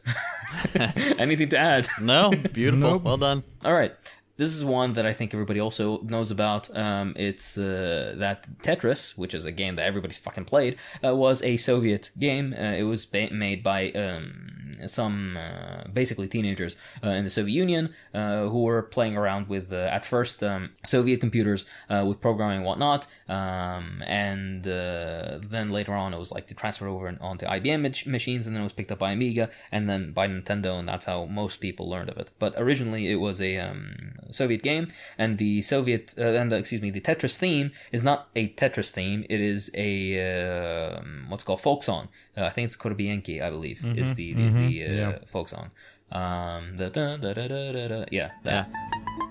anything 1.17 1.49
to 1.49 1.57
add 1.57 1.87
No, 2.01 2.31
beautiful. 2.31 2.99
Well 2.99 3.17
done. 3.17 3.43
all 3.65 3.73
right. 3.73 3.93
This 4.37 4.49
is 4.55 4.65
one 4.65 4.93
that 4.93 5.05
I 5.05 5.13
think 5.13 5.33
everybody 5.35 5.59
also 5.59 6.01
knows 6.01 6.31
about. 6.31 6.75
Um, 6.75 7.13
it's 7.15 7.59
uh, 7.59 8.15
that 8.17 8.47
Tetris, 8.63 9.15
which 9.15 9.35
is 9.35 9.45
a 9.45 9.51
game 9.51 9.75
that 9.75 9.85
everybody's 9.85 10.17
fucking 10.17 10.45
played, 10.45 10.77
uh, 11.05 11.15
was 11.15 11.43
a 11.43 11.57
Soviet 11.57 12.09
game. 12.17 12.55
Uh, 12.57 12.73
it 12.73 12.83
was 12.83 13.05
ba- 13.05 13.29
made 13.31 13.61
by 13.61 13.91
um, 13.91 14.60
some 14.87 15.37
uh, 15.37 15.83
basically 15.91 16.27
teenagers 16.27 16.77
uh, 17.03 17.09
in 17.09 17.23
the 17.23 17.29
Soviet 17.29 17.53
Union 17.53 17.93
uh, 18.13 18.47
who 18.47 18.63
were 18.63 18.81
playing 18.81 19.17
around 19.17 19.47
with, 19.47 19.71
at 19.73 20.05
first, 20.05 20.43
um, 20.43 20.71
Soviet 20.83 21.19
computers 21.19 21.65
with 21.89 22.21
programming 22.21 22.57
and 22.57 22.65
whatnot. 22.65 23.07
Um, 23.27 24.03
and 24.05 24.63
then 24.63 25.69
later 25.69 25.93
on, 25.93 26.13
it 26.13 26.19
was 26.19 26.31
like 26.31 26.47
to 26.47 26.53
transfer 26.53 26.87
over 26.87 27.15
onto 27.21 27.45
IBM 27.45 27.81
mach- 27.81 28.07
machines, 28.07 28.45
and 28.45 28.55
then 28.55 28.61
it 28.61 28.65
was 28.65 28.73
picked 28.73 28.91
up 28.91 28.99
by 28.99 29.11
Amiga, 29.11 29.49
and 29.71 29.89
then 29.89 30.11
by 30.11 30.27
Nintendo, 30.27 30.79
and 30.79 30.87
that's 30.87 31.05
how 31.05 31.25
most 31.25 31.57
people 31.57 31.89
learned 31.89 32.09
of 32.09 32.17
it. 32.17 32.31
But 32.39 32.53
originally, 32.57 33.11
it 33.11 33.15
was 33.15 33.41
a 33.41 33.57
um, 33.57 34.13
Soviet 34.31 34.61
game, 34.61 34.87
and 35.17 35.37
the 35.37 35.61
Soviet, 35.61 36.13
and 36.17 36.51
the, 36.51 36.57
excuse 36.57 36.81
me, 36.81 36.91
the 36.91 37.01
Tetris 37.01 37.37
theme 37.37 37.71
is 37.91 38.03
not 38.03 38.29
a 38.35 38.49
Tetris 38.49 38.91
theme. 38.91 39.25
It 39.29 39.41
is 39.41 39.71
a 39.75 41.01
what's 41.27 41.43
called 41.43 41.61
folk 41.61 41.83
song. 41.83 42.09
Uh, 42.37 42.45
I 42.45 42.49
think 42.49 42.67
it's 42.67 42.77
Korobeiniki, 42.77 43.41
I 43.41 43.49
believe, 43.49 43.83
is 43.95 44.15
the 44.15 44.31
is 44.31 44.55
the 44.55 44.85
uh, 44.85 44.93
yeah. 44.93 45.17
folk 45.25 45.49
song. 45.49 45.71
Um, 46.11 46.77
the 46.77 46.89
da, 46.89 47.17
da, 47.17 47.33
da, 47.33 47.47
da, 47.47 47.71
da, 47.71 47.87
da, 47.87 48.05
yeah, 48.11 48.31
that. 48.43 48.69
Yeah. 48.69 49.27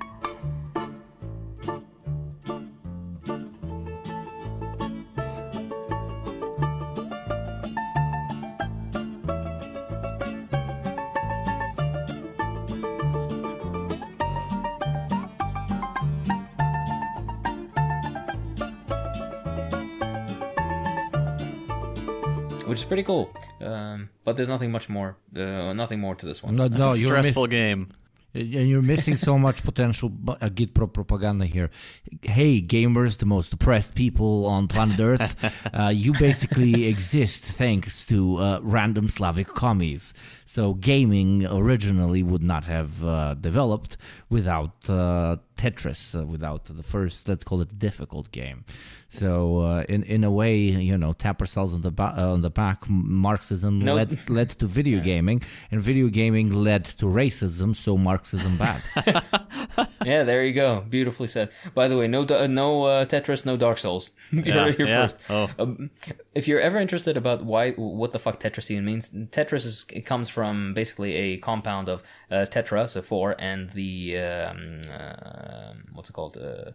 Pretty 22.90 23.04
cool. 23.10 23.24
Um, 23.70 24.08
but 24.24 24.32
there's 24.36 24.48
nothing 24.56 24.70
much 24.72 24.88
more, 24.88 25.10
uh, 25.36 25.72
nothing 25.82 26.00
more 26.00 26.14
to 26.20 26.26
this 26.26 26.42
one. 26.42 26.54
No, 26.54 26.64
It's 26.64 26.76
no, 26.76 26.90
a 26.90 26.96
you're 26.98 27.16
miss- 27.16 27.26
stressful 27.26 27.46
game. 27.46 27.82
and 28.34 28.68
you're 28.70 28.82
missing 28.94 29.16
so 29.16 29.34
much 29.46 29.58
potential 29.70 30.08
bu- 30.08 30.38
uh, 30.40 30.48
Git 30.58 30.70
pro 30.74 30.86
propaganda 30.86 31.46
here. 31.56 31.68
Hey, 32.22 32.52
gamers, 32.74 33.12
the 33.18 33.26
most 33.26 33.52
oppressed 33.52 33.94
people 33.94 34.46
on 34.54 34.68
planet 34.68 35.00
Earth, 35.00 35.32
uh, 35.80 35.88
you 36.02 36.12
basically 36.28 36.86
exist 36.94 37.42
thanks 37.62 38.04
to 38.06 38.18
uh, 38.36 38.58
random 38.62 39.08
Slavic 39.08 39.48
commies. 39.64 40.14
So 40.46 40.74
gaming 40.74 41.46
originally 41.46 42.22
would 42.30 42.42
not 42.52 42.64
have 42.76 42.92
uh, 43.04 43.34
developed 43.34 43.96
without 44.36 44.74
uh, 44.88 45.36
Tetris, 45.60 46.02
uh, 46.14 46.24
without 46.34 46.62
the 46.64 46.82
first, 46.94 47.28
let's 47.28 47.44
call 47.48 47.60
it 47.60 47.70
difficult 47.78 48.26
game. 48.32 48.64
So 49.20 49.30
uh, 49.68 49.82
in 49.94 50.00
in 50.04 50.24
a 50.24 50.30
way, 50.40 50.56
you 50.90 50.96
know, 51.02 51.12
tap 51.24 51.40
ourselves 51.40 51.72
on 51.74 51.82
the 51.82 51.90
ba- 51.90 52.14
uh, 52.16 52.32
on 52.34 52.40
the 52.42 52.50
back. 52.62 52.78
Marxism 52.88 53.72
No. 53.88 53.94
led 53.98 54.10
led 54.38 54.48
to 54.60 54.66
video 54.66 54.98
gaming, 55.12 55.42
and 55.72 55.78
video 55.90 56.08
gaming 56.08 56.48
led 56.68 56.84
to 57.00 57.06
racism. 57.06 57.74
So 57.74 57.96
Marxism 57.96 58.56
bad. 58.56 58.80
Yeah, 60.04 60.24
there 60.24 60.44
you 60.44 60.54
go. 60.54 60.82
Beautifully 60.88 61.28
said. 61.28 61.48
By 61.74 61.86
the 61.88 61.96
way, 61.98 62.08
no 62.08 62.22
uh, 62.22 62.46
no 62.46 62.84
uh, 62.84 63.04
Tetris, 63.04 63.44
no 63.44 63.56
Dark 63.56 63.78
Souls. 63.78 64.10
you 64.32 64.42
Yeah, 64.44 64.52
heard 64.54 64.68
it 64.70 64.76
here 64.76 64.86
yeah. 64.86 65.02
first. 65.06 65.16
Oh. 65.28 65.48
Um, 65.58 65.90
if 66.34 66.48
you're 66.48 66.60
ever 66.60 66.78
interested 66.78 67.16
about 67.16 67.44
why 67.44 67.72
what 67.72 68.12
the 68.12 68.18
fuck 68.18 68.40
Tetris 68.40 68.70
even 68.70 68.84
means, 68.84 69.10
Tetris 69.10 69.64
is, 69.66 69.84
it 69.92 70.06
comes 70.06 70.28
from 70.30 70.74
basically 70.74 71.12
a 71.14 71.36
compound 71.38 71.88
of 71.88 72.02
uh, 72.30 72.46
tetra, 72.50 72.88
so 72.88 73.02
four, 73.02 73.36
and 73.38 73.70
the 73.70 74.18
um, 74.18 74.80
uh, 75.50 75.74
what's 75.92 76.10
it 76.10 76.12
called? 76.12 76.36
Uh, 76.36 76.72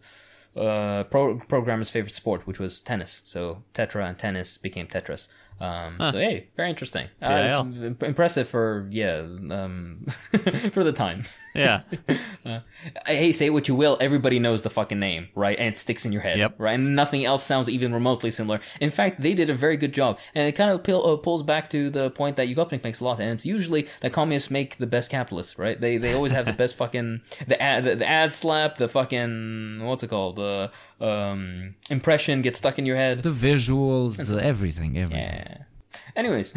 uh, 0.60 1.04
pro- 1.06 1.40
programmer's 1.48 1.90
favorite 1.90 2.16
sport, 2.16 2.48
which 2.48 2.60
was 2.60 2.80
tennis. 2.80 3.22
So 3.26 3.64
tetra 3.74 4.08
and 4.08 4.18
tennis 4.18 4.58
became 4.58 4.88
Tetris. 4.88 5.28
Um, 5.60 5.96
So 6.00 6.12
hey, 6.20 6.50
very 6.58 6.70
interesting. 6.70 7.08
Uh, 7.22 7.64
impressive 8.02 8.48
for 8.48 8.88
yeah, 8.92 9.20
um, 9.52 10.06
for 10.72 10.84
the 10.84 10.92
time. 10.94 11.24
Yeah. 11.54 11.84
hey, 13.06 13.32
say 13.32 13.50
what 13.50 13.68
you 13.70 13.76
will, 13.76 13.98
everybody 14.02 14.40
knows 14.40 14.64
the 14.64 14.70
fucking 14.70 15.00
name, 15.00 15.30
right? 15.36 15.58
And 15.58 15.70
it 15.70 15.78
sticks 15.78 16.06
in 16.06 16.12
your 16.12 16.22
head, 16.22 16.38
Yep. 16.38 16.56
right? 16.58 16.74
And 16.74 16.96
nothing 16.96 17.24
else 17.24 17.44
sounds 17.44 17.70
even 17.70 17.94
remotely 17.94 18.30
similar. 18.32 18.60
In 18.82 18.92
fact, 18.92 19.22
they 19.22 19.34
did 19.34 19.50
a 19.50 19.54
very 19.54 19.78
good 19.78 19.94
job, 19.94 20.20
and 20.34 20.46
it 20.48 20.52
kind 20.54 20.70
of 20.70 20.80
uh, 20.90 21.16
pulls 21.18 21.44
back 21.44 21.70
to 21.70 21.90
the 21.90 22.10
point 22.12 22.36
that 22.36 22.48
you 22.50 22.56
Yugopnik 22.56 22.84
makes 22.84 23.00
a 23.00 23.06
lot, 23.06 23.20
and 23.20 23.30
it's 23.30 23.46
usually 23.46 23.88
that 24.02 24.12
communists 24.14 24.52
make 24.52 24.78
the 24.78 24.88
best 24.88 25.10
capitalists, 25.10 25.58
right? 25.58 25.80
They 25.80 25.98
they 25.98 26.14
always 26.14 26.32
have 26.34 26.46
the 26.46 26.54
best 26.54 26.76
fucking 26.82 27.22
the 27.48 27.62
ad 27.62 27.84
the, 27.86 27.96
the 27.96 28.08
ad 28.08 28.34
slap, 28.34 28.76
the 28.78 28.88
fucking 28.88 29.84
what's 29.86 30.04
it 30.04 30.10
called, 30.10 30.36
the 30.38 30.72
um 31.02 31.76
impression 31.90 32.42
gets 32.42 32.58
stuck 32.60 32.80
in 32.80 32.86
your 32.86 32.96
head. 32.96 33.24
the 33.24 33.30
visuals, 33.30 34.18
the 34.18 34.44
everything, 34.44 34.98
everything. 34.98 35.24
Yeah. 35.24 35.45
Anyways, 36.16 36.54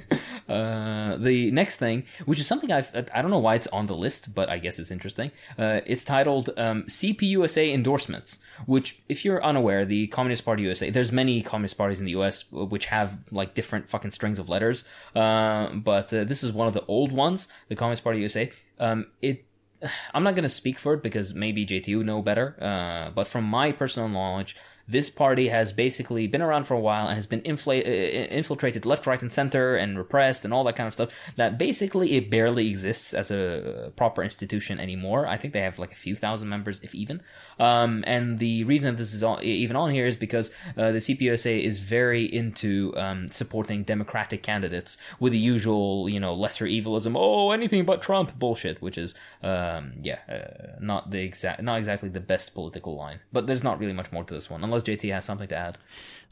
uh, 0.48 1.16
the 1.16 1.50
next 1.50 1.78
thing, 1.78 2.04
which 2.24 2.38
is 2.38 2.46
something 2.46 2.72
I've, 2.72 2.90
I 3.14 3.22
don't 3.22 3.30
know 3.30 3.38
why 3.38 3.54
it's 3.54 3.66
on 3.68 3.86
the 3.86 3.96
list, 3.96 4.34
but 4.34 4.48
I 4.48 4.58
guess 4.58 4.78
it's 4.78 4.90
interesting. 4.90 5.30
Uh, 5.58 5.80
it's 5.86 6.04
titled 6.04 6.50
um, 6.56 6.84
CPUSA 6.84 7.72
endorsements, 7.72 8.38
which, 8.66 9.00
if 9.08 9.24
you're 9.24 9.42
unaware, 9.44 9.84
the 9.84 10.06
Communist 10.08 10.44
Party 10.44 10.62
USA, 10.62 10.90
there's 10.90 11.12
many 11.12 11.42
Communist 11.42 11.78
parties 11.78 12.00
in 12.00 12.06
the 12.06 12.12
US 12.12 12.44
which 12.50 12.86
have 12.86 13.18
like 13.30 13.54
different 13.54 13.88
fucking 13.88 14.10
strings 14.10 14.38
of 14.38 14.48
letters. 14.48 14.84
Uh, 15.14 15.74
but 15.74 16.12
uh, 16.12 16.24
this 16.24 16.42
is 16.42 16.52
one 16.52 16.68
of 16.68 16.74
the 16.74 16.84
old 16.86 17.12
ones, 17.12 17.48
the 17.68 17.76
Communist 17.76 18.04
Party 18.04 18.20
USA. 18.20 18.50
Um, 18.78 19.06
it 19.22 19.44
I'm 20.14 20.22
not 20.22 20.34
going 20.34 20.44
to 20.44 20.48
speak 20.48 20.78
for 20.78 20.94
it 20.94 21.02
because 21.02 21.34
maybe 21.34 21.66
JTU 21.66 22.04
know 22.04 22.22
better. 22.22 22.56
Uh, 22.60 23.10
but 23.10 23.28
from 23.28 23.44
my 23.44 23.72
personal 23.72 24.08
knowledge, 24.08 24.56
this 24.88 25.10
party 25.10 25.48
has 25.48 25.72
basically 25.72 26.26
been 26.26 26.42
around 26.42 26.64
for 26.64 26.74
a 26.74 26.80
while 26.80 27.08
and 27.08 27.16
has 27.16 27.26
been 27.26 27.40
uh, 27.40 27.72
infiltrated 27.72 28.86
left, 28.86 29.06
right, 29.06 29.20
and 29.20 29.32
center 29.32 29.76
and 29.76 29.98
repressed 29.98 30.44
and 30.44 30.54
all 30.54 30.64
that 30.64 30.76
kind 30.76 30.86
of 30.86 30.92
stuff. 30.92 31.10
That 31.36 31.58
basically 31.58 32.16
it 32.16 32.30
barely 32.30 32.68
exists 32.68 33.12
as 33.14 33.30
a 33.30 33.92
proper 33.96 34.22
institution 34.22 34.78
anymore. 34.78 35.26
I 35.26 35.36
think 35.36 35.52
they 35.52 35.60
have 35.60 35.78
like 35.78 35.92
a 35.92 35.96
few 35.96 36.14
thousand 36.14 36.48
members, 36.48 36.80
if 36.82 36.94
even. 36.94 37.20
Um, 37.58 38.04
and 38.06 38.38
the 38.38 38.64
reason 38.64 38.96
this 38.96 39.14
is 39.14 39.22
all, 39.22 39.40
even 39.42 39.76
on 39.76 39.90
here 39.90 40.06
is 40.06 40.16
because 40.16 40.50
uh, 40.76 40.92
the 40.92 40.98
CPUSA 40.98 41.60
is 41.60 41.80
very 41.80 42.24
into 42.24 42.92
um, 42.96 43.30
supporting 43.30 43.82
Democratic 43.82 44.42
candidates 44.42 44.98
with 45.18 45.32
the 45.32 45.38
usual, 45.38 46.08
you 46.08 46.20
know, 46.20 46.34
lesser 46.34 46.66
evilism. 46.66 47.16
Oh, 47.16 47.50
anything 47.50 47.84
but 47.84 48.02
Trump 48.02 48.38
bullshit, 48.38 48.80
which 48.80 48.98
is, 48.98 49.14
um, 49.42 49.94
yeah, 50.02 50.18
uh, 50.28 50.76
not 50.80 51.10
the 51.10 51.22
exact, 51.22 51.62
not 51.62 51.78
exactly 51.78 52.08
the 52.08 52.20
best 52.20 52.54
political 52.54 52.94
line. 52.96 53.20
But 53.32 53.46
there's 53.46 53.64
not 53.64 53.78
really 53.78 53.92
much 53.92 54.12
more 54.12 54.24
to 54.24 54.34
this 54.34 54.50
one, 54.50 54.62
unless 54.62 54.75
JT 54.82 55.12
has 55.12 55.24
something 55.24 55.48
to 55.48 55.56
add. 55.56 55.78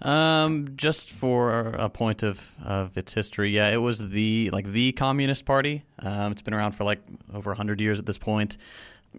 Um, 0.02 0.70
just 0.76 1.10
for 1.10 1.68
a 1.68 1.88
point 1.88 2.22
of, 2.22 2.52
of 2.62 2.96
its 2.98 3.14
history, 3.14 3.50
yeah, 3.50 3.68
it 3.68 3.76
was 3.76 4.10
the 4.10 4.50
like 4.52 4.66
the 4.66 4.92
Communist 4.92 5.46
Party. 5.46 5.84
Um, 6.00 6.32
it's 6.32 6.42
been 6.42 6.54
around 6.54 6.72
for 6.72 6.84
like 6.84 7.00
over 7.32 7.54
hundred 7.54 7.80
years 7.80 7.98
at 7.98 8.06
this 8.06 8.18
point. 8.18 8.58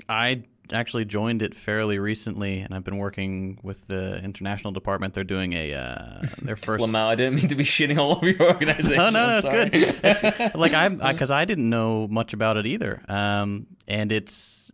I 0.10 0.43
actually 0.72 1.06
joined 1.06 1.41
it 1.41 1.56
fairly 1.56 1.99
recently, 1.99 2.60
and 2.60 2.73
I've 2.73 2.84
been 2.84 2.97
working 2.97 3.60
with 3.64 3.88
the 3.88 4.22
international 4.23 4.73
department. 4.73 5.14
They're 5.14 5.23
doing 5.23 5.53
a 5.53 5.73
uh, 5.73 6.22
their 6.41 6.56
first. 6.56 6.81
Well, 6.81 6.91
no, 6.91 7.07
I 7.07 7.15
didn't 7.15 7.35
mean 7.35 7.47
to 7.47 7.56
be 7.56 7.64
shitting 7.64 7.97
all 7.97 8.18
over 8.18 8.30
your 8.30 8.41
organization. 8.52 8.97
No, 8.97 9.10
no, 9.10 9.27
no, 9.27 9.38
it's 9.38 9.47
good. 9.47 9.69
It's, 9.73 10.56
like 10.56 10.73
I'm 10.73 10.97
because 10.97 11.31
I 11.31 11.45
didn't 11.45 11.69
know 11.69 12.07
much 12.07 12.34
about 12.34 12.57
it 12.57 12.65
either. 12.65 13.02
Um, 13.07 13.68
and 13.88 14.11
it's 14.11 14.72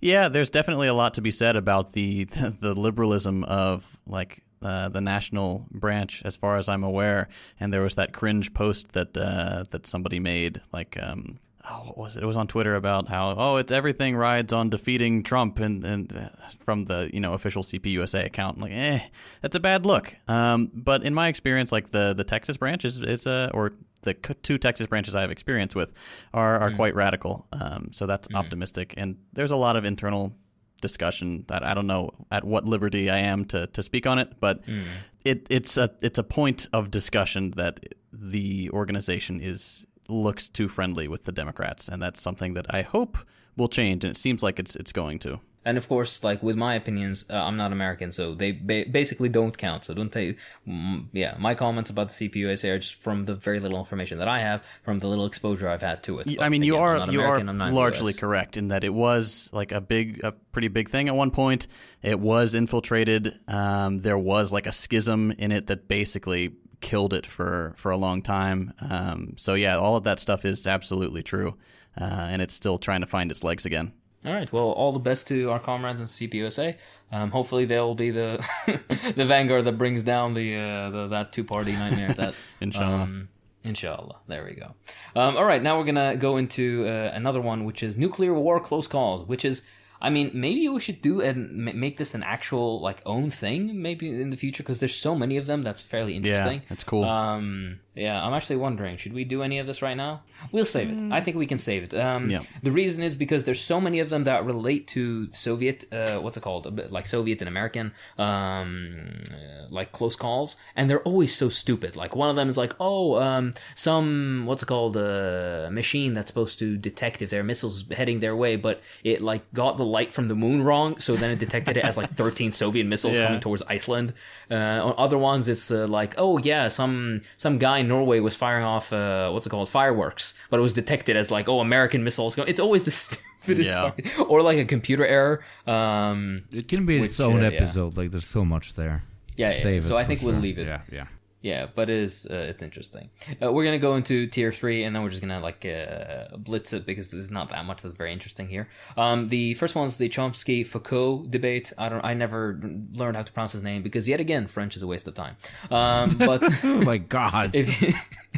yeah, 0.00 0.28
there's 0.28 0.50
definitely 0.50 0.88
a 0.88 0.94
lot 0.94 1.14
to 1.14 1.20
be 1.20 1.30
said 1.30 1.56
about 1.56 1.92
the 1.92 2.24
the, 2.60 2.74
liberalism 2.74 3.44
of 3.44 3.98
like. 4.06 4.44
Uh, 4.62 4.90
the 4.90 5.00
national 5.00 5.66
branch, 5.70 6.20
as 6.26 6.36
far 6.36 6.58
as 6.58 6.68
I'm 6.68 6.84
aware, 6.84 7.30
and 7.58 7.72
there 7.72 7.80
was 7.80 7.94
that 7.94 8.12
cringe 8.12 8.52
post 8.52 8.92
that 8.92 9.16
uh, 9.16 9.64
that 9.70 9.86
somebody 9.86 10.20
made, 10.20 10.60
like 10.70 10.98
um, 11.02 11.38
oh, 11.70 11.84
what 11.86 11.98
was 11.98 12.16
it? 12.16 12.22
It 12.22 12.26
was 12.26 12.36
on 12.36 12.46
Twitter 12.46 12.74
about 12.74 13.08
how 13.08 13.34
oh, 13.36 13.56
it's 13.56 13.72
everything 13.72 14.16
rides 14.16 14.52
on 14.52 14.70
defeating 14.70 15.22
Trump, 15.22 15.58
and 15.60 15.84
and 15.84 16.12
uh, 16.12 16.28
from 16.64 16.84
the 16.84 17.10
you 17.12 17.20
know 17.20 17.32
official 17.32 17.62
CPUSA 17.62 18.26
account, 18.26 18.56
I'm 18.56 18.62
like 18.62 18.72
eh, 18.72 19.00
that's 19.40 19.56
a 19.56 19.60
bad 19.60 19.86
look. 19.86 20.14
Um, 20.28 20.70
but 20.74 21.04
in 21.04 21.14
my 21.14 21.28
experience, 21.28 21.72
like 21.72 21.90
the 21.90 22.14
the 22.14 22.24
Texas 22.24 22.56
branch 22.56 22.84
is 22.84 23.00
is 23.00 23.26
a 23.26 23.50
or 23.54 23.72
the 24.02 24.14
two 24.14 24.58
Texas 24.58 24.86
branches 24.86 25.14
I 25.14 25.20
have 25.20 25.30
experience 25.30 25.74
with 25.74 25.92
are 26.32 26.58
are 26.58 26.70
mm. 26.70 26.76
quite 26.76 26.94
radical. 26.94 27.46
Um, 27.52 27.90
so 27.92 28.06
that's 28.06 28.28
mm. 28.28 28.36
optimistic, 28.36 28.94
and 28.96 29.16
there's 29.32 29.50
a 29.50 29.56
lot 29.56 29.76
of 29.76 29.84
internal 29.84 30.34
discussion 30.80 31.44
that 31.48 31.62
I 31.62 31.74
don't 31.74 31.86
know 31.86 32.10
at 32.30 32.44
what 32.44 32.64
liberty 32.64 33.10
I 33.10 33.18
am 33.18 33.44
to, 33.46 33.66
to 33.68 33.82
speak 33.82 34.06
on 34.06 34.18
it, 34.18 34.40
but 34.40 34.64
mm. 34.66 34.82
it 35.24 35.46
it's 35.50 35.76
a 35.76 35.90
it's 36.00 36.18
a 36.18 36.24
point 36.24 36.68
of 36.72 36.90
discussion 36.90 37.52
that 37.52 37.80
the 38.12 38.70
organization 38.70 39.40
is 39.40 39.86
looks 40.08 40.48
too 40.48 40.68
friendly 40.68 41.08
with 41.08 41.24
the 41.24 41.32
Democrats, 41.32 41.88
and 41.88 42.02
that's 42.02 42.20
something 42.20 42.54
that 42.54 42.72
I 42.72 42.82
hope 42.82 43.18
will 43.56 43.68
change, 43.68 44.04
and 44.04 44.10
it 44.10 44.16
seems 44.16 44.42
like 44.42 44.58
it's 44.58 44.76
it's 44.76 44.92
going 44.92 45.18
to. 45.20 45.40
And 45.62 45.76
of 45.76 45.88
course, 45.88 46.24
like 46.24 46.42
with 46.42 46.56
my 46.56 46.74
opinions, 46.74 47.26
uh, 47.28 47.34
I'm 47.44 47.58
not 47.58 47.70
American, 47.70 48.12
so 48.12 48.34
they 48.34 48.52
ba- 48.52 48.86
basically 48.90 49.28
don't 49.28 49.56
count. 49.58 49.84
So 49.84 49.92
don't 49.92 50.10
take, 50.10 50.38
mm, 50.66 51.04
yeah, 51.12 51.36
my 51.38 51.54
comments 51.54 51.90
about 51.90 52.08
the 52.08 52.14
CPUSA 52.28 52.74
are 52.74 52.78
just 52.78 52.94
from 53.02 53.26
the 53.26 53.34
very 53.34 53.60
little 53.60 53.78
information 53.78 54.18
that 54.18 54.28
I 54.28 54.38
have, 54.40 54.64
from 54.82 55.00
the 55.00 55.06
little 55.06 55.26
exposure 55.26 55.68
I've 55.68 55.82
had 55.82 56.02
to 56.04 56.20
it. 56.20 56.26
But 56.26 56.42
I 56.42 56.48
mean, 56.48 56.62
you 56.62 56.76
again, 56.76 56.82
I'm 56.82 56.88
are 56.88 56.98
not 56.98 57.12
you 57.12 57.20
American, 57.20 57.48
are 57.48 57.50
I'm 57.50 57.58
not 57.58 57.72
largely 57.74 58.12
US. 58.12 58.18
correct 58.18 58.56
in 58.56 58.68
that 58.68 58.84
it 58.84 58.94
was 58.94 59.50
like 59.52 59.70
a 59.70 59.82
big, 59.82 60.24
a 60.24 60.32
pretty 60.32 60.68
big 60.68 60.88
thing 60.88 61.08
at 61.08 61.14
one 61.14 61.30
point. 61.30 61.66
It 62.02 62.18
was 62.18 62.54
infiltrated. 62.54 63.38
Um, 63.46 63.98
there 63.98 64.18
was 64.18 64.52
like 64.52 64.66
a 64.66 64.72
schism 64.72 65.30
in 65.32 65.52
it 65.52 65.66
that 65.66 65.88
basically 65.88 66.54
killed 66.80 67.12
it 67.12 67.26
for 67.26 67.74
for 67.76 67.90
a 67.90 67.98
long 67.98 68.22
time. 68.22 68.72
Um, 68.80 69.34
so 69.36 69.52
yeah, 69.52 69.76
all 69.76 69.96
of 69.96 70.04
that 70.04 70.18
stuff 70.18 70.46
is 70.46 70.66
absolutely 70.66 71.22
true, 71.22 71.56
uh, 72.00 72.04
and 72.30 72.40
it's 72.40 72.54
still 72.54 72.78
trying 72.78 73.02
to 73.02 73.06
find 73.06 73.30
its 73.30 73.44
legs 73.44 73.66
again. 73.66 73.92
All 74.26 74.32
right. 74.34 74.52
Well, 74.52 74.70
all 74.72 74.92
the 74.92 74.98
best 74.98 75.28
to 75.28 75.50
our 75.50 75.58
comrades 75.58 76.00
in 76.00 76.06
CPUSA. 76.06 76.76
Um, 77.10 77.30
hopefully, 77.30 77.64
they'll 77.64 77.94
be 77.94 78.10
the 78.10 78.44
the 79.16 79.24
vanguard 79.24 79.64
that 79.64 79.78
brings 79.78 80.02
down 80.02 80.34
the, 80.34 80.56
uh, 80.56 80.90
the 80.90 81.06
that 81.08 81.32
two 81.32 81.44
party 81.44 81.72
nightmare. 81.72 82.12
That 82.12 82.34
Inshallah. 82.60 83.02
Um, 83.02 83.28
inshallah. 83.64 84.16
There 84.26 84.44
we 84.44 84.54
go. 84.54 84.74
Um, 85.16 85.36
all 85.36 85.44
right. 85.46 85.62
Now 85.62 85.78
we're 85.78 85.86
gonna 85.86 86.16
go 86.16 86.36
into 86.36 86.84
uh, 86.86 87.12
another 87.14 87.40
one, 87.40 87.64
which 87.64 87.82
is 87.82 87.96
nuclear 87.96 88.34
war 88.34 88.60
close 88.60 88.86
calls. 88.86 89.26
Which 89.26 89.44
is, 89.44 89.62
I 90.00 90.10
mean, 90.10 90.30
maybe 90.34 90.68
we 90.68 90.80
should 90.80 91.02
do 91.02 91.20
and 91.20 91.52
make 91.74 91.96
this 91.96 92.14
an 92.14 92.22
actual 92.22 92.80
like 92.80 93.02
own 93.04 93.30
thing, 93.30 93.82
maybe 93.82 94.08
in 94.08 94.30
the 94.30 94.36
future, 94.36 94.62
because 94.62 94.80
there's 94.80 94.94
so 94.94 95.14
many 95.14 95.36
of 95.36 95.46
them. 95.46 95.62
That's 95.62 95.82
fairly 95.82 96.16
interesting. 96.16 96.60
Yeah, 96.60 96.66
that's 96.68 96.84
cool. 96.84 97.04
Um, 97.04 97.80
yeah, 97.94 98.24
I'm 98.24 98.32
actually 98.32 98.56
wondering, 98.56 98.96
should 98.96 99.12
we 99.12 99.24
do 99.24 99.42
any 99.42 99.58
of 99.58 99.66
this 99.66 99.82
right 99.82 99.96
now? 99.96 100.22
We'll 100.52 100.64
save 100.64 100.90
it. 100.90 101.12
I 101.12 101.20
think 101.20 101.36
we 101.36 101.46
can 101.46 101.58
save 101.58 101.82
it. 101.82 101.92
Um, 101.94 102.30
Yeah. 102.30 102.40
The 102.62 102.70
reason 102.70 103.02
is 103.02 103.14
because 103.14 103.44
there's 103.44 103.60
so 103.60 103.80
many 103.80 103.98
of 104.00 104.08
them 104.08 104.24
that 104.24 104.44
relate 104.46 104.86
to 104.88 105.30
Soviet, 105.32 105.84
uh, 105.92 106.18
what's 106.18 106.36
it 106.36 106.42
called, 106.42 106.66
a 106.66 106.70
bit 106.70 106.90
like 106.92 107.06
Soviet 107.06 107.42
and 107.42 107.48
American, 107.48 107.92
um, 108.16 109.22
uh, 109.30 109.66
like 109.70 109.92
close 109.92 110.16
calls, 110.16 110.56
and 110.76 110.88
they're 110.88 111.02
always 111.02 111.34
so 111.34 111.48
stupid. 111.48 111.96
Like 111.96 112.14
one 112.16 112.30
of 112.30 112.36
them 112.36 112.48
is 112.48 112.56
like, 112.56 112.74
oh, 112.80 113.16
um, 113.16 113.52
some 113.74 114.44
what's 114.46 114.62
it 114.62 114.66
called, 114.66 114.96
a 114.96 115.68
machine 115.72 116.14
that's 116.14 116.28
supposed 116.28 116.58
to 116.60 116.76
detect 116.76 117.22
if 117.22 117.30
there 117.30 117.40
are 117.40 117.44
missiles 117.44 117.84
heading 117.90 118.20
their 118.20 118.36
way, 118.36 118.56
but 118.56 118.80
it 119.04 119.20
like 119.20 119.42
got 119.52 119.76
the 119.76 119.84
light 119.96 120.10
from 120.12 120.28
the 120.28 120.34
moon 120.34 120.62
wrong, 120.62 120.98
so 120.98 121.16
then 121.16 121.30
it 121.32 121.38
detected 121.38 121.76
it 121.76 121.84
as 121.84 121.96
like 121.96 122.08
13 122.22 122.52
Soviet 122.52 122.84
missiles 122.86 123.16
Yeah. 123.18 123.26
coming 123.26 123.40
towards 123.40 123.62
Iceland. 123.76 124.12
Uh, 124.50 124.54
on 124.86 124.94
other 124.98 125.18
ones, 125.18 125.48
it's 125.48 125.70
uh, 125.70 125.86
like, 125.86 126.14
oh 126.18 126.38
yeah, 126.38 126.68
some 126.68 127.20
some 127.36 127.58
guy 127.58 127.78
in 127.78 127.88
Norway 127.88 128.20
was 128.20 128.34
firing 128.36 128.64
off 128.64 128.92
uh, 128.92 129.30
what's 129.32 129.46
it 129.46 129.50
called, 129.50 129.68
fireworks, 129.68 130.34
but 130.50 130.58
it 130.60 130.62
was 130.62 130.72
detected 130.72 131.16
as 131.16 131.30
like, 131.30 131.48
oh, 131.48 131.60
American 131.60 132.02
missiles. 132.04 132.34
Go- 132.34 132.44
it's 132.52 132.60
always 132.60 132.82
the 132.84 132.90
stupidest, 133.06 133.70
Yeah. 133.70 133.88
fucking- 133.88 134.26
or 134.30 134.42
like 134.42 134.58
a 134.58 134.64
computer 134.64 135.04
error. 135.06 135.42
Um, 135.66 136.42
It 136.52 136.68
can 136.68 136.86
be 136.86 137.00
Which, 137.00 137.10
its 137.12 137.20
own 137.20 137.40
uh, 137.44 137.48
yeah. 137.50 137.56
episode. 137.58 137.96
Like 137.96 138.10
there's 138.10 138.26
so 138.26 138.44
much 138.44 138.74
there. 138.74 139.02
yeah, 139.36 139.50
yeah, 139.52 139.62
Save 139.62 139.84
so 139.84 139.96
I 139.96 140.02
for 140.02 140.08
think 140.08 140.22
we'll 140.22 140.34
leave 140.40 140.58
it. 140.58 140.66
Yeah, 140.66 140.80
yeah. 140.92 141.06
Yeah, 141.42 141.66
but 141.74 141.88
it 141.88 141.96
is 141.96 142.26
uh, 142.30 142.34
it's 142.34 142.60
interesting. 142.60 143.08
Uh, 143.42 143.50
we're 143.50 143.64
gonna 143.64 143.78
go 143.78 143.94
into 143.94 144.26
tier 144.26 144.52
three, 144.52 144.84
and 144.84 144.94
then 144.94 145.02
we're 145.02 145.08
just 145.08 145.22
gonna 145.22 145.40
like 145.40 145.64
uh, 145.64 146.36
blitz 146.36 146.72
it 146.72 146.84
because 146.84 147.10
there's 147.10 147.30
not 147.30 147.48
that 147.48 147.64
much 147.64 147.82
that's 147.82 147.94
very 147.94 148.12
interesting 148.12 148.48
here. 148.48 148.68
Um, 148.96 149.28
the 149.28 149.54
first 149.54 149.74
one 149.74 149.86
is 149.86 149.96
the 149.96 150.08
Chomsky 150.08 150.66
Foucault 150.66 151.26
debate. 151.30 151.72
I 151.78 151.88
don't, 151.88 152.04
I 152.04 152.12
never 152.12 152.60
learned 152.92 153.16
how 153.16 153.22
to 153.22 153.32
pronounce 153.32 153.52
his 153.52 153.62
name 153.62 153.82
because 153.82 154.06
yet 154.06 154.20
again, 154.20 154.48
French 154.48 154.76
is 154.76 154.82
a 154.82 154.86
waste 154.86 155.08
of 155.08 155.14
time. 155.14 155.36
Um, 155.70 156.14
but 156.18 156.42
oh 156.64 156.82
my 156.82 156.98
god! 156.98 157.54
if 157.54 157.80
you, 157.80 157.94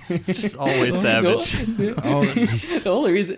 Just 0.24 0.56
always 0.56 0.98
savage. 1.00 1.54
oh, 1.54 2.22
jeez. 2.22 2.82
the 2.82 2.90
only 2.90 3.12
reason 3.12 3.36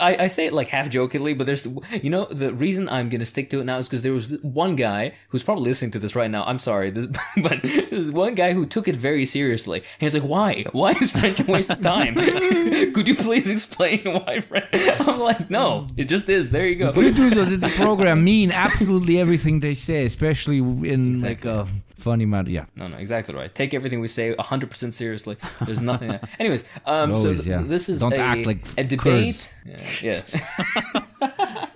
I, 0.00 0.24
I 0.24 0.28
say 0.28 0.46
it 0.46 0.52
like 0.52 0.68
half 0.68 0.88
jokingly, 0.88 1.34
but 1.34 1.46
there's 1.46 1.66
you 2.02 2.10
know 2.10 2.24
the 2.26 2.52
reason 2.54 2.88
I'm 2.88 3.08
gonna 3.08 3.26
stick 3.26 3.50
to 3.50 3.60
it 3.60 3.64
now 3.64 3.78
is 3.78 3.88
because 3.88 4.02
there 4.02 4.12
was 4.12 4.38
one 4.42 4.76
guy 4.76 5.14
who's 5.28 5.42
probably 5.42 5.64
listening 5.64 5.90
to 5.92 5.98
this 5.98 6.16
right 6.16 6.30
now. 6.30 6.44
I'm 6.44 6.58
sorry, 6.58 6.90
this, 6.90 7.06
but 7.42 7.60
there's 7.62 8.10
one 8.10 8.34
guy 8.34 8.52
who 8.52 8.66
took 8.66 8.88
it 8.88 8.96
very 9.00 9.26
seriously. 9.26 9.78
And 9.80 9.86
he's 10.06 10.14
like, 10.14 10.22
"Why? 10.22 10.64
Why 10.72 10.92
is 10.92 11.10
French 11.10 11.40
a 11.40 11.50
waste 11.50 11.70
of 11.70 11.80
time? 11.80 12.14
Could 12.94 13.08
you 13.08 13.16
please 13.16 13.48
explain 13.50 14.00
why?" 14.04 14.40
French? 14.40 14.68
I'm 15.08 15.18
like, 15.18 15.50
"No, 15.50 15.86
it 15.96 16.04
just 16.04 16.28
is. 16.28 16.50
There 16.50 16.66
you 16.66 16.76
go." 16.76 16.86
What 16.86 16.94
do 16.96 17.06
you 17.06 17.12
do 17.12 17.30
though, 17.30 17.44
did 17.44 17.60
the 17.60 17.68
program 17.84 18.22
mean 18.24 18.52
absolutely 18.52 19.18
everything 19.18 19.60
they 19.60 19.74
say, 19.74 20.04
especially 20.04 20.58
in 20.58 21.12
Exactly. 21.12 21.50
like 21.50 21.66
a 21.66 22.00
funny 22.00 22.26
matter? 22.26 22.50
Yeah. 22.50 22.66
No, 22.76 22.88
no, 22.88 22.96
exactly 22.96 23.34
right. 23.34 23.52
Take 23.54 23.74
everything 23.74 24.00
we 24.00 24.08
say 24.08 24.34
100% 24.34 24.94
seriously. 24.94 25.36
There's 25.66 25.80
nothing. 25.80 26.18
Anyways, 26.38 26.64
um, 26.86 27.14
so 27.16 27.32
th- 27.34 27.46
yeah. 27.46 27.62
this 27.62 27.88
is 27.88 28.00
Don't 28.00 28.12
a, 28.14 28.18
act 28.18 28.46
like 28.46 28.58
a 28.78 28.84
debate. 28.84 29.54
Yeah. 29.66 30.22
yeah. 31.20 31.66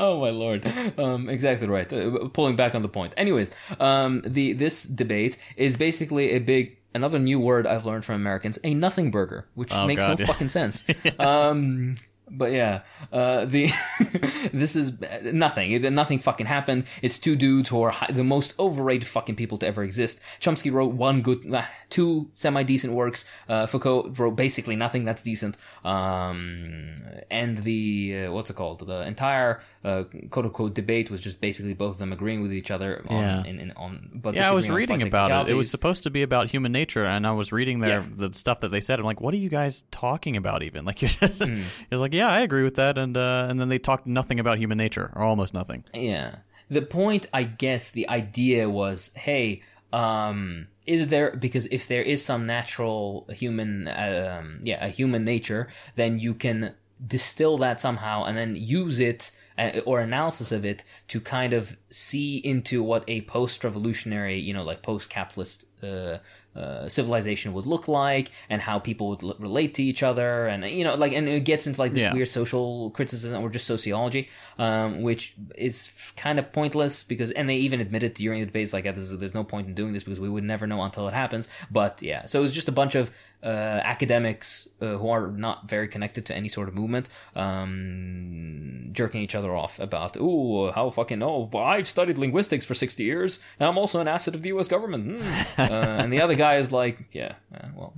Oh 0.00 0.18
my 0.20 0.30
lord. 0.30 0.60
Um, 0.98 1.28
exactly 1.28 1.68
right. 1.68 1.90
Uh, 1.92 2.28
pulling 2.32 2.56
back 2.56 2.74
on 2.74 2.82
the 2.82 2.88
point. 2.88 3.12
Anyways, 3.16 3.52
um, 3.78 4.22
the 4.26 4.52
this 4.54 4.82
debate 4.84 5.36
is 5.56 5.76
basically 5.76 6.32
a 6.32 6.38
big. 6.40 6.76
Another 6.92 7.20
new 7.20 7.38
word 7.38 7.68
I've 7.68 7.86
learned 7.86 8.04
from 8.04 8.16
Americans: 8.16 8.58
a 8.64 8.74
nothing 8.74 9.12
burger, 9.12 9.46
which 9.54 9.72
Oh, 9.72 9.86
makes 9.86 10.02
God, 10.02 10.18
no 10.18 10.22
yeah. 10.24 10.26
fucking 10.26 10.48
sense. 10.48 10.82
Um, 11.20 11.94
but 12.30 12.52
yeah, 12.52 12.80
uh, 13.12 13.44
the 13.44 13.70
this 14.52 14.76
is 14.76 14.92
nothing. 15.22 15.80
Nothing 15.94 16.18
fucking 16.18 16.46
happened. 16.46 16.84
It's 17.02 17.18
two 17.18 17.36
dudes 17.36 17.68
who 17.68 17.82
are 17.82 17.90
hi- 17.90 18.10
the 18.12 18.24
most 18.24 18.54
overrated 18.58 19.06
fucking 19.08 19.36
people 19.36 19.58
to 19.58 19.66
ever 19.66 19.82
exist. 19.82 20.20
Chomsky 20.40 20.72
wrote 20.72 20.92
one 20.92 21.22
good, 21.22 21.52
uh, 21.52 21.62
two 21.90 22.30
semi 22.34 22.62
decent 22.62 22.92
works. 22.92 23.24
Uh, 23.48 23.66
Foucault 23.66 24.12
wrote 24.18 24.36
basically 24.36 24.76
nothing 24.76 25.04
that's 25.04 25.22
decent. 25.22 25.56
Um, 25.84 26.94
and 27.30 27.58
the 27.58 28.24
uh, 28.26 28.32
what's 28.32 28.50
it 28.50 28.54
called? 28.56 28.86
The 28.86 29.06
entire 29.06 29.60
uh, 29.84 30.04
quote 30.30 30.46
unquote 30.46 30.74
debate 30.74 31.10
was 31.10 31.20
just 31.20 31.40
basically 31.40 31.74
both 31.74 31.92
of 31.92 31.98
them 31.98 32.12
agreeing 32.12 32.42
with 32.42 32.52
each 32.52 32.70
other. 32.70 33.04
On, 33.08 33.16
Yeah. 33.22 33.44
in, 33.44 33.58
in, 33.60 33.70
on, 33.72 34.10
but 34.14 34.34
Yeah, 34.34 34.50
I 34.50 34.52
was 34.52 34.68
reading 34.70 35.02
about 35.02 35.48
it. 35.48 35.52
It 35.52 35.54
was 35.54 35.70
supposed 35.70 36.02
to 36.04 36.10
be 36.10 36.22
about 36.22 36.50
human 36.50 36.72
nature, 36.72 37.04
and 37.04 37.26
I 37.26 37.32
was 37.32 37.52
reading 37.52 37.80
their 37.80 38.00
Yeah. 38.00 38.06
the 38.28 38.34
stuff 38.34 38.60
that 38.60 38.70
they 38.70 38.80
said. 38.80 38.98
I'm 38.98 39.04
like, 39.06 39.20
what 39.20 39.34
are 39.34 39.38
you 39.38 39.48
guys 39.48 39.84
talking 39.90 40.36
about? 40.36 40.62
Even 40.62 40.84
like 40.90 41.02
you're 41.02 41.08
just, 41.08 41.48
Hmm. 41.50 41.62
it's 41.90 42.00
like, 42.00 42.12
yeah, 42.14 42.19
I 42.28 42.40
agree 42.40 42.62
with 42.62 42.74
that, 42.76 42.98
and 42.98 43.16
uh, 43.16 43.46
and 43.48 43.60
then 43.60 43.68
they 43.68 43.78
talked 43.78 44.06
nothing 44.06 44.40
about 44.40 44.58
human 44.58 44.78
nature, 44.78 45.12
or 45.14 45.22
almost 45.22 45.54
nothing. 45.54 45.84
Yeah. 45.94 46.36
The 46.68 46.82
point, 46.82 47.26
I 47.32 47.42
guess, 47.42 47.90
the 47.90 48.08
idea 48.08 48.70
was, 48.70 49.10
hey, 49.16 49.62
um, 49.92 50.68
is 50.86 51.08
there 51.08 51.36
because 51.36 51.66
if 51.66 51.88
there 51.88 52.02
is 52.02 52.24
some 52.24 52.46
natural 52.46 53.26
human, 53.32 53.88
um, 53.88 54.60
yeah, 54.62 54.84
a 54.84 54.88
human 54.88 55.24
nature, 55.24 55.68
then 55.96 56.18
you 56.18 56.34
can 56.34 56.74
distill 57.04 57.58
that 57.58 57.80
somehow 57.80 58.24
and 58.24 58.36
then 58.36 58.56
use 58.56 59.00
it 59.00 59.30
uh, 59.58 59.80
or 59.86 60.00
analysis 60.00 60.52
of 60.52 60.64
it 60.64 60.84
to 61.08 61.20
kind 61.20 61.52
of 61.52 61.76
see 61.90 62.36
into 62.36 62.82
what 62.82 63.04
a 63.08 63.22
post-revolutionary, 63.22 64.38
you 64.38 64.52
know, 64.52 64.62
like 64.62 64.82
post-capitalist 64.82 65.64
uh, 65.82 66.18
uh, 66.56 66.88
civilization 66.88 67.52
would 67.52 67.66
look 67.66 67.86
like 67.86 68.30
and 68.48 68.60
how 68.60 68.78
people 68.78 69.08
would 69.10 69.22
l- 69.22 69.36
relate 69.38 69.72
to 69.74 69.82
each 69.84 70.02
other 70.02 70.46
and 70.48 70.64
you 70.68 70.82
know 70.84 70.94
like 70.96 71.12
and 71.12 71.28
it 71.28 71.44
gets 71.44 71.66
into 71.66 71.80
like 71.80 71.92
this 71.92 72.02
Yeah. 72.02 72.12
weird 72.12 72.28
social 72.28 72.90
criticism 72.90 73.42
or 73.42 73.48
just 73.48 73.66
sociology 73.66 74.28
um, 74.58 75.02
which 75.02 75.34
is 75.56 75.90
f- 75.94 76.12
kind 76.16 76.38
of 76.40 76.50
pointless 76.52 77.04
because 77.04 77.30
and 77.30 77.48
they 77.48 77.56
even 77.56 77.80
admitted 77.80 78.14
during 78.14 78.40
the 78.40 78.46
debates 78.46 78.72
like 78.72 78.82
there's, 78.84 79.16
there's 79.18 79.34
no 79.34 79.44
point 79.44 79.68
in 79.68 79.74
doing 79.74 79.92
this 79.92 80.02
because 80.02 80.18
we 80.18 80.28
would 80.28 80.44
never 80.44 80.66
know 80.66 80.82
until 80.82 81.06
it 81.08 81.14
happens. 81.14 81.48
But 81.70 82.02
yeah 82.02 82.26
so 82.26 82.42
it's 82.42 82.52
just 82.52 82.68
a 82.68 82.72
bunch 82.72 82.94
of 82.96 83.10
uh, 83.42 83.46
academics 83.84 84.68
uh, 84.82 84.96
who 84.98 85.08
are 85.08 85.28
not 85.28 85.66
very 85.66 85.88
connected 85.88 86.26
to 86.26 86.34
any 86.36 86.48
sort 86.48 86.68
of 86.68 86.74
movement 86.74 87.08
um, 87.34 88.88
jerking 88.92 89.22
each 89.22 89.34
other 89.34 89.54
off 89.54 89.78
about 89.78 90.16
ooh 90.16 90.70
how 90.72 90.90
fucking 90.90 91.22
oh 91.22 91.48
well, 91.52 91.64
I've 91.64 91.88
studied 91.88 92.18
linguistics 92.18 92.64
for 92.66 92.74
60 92.74 93.02
years 93.02 93.38
and 93.58 93.68
I'm 93.68 93.78
also 93.78 94.00
an 94.00 94.08
asset 94.08 94.34
of 94.34 94.42
the 94.42 94.50
US 94.50 94.68
government. 94.68 95.22
Uh, 95.58 95.98
and 96.02 96.12
the 96.12 96.20
other 96.20 96.34
guy 96.40 96.56
is 96.56 96.72
like 96.72 96.98
yeah 97.12 97.34
uh, 97.54 97.68
well 97.74 97.94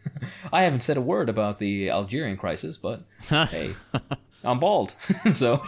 I 0.52 0.62
haven't 0.62 0.80
said 0.80 0.96
a 0.96 1.00
word 1.00 1.28
about 1.28 1.58
the 1.58 1.90
Algerian 1.90 2.36
crisis 2.36 2.76
but 2.76 3.02
hey 3.28 3.74
I'm 4.42 4.58
bald 4.60 4.94
so 5.32 5.62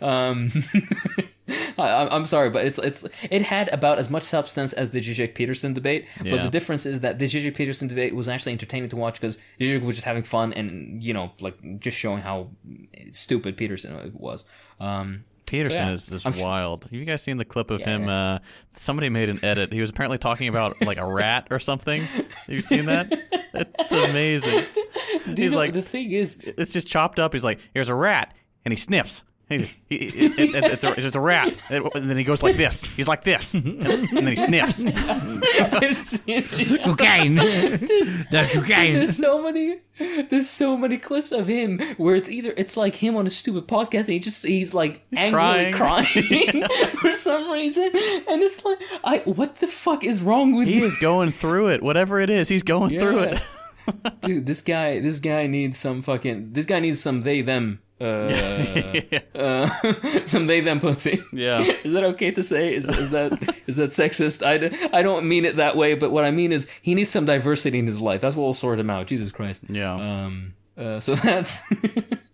um 0.00 0.52
I, 1.78 2.08
I'm 2.10 2.26
sorry, 2.26 2.50
but 2.50 2.64
it's 2.66 2.78
it's 2.78 3.06
it 3.30 3.42
had 3.42 3.68
about 3.72 3.98
as 3.98 4.10
much 4.10 4.22
substance 4.22 4.72
as 4.72 4.90
the 4.90 5.00
Zizek 5.00 5.34
Peterson 5.34 5.74
debate. 5.74 6.06
But 6.18 6.42
the 6.42 6.50
difference 6.50 6.86
is 6.86 7.00
that 7.00 7.18
the 7.18 7.26
Zizek 7.26 7.54
Peterson 7.54 7.88
debate 7.88 8.14
was 8.14 8.28
actually 8.28 8.52
entertaining 8.52 8.88
to 8.90 8.96
watch 8.96 9.20
because 9.20 9.38
Zizek 9.58 9.82
was 9.82 9.96
just 9.96 10.04
having 10.04 10.22
fun 10.22 10.52
and 10.52 11.02
you 11.02 11.12
know 11.12 11.32
like 11.40 11.80
just 11.80 11.98
showing 11.98 12.22
how 12.22 12.50
stupid 13.12 13.56
Peterson 13.56 14.12
was. 14.14 14.44
Um, 14.78 15.24
Peterson 15.50 15.88
yeah, 15.88 15.92
is, 15.92 16.12
is 16.12 16.24
I'm 16.24 16.38
wild. 16.38 16.84
Have 16.84 16.92
you 16.92 17.04
guys 17.04 17.22
seen 17.22 17.36
the 17.36 17.44
clip 17.44 17.70
of 17.70 17.80
Yeah. 17.80 17.96
him? 17.96 18.08
Uh, 18.08 18.38
somebody 18.74 19.08
made 19.08 19.28
an 19.28 19.44
edit. 19.44 19.72
He 19.72 19.80
was 19.80 19.90
apparently 19.90 20.18
talking 20.18 20.46
about 20.48 20.80
like 20.80 20.98
a 20.98 21.04
rat 21.06 21.48
or 21.50 21.58
something. 21.58 22.02
Have 22.02 22.28
you 22.48 22.62
seen 22.62 22.86
that? 22.86 23.08
It's 23.52 23.92
amazing. 23.92 24.66
He's 25.36 25.52
know, 25.52 25.58
like, 25.58 25.72
the 25.72 25.82
thing 25.82 26.12
is, 26.12 26.40
it's 26.40 26.72
just 26.72 26.86
chopped 26.86 27.18
up. 27.18 27.32
He's 27.32 27.42
like, 27.42 27.58
here's 27.74 27.88
a 27.88 27.94
rat, 27.94 28.32
and 28.64 28.72
he 28.72 28.76
sniffs. 28.76 29.24
He, 29.50 29.58
he, 29.88 29.96
it- 29.96 30.54
it- 30.54 30.64
it's, 30.72 30.84
a, 30.84 30.92
it's 30.92 31.02
just 31.02 31.16
a 31.16 31.20
rat, 31.20 31.52
and 31.70 31.84
then 32.08 32.16
he 32.16 32.24
goes 32.24 32.42
like 32.42 32.56
this. 32.56 32.84
He's 32.84 33.08
like 33.08 33.24
this, 33.24 33.54
and 33.54 33.80
then 33.82 34.26
he 34.28 34.36
sniffs. 34.36 34.84
I've 34.86 35.94
seen. 36.06 36.44
Cocaine. 36.84 37.34
That's 38.30 38.50
cocaine. 38.50 38.94
There's 38.94 39.16
so 39.16 39.42
many, 39.42 39.78
there's 40.30 40.48
so 40.48 40.76
many 40.76 40.96
clips 40.98 41.32
of 41.32 41.46
him 41.48 41.80
where 41.96 42.14
it's 42.14 42.30
either 42.30 42.54
it's 42.56 42.76
like 42.76 42.94
him 42.94 43.16
on 43.16 43.26
a 43.26 43.30
stupid 43.30 43.66
podcast 43.66 44.00
and 44.04 44.08
he 44.10 44.18
just 44.20 44.44
he's 44.46 44.72
like 44.72 45.02
angrily 45.16 45.72
crying. 45.72 46.04
crying, 46.12 46.64
for 47.00 47.12
some 47.14 47.50
reason, 47.50 47.84
and 47.84 48.42
it's 48.42 48.64
like 48.64 48.78
I 49.04 49.18
what 49.24 49.56
the 49.56 49.66
fuck 49.66 50.04
is 50.04 50.22
wrong 50.22 50.54
with 50.54 50.68
He 50.68 50.78
you? 50.78 50.84
is 50.84 50.96
going 50.96 51.32
through 51.32 51.68
it. 51.70 51.82
Whatever 51.82 52.20
it 52.20 52.30
is, 52.30 52.48
he's 52.48 52.62
going 52.62 52.98
through 52.98 53.18
it. 53.20 53.42
Dude, 54.20 54.46
this 54.46 54.62
guy, 54.62 55.00
this 55.00 55.18
guy 55.18 55.48
needs 55.48 55.76
some 55.76 56.02
fucking, 56.02 56.52
this 56.52 56.64
guy 56.66 56.78
needs 56.78 57.00
some 57.00 57.22
they 57.22 57.42
them, 57.42 57.80
uh, 58.00 58.04
uh, 59.34 60.24
some 60.24 60.46
they 60.46 60.60
them 60.60 60.80
pussy. 60.80 61.22
Yeah. 61.32 61.60
Is 61.84 61.92
that 61.92 62.04
okay 62.04 62.30
to 62.30 62.42
say? 62.42 62.74
Is, 62.74 62.88
is 62.88 63.10
that 63.10 63.32
is 63.66 63.76
that 63.76 63.90
sexist? 63.90 64.42
I, 64.44 64.96
I 64.96 65.02
don't 65.02 65.28
mean 65.28 65.44
it 65.44 65.56
that 65.56 65.76
way, 65.76 65.94
but 65.94 66.10
what 66.10 66.24
I 66.24 66.30
mean 66.30 66.52
is 66.52 66.68
he 66.80 66.94
needs 66.94 67.10
some 67.10 67.24
diversity 67.24 67.78
in 67.78 67.86
his 67.86 68.00
life. 68.00 68.20
That's 68.20 68.36
what 68.36 68.44
will 68.44 68.54
sort 68.54 68.78
him 68.78 68.90
out. 68.90 69.06
Jesus 69.06 69.30
Christ. 69.30 69.64
Yeah. 69.68 69.94
Um. 69.94 70.54
Uh, 70.76 70.98
so 70.98 71.14
that's 71.14 71.62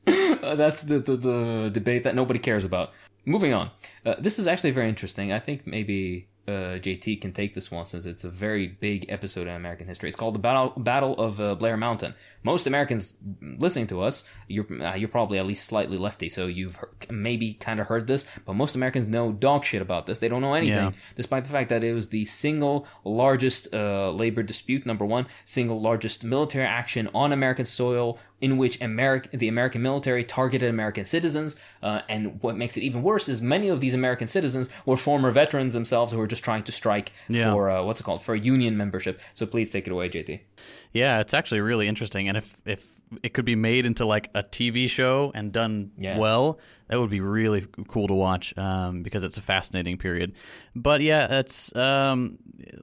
uh, 0.06 0.54
that's 0.54 0.82
the, 0.82 1.00
the 1.00 1.16
the 1.16 1.70
debate 1.72 2.04
that 2.04 2.14
nobody 2.14 2.38
cares 2.38 2.64
about. 2.64 2.92
Moving 3.24 3.52
on. 3.52 3.70
Uh, 4.04 4.14
this 4.18 4.38
is 4.38 4.46
actually 4.46 4.70
very 4.70 4.88
interesting. 4.88 5.32
I 5.32 5.40
think 5.40 5.66
maybe 5.66 6.28
uh, 6.48 6.78
JT 6.78 7.20
can 7.20 7.32
take 7.32 7.54
this 7.54 7.70
one 7.70 7.86
since 7.86 8.06
it's 8.06 8.24
a 8.24 8.30
very 8.30 8.66
big 8.68 9.06
episode 9.08 9.46
in 9.48 9.54
American 9.54 9.86
history. 9.88 10.08
It's 10.08 10.16
called 10.16 10.34
the 10.34 10.38
Battle 10.38 10.72
Battle 10.76 11.14
of 11.16 11.40
uh, 11.40 11.54
Blair 11.56 11.76
Mountain. 11.76 12.14
Most 12.42 12.66
Americans 12.66 13.16
listening 13.58 13.86
to 13.88 14.00
us, 14.00 14.24
you're 14.48 14.66
uh, 14.82 14.94
you're 14.94 15.08
probably 15.08 15.38
at 15.38 15.46
least 15.46 15.64
slightly 15.64 15.98
lefty, 15.98 16.28
so 16.28 16.46
you've 16.46 16.76
heard, 16.76 16.90
maybe 17.10 17.54
kind 17.54 17.80
of 17.80 17.88
heard 17.88 18.06
this. 18.06 18.24
But 18.44 18.54
most 18.54 18.74
Americans 18.76 19.06
know 19.06 19.32
dog 19.32 19.64
shit 19.64 19.82
about 19.82 20.06
this. 20.06 20.18
They 20.20 20.28
don't 20.28 20.40
know 20.40 20.54
anything, 20.54 20.76
Yeah. 20.76 20.92
despite 21.16 21.44
the 21.44 21.50
fact 21.50 21.68
that 21.70 21.82
it 21.82 21.92
was 21.94 22.08
the 22.10 22.24
single 22.24 22.86
largest 23.04 23.74
uh, 23.74 24.10
labor 24.12 24.42
dispute. 24.42 24.86
Number 24.86 25.04
one, 25.04 25.26
single 25.44 25.80
largest 25.80 26.24
military 26.24 26.66
action 26.66 27.08
on 27.14 27.32
American 27.32 27.66
soil 27.66 28.18
in 28.40 28.58
which 28.58 28.80
American 28.82 29.38
the 29.38 29.48
American 29.48 29.80
military 29.82 30.22
targeted 30.24 30.68
American 30.68 31.04
citizens. 31.04 31.56
Uh, 31.82 32.02
and 32.08 32.42
what 32.42 32.56
makes 32.56 32.76
it 32.76 32.82
even 32.82 33.02
worse 33.02 33.28
is 33.28 33.40
many 33.40 33.68
of 33.68 33.80
these 33.80 33.94
American 33.94 34.26
citizens 34.26 34.68
were 34.84 34.96
former 34.96 35.30
veterans 35.30 35.72
themselves 35.72 36.12
who 36.12 36.18
were 36.18 36.26
just 36.26 36.44
trying 36.44 36.62
to 36.64 36.72
strike 36.72 37.12
Yeah. 37.28 37.52
for 37.52 37.70
uh, 37.70 37.82
what's 37.82 38.00
it 38.00 38.04
called 38.04 38.22
for 38.22 38.34
union 38.34 38.76
membership. 38.76 39.20
So 39.34 39.46
please 39.46 39.70
take 39.70 39.86
it 39.86 39.92
away, 39.92 40.08
JT. 40.10 40.40
Yeah, 40.92 41.20
it's 41.20 41.34
actually 41.34 41.60
really 41.60 41.88
interesting, 41.88 42.28
and 42.28 42.36
if 42.36 42.56
if 42.66 42.86
it 43.22 43.32
could 43.34 43.44
be 43.44 43.54
made 43.54 43.86
into 43.86 44.04
like 44.04 44.30
a 44.34 44.42
TV 44.42 44.88
show 44.88 45.30
and 45.34 45.52
done 45.52 45.92
Yeah. 45.96 46.18
well, 46.18 46.58
that 46.88 47.00
would 47.00 47.10
be 47.10 47.20
really 47.20 47.66
cool 47.88 48.08
to 48.08 48.14
watch 48.14 48.56
um, 48.56 49.02
because 49.02 49.24
it's 49.24 49.36
a 49.36 49.42
fascinating 49.42 49.98
period. 49.98 50.34
But 50.74 51.00
yeah, 51.00 51.38
it's 51.38 51.74
um, 51.74 52.38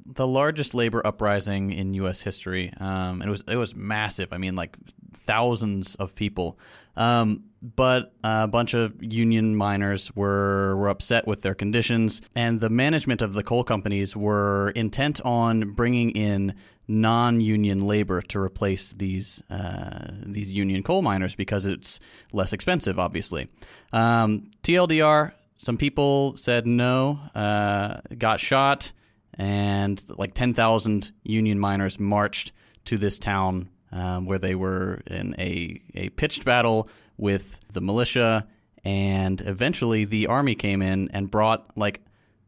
the 0.05 0.27
largest 0.27 0.73
labor 0.73 1.05
uprising 1.05 1.71
in 1.71 1.93
U.S. 1.95 2.21
history, 2.21 2.73
um, 2.79 3.21
and 3.21 3.23
it 3.23 3.29
was 3.29 3.43
it 3.47 3.57
was 3.57 3.75
massive. 3.75 4.33
I 4.33 4.37
mean, 4.37 4.55
like 4.55 4.77
thousands 5.13 5.95
of 5.95 6.15
people. 6.15 6.57
Um, 6.95 7.45
but 7.63 8.13
a 8.23 8.47
bunch 8.47 8.73
of 8.73 9.01
union 9.01 9.55
miners 9.55 10.13
were 10.15 10.75
were 10.75 10.89
upset 10.89 11.25
with 11.25 11.41
their 11.41 11.55
conditions, 11.55 12.21
and 12.35 12.59
the 12.59 12.69
management 12.69 13.21
of 13.21 13.33
the 13.33 13.41
coal 13.41 13.63
companies 13.63 14.15
were 14.15 14.71
intent 14.75 15.21
on 15.21 15.71
bringing 15.71 16.11
in 16.11 16.55
non-union 16.87 17.85
labor 17.85 18.21
to 18.21 18.39
replace 18.39 18.91
these 18.93 19.41
uh, 19.49 20.11
these 20.25 20.51
union 20.51 20.83
coal 20.83 21.01
miners 21.01 21.35
because 21.35 21.65
it's 21.65 21.99
less 22.31 22.53
expensive, 22.53 22.99
obviously. 22.99 23.49
Um, 23.91 24.51
TLDR: 24.63 25.31
some 25.55 25.77
people 25.77 26.35
said 26.37 26.67
no, 26.67 27.19
uh, 27.35 28.01
got 28.17 28.39
shot, 28.39 28.91
and 29.33 30.03
like 30.09 30.33
ten 30.33 30.53
thousand 30.53 31.11
union 31.23 31.59
miners 31.59 31.99
marched 31.99 32.51
to 32.85 32.97
this 32.97 33.17
town 33.17 33.69
um, 33.91 34.25
where 34.25 34.39
they 34.39 34.55
were 34.55 35.01
in 35.07 35.35
a 35.39 35.81
a 35.95 36.09
pitched 36.09 36.43
battle 36.43 36.89
with 37.17 37.59
the 37.71 37.81
militia, 37.81 38.47
and 38.83 39.39
eventually 39.41 40.03
the 40.03 40.27
army 40.27 40.55
came 40.55 40.81
in 40.81 41.09
and 41.13 41.31
brought 41.31 41.77
like 41.77 42.01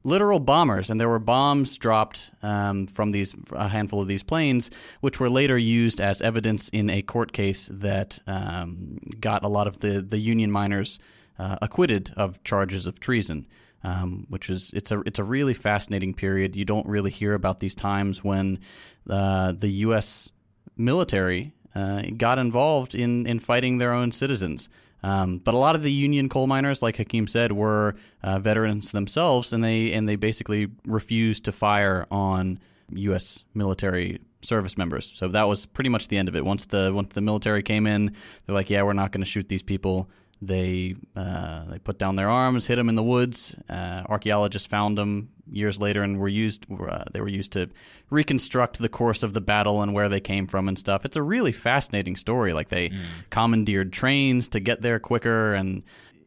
literal 0.05 0.39
bombers, 0.39 0.89
and 0.89 0.99
there 0.99 1.09
were 1.09 1.19
bombs 1.19 1.77
dropped 1.77 2.31
um, 2.41 2.87
from 2.87 3.11
these 3.11 3.35
a 3.51 3.67
handful 3.67 4.01
of 4.01 4.07
these 4.07 4.23
planes, 4.23 4.71
which 5.01 5.19
were 5.19 5.29
later 5.29 5.57
used 5.57 5.99
as 5.99 6.21
evidence 6.21 6.69
in 6.69 6.89
a 6.89 7.01
court 7.01 7.33
case 7.33 7.69
that 7.73 8.19
um, 8.27 8.99
got 9.19 9.43
a 9.43 9.49
lot 9.49 9.67
of 9.67 9.81
the 9.81 10.01
the 10.01 10.19
Union 10.19 10.51
miners 10.51 10.99
uh, 11.37 11.57
acquitted 11.61 12.13
of 12.15 12.41
charges 12.43 12.87
of 12.87 12.99
treason. 12.99 13.47
Um, 13.83 14.25
which 14.29 14.49
is 14.49 14.71
it's 14.73 14.91
a 14.91 15.01
it's 15.01 15.19
a 15.19 15.23
really 15.23 15.53
fascinating 15.53 16.15
period. 16.15 16.55
You 16.55 16.65
don't 16.65 16.87
really 16.87 17.11
hear 17.11 17.35
about 17.35 17.59
these 17.59 17.75
times 17.75 18.23
when 18.23 18.57
uh, 19.07 19.51
the 19.51 19.67
U.S. 19.67 20.31
military 20.75 21.53
uh, 21.75 22.01
got 22.17 22.39
involved 22.39 22.95
in, 22.95 23.27
in 23.27 23.37
fighting 23.37 23.77
their 23.77 23.93
own 23.93 24.11
citizens. 24.11 24.69
Um, 25.05 25.37
but 25.37 25.53
a 25.53 25.57
lot 25.59 25.75
of 25.75 25.83
the 25.83 25.91
union 25.91 26.29
coal 26.29 26.47
miners, 26.47 26.81
like 26.81 26.97
Hakim 26.97 27.27
said, 27.27 27.51
were 27.51 27.95
uh, 28.23 28.39
veterans 28.39 28.91
themselves, 28.91 29.53
and 29.53 29.63
they 29.63 29.93
and 29.93 30.09
they 30.09 30.15
basically 30.15 30.69
refused 30.83 31.45
to 31.45 31.51
fire 31.51 32.07
on 32.09 32.59
U.S. 32.89 33.45
military 33.53 34.19
service 34.41 34.79
members. 34.79 35.11
So 35.13 35.27
that 35.27 35.47
was 35.47 35.67
pretty 35.67 35.91
much 35.91 36.07
the 36.07 36.17
end 36.17 36.27
of 36.27 36.35
it. 36.35 36.43
Once 36.43 36.65
the 36.65 36.91
once 36.91 37.13
the 37.13 37.21
military 37.21 37.61
came 37.61 37.85
in, 37.85 38.15
they're 38.45 38.55
like, 38.55 38.71
"Yeah, 38.71 38.81
we're 38.81 38.93
not 38.93 39.11
going 39.11 39.23
to 39.23 39.29
shoot 39.29 39.47
these 39.47 39.61
people." 39.61 40.09
They 40.45 40.95
uh, 41.15 41.65
they 41.65 41.79
put 41.79 41.97
down 41.97 42.15
their 42.15 42.29
arms, 42.29 42.67
hid 42.67 42.77
them 42.77 42.89
in 42.89 42.95
the 42.95 43.03
woods. 43.03 43.55
Uh, 43.69 44.03
archaeologists 44.07 44.67
found 44.67 44.97
them 44.97 45.29
years 45.49 45.79
later, 45.79 46.03
and 46.03 46.19
were 46.19 46.27
used. 46.27 46.65
Uh, 46.71 47.03
they 47.11 47.21
were 47.21 47.27
used 47.27 47.51
to 47.53 47.69
reconstruct 48.09 48.79
the 48.79 48.89
course 48.89 49.23
of 49.23 49.33
the 49.33 49.41
battle 49.41 49.81
and 49.81 49.93
where 49.93 50.09
they 50.09 50.19
came 50.19 50.47
from 50.47 50.67
and 50.67 50.77
stuff. 50.77 51.05
It's 51.05 51.17
a 51.17 51.23
really 51.23 51.51
fascinating 51.51 52.15
story. 52.15 52.53
Like 52.53 52.69
they 52.69 52.89
mm. 52.89 52.99
commandeered 53.29 53.91
trains 53.91 54.47
to 54.49 54.59
get 54.59 54.81
there 54.81 54.99
quicker, 54.99 55.53
and 55.53 55.83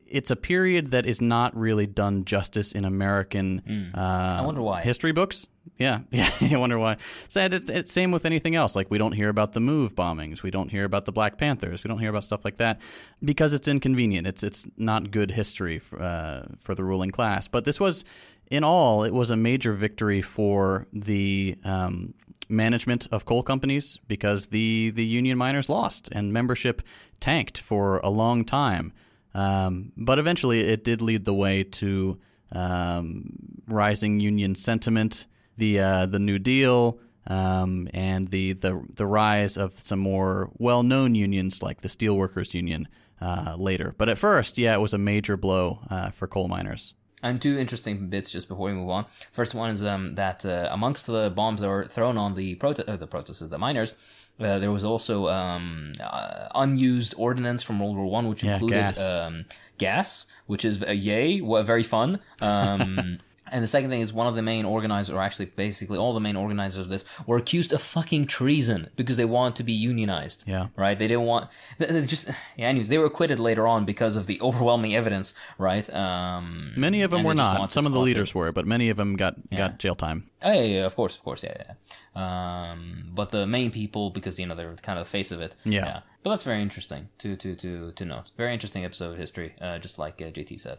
it's 0.06 0.30
a 0.30 0.36
period 0.36 0.90
that 0.90 1.06
is 1.06 1.20
not 1.20 1.56
really 1.56 1.86
done 1.86 2.24
justice 2.24 2.72
in 2.72 2.84
American. 2.84 3.62
Mm. 3.68 3.98
I 3.98 4.42
wonder 4.42 4.62
why 4.62 4.82
history 4.82 5.12
books. 5.12 5.46
Yeah, 5.76 6.00
yeah. 6.10 6.30
I 6.40 6.56
wonder 6.56 6.78
why. 6.78 6.96
So 7.28 7.40
it's, 7.44 7.70
it's 7.70 7.92
same 7.92 8.10
with 8.10 8.24
anything 8.24 8.54
else. 8.54 8.74
Like 8.74 8.90
we 8.90 8.98
don't 8.98 9.12
hear 9.12 9.28
about 9.28 9.52
the 9.52 9.60
move 9.60 9.94
bombings. 9.94 10.42
We 10.42 10.50
don't 10.50 10.70
hear 10.70 10.84
about 10.84 11.04
the 11.04 11.12
Black 11.12 11.38
Panthers. 11.38 11.84
We 11.84 11.88
don't 11.88 11.98
hear 11.98 12.10
about 12.10 12.24
stuff 12.24 12.44
like 12.44 12.56
that 12.58 12.80
because 13.22 13.52
it's 13.52 13.68
inconvenient. 13.68 14.26
It's 14.26 14.42
it's 14.42 14.66
not 14.76 15.10
good 15.10 15.32
history 15.32 15.78
for, 15.78 16.00
uh, 16.00 16.46
for 16.58 16.74
the 16.74 16.84
ruling 16.84 17.10
class. 17.10 17.48
But 17.48 17.64
this 17.64 17.78
was, 17.78 18.04
in 18.50 18.64
all, 18.64 19.04
it 19.04 19.12
was 19.12 19.30
a 19.30 19.36
major 19.36 19.72
victory 19.72 20.22
for 20.22 20.86
the 20.92 21.56
um, 21.64 22.14
management 22.48 23.06
of 23.12 23.24
coal 23.24 23.42
companies 23.42 23.98
because 24.08 24.48
the 24.48 24.90
the 24.94 25.04
union 25.04 25.36
miners 25.36 25.68
lost 25.68 26.08
and 26.12 26.32
membership 26.32 26.82
tanked 27.20 27.58
for 27.58 27.98
a 27.98 28.08
long 28.08 28.44
time. 28.44 28.92
Um, 29.34 29.92
but 29.96 30.18
eventually, 30.18 30.60
it 30.60 30.84
did 30.84 31.02
lead 31.02 31.24
the 31.24 31.34
way 31.34 31.62
to 31.62 32.18
um, 32.52 33.30
rising 33.66 34.20
union 34.20 34.54
sentiment 34.54 35.26
the 35.58 35.80
uh, 35.80 36.06
the 36.06 36.18
New 36.18 36.38
Deal 36.38 36.98
um, 37.28 37.88
and 37.92 38.28
the, 38.28 38.54
the 38.54 38.82
the 38.94 39.06
rise 39.06 39.56
of 39.56 39.78
some 39.78 39.98
more 39.98 40.50
well 40.58 40.82
known 40.82 41.14
unions 41.14 41.62
like 41.62 41.82
the 41.82 41.88
Steelworkers 41.88 42.54
Union 42.54 42.88
uh, 43.20 43.54
later. 43.58 43.94
But 43.96 44.08
at 44.08 44.18
first, 44.18 44.58
yeah, 44.58 44.74
it 44.74 44.80
was 44.80 44.94
a 44.94 44.98
major 44.98 45.36
blow 45.36 45.80
uh, 45.90 46.10
for 46.10 46.26
coal 46.26 46.48
miners. 46.48 46.94
And 47.22 47.42
two 47.42 47.58
interesting 47.58 48.08
bits 48.08 48.30
just 48.30 48.48
before 48.48 48.66
we 48.66 48.72
move 48.72 48.90
on. 48.90 49.06
First 49.32 49.52
one 49.52 49.70
is 49.70 49.84
um, 49.84 50.14
that 50.14 50.46
uh, 50.46 50.68
amongst 50.70 51.06
the 51.06 51.30
bombs 51.30 51.60
that 51.60 51.68
were 51.68 51.84
thrown 51.84 52.16
on 52.16 52.34
the 52.34 52.54
prote- 52.56 52.88
uh, 52.88 52.96
the 52.96 53.08
protesters, 53.08 53.48
the 53.48 53.58
miners, 53.58 53.96
uh, 54.38 54.60
there 54.60 54.70
was 54.70 54.84
also 54.84 55.26
um, 55.26 55.92
uh, 56.00 56.46
unused 56.54 57.14
ordnance 57.18 57.62
from 57.64 57.80
World 57.80 57.96
War 57.96 58.06
One, 58.06 58.28
which 58.28 58.44
yeah, 58.44 58.54
included 58.54 58.76
gas. 58.76 59.00
Um, 59.00 59.44
gas. 59.78 60.26
which 60.46 60.64
is 60.64 60.80
uh, 60.80 60.92
yay, 60.92 61.40
very 61.40 61.82
fun. 61.82 62.20
Um, 62.40 63.18
And 63.52 63.62
the 63.62 63.68
second 63.68 63.90
thing 63.90 64.00
is 64.00 64.12
one 64.12 64.26
of 64.26 64.34
the 64.34 64.42
main 64.42 64.64
organizers, 64.64 65.14
or 65.14 65.20
actually 65.20 65.46
basically 65.46 65.98
all 65.98 66.12
the 66.12 66.20
main 66.20 66.36
organizers 66.36 66.78
of 66.78 66.88
this, 66.88 67.04
were 67.26 67.36
accused 67.36 67.72
of 67.72 67.82
fucking 67.82 68.26
treason 68.26 68.90
because 68.96 69.16
they 69.16 69.24
wanted 69.24 69.56
to 69.56 69.62
be 69.62 69.72
unionized. 69.72 70.44
Yeah. 70.46 70.68
Right? 70.76 70.98
They 70.98 71.08
didn't 71.08 71.24
want, 71.24 71.48
they 71.78 72.02
just, 72.02 72.28
yeah, 72.56 72.68
anyways, 72.68 72.88
they 72.88 72.98
were 72.98 73.06
acquitted 73.06 73.38
later 73.38 73.66
on 73.66 73.84
because 73.84 74.16
of 74.16 74.26
the 74.26 74.40
overwhelming 74.42 74.94
evidence, 74.94 75.34
right? 75.58 75.88
Um, 75.92 76.72
many 76.76 77.02
of 77.02 77.10
them 77.10 77.24
were 77.24 77.34
not. 77.34 77.72
Some 77.72 77.86
of 77.86 77.92
the 77.92 78.00
leaders 78.00 78.34
were, 78.34 78.52
but 78.52 78.66
many 78.66 78.88
of 78.88 78.96
them 78.96 79.16
got, 79.16 79.36
yeah. 79.50 79.58
got 79.58 79.78
jail 79.78 79.94
time. 79.94 80.28
Oh, 80.42 80.52
yeah, 80.52 80.62
yeah, 80.62 80.86
of 80.86 80.94
course, 80.94 81.16
of 81.16 81.24
course, 81.24 81.42
yeah, 81.42 81.54
yeah. 81.58 81.72
Um, 82.18 83.10
but 83.14 83.30
the 83.30 83.46
main 83.46 83.70
people, 83.70 84.10
because, 84.10 84.38
you 84.38 84.46
know, 84.46 84.54
they're 84.54 84.74
kind 84.76 84.98
of 84.98 85.06
the 85.06 85.10
face 85.10 85.30
of 85.30 85.40
it. 85.40 85.54
Yeah. 85.64 85.84
yeah. 85.84 86.00
But 86.22 86.30
that's 86.30 86.42
very 86.42 86.62
interesting 86.62 87.08
to, 87.18 87.36
to, 87.36 87.54
to, 87.54 87.92
to 87.92 88.04
note. 88.04 88.30
Very 88.36 88.52
interesting 88.52 88.84
episode 88.84 89.12
of 89.12 89.18
history, 89.18 89.54
uh, 89.60 89.78
just 89.78 89.98
like 89.98 90.20
uh, 90.20 90.26
JT 90.26 90.60
said. 90.60 90.78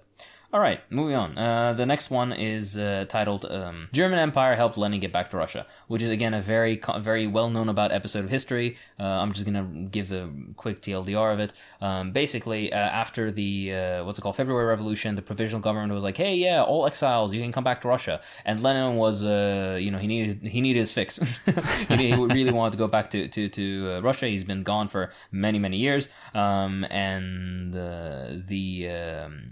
All 0.52 0.60
right, 0.60 0.82
moving 0.90 1.16
on. 1.16 1.38
Uh, 1.38 1.74
the 1.74 1.86
next 1.86 2.10
one 2.10 2.34
is 2.34 2.76
uh, 2.76 3.06
titled 3.08 3.46
um, 3.46 3.88
"German 3.94 4.18
Empire 4.18 4.56
Helped 4.56 4.80
Lenin 4.80 5.00
Get 5.00 5.12
Back 5.12 5.30
to 5.30 5.38
Russia," 5.38 5.68
which 5.88 6.02
is 6.02 6.10
again 6.10 6.34
a 6.34 6.42
very 6.42 6.82
very 7.02 7.28
well 7.28 7.52
known 7.52 7.70
about 7.70 7.92
episode 7.92 8.24
of 8.24 8.32
history. 8.32 8.76
Uh, 9.00 9.04
I'm 9.04 9.32
just 9.32 9.46
gonna 9.46 9.66
give 9.92 10.10
the 10.10 10.28
quick 10.56 10.82
TLDR 10.82 11.34
of 11.34 11.40
it. 11.40 11.54
Um, 11.82 12.14
basically, 12.14 12.74
uh, 12.74 12.78
after 12.78 13.32
the 13.32 13.76
uh, 13.76 14.06
what's 14.06 14.18
it 14.18 14.24
called 14.24 14.38
February 14.38 14.66
Revolution, 14.66 15.14
the 15.14 15.22
provisional 15.22 15.62
government 15.62 15.94
was 15.94 16.04
like, 16.04 16.18
"Hey, 16.18 16.34
yeah, 16.34 16.64
all 16.64 16.88
exiles, 16.88 17.32
you 17.32 17.42
can 17.44 17.52
come 17.52 17.64
back 17.64 17.82
to 17.82 17.88
Russia." 17.88 18.20
And 18.44 18.64
Lenin 18.64 18.96
was, 18.96 19.24
uh, 19.24 19.78
you 19.80 19.92
know, 19.92 20.00
he 20.00 20.08
needed 20.08 20.42
he 20.42 20.62
needed 20.62 20.80
his 20.80 20.92
fix. 20.92 21.20
he, 21.90 22.14
really 22.14 22.52
wanted 22.52 22.72
to 22.72 22.78
go 22.78 22.88
back 22.88 23.10
to 23.12 23.28
to 23.28 23.50
to 23.50 24.00
Russia. 24.02 24.28
He's 24.28 24.44
been 24.44 24.64
gone 24.64 24.88
for 24.88 25.12
many 25.32 25.60
many 25.60 25.78
years, 25.78 26.10
um, 26.34 26.86
and 26.90 27.74
the 27.74 28.90
um, 28.90 29.52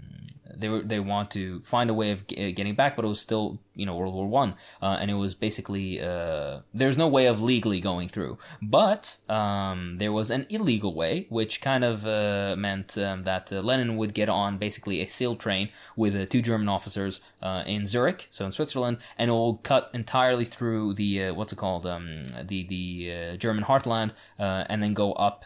they 0.54 0.68
were 0.68 0.82
they 0.82 1.00
want 1.00 1.30
to 1.32 1.60
find 1.60 1.90
a 1.90 1.94
way 1.94 2.10
of 2.10 2.26
getting 2.26 2.74
back, 2.74 2.96
but 2.96 3.04
it 3.04 3.08
was 3.08 3.20
still 3.20 3.58
you 3.74 3.86
know 3.86 3.96
World 3.96 4.14
War 4.14 4.26
One, 4.26 4.54
uh, 4.82 4.96
and 5.00 5.10
it 5.10 5.14
was 5.14 5.34
basically 5.34 6.00
uh, 6.00 6.60
there's 6.74 6.96
no 6.96 7.08
way 7.08 7.26
of 7.26 7.42
legally 7.42 7.80
going 7.80 8.08
through, 8.08 8.38
but 8.60 9.18
um, 9.28 9.96
there 9.98 10.12
was 10.12 10.30
an 10.30 10.46
illegal 10.50 10.94
way, 10.94 11.26
which 11.28 11.60
kind 11.60 11.84
of 11.84 12.06
uh, 12.06 12.56
meant 12.58 12.98
um, 12.98 13.24
that 13.24 13.52
uh, 13.52 13.60
Lenin 13.60 13.96
would 13.96 14.14
get 14.14 14.28
on 14.28 14.58
basically 14.58 15.00
a 15.00 15.08
sail 15.08 15.36
train 15.36 15.70
with 15.96 16.14
uh, 16.14 16.26
two 16.26 16.42
German 16.42 16.68
officers 16.68 17.20
uh, 17.42 17.62
in 17.66 17.86
Zurich, 17.86 18.26
so 18.30 18.46
in 18.46 18.52
Switzerland, 18.52 18.98
and 19.16 19.30
it 19.30 19.32
will 19.32 19.58
cut 19.58 19.90
entirely 19.94 20.44
through 20.44 20.94
the 20.94 21.30
what's 21.30 21.52
it 21.52 21.56
called 21.56 21.86
um, 21.86 22.24
the 22.44 22.64
the 22.64 23.36
German 23.38 23.64
heartland, 23.64 24.10
and 24.38 24.82
then 24.82 24.94
go 24.94 25.12
up 25.12 25.44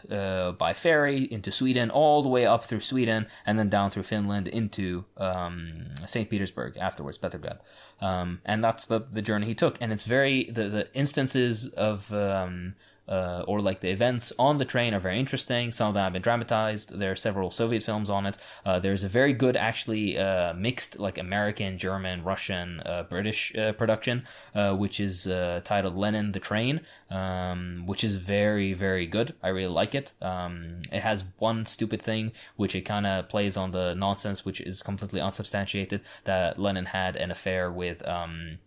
by 0.57 0.73
ferry 0.73 1.23
into 1.31 1.51
Sweden, 1.51 1.89
all 1.89 2.21
the 2.23 2.29
way 2.29 2.45
up 2.45 2.65
through 2.65 2.81
Sweden, 2.81 3.27
and 3.45 3.59
then 3.59 3.69
down 3.69 3.91
through 3.91 4.03
Finland 4.03 4.47
into 4.47 4.92
um, 5.17 5.85
St. 6.05 6.29
Petersburg 6.29 6.77
afterwards, 6.77 7.17
Petrograd. 7.17 7.59
Um, 8.01 8.41
and 8.45 8.63
that's 8.63 8.85
the 8.85 9.01
the 9.11 9.21
journey 9.21 9.45
he 9.45 9.55
took. 9.55 9.77
And 9.81 9.91
it's 9.91 10.03
very 10.03 10.45
the 10.45 10.65
the 10.69 10.93
instances 10.93 11.67
of 11.69 12.11
um, 12.13 12.75
uh, 13.07 13.43
or 13.47 13.59
like 13.59 13.81
the 13.81 13.89
events 13.89 14.31
on 14.39 14.57
the 14.57 14.65
train 14.65 14.93
are 14.93 14.99
very 14.99 15.19
interesting. 15.19 15.71
Some 15.71 15.89
of 15.89 15.93
them 15.93 16.03
have 16.03 16.13
been 16.13 16.21
dramatized. 16.21 16.97
There 16.97 17.11
are 17.11 17.15
several 17.15 17.51
Soviet 17.51 17.83
films 17.83 18.09
on 18.09 18.25
it. 18.25 18.37
Uh, 18.65 18.79
there's 18.79 19.03
a 19.03 19.09
very 19.09 19.33
good, 19.33 19.57
actually, 19.57 20.17
uh, 20.17 20.53
mixed 20.53 20.99
like 20.99 21.17
American, 21.17 21.77
German, 21.77 22.23
Russian, 22.23 22.81
uh, 22.85 23.03
British 23.03 23.55
uh, 23.55 23.73
production, 23.73 24.25
uh, 24.55 24.75
which 24.75 24.99
is 24.99 25.23
titled 25.63 25.95
Lenin 25.95 26.31
the 26.31 26.39
Train, 26.39 26.81
um, 27.09 27.83
which 27.85 28.03
is 28.03 28.15
very, 28.15 28.73
very 28.73 29.05
good. 29.05 29.33
I 29.43 29.49
really 29.49 29.73
like 29.73 29.95
it. 29.95 30.13
Um, 30.21 30.81
it 30.91 31.01
has 31.01 31.25
one 31.39 31.65
stupid 31.65 32.01
thing, 32.01 32.31
which 32.55 32.75
it 32.75 32.81
kind 32.81 33.05
of 33.05 33.27
plays 33.29 33.57
on 33.57 33.71
the 33.71 33.93
nonsense, 33.95 34.45
which 34.45 34.61
is 34.61 34.81
completely 34.81 35.19
unsubstantiated, 35.19 36.01
that 36.23 36.59
Lenin 36.59 36.85
had 36.85 37.15
an 37.15 37.31
affair 37.31 37.71
with. 37.71 38.07
Um, 38.07 38.59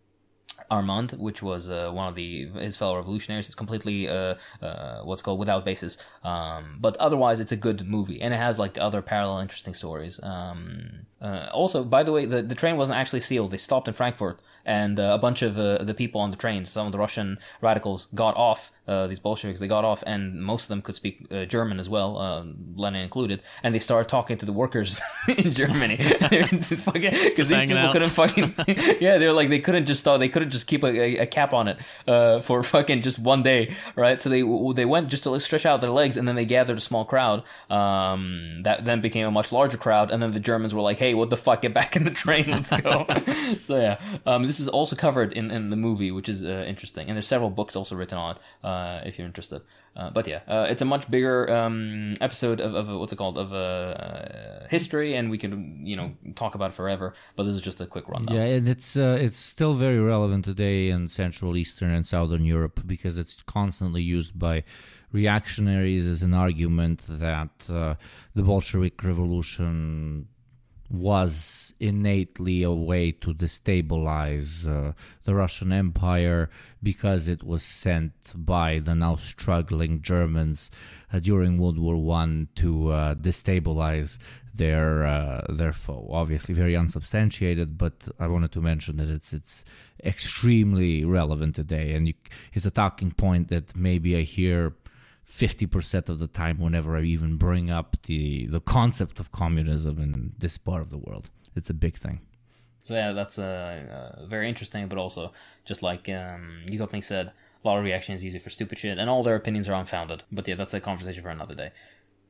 Armand, 0.71 1.13
which 1.13 1.43
was 1.43 1.71
uh, 1.71 1.91
one 1.91 2.09
of 2.09 2.15
the 2.15 2.49
his 2.59 2.77
fellow 2.77 2.97
revolutionaries. 2.97 3.47
It's 3.47 3.55
completely 3.55 4.09
uh, 4.09 4.35
uh, 4.63 5.03
what's 5.03 5.23
called 5.23 5.39
without 5.39 5.65
basis. 5.65 5.99
Um, 6.25 6.79
but 6.81 6.97
otherwise, 6.99 7.41
it's 7.41 7.53
a 7.53 7.57
good 7.57 7.87
movie, 7.87 8.21
and 8.21 8.35
it 8.35 8.39
has 8.39 8.59
like 8.59 8.79
other 8.79 9.03
parallel 9.03 9.41
interesting 9.41 9.75
stories. 9.75 10.21
Um, 10.23 11.07
uh, 11.21 11.49
also, 11.53 11.83
by 11.83 12.03
the 12.03 12.13
way, 12.13 12.27
the, 12.27 12.43
the 12.43 12.55
train 12.55 12.77
wasn't 12.77 12.99
actually 12.99 13.23
sealed. 13.23 13.51
They 13.51 13.57
stopped 13.57 13.89
in 13.89 13.95
Frankfurt, 13.95 14.41
and 14.67 15.01
uh, 15.01 15.13
a 15.15 15.19
bunch 15.19 15.43
of 15.43 15.59
uh, 15.59 15.83
the 15.83 15.95
people 15.95 16.21
on 16.21 16.31
the 16.31 16.37
train, 16.37 16.65
some 16.65 16.87
of 16.87 16.93
the 16.93 16.99
Russian 16.99 17.39
radicals, 17.63 18.09
got 18.15 18.37
off. 18.37 18.73
Uh, 18.87 19.09
these 19.09 19.19
Bolsheviks, 19.19 19.59
they 19.59 19.67
got 19.67 19.85
off, 19.85 20.05
and 20.07 20.41
most 20.41 20.65
of 20.65 20.69
them 20.69 20.81
could 20.81 20.95
speak 20.95 21.27
uh, 21.33 21.45
German 21.45 21.81
as 21.81 21.89
well, 21.89 22.19
uh, 22.19 22.45
Lenin 22.77 23.03
included. 23.03 23.43
And 23.65 23.75
they 23.75 23.81
started 23.81 24.09
talking 24.09 24.37
to 24.39 24.47
the 24.47 24.53
workers 24.53 25.01
in 25.29 25.53
Germany 25.55 25.97
because 26.21 27.49
these 27.49 27.61
people 27.63 27.79
out. 27.79 27.93
couldn't 27.93 28.11
fucking 28.11 28.55
yeah. 29.01 29.19
They're 29.19 29.33
like 29.33 29.49
they 29.49 29.59
couldn't 29.59 29.87
just 29.87 29.99
start. 29.99 30.21
They 30.21 30.29
couldn't 30.29 30.51
just 30.51 30.69
keep 30.69 30.85
a, 30.85 30.87
a, 30.87 31.17
a 31.19 31.27
cap 31.27 31.53
on 31.53 31.67
it 31.67 31.79
for 32.45 32.63
fucking 32.63 33.03
just 33.03 33.19
one 33.19 33.43
day, 33.43 33.75
right? 33.97 34.23
So 34.23 34.29
they 34.29 34.43
they 34.75 34.85
went 34.85 35.09
just 35.09 35.25
to 35.25 35.41
stretch 35.41 35.67
out 35.67 35.81
their 35.81 35.91
legs, 35.91 36.17
and 36.17 36.29
then 36.29 36.37
they 36.37 36.47
gathered 36.47 36.79
a 36.79 36.81
small 36.81 37.05
crowd. 37.05 37.43
Um, 37.69 38.63
that 38.63 38.85
then 38.85 39.01
became 39.01 39.27
a 39.27 39.33
much 39.33 39.51
larger 39.51 39.79
crowd, 39.79 40.13
and 40.13 40.23
then 40.23 40.31
the 40.31 40.39
Germans 40.39 40.73
were 40.73 40.83
like, 40.83 40.99
"Hey, 40.99 41.06
what 41.15 41.31
the 41.31 41.37
fuck? 41.37 41.63
Get 41.63 41.75
back 41.75 41.97
in 41.97 42.05
the 42.05 42.11
train. 42.11 42.47
Let's 42.49 42.71
go." 42.71 43.07
so 43.61 43.79
yeah, 43.79 43.99
um, 44.25 44.45
this 44.45 44.61
is 44.61 44.69
also 44.69 44.97
covered 44.97 45.33
in, 45.33 45.51
in 45.51 45.71
the 45.71 45.77
movie, 45.77 46.11
which 46.11 46.29
is 46.29 46.45
uh, 46.45 46.65
interesting, 46.67 47.09
and 47.09 47.17
there's 47.17 47.27
several 47.27 47.51
books 47.51 47.77
also 47.77 47.97
written 47.97 48.19
on 48.19 48.37
it 48.37 48.67
uh, 48.67 49.01
if 49.05 49.19
you're 49.19 49.27
interested. 49.27 49.63
Uh, 49.97 50.11
but 50.11 50.27
yeah, 50.27 50.41
uh, 50.47 50.67
it's 50.69 50.83
a 50.83 50.85
much 50.85 51.11
bigger 51.11 51.51
um, 51.51 52.15
episode 52.21 52.61
of, 52.61 52.75
of 52.75 52.89
what's 52.89 53.15
it 53.15 53.17
called 53.17 53.39
of 53.39 53.53
uh, 53.55 54.67
history, 54.69 55.15
and 55.15 55.31
we 55.31 55.39
can 55.39 55.87
you 55.87 55.97
know 55.97 56.13
talk 56.35 56.55
about 56.55 56.71
it 56.71 56.75
forever. 56.75 57.15
But 57.35 57.45
this 57.45 57.55
is 57.55 57.63
just 57.63 57.81
a 57.81 57.87
quick 57.87 58.07
rundown. 58.09 58.37
Yeah, 58.37 58.45
and 58.45 58.69
it's 58.69 58.97
uh, 58.97 59.17
it's 59.19 59.39
still 59.39 59.75
very 59.75 59.99
relevant 59.99 60.45
today 60.45 60.91
in 60.91 61.09
Central, 61.09 61.57
Eastern, 61.57 61.91
and 61.93 62.07
Southern 62.07 62.45
Europe 62.45 62.83
because 62.87 63.17
it's 63.17 63.43
constantly 63.43 64.03
used 64.03 64.39
by 64.39 64.65
reactionaries 65.13 66.07
as 66.07 66.23
an 66.23 66.35
argument 66.35 67.03
that 67.09 67.71
uh, 67.71 67.95
the 68.35 68.43
Bolshevik 68.43 69.03
Revolution 69.03 70.29
was 70.91 71.75
innately 71.81 72.63
a 72.63 72.73
way 72.73 73.13
to 73.13 73.35
destabilize 73.35 74.67
uh, 74.67 74.93
the 75.25 75.35
Russian 75.35 75.73
Empire 75.73 76.49
because 76.83 77.29
it 77.29 77.43
was 77.43 77.63
sent 77.63 78.13
by 78.37 78.79
the 78.79 78.95
now 78.95 79.17
struggling 79.17 80.03
Germans 80.03 80.71
uh, 81.13 81.19
during 81.19 81.59
World 81.59 81.79
War 81.79 81.97
One 81.97 82.49
to 82.57 82.91
uh, 82.91 83.15
destabilize 83.15 84.19
their 84.55 85.07
uh, 85.07 85.45
their 85.49 85.73
foe. 85.73 86.09
Obviously, 86.11 86.55
very 86.55 86.77
unsubstantiated, 86.77 87.77
but 87.77 88.09
I 88.19 88.27
wanted 88.29 88.53
to 88.53 88.61
mention 88.61 88.97
that 88.99 89.09
it's 89.09 89.33
it's 89.33 89.65
extremely 90.05 91.05
relevant 91.05 91.55
today, 91.57 91.93
and 91.95 92.07
you, 92.09 92.15
it's 92.53 92.67
a 92.67 92.71
talking 92.71 93.11
point 93.11 93.49
that 93.49 93.77
maybe 93.77 94.17
I 94.17 94.23
hear 94.23 94.75
50% 95.29 96.09
of 96.09 96.19
the 96.19 96.29
time 96.29 96.59
whenever 96.59 96.97
I 96.97 97.03
even 97.03 97.37
bring 97.37 97.71
up 97.71 97.97
the, 98.05 98.47
the 98.47 98.61
concept 98.61 99.19
of 99.19 99.33
communism 99.33 100.01
in 100.01 100.33
this 100.39 100.57
part 100.57 100.83
of 100.83 100.91
the 100.91 100.99
world. 100.99 101.31
It's 101.55 101.71
a 101.71 101.75
big 101.75 101.97
thing. 101.97 102.21
So 102.85 102.95
yeah, 102.95 103.13
that's 103.13 103.39
uh, 103.39 104.15
uh, 104.21 104.27
very 104.27 104.49
interesting, 104.49 104.87
but 104.87 104.99
also 104.99 105.33
just 105.65 105.83
like 105.83 106.09
um, 106.09 106.63
Yugopnik 106.67 107.03
said, 107.03 107.33
a 107.65 107.67
lot 107.67 107.79
of 107.79 107.85
reactions 107.85 108.23
use 108.23 108.37
it 108.37 108.43
for 108.43 108.51
stupid 108.51 108.79
shit, 108.79 108.97
and 108.97 109.11
all 109.11 109.25
their 109.25 109.35
opinions 109.35 109.69
are 109.69 109.75
unfounded. 109.75 110.23
But 110.31 110.47
yeah, 110.47 110.55
that's 110.55 110.73
a 110.73 110.81
conversation 110.81 111.23
for 111.25 111.31
another 111.31 111.57
day. 111.57 111.73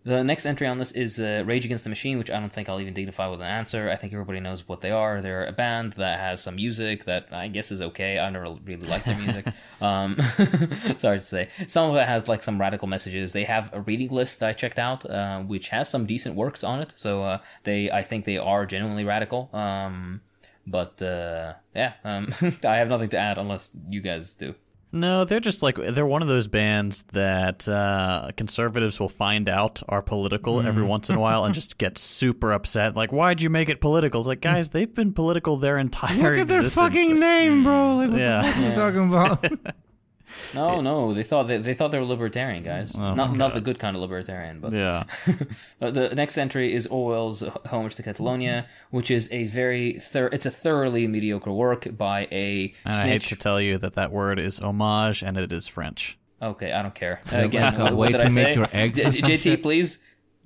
The 0.06 0.22
next 0.22 0.46
entry 0.46 0.68
on 0.68 0.78
this 0.78 0.92
is 0.92 1.18
uh, 1.18 1.42
Rage 1.44 1.64
Against 1.64 1.82
the 1.82 1.90
Machine, 1.90 2.16
which 2.16 2.30
I 2.30 2.38
don't 2.38 2.52
think 2.52 2.68
I'll 2.68 2.80
even 2.80 2.94
dignify 2.94 3.26
with 3.26 3.40
an 3.40 3.48
answer. 3.48 3.90
I 3.90 3.96
think 3.96 4.12
everybody 4.12 4.38
knows 4.38 4.68
what 4.68 4.80
they 4.80 4.92
are. 4.92 5.20
They're 5.20 5.44
a 5.44 5.50
band 5.50 5.94
that 5.94 6.20
has 6.20 6.40
some 6.40 6.54
music 6.54 7.06
that 7.06 7.26
I 7.32 7.48
guess 7.48 7.72
is 7.72 7.82
okay. 7.82 8.16
I 8.20 8.28
never 8.28 8.54
really 8.64 8.86
liked 8.86 9.06
their 9.06 9.18
music. 9.18 9.48
um, 9.80 10.16
sorry 10.96 11.18
to 11.18 11.24
say. 11.24 11.48
Some 11.66 11.90
of 11.90 11.96
it 11.96 12.06
has 12.06 12.28
like 12.28 12.44
some 12.44 12.60
radical 12.60 12.86
messages. 12.86 13.32
They 13.32 13.42
have 13.44 13.68
a 13.72 13.80
reading 13.80 14.10
list 14.10 14.38
that 14.38 14.48
I 14.48 14.52
checked 14.52 14.78
out, 14.78 15.04
uh, 15.10 15.40
which 15.40 15.70
has 15.70 15.88
some 15.88 16.06
decent 16.06 16.36
works 16.36 16.62
on 16.62 16.80
it. 16.80 16.94
So 16.96 17.24
uh, 17.24 17.38
they, 17.64 17.90
I 17.90 18.02
think 18.02 18.26
they 18.26 18.38
are 18.38 18.64
genuinely 18.64 19.04
radical. 19.04 19.50
Um, 19.52 20.20
but 20.68 21.02
uh, 21.02 21.54
yeah, 21.74 21.94
um, 22.04 22.32
I 22.64 22.76
have 22.76 22.90
nothing 22.90 23.08
to 23.08 23.18
add 23.18 23.38
unless 23.38 23.70
you 23.90 24.02
guys 24.02 24.34
do. 24.34 24.54
No, 24.98 25.24
they're 25.24 25.40
just 25.40 25.62
like 25.62 25.76
they're 25.76 26.06
one 26.06 26.22
of 26.22 26.28
those 26.28 26.48
bands 26.48 27.04
that 27.12 27.68
uh, 27.68 28.30
conservatives 28.36 28.98
will 28.98 29.08
find 29.08 29.48
out 29.48 29.82
are 29.88 30.00
political 30.02 30.60
every 30.66 30.82
Mm. 30.84 30.88
once 30.88 31.10
in 31.10 31.16
a 31.16 31.20
while 31.20 31.44
and 31.44 31.54
just 31.54 31.76
get 31.78 31.98
super 31.98 32.52
upset. 32.52 32.96
Like, 32.96 33.12
why'd 33.12 33.42
you 33.42 33.50
make 33.50 33.68
it 33.68 33.80
political? 33.80 34.20
It's 34.20 34.26
like, 34.28 34.40
guys, 34.40 34.70
they've 34.70 34.92
been 34.94 35.12
political 35.12 35.56
their 35.56 35.78
entire 35.78 36.16
Look 36.32 36.40
at 36.40 36.48
their 36.48 36.60
existence. 36.60 36.74
fucking 36.74 37.20
name, 37.20 37.62
bro. 37.62 37.96
Like, 37.96 38.10
what 38.10 38.18
Yeah. 38.18 38.42
the 38.42 38.48
fuck 38.48 38.56
are 38.56 38.68
you 38.68 38.74
talking 38.74 39.08
about? 39.08 39.74
No, 40.54 40.80
no, 40.80 41.14
they 41.14 41.22
thought 41.22 41.44
they, 41.44 41.58
they 41.58 41.74
thought 41.74 41.90
they 41.92 41.98
were 41.98 42.04
libertarian 42.04 42.62
guys. 42.62 42.96
not 42.96 43.36
not 43.36 43.54
the 43.54 43.60
good 43.60 43.78
kind 43.78 43.96
of 43.96 44.02
libertarian, 44.02 44.60
but 44.60 44.72
Yeah, 44.72 45.04
the 45.80 46.12
next 46.14 46.36
entry 46.38 46.72
is 46.72 46.86
Orwell's 46.86 47.42
Homage 47.70 47.94
to 47.96 48.02
Catalonia, 48.02 48.66
which 48.90 49.10
is 49.10 49.28
a 49.32 49.46
very 49.46 49.94
thor- 49.94 50.30
it's 50.32 50.46
a 50.46 50.50
thoroughly 50.50 51.06
mediocre 51.06 51.52
work 51.52 51.96
by 51.96 52.28
a 52.32 52.74
I 52.84 53.06
hate 53.08 53.22
to 53.22 53.36
tell 53.36 53.60
you 53.60 53.78
that 53.78 53.94
that 53.94 54.10
word 54.12 54.38
is 54.38 54.58
homage 54.60 55.22
and 55.22 55.36
it 55.36 55.52
is 55.52 55.66
French. 55.68 56.18
okay, 56.42 56.72
I 56.72 56.82
don't 56.82 56.94
care. 56.94 57.20
Uh, 57.32 57.38
again, 57.38 57.62
like 57.62 57.78
what, 57.78 57.92
what 57.92 57.96
way 57.98 58.12
did 58.12 58.20
I 58.20 58.24
make 58.24 58.32
say? 58.48 58.54
your 58.54 58.68
eggs 58.72 59.00
J- 59.00 59.08
or 59.08 59.12
some 59.12 59.30
JT, 59.30 59.62
please. 59.62 59.98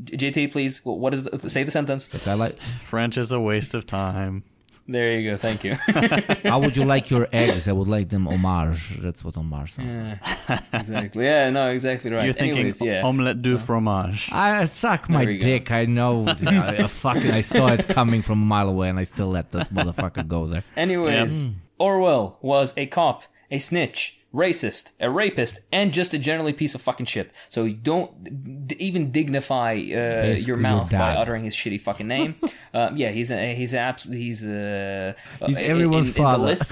JT, 0.04 0.50
please. 0.52 0.82
What 0.84 1.12
is 1.12 1.24
the, 1.24 1.50
say 1.50 1.62
the 1.62 1.70
sentence? 1.70 2.08
I 2.26 2.32
like. 2.34 2.56
French 2.82 3.18
is 3.18 3.32
a 3.32 3.40
waste 3.40 3.74
of 3.74 3.86
time. 3.86 4.44
There 4.88 5.12
you 5.18 5.30
go. 5.30 5.36
Thank 5.36 5.62
you. 5.64 5.74
How 6.44 6.58
would 6.58 6.76
you 6.76 6.84
like 6.84 7.10
your 7.10 7.28
eggs? 7.32 7.68
I 7.68 7.72
would 7.72 7.86
like 7.88 8.08
them 8.08 8.26
homage. 8.26 8.98
That's 9.00 9.24
what 9.24 9.36
homage 9.36 9.74
sounds. 9.74 10.18
like. 10.48 10.62
exactly. 10.72 11.24
Yeah. 11.24 11.50
No. 11.50 11.68
Exactly 11.68 12.10
right. 12.10 12.24
You're 12.24 12.32
thinking 12.34 12.58
Anyways, 12.58 12.82
yeah. 12.82 13.02
omelette 13.04 13.40
du 13.40 13.56
fromage. 13.58 14.30
I 14.32 14.64
suck 14.64 15.08
my 15.08 15.24
There 15.24 15.28
we 15.34 15.38
go. 15.38 15.44
dick. 15.44 15.70
I 15.70 15.84
know. 15.84 16.26
I, 16.26 16.86
fucking, 16.86 17.30
I 17.30 17.40
saw 17.40 17.68
it 17.68 17.88
coming 17.88 18.22
from 18.22 18.42
a 18.42 18.44
mile 18.46 18.68
away, 18.68 18.88
and 18.88 18.98
I 18.98 19.04
still 19.04 19.28
let 19.28 19.50
this 19.52 19.68
motherfucker 19.68 20.26
go 20.26 20.46
there. 20.46 20.64
Anyways, 20.76 21.48
Orwell 21.78 22.38
was 22.42 22.74
a 22.76 22.86
cop, 22.86 23.22
a 23.50 23.58
snitch, 23.58 24.19
racist, 24.34 24.92
a 25.00 25.10
rapist, 25.10 25.60
and 25.72 25.92
just 25.92 26.14
a 26.14 26.18
generally 26.18 26.52
piece 26.52 26.74
of 26.74 26.80
fucking 26.80 27.06
shit. 27.06 27.32
So 27.48 27.64
you 27.64 27.74
don't 27.74 28.66
d- 28.68 28.76
even 28.78 29.10
dignify 29.10 29.72
uh, 29.74 30.36
your 30.38 30.56
mouth 30.56 30.90
by 30.90 31.14
uttering 31.16 31.44
his 31.44 31.54
shitty 31.54 31.80
fucking 31.80 32.06
name. 32.08 32.36
um, 32.74 32.96
yeah, 32.96 33.10
he's 33.10 33.30
a 33.30 33.54
he's 33.54 33.74
a 33.74 33.96
he's 34.08 34.44
a 34.44 35.16
He's 35.46 35.60
in- 35.60 35.70
everyone's 35.70 36.08
in, 36.08 36.14
in 36.16 36.22
father. 36.22 36.54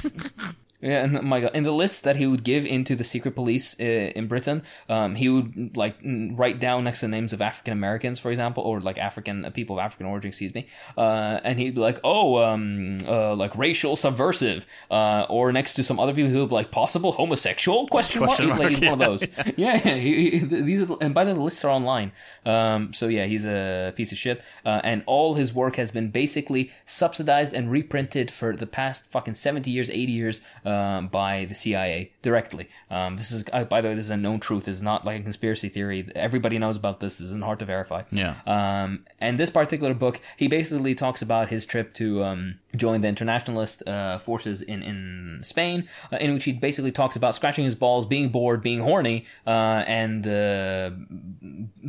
Yeah, 0.81 1.03
and 1.03 1.23
my 1.25 1.41
God, 1.41 1.57
in 1.57 1.65
the 1.65 1.73
list 1.73 2.05
that 2.05 2.17
he 2.17 2.27
would 2.27 2.45
give 2.45 2.65
into 2.65 2.95
the 2.95 3.03
secret 3.03 3.35
police 3.35 3.75
uh, 3.81 3.83
in 3.83 4.29
Britain, 4.29 4.63
um, 4.89 5.17
he 5.17 5.29
would 5.29 5.77
like 5.77 5.97
write 6.05 6.61
down 6.61 6.85
next 6.85 7.01
to 7.01 7.07
the 7.07 7.11
names 7.11 7.33
of 7.33 7.43
African 7.43 7.73
Americans, 7.73 8.21
for 8.21 8.31
example, 8.31 8.63
or 8.63 8.79
like 8.79 8.97
African 8.97 9.45
uh, 9.45 9.51
people 9.51 9.77
of 9.77 9.85
African 9.85 10.07
origin, 10.07 10.29
excuse 10.29 10.55
me, 10.55 10.69
uh, 10.97 11.41
and 11.43 11.59
he'd 11.59 11.75
be 11.75 11.81
like, 11.81 11.99
oh, 12.05 12.41
um, 12.45 12.99
uh, 13.09 13.35
like 13.35 13.57
racial 13.57 13.97
subversive, 13.97 14.67
uh, 14.89 15.27
or 15.29 15.51
next 15.51 15.75
to 15.75 15.83
some 15.83 15.99
other 15.99 16.15
people 16.15 16.31
who 16.31 16.41
would 16.41 16.51
be 16.51 16.55
like 16.55 16.71
possible 16.71 17.11
homosexual 17.11 17.89
question, 17.89 18.23
Question 18.23 18.47
mark, 18.47 18.61
Like, 18.61 18.71
mark, 18.71 18.81
he's 18.81 18.89
one 18.89 19.01
of 19.03 19.19
those. 19.19 19.29
Yeah, 19.57 19.81
yeah. 19.85 19.97
He, 19.97 20.39
he, 20.39 20.39
these 20.39 20.89
are, 20.89 20.97
and 21.01 21.13
by 21.13 21.25
the 21.25 21.33
way, 21.33 21.35
the 21.35 21.43
lists 21.43 21.65
are 21.65 21.71
online. 21.71 22.13
Um, 22.47 22.93
so 22.93 23.09
yeah, 23.09 23.25
he's 23.25 23.45
a 23.45 23.93
piece 23.97 24.13
of 24.13 24.19
shit, 24.19 24.43
uh, 24.65 24.81
and 24.85 25.03
all 25.07 25.35
his 25.35 25.53
work 25.53 25.75
has 25.75 25.91
been 25.91 26.11
basically 26.11 26.71
subsidized 26.87 27.53
and 27.53 27.69
reprinted 27.69 28.31
for 28.31 28.55
the 28.55 28.67
past 28.67 29.07
fucking 29.07 29.35
seventy 29.35 29.73
years, 29.73 29.91
eighty 29.91 30.13
years 30.13 30.41
um, 30.69 31.09
by 31.09 31.47
the 31.47 31.55
CIA 31.55 32.13
directly. 32.21 32.69
Um, 32.91 33.17
this 33.17 33.33
is, 33.33 33.45
uh, 33.53 33.65
by 33.65 33.81
the 33.81 33.89
way, 33.89 33.95
this 33.95 34.05
is 34.05 34.11
a 34.11 34.17
known 34.17 34.39
truth. 34.39 34.69
Is 34.69 34.83
not 34.83 35.05
like 35.05 35.21
a 35.21 35.23
conspiracy 35.23 35.69
theory. 35.69 36.07
Everybody 36.15 36.59
knows 36.59 36.77
about 36.77 37.01
this. 37.01 37.19
This 37.19 37.29
isn't 37.29 37.43
hard 37.43 37.59
to 37.61 37.65
verify. 37.65 38.03
Yeah. 38.11 38.35
Um, 38.47 39.07
and 39.19 39.39
this 39.39 39.51
particular 39.51 39.95
book, 39.95 40.21
he 40.37 40.47
basically 40.47 40.95
talks 40.95 41.23
about 41.23 41.49
his 41.49 41.65
trip 41.65 41.95
to 41.95 42.23
um, 42.23 42.59
join 42.77 43.01
the 43.01 43.09
internationalist 43.09 43.87
uh, 43.89 44.19
forces 44.19 44.61
in 44.61 44.83
in 44.83 45.41
Spain, 45.43 45.89
uh, 46.13 46.17
in 46.17 46.35
which 46.35 46.45
he 46.45 46.53
basically 46.53 46.93
talks 46.93 47.17
about 47.17 47.35
scratching 47.35 47.65
his 47.65 47.75
balls, 47.75 48.05
being 48.05 48.29
bored, 48.29 48.63
being 48.63 48.81
horny, 48.81 49.25
uh, 49.47 49.85
and 49.87 50.27
uh, 50.27 50.91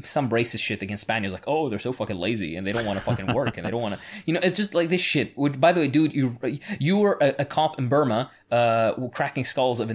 some 0.03 0.29
racist 0.29 0.59
shit 0.59 0.81
against 0.81 1.01
Spaniards, 1.01 1.33
like 1.33 1.47
oh 1.47 1.67
they're 1.67 1.79
so 1.79 1.91
fucking 1.91 2.17
lazy 2.17 2.55
and 2.55 2.65
they 2.65 2.71
don't 2.71 2.85
want 2.85 2.97
to 2.97 3.03
fucking 3.03 3.33
work 3.33 3.57
and 3.57 3.65
they 3.65 3.71
don't 3.71 3.81
want 3.81 3.95
to, 3.95 4.01
you 4.25 4.33
know, 4.33 4.39
it's 4.41 4.55
just 4.55 4.73
like 4.73 4.87
this 4.87 5.01
shit. 5.01 5.37
Which, 5.37 5.59
by 5.59 5.73
the 5.73 5.81
way, 5.81 5.87
dude, 5.89 6.13
you 6.13 6.37
you 6.79 6.97
were 6.97 7.17
a, 7.19 7.35
a 7.39 7.45
cop 7.45 7.77
in 7.77 7.89
Burma, 7.89 8.31
uh, 8.51 8.93
cracking 9.09 9.45
skulls 9.45 9.79
of 9.79 9.89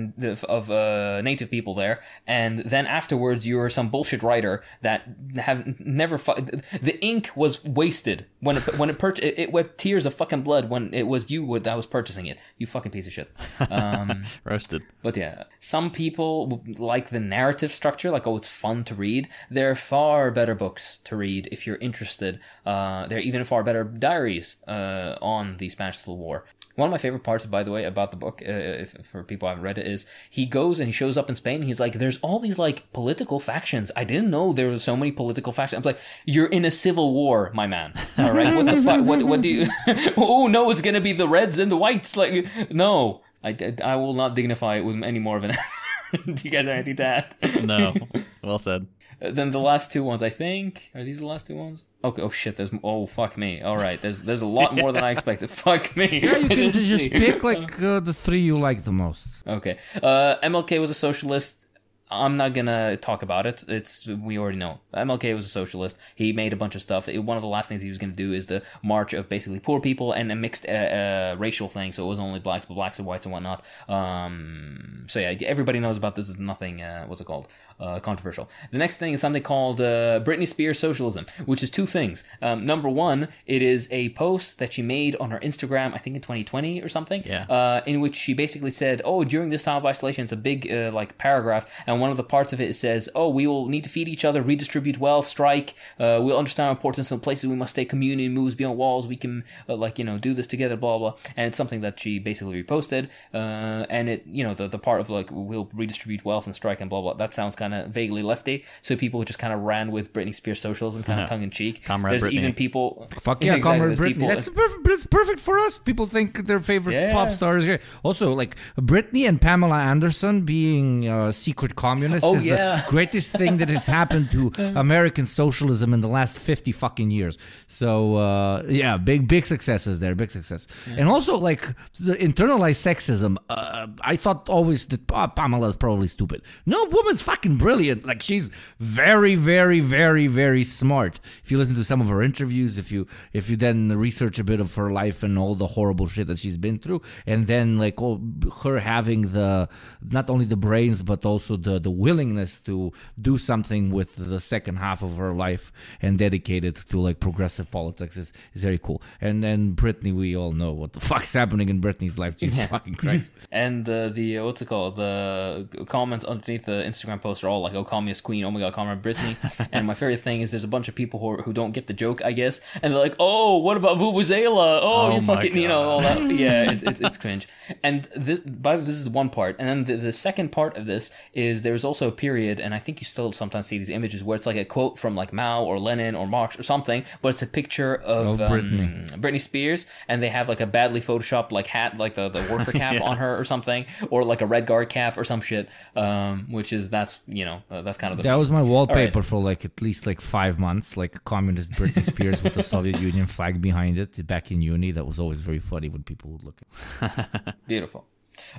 of 0.44 0.70
uh, 0.70 1.20
native 1.22 1.51
people 1.51 1.74
there, 1.74 2.01
and 2.26 2.59
then 2.60 2.86
afterwards 2.86 3.47
you're 3.47 3.68
some 3.70 3.89
bullshit 3.89 4.22
writer 4.22 4.62
that 4.82 5.02
have 5.36 5.78
never 5.81 6.18
fu- 6.18 6.35
the 6.81 6.98
ink 7.05 7.31
was 7.35 7.64
wasted 7.64 8.26
when 8.40 8.56
it 8.59 8.78
when 8.78 8.90
it, 8.90 8.98
pur- 8.98 9.14
it 9.22 9.39
it 9.39 9.52
wept 9.52 9.78
tears 9.78 10.06
of 10.06 10.14
fucking 10.14 10.43
blood 10.43 10.70
when 10.70 10.93
it 10.94 11.06
was 11.06 11.31
you 11.31 11.59
that 11.59 11.76
was 11.76 11.86
purchasing 11.86 12.26
it. 12.26 12.39
You 12.59 12.66
fucking 12.66 12.93
piece 12.93 13.06
of 13.06 13.12
shit. 13.12 13.31
Um, 13.70 14.24
Roasted. 14.44 14.85
but 15.02 15.16
yeah, 15.16 15.44
some 15.59 15.90
people 15.90 16.62
like 16.78 17.10
the 17.10 17.20
narrative 17.20 17.72
structure, 17.72 18.10
like 18.10 18.26
oh, 18.26 18.36
it's 18.36 18.48
fun 18.48 18.85
to 18.85 18.94
read. 18.94 19.28
There 19.51 19.70
are 19.70 19.74
far 19.74 20.31
better 20.31 20.55
books 20.55 20.98
to 21.05 21.16
read 21.16 21.48
if 21.51 21.66
you're 21.66 21.76
interested. 21.76 22.39
Uh, 22.64 23.06
there 23.06 23.18
are 23.18 23.22
even 23.22 23.44
far 23.44 23.62
better 23.64 23.85
diaries 23.85 24.56
uh, 24.68 25.16
on 25.20 25.56
the 25.56 25.68
Spanish 25.68 25.98
Civil 25.98 26.18
War. 26.18 26.44
One 26.76 26.88
of 26.88 26.90
my 26.90 26.98
favorite 26.98 27.22
parts, 27.22 27.46
by 27.46 27.62
the 27.62 27.70
way, 27.70 27.84
about 27.84 28.10
the 28.10 28.16
book, 28.16 28.42
uh, 28.44 28.51
if, 28.51 28.96
for 29.06 29.22
people 29.22 29.46
who 29.46 29.51
haven't 29.51 29.62
read 29.64 29.78
it, 29.78 29.86
is 29.86 30.06
he 30.28 30.44
goes 30.44 30.80
and 30.80 30.88
he 30.88 30.92
shows 30.92 31.16
up 31.16 31.28
in 31.28 31.36
Spain. 31.36 31.62
he's 31.62 31.78
like, 31.78 31.94
"There's 31.94 32.18
all 32.18 32.40
these 32.40 32.59
like 32.59 32.92
political 32.92 33.38
factions. 33.38 33.92
I 33.94 34.02
didn't 34.02 34.30
know 34.30 34.52
there 34.52 34.68
were 34.68 34.78
so 34.80 34.96
many 34.96 35.12
political 35.12 35.52
factions." 35.52 35.78
I'm 35.78 35.92
like, 35.92 36.01
"You're 36.24 36.46
in 36.46 36.64
a 36.64 36.70
civil 36.72 37.14
war, 37.14 37.52
my 37.55 37.66
man. 37.68 37.92
All 38.18 38.32
right, 38.32 38.55
what 38.56 38.66
the 38.66 38.82
fuck? 38.82 39.05
What 39.05 39.22
what 39.22 39.40
do 39.40 39.48
you? 39.48 39.66
oh 40.16 40.48
no, 40.48 40.70
it's 40.70 40.82
gonna 40.82 41.01
be 41.01 41.12
the 41.12 41.28
reds 41.28 41.59
and 41.59 41.70
the 41.70 41.76
whites. 41.76 42.16
Like, 42.16 42.46
no, 42.72 43.22
I, 43.44 43.56
I 43.82 43.96
will 43.96 44.14
not 44.14 44.34
dignify 44.34 44.76
it 44.76 44.82
with 44.84 45.02
any 45.05 45.20
more 45.20 45.36
of 45.36 45.44
an 45.44 45.51
answer. 46.12 46.32
do 46.32 46.42
you 46.44 46.51
guys 46.51 46.66
have 46.66 46.74
anything 46.74 46.96
to 46.96 47.05
add? 47.05 47.64
No. 47.64 47.94
Well 48.42 48.59
said. 48.59 48.86
Then 49.30 49.51
the 49.51 49.60
last 49.60 49.92
two 49.92 50.02
ones, 50.05 50.22
I 50.22 50.30
think, 50.30 50.90
are 50.94 51.05
these 51.05 51.18
the 51.18 51.26
last 51.26 51.46
two 51.46 51.56
ones? 51.56 51.86
Okay. 52.02 52.22
Oh 52.22 52.30
shit. 52.30 52.56
There's 52.56 52.70
oh 52.82 53.06
fuck 53.06 53.36
me. 53.38 53.62
All 53.62 53.76
right. 53.76 54.01
There's 54.01 54.22
there's 54.22 54.42
a 54.42 54.46
lot 54.46 54.74
more 54.74 54.92
than 54.92 55.05
I 55.05 55.10
expected. 55.16 55.51
fuck 55.51 55.96
me. 55.96 56.20
Yeah, 56.22 56.36
you 56.38 56.48
can 56.59 56.72
just, 56.72 56.88
just 56.88 57.10
pick 57.10 57.42
like 57.44 57.80
uh, 57.82 58.01
the 58.01 58.14
three 58.14 58.40
you 58.40 58.59
like 58.59 58.84
the 58.84 58.92
most. 58.92 59.26
Okay. 59.46 59.78
Uh, 60.02 60.36
MLK 60.42 60.80
was 60.80 60.90
a 60.90 60.94
socialist. 60.94 61.66
I'm 62.10 62.36
not 62.36 62.52
gonna 62.52 62.96
talk 62.98 63.22
about 63.22 63.46
it. 63.46 63.64
It's 63.66 64.06
we 64.06 64.38
already 64.38 64.59
know. 64.59 64.78
MLK 64.92 65.34
was 65.34 65.46
a 65.46 65.48
socialist. 65.48 65.98
He 66.14 66.32
made 66.34 66.52
a 66.52 66.56
bunch 66.56 66.74
of 66.76 66.82
stuff. 66.82 67.09
It- 67.09 67.18
one 67.18 67.36
of 67.38 67.42
the 67.42 67.48
last 67.48 67.68
things 67.68 67.80
he 67.82 67.88
was 67.88 67.96
gonna 67.98 68.12
do 68.12 68.32
is 68.34 68.46
the 68.46 68.62
march 68.82 69.14
of 69.14 69.28
basically 69.28 69.59
poor 69.59 69.80
people 69.80 70.12
and 70.12 70.30
a 70.30 70.36
mixed 70.36 70.66
uh, 70.68 70.72
uh, 70.72 71.36
racial 71.38 71.68
thing. 71.68 71.92
So 71.92 72.05
it 72.05 72.06
wasn't 72.06 72.26
only 72.28 72.40
blacks, 72.40 72.66
but 72.66 72.74
blacks 72.74 72.98
and 72.98 73.06
whites 73.09 73.24
and 73.24 73.32
whatnot. 73.32 73.64
Um, 73.88 75.06
so 75.09 75.18
yeah, 75.18 75.34
everybody 75.46 75.80
knows 75.80 75.96
about 75.96 76.14
this. 76.14 76.28
Is 76.28 76.38
nothing. 76.38 76.82
Uh, 76.82 77.06
what's 77.06 77.20
it 77.20 77.24
called? 77.24 77.48
Uh, 77.80 77.98
controversial. 77.98 78.48
The 78.70 78.78
next 78.78 78.98
thing 78.98 79.14
is 79.14 79.20
something 79.20 79.42
called 79.42 79.80
uh, 79.80 80.20
Britney 80.24 80.46
Spears 80.46 80.78
socialism, 80.78 81.26
which 81.44 81.60
is 81.60 81.70
two 81.70 81.86
things. 81.86 82.22
Um, 82.40 82.64
number 82.64 82.88
one, 82.88 83.28
it 83.46 83.62
is 83.62 83.88
a 83.90 84.10
post 84.10 84.60
that 84.60 84.72
she 84.72 84.80
made 84.80 85.16
on 85.16 85.32
her 85.32 85.40
Instagram, 85.40 85.92
I 85.92 85.98
think 85.98 86.14
in 86.14 86.22
2020 86.22 86.80
or 86.82 86.88
something 86.88 87.22
Yeah. 87.26 87.44
uh, 87.51 87.82
in 87.84 88.01
which 88.01 88.14
she 88.14 88.32
basically 88.32 88.70
said, 88.70 89.02
"Oh, 89.05 89.24
during 89.24 89.51
this 89.51 89.64
time 89.64 89.76
of 89.78 89.84
isolation, 89.84 90.22
it's 90.22 90.32
a 90.32 90.36
big 90.36 90.70
uh, 90.70 90.92
like 90.94 91.18
paragraph, 91.18 91.66
and 91.86 92.01
one 92.01 92.10
of 92.10 92.16
the 92.16 92.22
parts 92.22 92.52
of 92.52 92.60
it 92.60 92.74
says, 92.76 93.09
"Oh, 93.14 93.28
we 93.28 93.44
will 93.46 93.66
need 93.68 93.82
to 93.84 93.90
feed 93.90 94.09
each 94.09 94.24
other, 94.24 94.40
redistribute 94.40 94.98
wealth, 94.98 95.26
strike. 95.26 95.74
Uh, 95.98 96.20
we'll 96.22 96.38
understand 96.38 96.66
our 96.68 96.72
importance 96.72 97.10
in 97.10 97.18
places 97.18 97.51
we 97.51 97.56
must 97.56 97.72
stay. 97.72 97.84
Community 97.84 98.28
moves 98.28 98.55
beyond 98.55 98.78
walls. 98.78 99.06
We 99.09 99.16
can 99.16 99.42
uh, 99.68 99.74
like 99.74 99.98
you 99.98 100.05
know 100.05 100.16
do 100.16 100.32
this 100.32 100.46
together, 100.46 100.76
blah 100.76 100.98
blah." 100.98 101.14
And 101.36 101.48
it's 101.48 101.56
something 101.59 101.80
that 101.80 101.98
she 101.98 102.20
basically 102.20 102.62
reposted, 102.62 103.09
uh, 103.34 103.84
and 103.90 104.09
it 104.09 104.22
you 104.26 104.44
know 104.44 104.55
the 104.55 104.68
the 104.68 104.78
part 104.78 105.01
of 105.01 105.10
like 105.10 105.28
we'll 105.32 105.68
redistribute 105.74 106.24
wealth 106.24 106.46
and 106.46 106.55
strike 106.55 106.80
and 106.80 106.88
blah 106.88 107.01
blah. 107.01 107.14
That 107.14 107.34
sounds 107.34 107.56
kind 107.56 107.63
of 107.72 107.88
vaguely 107.90 108.22
lefty, 108.22 108.64
so 108.82 108.96
people 108.96 109.22
just 109.24 109.38
kind 109.38 109.52
of 109.54 109.60
ran 109.60 109.92
with 109.92 110.12
Britney 110.12 110.34
Spears 110.34 110.60
socialism, 110.60 111.02
kind 111.04 111.20
of 111.20 111.28
tongue 111.28 111.42
in 111.42 111.50
cheek. 111.50 111.84
Comrade 111.84 112.12
There's 112.12 112.24
Britney. 112.24 112.38
even 112.40 112.52
people. 112.54 113.06
Fuck 113.20 113.44
yeah, 113.44 113.54
Exactly, 113.54 113.78
Comrade 113.78 113.98
Britney. 113.98 114.06
people- 114.14 114.28
That's 114.28 114.48
perfect, 114.48 114.86
it's 114.88 115.06
perfect 115.06 115.40
for 115.40 115.58
us. 115.60 115.78
People 115.78 116.06
think 116.06 116.46
their 116.46 116.58
favorite 116.58 116.94
Yeah. 116.94 117.12
pop 117.12 117.30
stars. 117.30 117.66
Yeah. 117.66 117.76
Also, 118.02 118.34
like 118.34 118.56
Britney 118.78 119.28
and 119.28 119.40
Pamela 119.40 119.78
Anderson 119.78 120.42
being 120.42 121.08
uh, 121.08 121.30
secret 121.32 121.76
communists 121.76 122.24
Oh, 122.24 122.34
is 122.34 122.44
yeah. 122.44 122.56
the 122.56 122.84
greatest 122.90 123.32
thing 123.32 123.58
that 123.58 123.68
has 123.68 123.86
happened 123.86 124.30
to 124.32 124.50
American 124.76 125.26
socialism 125.26 125.94
in 125.94 126.00
the 126.00 126.08
last 126.08 126.38
fifty 126.40 126.72
fucking 126.72 127.10
years. 127.10 127.38
So 127.68 128.16
uh, 128.16 128.62
yeah, 128.68 128.96
big 128.96 129.28
big 129.28 129.46
successes 129.46 130.00
there, 130.00 130.14
big 130.14 130.30
success. 130.30 130.66
And 130.86 131.08
also 131.08 131.38
like 131.38 131.62
the 132.00 132.14
internalized 132.16 132.80
sexism. 132.82 133.36
Uh, 133.48 133.86
I 134.00 134.16
thought 134.16 134.48
always 134.48 134.86
that 134.86 135.00
oh, 135.12 135.64
is 135.64 135.76
probably 135.76 136.08
stupid. 136.08 136.42
No, 136.66 136.84
woman's 136.84 137.20
fucking 137.22 137.53
brilliant. 137.59 138.06
Like 138.06 138.22
she's 138.22 138.51
very, 138.78 139.35
very, 139.35 139.81
very, 139.81 140.26
very 140.26 140.64
smart. 140.64 141.20
If 141.43 141.51
you 141.51 141.59
listen 141.59 141.74
to 141.74 141.85
some 141.85 142.01
of 142.01 142.09
her 142.09 142.22
interviews, 142.22 142.78
if 142.78 142.90
you 142.90 143.06
if 143.32 143.51
you 143.51 143.56
then 143.56 143.89
research 143.97 144.39
a 144.39 144.44
bit 144.44 144.60
of 144.60 144.74
her 144.74 144.90
life 144.90 145.22
and 145.22 145.39
all 145.39 145.55
the 145.55 145.66
horrible 145.66 146.06
shit 146.06 146.26
that 146.26 146.39
she's 146.39 146.56
been 146.56 146.78
through, 146.78 147.02
and 147.26 147.47
then 147.47 147.78
like 147.78 148.01
oh, 148.01 148.20
her 148.62 148.78
having 148.78 149.22
the 149.32 149.68
not 150.10 150.31
only 150.31 150.44
the 150.44 150.56
brains 150.56 151.02
but 151.02 151.24
also 151.24 151.56
the 151.56 151.78
the 151.78 151.90
willingness 151.90 152.60
to 152.60 152.93
do 153.20 153.39
something 153.39 153.90
with 153.90 154.14
the 154.16 154.40
second 154.40 154.76
half 154.76 155.02
of 155.02 155.16
her 155.16 155.32
life 155.32 155.72
and 156.02 156.18
dedicate 156.18 156.64
it 156.64 156.76
to 156.89 157.01
like 157.01 157.20
progressive 157.20 157.70
politics 157.70 158.16
is, 158.16 158.32
is 158.55 158.62
very 158.62 158.78
cool. 158.78 159.02
And 159.20 159.43
then 159.43 159.74
Britney, 159.74 160.14
we 160.14 160.36
all 160.36 160.52
know 160.52 160.72
what 160.72 160.93
the 160.93 161.01
fuck's 161.10 161.32
happening 161.32 161.68
in 161.68 161.81
Britney's 161.81 162.18
life. 162.18 162.36
Jesus 162.36 162.66
fucking 162.66 162.94
Christ. 162.94 163.32
And 163.52 163.89
uh, 163.89 164.09
the 164.09 164.40
what's 164.40 164.62
it 164.62 164.68
called? 164.68 164.97
The 164.97 165.86
comments 165.89 166.24
underneath 166.24 166.64
the 166.64 166.82
Instagram 166.82 167.20
post 167.20 167.43
are 167.44 167.48
all 167.48 167.60
like, 167.60 167.74
"Oh, 167.74 167.84
call 167.84 168.00
me 168.00 168.10
a 168.10 168.14
queen." 168.16 168.44
Oh 168.44 168.50
my 168.50 168.60
god, 168.60 168.72
call 168.72 168.86
me 168.86 168.94
Britney. 169.00 169.36
and 169.72 169.86
my 169.86 169.94
favorite 169.94 170.20
thing 170.20 170.40
is 170.40 170.50
there's 170.50 170.64
a 170.64 170.68
bunch 170.68 170.88
of 170.88 170.94
people 170.94 171.20
who, 171.20 171.30
are, 171.30 171.42
who 171.42 171.52
don't 171.52 171.72
get 171.72 171.86
the 171.86 171.92
joke, 171.92 172.24
I 172.24 172.32
guess, 172.32 172.60
and 172.82 172.92
they're 172.92 173.00
like, 173.00 173.16
"Oh, 173.18 173.58
what 173.58 173.76
about 173.76 173.98
Vuvuzela? 173.98 174.80
Oh, 174.82 174.94
Oh 175.12 175.14
you 175.16 175.22
fucking, 175.22 175.56
you 175.56 175.68
know, 175.68 175.80
all 175.82 176.00
that." 176.00 176.30
Yeah, 176.30 176.72
it, 176.72 176.82
it's 176.86 177.00
it's 177.00 177.16
cringe. 177.16 177.46
And 177.82 178.04
this, 178.16 178.38
by 178.40 178.76
the 178.76 178.82
this 178.82 178.96
is 178.96 179.08
one 179.08 179.30
part, 179.30 179.56
and 179.58 179.68
then 179.68 179.84
the, 179.84 179.96
the 180.06 180.12
second 180.12 180.50
part 180.52 180.76
of 180.76 180.86
this 180.86 181.10
is 181.32 181.62
there's 181.62 181.84
also 181.84 182.08
a 182.08 182.12
period, 182.12 182.60
and 182.60 182.74
I 182.74 182.78
think 182.78 183.00
you 183.00 183.04
still 183.04 183.32
sometimes 183.32 183.66
see 183.66 183.78
these 183.78 183.90
images 183.90 184.22
where 184.22 184.36
it's 184.36 184.46
like 184.46 184.56
a 184.56 184.64
quote 184.64 184.98
from 184.98 185.14
like 185.16 185.32
Mao 185.32 185.64
or 185.64 185.78
Lenin 185.78 186.14
or 186.14 186.26
Marx 186.26 186.58
or 186.58 186.62
something, 186.62 187.04
but 187.22 187.28
it's 187.30 187.42
a 187.42 187.46
picture 187.46 187.96
of 187.96 188.38
Britney. 188.38 189.12
um, 189.12 189.20
Britney 189.20 189.40
Spears, 189.40 189.86
and 190.08 190.22
they 190.22 190.28
have 190.28 190.48
like 190.48 190.60
a 190.60 190.66
badly 190.66 191.00
photoshopped 191.00 191.52
like 191.52 191.66
hat, 191.66 191.96
like 191.98 192.14
the, 192.14 192.28
the 192.28 192.46
worker 192.50 192.72
cap 192.84 193.00
on 193.02 193.16
her 193.16 193.38
or 193.38 193.44
something, 193.44 193.86
or 194.10 194.24
like 194.24 194.40
a 194.40 194.46
red 194.46 194.66
guard 194.66 194.88
cap 194.88 195.16
or 195.16 195.24
some 195.24 195.40
shit. 195.40 195.68
Um, 195.96 196.46
which 196.50 196.72
is 196.72 196.90
that's 196.90 197.18
you 197.35 197.44
know 197.44 197.62
uh, 197.70 197.82
that's 197.82 197.98
kind 197.98 198.12
of 198.12 198.19
the 198.19 198.23
That 198.23 198.35
was 198.35 198.51
my 198.51 198.62
wallpaper 198.62 199.23
for 199.23 199.40
like 199.43 199.65
at 199.65 199.82
least 199.82 200.06
like 200.06 200.20
five 200.20 200.59
months, 200.59 200.97
like 200.97 201.24
communist 201.24 201.73
Britney 201.73 202.05
Spears 202.05 202.43
with 202.43 202.55
the 202.55 202.62
Soviet 202.74 203.01
Union 203.01 203.27
flag 203.27 203.61
behind 203.61 203.98
it 203.98 204.27
back 204.27 204.51
in 204.51 204.62
uni. 204.62 204.93
That 204.93 205.06
was 205.06 205.19
always 205.19 205.40
very 205.40 205.59
funny 205.59 205.89
when 205.89 206.02
people 206.02 206.31
would 206.31 206.44
look 206.44 206.59
at 207.01 207.56
beautiful. 207.66 208.06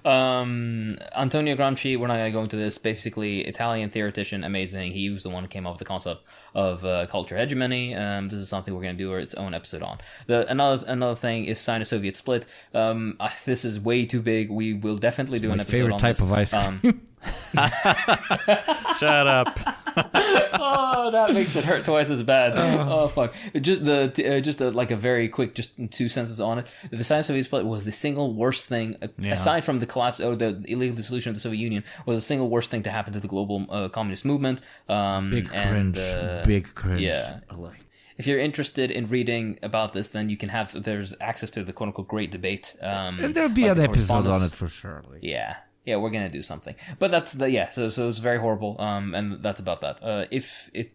Um, 0.04 0.98
Antonio 1.16 1.56
Gramsci, 1.56 1.98
we're 1.98 2.08
not 2.08 2.16
going 2.16 2.32
to 2.32 2.38
go 2.38 2.42
into 2.42 2.56
this. 2.56 2.78
Basically, 2.78 3.42
Italian 3.42 3.90
theoretician, 3.90 4.44
amazing. 4.44 4.92
He 4.92 5.10
was 5.10 5.24
the 5.24 5.30
one 5.30 5.44
who 5.44 5.50
came 5.50 5.66
up 5.68 5.74
with 5.74 5.80
the 5.80 5.86
concept 5.86 6.24
of 6.54 6.86
uh, 6.86 7.08
culture 7.08 7.38
hegemony. 7.38 7.96
Um, 7.96 8.30
this 8.30 8.40
is 8.40 8.48
something 8.50 8.74
we're 8.74 8.82
going 8.82 8.98
to 8.98 9.04
do 9.04 9.14
its 9.16 9.36
own 9.36 9.54
episode 9.54 9.82
on. 9.82 10.00
The 10.28 10.50
another 10.50 10.86
another 10.88 11.16
thing 11.16 11.46
is 11.46 11.60
Sino-Soviet 11.60 12.16
split. 12.16 12.46
Um, 12.74 13.18
uh, 13.20 13.30
this 13.46 13.66
is 13.66 13.80
way 13.80 14.06
too 14.06 14.22
big. 14.22 14.50
We 14.50 14.74
will 14.74 14.98
definitely 14.98 15.40
do 15.40 15.50
My 15.50 15.56
an 15.56 15.60
episode 15.62 15.78
favorite 15.78 15.94
on 15.94 16.00
type 16.00 16.18
this. 16.18 16.24
of 16.24 16.32
ice 16.34 16.54
cream. 16.54 17.02
Shut 19.00 19.28
up. 19.28 19.60
oh, 19.98 21.10
that 21.12 21.34
makes 21.34 21.56
it 21.56 21.64
hurt 21.64 21.86
twice 21.86 22.10
as 22.10 22.22
bad. 22.24 22.54
Oh, 22.56 23.08
fuck! 23.08 23.34
Just 23.60 23.86
the 23.86 24.12
uh, 24.38 24.40
just 24.42 24.62
a, 24.62 24.70
like 24.72 24.92
a 24.92 24.96
very 24.96 25.30
quick, 25.30 25.56
just 25.56 25.72
two 25.92 26.10
sentences 26.10 26.40
on 26.40 26.60
it. 26.60 26.68
The 26.92 27.04
Sino-Soviet 27.04 27.44
split 27.44 27.66
was 27.66 27.86
the 27.86 27.92
single 27.92 28.34
worst 28.34 28.68
thing, 28.68 28.98
uh, 29.02 29.08
aside 29.26 29.64
from 29.64 29.80
the 29.80 29.86
collapse 29.86 30.20
or 30.20 30.36
the 30.36 30.64
illegal 30.68 30.96
dissolution 30.96 31.30
of 31.30 31.36
the 31.36 31.42
Soviet 31.42 31.60
Union, 31.60 31.84
was 32.06 32.18
the 32.18 32.22
single 32.26 32.50
worst 32.50 32.72
thing 32.72 32.84
to 32.84 32.90
happen 32.90 33.14
to 33.14 33.20
the 33.20 33.28
global 33.28 33.66
uh, 33.70 33.90
communist 33.90 34.26
movement. 34.26 34.62
Um, 34.90 35.30
Big 35.30 35.50
and, 35.54 35.94
cringe. 35.96 35.98
uh, 35.98 36.44
Big 36.46 36.76
cringe. 36.76 37.02
yeah. 37.02 37.40
Alike. 37.50 37.80
If 38.18 38.28
you're 38.28 38.40
interested 38.40 38.92
in 38.92 39.10
reading 39.10 39.60
about 39.62 39.92
this, 39.92 40.08
then 40.10 40.30
you 40.30 40.38
can 40.38 40.48
have 40.50 40.84
there's 40.84 41.14
access 41.20 41.52
to 41.52 41.64
the 41.66 41.74
quote 41.74 41.88
unquote 41.88 42.08
great 42.08 42.32
debate. 42.32 42.74
Um, 42.82 43.20
And 43.20 43.36
there'll 43.36 43.50
be 43.50 43.64
like 43.64 43.72
an 43.72 43.78
the 43.78 43.84
episode 43.90 44.28
on 44.28 44.42
it 44.42 44.52
for 44.52 44.70
sure. 44.70 45.04
Like, 45.10 45.20
Yeah. 45.22 45.58
Yeah, 45.86 45.98
we're 45.98 46.10
gonna 46.10 46.30
do 46.30 46.42
something, 46.42 46.76
but 46.98 47.12
that's 47.12 47.34
the 47.34 47.50
yeah. 47.50 47.70
So 47.70 47.90
so 47.90 48.10
it's 48.10 48.18
very 48.18 48.40
horrible, 48.40 48.76
um, 48.80 49.14
and 49.14 49.44
that's 49.44 49.60
about 49.60 49.82
that. 49.82 50.04
Uh, 50.04 50.26
if 50.32 50.70
it 50.74 50.92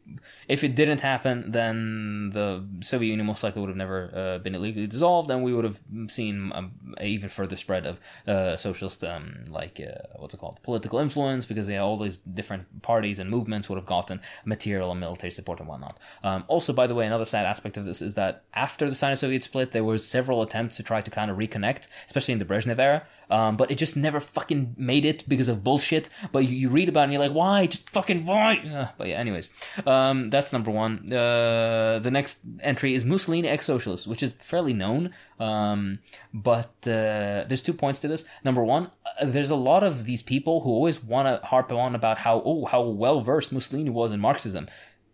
if 0.49 0.65
it 0.65 0.75
didn't 0.75 1.01
happen, 1.01 1.53
then 1.53 2.31
the 2.31 2.65
Soviet 2.81 3.11
Union 3.11 3.27
most 3.27 3.45
likely 3.45 3.61
would 3.61 3.69
have 3.69 3.77
never 3.77 4.11
uh, 4.13 4.39
been 4.39 4.57
illegally 4.57 4.89
dissolved, 4.89 5.31
and 5.31 5.45
we 5.45 5.55
would 5.55 5.65
have 5.65 5.81
seen 6.09 6.51
um, 6.55 6.73
even 7.01 7.29
further 7.29 7.57
spread 7.57 7.87
of 7.87 8.01
uh, 8.27 8.57
socialist 8.57 9.05
um, 9.05 9.45
like 9.49 9.81
uh, 9.81 10.09
what's 10.17 10.35
it 10.35 10.39
called 10.39 10.59
political 10.65 10.99
influence 10.99 11.47
because 11.47 11.69
yeah, 11.69 11.79
all 11.79 11.97
these 11.97 12.19
different 12.19 12.83
parties 12.83 13.21
and 13.21 13.31
movements 13.31 13.69
would 13.69 13.77
have 13.77 13.87
gotten 13.87 14.21
material 14.45 14.91
and 14.91 14.99
military 14.99 15.31
support 15.31 15.61
and 15.61 15.69
whatnot. 15.69 15.99
Um, 16.25 16.45
also, 16.49 16.73
by 16.73 16.89
the 16.89 16.95
way, 16.97 17.07
another 17.07 17.25
sad 17.25 17.47
aspect 17.47 17.77
of 17.77 17.85
this 17.85 18.03
is 18.03 18.15
that 18.15 18.43
after 18.55 18.89
the 18.89 18.95
Sino-Soviet 18.95 19.45
split, 19.45 19.71
there 19.71 19.85
were 19.85 19.99
several 19.99 20.43
attempts 20.43 20.77
to 20.79 20.83
try 20.83 21.01
to 21.01 21.11
kind 21.11 21.31
of 21.31 21.37
reconnect, 21.37 21.87
especially 22.07 22.33
in 22.33 22.39
the 22.39 22.45
Brezhnev 22.45 22.79
era, 22.79 23.07
um, 23.31 23.57
but 23.57 23.71
it 23.71 23.77
just 23.77 23.97
never 23.97 24.21
fucking 24.21 24.75
made 24.77 25.05
it 25.05 25.29
because 25.29 25.49
of 25.49 25.65
bullshit. 25.65 26.09
But 26.33 26.41
you, 26.41 26.57
you 26.57 26.69
read 26.69 26.89
about 26.89 27.03
it 27.03 27.05
and 27.05 27.13
you're 27.13 27.23
like, 27.23 27.33
why? 27.33 27.67
Just 27.67 27.89
fucking 27.91 28.27
why? 28.27 28.57
Uh, 28.59 28.89
but 28.99 29.09
yeah, 29.09 29.19
anyways, 29.19 29.51
um, 29.87 30.31
that's 30.31 30.53
number 30.53 30.71
one. 30.71 31.13
Uh, 31.13 31.99
the 32.03 32.11
next 32.11 32.41
entry 32.61 32.95
is 32.95 33.05
Mussolini 33.05 33.49
ex-socialist, 33.49 34.07
which 34.07 34.23
is 34.23 34.31
fairly 34.33 34.73
known. 34.73 35.11
Um, 35.39 36.01
but 36.35 36.75
uh, 36.87 37.45
there's 37.49 37.63
two 37.63 37.73
points 37.73 37.99
to 38.01 38.09
this. 38.09 38.25
Number 38.45 38.63
one, 38.63 38.91
uh, 39.21 39.25
there's 39.25 39.51
a 39.51 39.57
lot 39.57 39.83
of 39.83 40.05
these 40.05 40.23
people 40.23 40.61
who 40.61 40.71
always 40.71 41.03
want 41.03 41.27
to 41.29 41.47
harp 41.47 41.73
on 41.73 41.95
about 41.95 42.19
how 42.19 42.43
oh 42.45 42.67
how 42.67 42.83
well 42.83 43.21
versed 43.21 43.53
Mussolini 43.53 43.91
was 43.91 44.13
in 44.13 44.21
Marxism. 44.21 44.69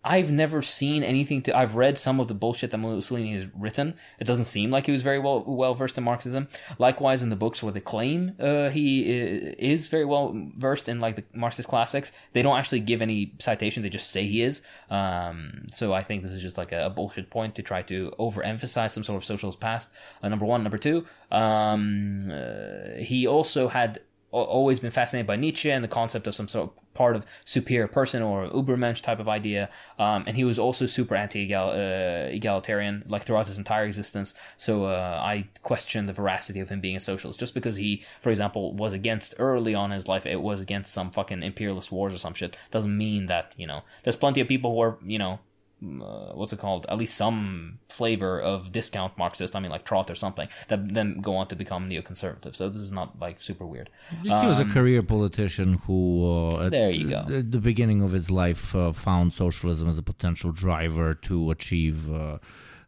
I've 0.06 0.30
never 0.30 0.62
seen 0.62 1.02
anything 1.02 1.42
to. 1.42 1.56
I've 1.56 1.74
read 1.74 1.98
some 1.98 2.20
of 2.20 2.28
the 2.28 2.34
bullshit 2.34 2.70
that 2.70 2.78
Mussolini 2.78 3.32
has 3.34 3.46
written. 3.54 3.94
It 4.20 4.26
doesn't 4.26 4.44
seem 4.44 4.70
like 4.70 4.86
he 4.86 4.92
was 4.92 5.02
very 5.02 5.18
well 5.18 5.42
well 5.44 5.74
versed 5.74 5.98
in 5.98 6.04
Marxism. 6.04 6.46
Likewise, 6.78 7.22
in 7.22 7.30
the 7.30 7.36
books 7.36 7.62
where 7.62 7.72
they 7.72 7.80
claim 7.80 8.34
uh, 8.38 8.70
he 8.70 9.02
is 9.02 9.88
very 9.88 10.04
well 10.04 10.32
versed 10.54 10.88
in 10.88 11.00
like 11.00 11.16
the 11.16 11.24
Marxist 11.34 11.68
classics, 11.68 12.12
they 12.32 12.42
don't 12.42 12.56
actually 12.56 12.80
give 12.80 13.02
any 13.02 13.34
citation. 13.40 13.82
They 13.82 13.90
just 13.90 14.10
say 14.10 14.26
he 14.26 14.42
is. 14.42 14.62
Um, 14.90 15.66
so 15.72 15.92
I 15.92 16.02
think 16.02 16.22
this 16.22 16.32
is 16.32 16.40
just 16.40 16.56
like 16.56 16.72
a, 16.72 16.86
a, 16.86 16.90
bullshit 16.90 17.28
point 17.28 17.56
to 17.56 17.62
try 17.62 17.82
to 17.82 18.12
overemphasize 18.18 18.92
some 18.92 19.02
sort 19.02 19.16
of 19.16 19.24
socialist 19.24 19.60
past. 19.60 19.90
Uh, 20.22 20.28
number 20.28 20.46
one, 20.46 20.62
number 20.62 20.78
two. 20.78 21.04
Um, 21.32 22.30
uh, 22.30 22.98
he 22.98 23.26
also 23.26 23.68
had 23.68 24.00
always 24.30 24.80
been 24.80 24.90
fascinated 24.90 25.26
by 25.26 25.36
Nietzsche 25.36 25.70
and 25.70 25.82
the 25.82 25.88
concept 25.88 26.26
of 26.26 26.34
some 26.34 26.48
sort 26.48 26.70
of 26.70 26.85
part 26.96 27.14
of 27.16 27.26
superior 27.44 27.88
person 27.88 28.22
or 28.22 28.48
Ubermensch 28.48 29.02
type 29.02 29.20
of 29.20 29.28
idea. 29.28 29.68
Um, 29.98 30.24
and 30.26 30.36
he 30.36 30.44
was 30.44 30.58
also 30.58 30.86
super 30.86 31.14
anti-egalitarian, 31.14 32.94
uh, 33.04 33.08
like 33.12 33.22
throughout 33.24 33.46
his 33.46 33.58
entire 33.58 33.84
existence. 33.84 34.34
So 34.56 34.84
uh, 34.84 35.20
I 35.22 35.48
question 35.62 36.06
the 36.06 36.12
veracity 36.12 36.60
of 36.60 36.68
him 36.70 36.80
being 36.80 36.96
a 36.96 37.00
socialist. 37.00 37.38
Just 37.38 37.54
because 37.54 37.76
he, 37.76 38.02
for 38.20 38.30
example, 38.30 38.74
was 38.74 38.92
against 38.92 39.34
early 39.38 39.74
on 39.74 39.90
his 39.90 40.08
life, 40.08 40.26
it 40.26 40.40
was 40.40 40.60
against 40.60 40.92
some 40.92 41.10
fucking 41.10 41.42
imperialist 41.42 41.92
wars 41.92 42.14
or 42.14 42.18
some 42.18 42.34
shit, 42.34 42.56
doesn't 42.70 42.96
mean 42.96 43.26
that, 43.26 43.54
you 43.56 43.66
know, 43.66 43.82
there's 44.02 44.16
plenty 44.16 44.40
of 44.40 44.48
people 44.48 44.72
who 44.72 44.80
are, 44.80 44.96
you 45.04 45.18
know, 45.18 45.38
uh, 45.82 46.32
what's 46.32 46.52
it 46.52 46.58
called? 46.58 46.86
At 46.88 46.96
least 46.96 47.16
some 47.16 47.78
flavor 47.88 48.40
of 48.40 48.72
discount 48.72 49.18
Marxist. 49.18 49.54
I 49.54 49.60
mean, 49.60 49.70
like 49.70 49.84
Trot 49.84 50.10
or 50.10 50.14
something 50.14 50.48
that 50.68 50.94
then 50.94 51.20
go 51.20 51.36
on 51.36 51.48
to 51.48 51.56
become 51.56 51.90
neoconservative. 51.90 52.56
So 52.56 52.68
this 52.68 52.80
is 52.80 52.92
not 52.92 53.18
like 53.20 53.40
super 53.42 53.66
weird. 53.66 53.90
He 54.22 54.30
um, 54.30 54.46
was 54.48 54.58
a 54.58 54.62
um, 54.62 54.70
career 54.70 55.02
politician 55.02 55.74
who, 55.86 56.58
uh, 56.58 56.68
there 56.70 56.90
you 56.90 57.10
go, 57.10 57.26
at 57.28 57.50
the 57.52 57.58
beginning 57.58 58.02
of 58.02 58.12
his 58.12 58.30
life, 58.30 58.74
uh, 58.74 58.92
found 58.92 59.34
socialism 59.34 59.88
as 59.88 59.98
a 59.98 60.02
potential 60.02 60.50
driver 60.50 61.12
to 61.14 61.50
achieve 61.50 62.10
uh, 62.10 62.38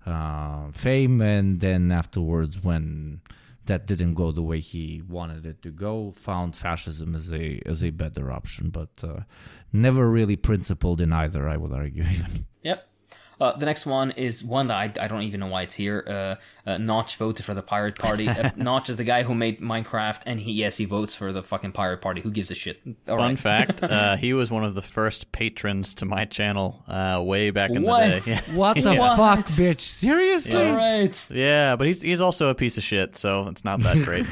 uh, 0.07 0.71
fame, 0.73 1.21
and 1.21 1.61
then 1.61 1.93
afterwards, 1.93 2.63
when 2.63 3.21
that 3.69 3.87
didn't 3.87 4.15
go 4.15 4.33
the 4.33 4.43
way 4.43 4.61
he 4.61 5.03
wanted 5.09 5.47
it 5.47 5.63
to 5.63 5.71
go, 5.71 6.13
found 6.13 6.57
fascism 6.57 7.15
as 7.15 7.33
a 7.33 7.63
as 7.65 7.85
a 7.85 7.91
better 7.91 8.33
option, 8.33 8.71
but 8.71 8.91
uh, 9.03 9.21
never 9.73 10.11
really 10.11 10.37
principled 10.37 11.01
in 11.01 11.13
either. 11.13 11.49
I 11.49 11.57
would 11.57 11.73
argue 11.73 12.03
even. 12.11 12.47
Yep. 12.63 12.87
Uh, 13.41 13.57
the 13.57 13.67
next 13.67 13.87
one 13.87 14.11
is 14.13 14.43
one 14.43 14.67
that 14.67 14.75
I, 14.99 15.05
I 15.05 15.09
don't 15.09 15.23
even 15.23 15.41
know 15.41 15.47
why 15.47 15.63
it's 15.63 15.75
here. 15.75 16.05
Uh, 16.07 16.35
uh, 16.69 16.79
Notch 16.79 17.17
voted 17.17 17.45
for 17.45 17.55
the 17.55 17.63
Pirate 17.63 17.97
Party. 17.97 18.29
Uh, 18.29 18.51
Notch 18.57 18.91
is 18.91 18.97
the 18.97 19.05
guy 19.05 19.23
who 19.23 19.35
made 19.35 19.61
Minecraft, 19.61 20.23
and 20.27 20.41
he 20.41 20.53
yes 20.53 20.77
he 20.77 20.85
votes 20.85 21.15
for 21.15 21.33
the 21.33 21.43
fucking 21.43 21.73
Pirate 21.73 22.01
Party. 22.01 22.21
Who 22.21 22.31
gives 22.31 22.51
a 22.51 22.55
shit? 22.55 22.81
All 23.09 23.17
Fun 23.17 23.19
right. 23.19 23.39
fact: 23.39 23.83
uh, 23.83 24.17
he 24.17 24.33
was 24.33 24.51
one 24.51 24.65
of 24.65 24.75
the 24.75 24.83
first 24.83 25.31
patrons 25.31 25.95
to 25.95 26.05
my 26.05 26.25
channel 26.25 26.83
uh, 26.89 27.23
way 27.25 27.51
back 27.51 27.71
in 27.71 27.83
what? 27.83 28.25
the 28.25 28.31
day. 28.31 28.41
What 28.53 28.75
the 28.75 28.95
yeah. 28.95 29.17
fuck, 29.17 29.47
bitch? 29.47 29.81
Seriously? 29.81 30.53
Yeah. 30.53 30.71
All 30.71 30.77
right. 30.77 31.31
Yeah, 31.31 31.77
but 31.77 31.87
he's 31.87 32.03
he's 32.03 32.21
also 32.21 32.49
a 32.49 32.55
piece 32.55 32.77
of 32.77 32.83
shit, 32.83 33.17
so 33.17 33.47
it's 33.49 33.65
not 33.65 33.81
that 33.83 33.99
great. 34.05 34.27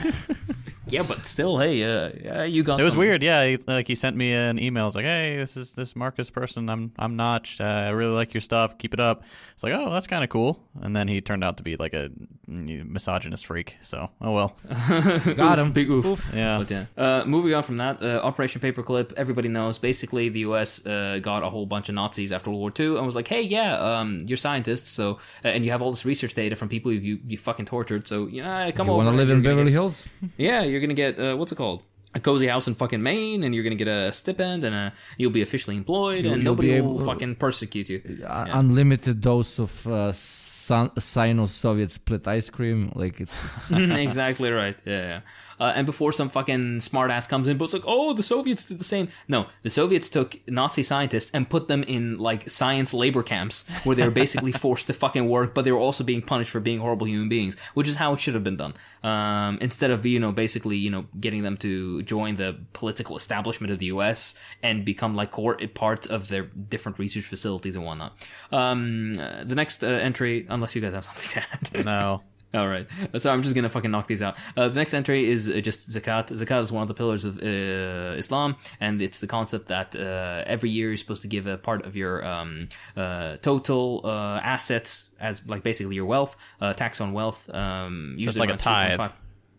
Yeah, 0.88 1.02
but 1.06 1.26
still, 1.26 1.58
hey, 1.58 1.82
uh, 1.82 2.10
yeah, 2.22 2.44
you 2.44 2.62
got. 2.62 2.78
It 2.78 2.84
was 2.84 2.92
some... 2.92 3.00
weird. 3.00 3.22
Yeah, 3.22 3.44
he, 3.44 3.58
like 3.66 3.88
he 3.88 3.94
sent 3.94 4.16
me 4.16 4.32
an 4.32 4.58
email. 4.58 4.86
It's 4.86 4.94
like, 4.94 5.04
hey, 5.04 5.36
this 5.36 5.56
is 5.56 5.74
this 5.74 5.96
Markus 5.96 6.30
Persson. 6.30 6.68
I'm 6.70 6.92
I'm 6.98 7.16
Notch. 7.16 7.60
Uh, 7.60 7.64
I 7.64 7.90
really 7.90 8.14
like 8.14 8.34
your 8.34 8.40
stuff. 8.40 8.78
Keep 8.78 8.94
it 8.94 9.00
up. 9.00 9.24
It's 9.54 9.64
like, 9.64 9.72
oh, 9.74 9.90
that's 9.90 10.06
kind 10.06 10.22
of 10.22 10.30
cool. 10.30 10.62
And 10.80 10.94
then 10.94 11.08
he 11.08 11.20
turned 11.20 11.42
out 11.42 11.56
to 11.56 11.64
be 11.64 11.76
like 11.76 11.92
a 11.92 12.10
misogynist 12.46 13.46
freak. 13.46 13.76
So, 13.82 14.10
oh 14.20 14.32
well. 14.32 14.56
got 15.34 15.58
him. 15.58 15.72
Big 15.72 15.90
oof. 15.90 16.06
oof. 16.06 16.30
Yeah. 16.32 16.58
But, 16.58 16.70
yeah. 16.70 16.84
Uh, 16.96 17.24
moving 17.26 17.52
on 17.54 17.64
from 17.64 17.78
that, 17.78 18.00
uh, 18.02 18.20
Operation 18.22 18.60
Paperclip. 18.60 19.12
Everybody 19.16 19.48
knows. 19.48 19.78
Basically, 19.78 20.28
the 20.28 20.40
U.S. 20.40 20.86
Uh, 20.86 21.18
got 21.20 21.42
a 21.42 21.50
whole 21.50 21.66
bunch 21.66 21.88
of 21.88 21.96
Nazis 21.96 22.30
after 22.30 22.50
World 22.50 22.60
War 22.60 22.72
II 22.78 22.96
and 22.96 23.06
was 23.06 23.16
like, 23.16 23.26
hey, 23.26 23.42
yeah, 23.42 23.76
um, 23.78 24.24
you're 24.26 24.36
scientists, 24.36 24.90
so 24.90 25.18
uh, 25.44 25.48
and 25.48 25.64
you 25.64 25.72
have 25.72 25.82
all 25.82 25.90
this 25.90 26.04
research 26.04 26.34
data 26.34 26.54
from 26.54 26.68
people 26.68 26.92
you 26.92 27.18
you 27.26 27.36
fucking 27.36 27.66
tortured. 27.66 28.06
So 28.06 28.26
yeah, 28.26 28.70
come 28.70 28.86
you 28.86 28.92
over. 28.92 29.04
Want 29.04 29.14
to 29.14 29.16
live 29.16 29.30
in 29.30 29.42
Beverly 29.42 29.72
Hills? 29.72 30.06
Yeah, 30.36 30.62
you're 30.76 30.86
gonna 30.86 30.94
get 30.94 31.38
what's 31.38 31.52
it 31.52 31.56
called? 31.56 31.82
a 32.14 32.20
cozy 32.20 32.46
house 32.46 32.66
in 32.66 32.74
fucking 32.74 33.02
Maine, 33.02 33.44
and 33.44 33.54
you're 33.54 33.62
gonna 33.62 33.76
get 33.76 33.88
a 33.88 34.10
stipend, 34.10 34.64
and 34.64 34.74
a, 34.74 34.92
you'll 35.18 35.30
be 35.30 35.42
officially 35.42 35.76
employed, 35.76 36.24
you'll, 36.24 36.34
and 36.34 36.44
nobody 36.44 36.70
able, 36.72 36.94
will 36.94 37.06
fucking 37.06 37.34
persecute 37.36 37.90
you. 37.90 38.02
Uh, 38.24 38.44
yeah. 38.48 38.58
Unlimited 38.58 39.20
dose 39.20 39.58
of 39.58 39.86
uh, 39.86 40.12
Sino-Soviet 40.12 41.90
split 41.90 42.26
ice 42.26 42.48
cream, 42.48 42.90
like 42.94 43.20
it's, 43.20 43.44
it's... 43.44 43.70
exactly 44.08 44.50
right. 44.50 44.78
Yeah, 44.86 45.02
yeah 45.02 45.20
uh, 45.58 45.72
and 45.74 45.86
before 45.86 46.12
some 46.12 46.28
fucking 46.28 46.78
smartass 46.78 47.28
comes 47.28 47.48
in, 47.48 47.56
but 47.56 47.64
it's 47.66 47.74
like, 47.74 47.84
oh, 47.86 48.12
the 48.12 48.22
Soviets 48.22 48.64
did 48.64 48.78
the 48.78 48.84
same. 48.84 49.08
No, 49.28 49.46
the 49.62 49.70
Soviets 49.70 50.08
took 50.08 50.36
Nazi 50.48 50.82
scientists 50.82 51.30
and 51.32 51.48
put 51.48 51.68
them 51.68 51.82
in 51.82 52.18
like 52.18 52.48
science 52.50 52.92
labor 52.92 53.22
camps 53.22 53.64
where 53.84 53.96
they 53.96 54.04
were 54.04 54.10
basically 54.10 54.52
forced 54.66 54.86
to 54.88 54.92
fucking 54.92 55.28
work, 55.28 55.54
but 55.54 55.64
they 55.64 55.72
were 55.72 55.78
also 55.78 56.04
being 56.04 56.22
punished 56.22 56.50
for 56.50 56.60
being 56.60 56.80
horrible 56.80 57.06
human 57.06 57.28
beings, 57.28 57.56
which 57.74 57.88
is 57.88 57.96
how 57.96 58.12
it 58.12 58.20
should 58.20 58.34
have 58.34 58.44
been 58.44 58.56
done. 58.56 58.74
Um, 59.02 59.58
instead 59.60 59.90
of 59.90 60.04
you 60.04 60.18
know 60.18 60.32
basically 60.32 60.76
you 60.76 60.90
know 60.90 61.06
getting 61.20 61.42
them 61.42 61.56
to 61.58 62.02
join 62.02 62.36
the 62.36 62.58
political 62.72 63.16
establishment 63.16 63.72
of 63.72 63.78
the 63.78 63.86
U.S. 63.86 64.34
and 64.62 64.84
become 64.84 65.14
like 65.14 65.30
core 65.30 65.56
parts 65.74 66.06
of 66.06 66.28
their 66.28 66.44
different 66.44 66.98
research 66.98 67.24
facilities 67.24 67.76
and 67.76 67.84
whatnot. 67.84 68.16
Um, 68.52 69.18
uh, 69.18 69.44
the 69.44 69.54
next 69.54 69.82
uh, 69.84 69.88
entry, 69.88 70.46
unless 70.48 70.74
you 70.74 70.80
guys 70.80 70.92
have 70.92 71.04
something 71.04 71.42
to 71.72 71.78
add. 71.78 71.84
No. 71.84 72.22
All 72.54 72.68
right. 72.68 72.86
So 73.18 73.30
I'm 73.30 73.42
just 73.42 73.54
gonna 73.54 73.68
fucking 73.68 73.90
knock 73.90 74.06
these 74.06 74.22
out. 74.22 74.36
Uh, 74.56 74.68
the 74.68 74.74
next 74.76 74.94
entry 74.94 75.28
is 75.28 75.48
uh, 75.50 75.60
just 75.60 75.90
zakat. 75.90 76.28
Zakat 76.28 76.60
is 76.60 76.72
one 76.72 76.82
of 76.82 76.88
the 76.88 76.94
pillars 76.94 77.24
of 77.24 77.38
uh, 77.38 78.16
Islam, 78.16 78.56
and 78.80 79.02
it's 79.02 79.20
the 79.20 79.26
concept 79.26 79.68
that 79.68 79.94
uh, 79.96 80.44
every 80.46 80.70
year 80.70 80.88
you're 80.88 80.96
supposed 80.96 81.22
to 81.22 81.28
give 81.28 81.46
a 81.46 81.58
part 81.58 81.84
of 81.84 81.96
your 81.96 82.24
um, 82.24 82.68
uh, 82.96 83.36
total 83.38 84.00
uh, 84.04 84.40
assets 84.42 85.10
as 85.20 85.42
like 85.46 85.62
basically 85.62 85.96
your 85.96 86.06
wealth, 86.06 86.36
tax 86.76 87.00
on 87.00 87.12
wealth. 87.12 87.48
Um, 87.52 88.16
so 88.18 88.28
it's 88.28 88.38
like 88.38 88.50
a 88.50 88.56
tithe. 88.56 89.00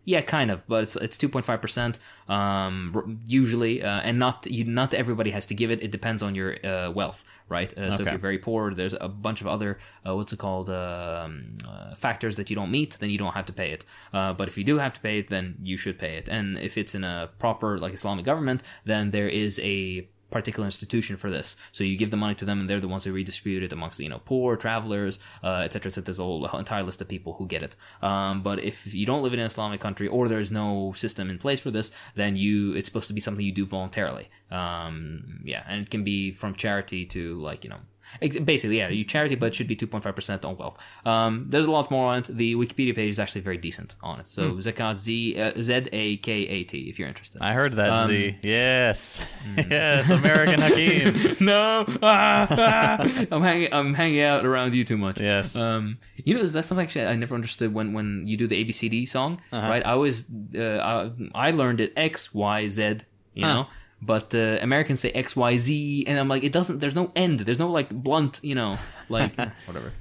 Yeah, 0.08 0.22
kind 0.22 0.52
of, 0.52 0.66
but 0.70 0.84
it's 0.84 0.96
it's 0.96 1.18
two 1.18 1.28
point 1.28 1.46
five 1.46 1.62
percent 1.62 2.00
um, 2.30 3.20
usually, 3.26 3.84
uh, 3.84 4.00
and 4.08 4.18
not 4.18 4.48
you, 4.50 4.64
not 4.64 4.94
everybody 4.94 5.32
has 5.32 5.46
to 5.48 5.54
give 5.54 5.70
it. 5.70 5.84
It 5.84 5.92
depends 5.92 6.24
on 6.24 6.34
your 6.34 6.66
uh, 6.66 6.92
wealth, 6.92 7.26
right? 7.50 7.78
Uh, 7.78 7.92
so 7.92 8.04
if 8.04 8.10
you're 8.12 8.18
very 8.18 8.38
poor, 8.38 8.74
there's 8.74 8.96
a 9.02 9.10
bunch 9.10 9.42
of 9.42 9.48
other 9.48 9.80
uh, 10.06 10.16
what's 10.16 10.32
it 10.32 10.40
called 10.40 10.70
um, 10.70 11.58
uh, 11.68 11.94
factors 11.96 12.38
that 12.38 12.50
you 12.50 12.56
don't 12.56 12.72
meet, 12.72 12.98
then 13.00 13.10
you 13.10 13.18
don't 13.18 13.34
have 13.34 13.48
to 13.48 13.54
pay 13.62 13.72
it. 13.72 13.84
Uh, 14.14 14.32
but 14.32 14.48
if 14.48 14.58
you 14.58 14.64
do 14.64 14.78
have 14.78 14.94
to 14.94 15.02
pay 15.02 15.20
it, 15.20 15.28
then 15.28 15.56
you 15.62 15.76
should 15.76 16.00
pay 16.00 16.16
it. 16.16 16.30
And 16.30 16.58
if 16.58 16.78
it's 16.78 16.96
in 16.96 17.04
a 17.04 17.30
proper 17.38 17.78
like 17.78 17.94
Islamic 17.94 18.24
government, 18.24 18.64
then 18.86 19.12
there 19.12 19.28
is 19.28 19.60
a 19.62 20.08
particular 20.30 20.66
institution 20.66 21.18
for 21.18 21.30
this. 21.30 21.56
So 21.72 21.84
you 21.84 21.98
give 21.98 22.12
the 22.12 22.18
money 22.18 22.36
to 22.36 22.46
them, 22.46 22.60
and 22.60 22.70
they're 22.70 22.80
the 22.80 22.88
ones 22.88 23.04
who 23.04 23.14
redistribute 23.14 23.64
it 23.64 23.74
amongst 23.74 24.00
you 24.00 24.10
know 24.10 24.22
poor 24.24 24.56
travelers, 24.56 25.20
uh, 25.44 25.62
etc. 25.66 25.90
etc. 25.90 26.04
There's 26.06 26.20
a 26.20 26.24
whole 26.24 26.46
entire 26.58 26.84
list 26.84 27.02
of 27.02 27.08
people 27.08 27.34
who 27.34 27.48
get 27.48 27.64
it. 27.64 27.76
Um, 28.02 28.42
but 28.42 28.64
if 28.64 28.94
you 28.94 29.06
don't 29.06 29.24
live 29.24 29.34
in 29.34 29.40
an 29.40 29.46
Islamic 29.46 29.80
country 29.80 30.08
or 30.08 30.28
there's 30.28 30.52
no 30.52 30.94
system 30.96 31.30
in 31.30 31.38
place 31.38 31.60
for 31.60 31.72
this, 31.72 31.92
then 32.16 32.36
you 32.36 32.74
it's 32.74 32.88
supposed 32.88 33.08
to 33.08 33.14
be 33.14 33.22
something 33.22 33.46
you 33.46 33.52
do 33.52 33.66
voluntarily. 33.66 34.30
Um, 34.52 35.42
yeah, 35.44 35.64
and 35.68 35.82
it 35.82 35.90
can 35.90 36.04
be 36.04 36.32
from 36.32 36.56
charity 36.56 37.06
to 37.08 37.36
like 37.42 37.64
you 37.64 37.70
know 37.70 37.80
Basically, 38.20 38.78
yeah, 38.78 38.90
you 38.90 39.04
charity, 39.04 39.36
but 39.36 39.48
it 39.48 39.56
should 39.56 39.68
be 39.68 39.76
2.5% 39.76 40.46
on 40.46 40.58
wealth. 40.58 40.78
Um, 41.06 41.46
there's 41.50 41.66
a 41.66 41.72
lot 41.72 41.92
more 41.92 42.14
on 42.14 42.20
it. 42.20 42.28
The 42.30 42.56
Wikipedia 42.56 42.96
page 42.96 43.10
is 43.10 43.20
actually 43.20 43.42
very 43.42 43.58
decent 43.58 43.96
on 44.02 44.20
it. 44.20 44.28
So 44.28 44.52
mm. 44.52 44.58
Zakat, 44.58 45.00
Z 45.00 45.40
uh, 45.40 45.62
Z 45.62 45.88
A 45.92 46.18
K 46.18 46.32
A 46.32 46.64
T, 46.64 46.90
if 46.90 47.00
you're 47.00 47.08
interested. 47.08 47.42
I 47.42 47.54
heard 47.54 47.74
that 47.74 47.90
um, 47.90 48.08
Z. 48.08 48.38
Yes, 48.44 49.26
mm. 49.56 49.70
yes, 49.72 50.10
American 50.10 50.62
Hakim. 50.62 51.36
no, 51.46 51.86
ah, 52.02 52.48
ah. 52.50 53.26
I'm 53.32 53.42
hanging, 53.42 53.74
I'm 53.74 53.94
hanging 53.94 54.22
out 54.22 54.46
around 54.46 54.74
you 54.74 54.84
too 54.84 54.98
much. 54.98 55.20
Yes. 55.20 55.56
Um, 55.56 56.00
you 56.16 56.36
know, 56.36 56.46
that's 56.46 56.68
something 56.68 56.86
actually 56.86 57.06
I 57.06 57.16
never 57.16 57.36
understood 57.36 57.74
when 57.74 57.94
when 57.94 58.28
you 58.28 58.38
do 58.38 58.48
the 58.48 58.64
ABCD 58.64 59.08
song, 59.08 59.42
uh-huh. 59.52 59.70
right? 59.70 59.86
I 59.86 59.92
always, 59.92 60.30
uh, 60.56 61.12
I, 61.34 61.48
I 61.48 61.52
learned 61.52 61.82
it 61.82 61.94
X 61.96 62.34
Y 62.34 62.68
Z. 62.68 63.00
You 63.34 63.46
huh. 63.46 63.54
know 63.54 63.68
but 64.02 64.34
uh, 64.36 64.60
Americans 64.62 65.00
say 65.00 65.12
X 65.12 65.36
Y 65.36 65.58
Z, 65.58 66.06
and 66.08 66.20
I'm 66.20 66.28
like, 66.28 66.44
it 66.44 66.52
doesn't. 66.52 66.80
There's 66.80 66.96
no 66.96 67.12
end. 67.16 67.42
There's 67.42 67.60
no 67.60 67.70
like 67.70 67.90
blunt, 67.90 68.40
you 68.44 68.56
know, 68.56 68.78
like 69.10 69.36
whatever. 69.66 69.92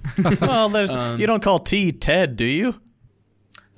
well, 0.47 0.69
there's 0.69 0.93
um, 0.93 1.19
you 1.19 1.27
don't 1.27 1.43
call 1.43 1.61
T 1.61 1.93
Ted, 1.93 2.37
do 2.37 2.45
you? 2.45 2.75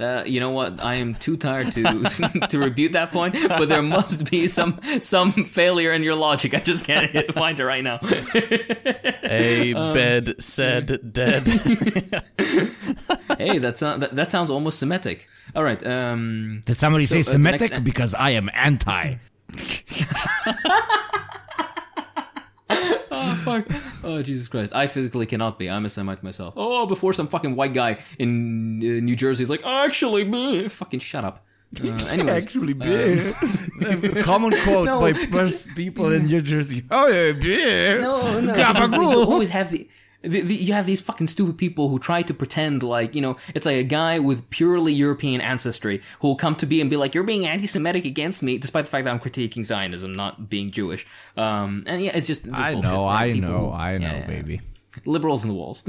Uh, 0.00 0.22
you 0.24 0.38
know 0.38 0.50
what? 0.50 0.82
I 0.82 0.96
am 0.96 1.14
too 1.14 1.36
tired 1.36 1.72
to 1.72 1.82
to 2.50 2.58
rebuke 2.58 2.92
that 2.92 3.10
point, 3.10 3.34
but 3.48 3.68
there 3.68 3.82
must 3.82 4.30
be 4.30 4.46
some 4.46 4.80
some 5.00 5.32
failure 5.32 5.92
in 5.92 6.04
your 6.04 6.14
logic. 6.14 6.54
I 6.54 6.60
just 6.60 6.84
can't 6.84 7.32
find 7.32 7.58
it 7.58 7.64
right 7.64 7.82
now. 7.82 7.98
A 9.24 9.74
um, 9.74 9.92
bed 9.92 10.36
said 10.40 11.12
dead. 11.12 11.48
hey, 13.38 13.58
that's 13.58 13.82
not, 13.82 14.00
that, 14.00 14.14
that 14.14 14.30
sounds 14.30 14.52
almost 14.52 14.78
Semitic. 14.78 15.28
All 15.56 15.64
right. 15.64 15.84
Um, 15.84 16.60
Did 16.64 16.76
somebody 16.76 17.06
so, 17.06 17.14
say 17.14 17.20
uh, 17.20 17.32
Semitic? 17.32 17.70
Next... 17.72 17.84
Because 17.84 18.14
I 18.14 18.30
am 18.30 18.50
anti. 18.54 19.16
Oh 23.10 23.40
fuck! 23.44 23.66
Oh 24.04 24.22
Jesus 24.22 24.48
Christ! 24.48 24.74
I 24.74 24.86
physically 24.86 25.26
cannot 25.26 25.58
be. 25.58 25.68
I'm 25.70 25.84
a 25.84 25.90
Semite 25.90 26.22
myself. 26.22 26.54
Oh, 26.56 26.86
before 26.86 27.12
some 27.12 27.28
fucking 27.28 27.56
white 27.56 27.74
guy 27.74 27.98
in 28.18 28.78
uh, 28.82 29.00
New 29.00 29.16
Jersey 29.16 29.42
is 29.42 29.50
like, 29.50 29.64
actually, 29.64 30.68
fucking 30.68 31.00
shut 31.00 31.24
up. 31.24 31.44
Uh, 31.82 31.88
anyways, 32.08 32.44
Actually, 32.44 32.72
beer. 32.72 33.34
A 33.82 34.22
common 34.22 34.58
quote 34.62 34.86
No, 34.86 35.00
by 35.00 35.12
first 35.32 35.68
people 35.74 36.10
in 36.12 36.26
New 36.26 36.40
Jersey. 36.40 36.84
Oh, 36.90 37.08
yeah, 37.08 37.32
beer. 37.32 38.00
No, 38.00 38.40
no. 38.40 38.54
because 38.54 38.90
like, 38.90 39.00
you 39.00 39.06
always 39.06 39.50
have 39.50 39.70
the, 39.70 39.88
the, 40.22 40.40
the. 40.40 40.54
You 40.54 40.72
have 40.72 40.86
these 40.86 41.00
fucking 41.00 41.26
stupid 41.28 41.58
people 41.58 41.88
who 41.88 41.98
try 41.98 42.22
to 42.22 42.34
pretend 42.34 42.82
like 42.82 43.14
you 43.14 43.20
know 43.20 43.36
it's 43.54 43.66
like 43.66 43.76
a 43.76 43.84
guy 43.84 44.18
with 44.18 44.48
purely 44.50 44.92
European 44.92 45.40
ancestry 45.40 46.02
who 46.20 46.28
will 46.28 46.36
come 46.36 46.56
to 46.56 46.66
be 46.66 46.80
and 46.80 46.90
be 46.90 46.96
like, 46.96 47.14
"You're 47.14 47.24
being 47.24 47.46
anti-Semitic 47.46 48.04
against 48.04 48.42
me," 48.42 48.58
despite 48.58 48.84
the 48.84 48.90
fact 48.90 49.04
that 49.04 49.10
I'm 49.10 49.20
critiquing 49.20 49.64
Zionism, 49.64 50.12
not 50.12 50.48
being 50.50 50.70
Jewish. 50.70 51.06
Um, 51.36 51.84
and 51.86 52.02
yeah, 52.02 52.12
it's 52.16 52.26
just. 52.26 52.44
just 52.44 52.54
I 52.54 52.72
bullshit, 52.72 52.90
know, 52.90 53.04
right? 53.04 53.34
I 53.34 53.38
know, 53.38 53.46
who- 53.46 53.72
I 53.72 53.92
know, 53.98 54.06
yeah, 54.06 54.18
yeah. 54.18 54.26
baby. 54.26 54.60
liberals 55.04 55.44
in 55.44 55.48
the 55.48 55.54
walls. 55.54 55.84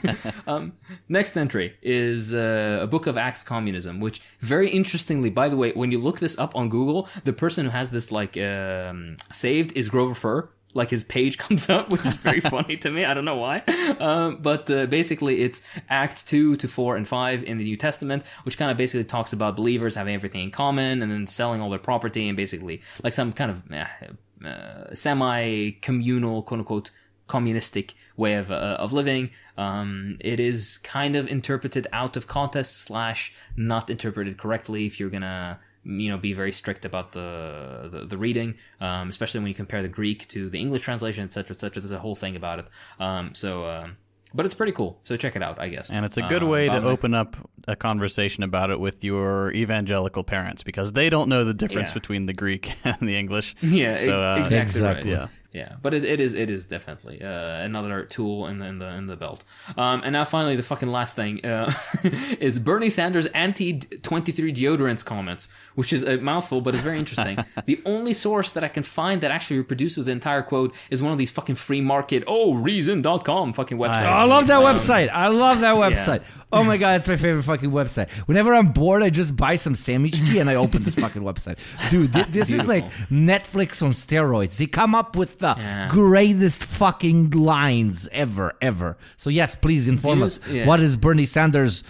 um, 0.46 0.74
next 1.08 1.36
entry 1.36 1.76
is 1.82 2.32
uh, 2.32 2.78
a 2.82 2.86
book 2.86 3.06
of 3.06 3.16
Acts 3.16 3.42
Communism, 3.42 3.98
which 4.00 4.20
very 4.40 4.70
interestingly, 4.70 5.30
by 5.30 5.48
the 5.48 5.56
way, 5.56 5.72
when 5.72 5.90
you 5.90 5.98
look 5.98 6.20
this 6.20 6.38
up 6.38 6.54
on 6.54 6.68
Google, 6.68 7.08
the 7.24 7.32
person 7.32 7.64
who 7.64 7.70
has 7.72 7.90
this 7.90 8.12
like 8.12 8.36
um, 8.36 9.16
saved 9.32 9.72
is 9.76 9.88
Grover 9.88 10.14
Furr. 10.14 10.48
Like 10.74 10.90
his 10.90 11.04
page 11.04 11.38
comes 11.44 11.70
up, 11.70 11.90
which 11.90 12.04
is 12.04 12.16
very 12.16 12.40
funny 12.54 12.76
to 12.78 12.90
me. 12.90 13.04
I 13.04 13.14
don't 13.14 13.24
know 13.24 13.36
why, 13.36 13.62
um, 13.98 14.38
but 14.42 14.70
uh, 14.70 14.86
basically 14.86 15.40
it's 15.42 15.62
Acts 15.88 16.22
two 16.22 16.56
to 16.56 16.68
four 16.68 16.96
and 16.96 17.06
five 17.06 17.42
in 17.44 17.58
the 17.58 17.64
New 17.64 17.76
Testament, 17.76 18.24
which 18.44 18.58
kind 18.58 18.70
of 18.70 18.76
basically 18.76 19.04
talks 19.04 19.32
about 19.32 19.56
believers 19.56 19.94
having 19.94 20.14
everything 20.14 20.42
in 20.42 20.50
common 20.50 21.02
and 21.02 21.10
then 21.10 21.26
selling 21.26 21.60
all 21.60 21.70
their 21.70 21.78
property 21.78 22.28
and 22.28 22.36
basically 22.36 22.82
like 23.02 23.14
some 23.14 23.32
kind 23.32 23.50
of 23.50 23.72
uh, 23.72 24.46
uh, 24.46 24.94
semi-communal, 24.94 26.42
quote 26.42 26.60
unquote, 26.60 26.90
communistic 27.26 27.94
way 28.16 28.34
of 28.34 28.50
uh, 28.50 28.76
of 28.78 28.92
living. 28.92 29.30
Um, 29.56 30.16
it 30.20 30.40
is 30.40 30.78
kind 30.78 31.16
of 31.16 31.28
interpreted 31.28 31.86
out 31.92 32.16
of 32.16 32.26
context 32.26 32.82
slash 32.82 33.34
not 33.56 33.90
interpreted 33.90 34.36
correctly. 34.38 34.86
If 34.86 35.00
you're 35.00 35.10
gonna 35.10 35.58
you 35.84 36.10
know 36.10 36.16
be 36.18 36.32
very 36.32 36.52
strict 36.52 36.84
about 36.84 37.12
the 37.12 37.88
the, 37.92 38.04
the 38.06 38.18
reading, 38.18 38.54
um, 38.80 39.08
especially 39.08 39.40
when 39.40 39.48
you 39.48 39.54
compare 39.54 39.82
the 39.82 39.88
Greek 39.88 40.26
to 40.28 40.48
the 40.50 40.58
English 40.60 40.82
translation, 40.82 41.24
etc., 41.24 41.54
etc. 41.54 41.80
There's 41.82 41.92
a 41.92 41.98
whole 41.98 42.14
thing 42.14 42.36
about 42.36 42.58
it. 42.60 42.68
Um, 42.98 43.34
so. 43.34 43.66
Um, 43.66 43.96
but 44.36 44.44
it's 44.44 44.54
pretty 44.56 44.72
cool, 44.72 44.98
so 45.04 45.16
check 45.16 45.36
it 45.36 45.44
out, 45.44 45.60
I 45.60 45.68
guess. 45.68 45.90
And 45.90 46.04
it's 46.04 46.16
a 46.16 46.22
good 46.22 46.42
Uh, 46.42 46.46
way 46.46 46.66
to 46.68 46.78
about- 46.78 46.90
open 46.90 47.14
up 47.14 47.36
a 47.68 47.76
conversation 47.76 48.42
about 48.42 48.68
it 48.72 48.80
with 48.80 49.04
your 49.04 49.52
evangelical 49.52 50.24
parents 50.24 50.64
because 50.64 50.90
they 50.92 51.08
don't 51.08 51.28
know 51.28 51.44
the 51.44 51.54
difference 51.54 51.90
Yeah. 51.90 51.94
between 51.94 52.26
the 52.26 52.32
Greek 52.32 52.72
and 52.84 52.96
the 53.00 53.16
English. 53.16 53.54
Yeah, 53.62 53.96
So, 53.98 54.20
uh, 54.20 54.36
exactly, 54.38 54.58
Exactly. 54.80 55.12
right. 55.12 55.20
Yeah. 55.20 55.26
Yeah, 55.54 55.76
but 55.80 55.94
it, 55.94 56.02
it 56.02 56.18
is 56.18 56.34
it 56.34 56.50
is 56.50 56.66
definitely 56.66 57.22
uh, 57.22 57.62
another 57.62 58.04
tool 58.04 58.48
in 58.48 58.58
the 58.58 58.66
in 58.66 58.78
the 58.80 58.88
in 58.94 59.06
the 59.06 59.14
belt. 59.16 59.44
Um, 59.76 60.02
and 60.04 60.12
now 60.12 60.24
finally 60.24 60.56
the 60.56 60.64
fucking 60.64 60.88
last 60.88 61.14
thing 61.14 61.46
uh, 61.46 61.72
is 62.40 62.58
Bernie 62.58 62.90
Sanders 62.90 63.26
anti 63.26 63.78
twenty 64.02 64.32
three 64.32 64.52
deodorants 64.52 65.04
comments, 65.04 65.48
which 65.76 65.92
is 65.92 66.02
a 66.02 66.18
mouthful, 66.18 66.60
but 66.60 66.74
it's 66.74 66.82
very 66.82 66.98
interesting. 66.98 67.38
the 67.66 67.80
only 67.86 68.12
source 68.12 68.50
that 68.50 68.64
I 68.64 68.68
can 68.68 68.82
find 68.82 69.20
that 69.20 69.30
actually 69.30 69.58
reproduces 69.58 70.06
the 70.06 70.12
entire 70.12 70.42
quote 70.42 70.74
is 70.90 71.00
one 71.00 71.12
of 71.12 71.18
these 71.18 71.30
fucking 71.30 71.54
free 71.54 71.80
market 71.80 72.24
oh 72.26 72.54
reason.com 72.54 73.52
fucking 73.52 73.78
websites. 73.78 74.02
I 74.02 74.24
love 74.24 74.48
that 74.48 74.58
Um, 74.58 74.64
website. 74.64 75.08
I 75.10 75.28
love 75.28 75.60
that 75.60 75.76
website. 75.76 76.24
Oh 76.52 76.64
my 76.64 76.76
god, 76.76 76.98
it's 77.00 77.08
my 77.08 77.16
favorite 77.16 77.44
fucking 77.44 77.70
website. 77.70 78.10
Whenever 78.26 78.54
I'm 78.54 78.72
bored, 78.72 79.02
I 79.02 79.10
just 79.10 79.36
buy 79.36 79.56
some 79.56 79.74
sandwich 79.76 80.16
key 80.16 80.38
and 80.40 80.50
I 80.50 80.56
open 80.56 80.82
this 80.82 80.94
fucking 80.96 81.22
website. 81.22 81.58
Dude, 81.90 82.12
thi- 82.12 82.22
this 82.30 82.50
is 82.50 82.66
like 82.66 82.84
Netflix 83.08 83.82
on 83.82 83.90
steroids. 83.92 84.56
They 84.56 84.66
come 84.66 84.94
up 84.94 85.16
with 85.16 85.42
the 85.44 85.54
Yeah. 85.58 85.88
greatest 85.88 86.62
fucking 86.80 87.30
lines 87.52 88.08
ever, 88.24 88.46
ever. 88.70 88.90
So 89.22 89.28
yes, 89.40 89.50
please 89.64 89.84
inform 89.94 90.20
Use- 90.20 90.38
us. 90.38 90.50
yeah. 90.52 90.66
What 90.70 90.80
is 90.80 90.96
Bernie 90.96 91.26
Sanders? 91.36 91.84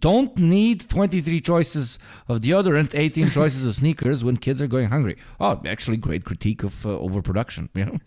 Don't 0.00 0.34
need 0.38 0.78
23 0.88 1.40
choices 1.40 1.98
of 2.28 2.40
deodorant, 2.40 2.90
18 2.94 3.30
choices 3.30 3.62
of 3.66 3.74
sneakers 3.74 4.24
when 4.24 4.36
kids 4.46 4.60
are 4.62 4.66
going 4.76 4.88
hungry. 4.88 5.16
Oh, 5.38 5.60
actually, 5.74 5.98
great 5.98 6.24
critique 6.24 6.62
of 6.64 6.74
uh, 6.86 6.90
overproduction. 7.06 7.68
You 7.74 7.84
know? 7.86 7.98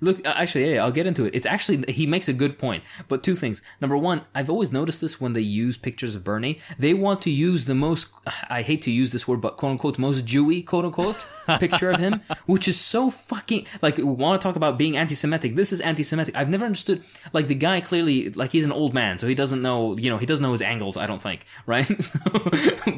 Look, 0.00 0.26
actually, 0.26 0.66
yeah, 0.66 0.74
yeah, 0.74 0.84
I'll 0.84 0.92
get 0.92 1.06
into 1.06 1.24
it. 1.24 1.34
It's 1.34 1.46
actually 1.46 1.90
he 1.90 2.06
makes 2.06 2.28
a 2.28 2.32
good 2.32 2.58
point. 2.58 2.84
But 3.08 3.22
two 3.22 3.34
things. 3.34 3.62
Number 3.80 3.96
one, 3.96 4.22
I've 4.34 4.50
always 4.50 4.70
noticed 4.72 5.00
this 5.00 5.20
when 5.20 5.32
they 5.32 5.40
use 5.40 5.76
pictures 5.76 6.14
of 6.14 6.24
Bernie, 6.24 6.58
they 6.78 6.92
want 6.92 7.22
to 7.22 7.30
use 7.30 7.64
the 7.64 7.74
most. 7.74 8.08
I 8.50 8.62
hate 8.62 8.82
to 8.82 8.90
use 8.90 9.12
this 9.12 9.26
word, 9.26 9.40
but 9.40 9.56
quote 9.56 9.72
unquote 9.72 9.98
most 9.98 10.26
Jewy 10.26 10.66
quote 10.66 10.84
unquote 10.84 11.26
picture 11.58 11.90
of 11.90 11.98
him, 11.98 12.20
which 12.44 12.68
is 12.68 12.78
so 12.78 13.10
fucking 13.10 13.66
like. 13.80 13.96
We 13.96 14.04
want 14.04 14.40
to 14.40 14.46
talk 14.46 14.56
about 14.56 14.76
being 14.76 14.96
anti-Semitic. 14.96 15.56
This 15.56 15.72
is 15.72 15.80
anti-Semitic. 15.80 16.36
I've 16.36 16.50
never 16.50 16.66
understood. 16.66 17.02
Like 17.32 17.48
the 17.48 17.54
guy 17.54 17.80
clearly, 17.80 18.30
like 18.30 18.52
he's 18.52 18.64
an 18.64 18.72
old 18.72 18.92
man, 18.92 19.16
so 19.18 19.26
he 19.26 19.34
doesn't 19.34 19.62
know. 19.62 19.96
You 19.96 20.10
know, 20.10 20.18
he 20.18 20.26
doesn't 20.26 20.42
know 20.42 20.52
his 20.52 20.62
angles. 20.62 20.96
I 20.96 21.06
don't 21.06 21.22
think, 21.22 21.46
right? 21.66 21.86
So, 22.06 22.20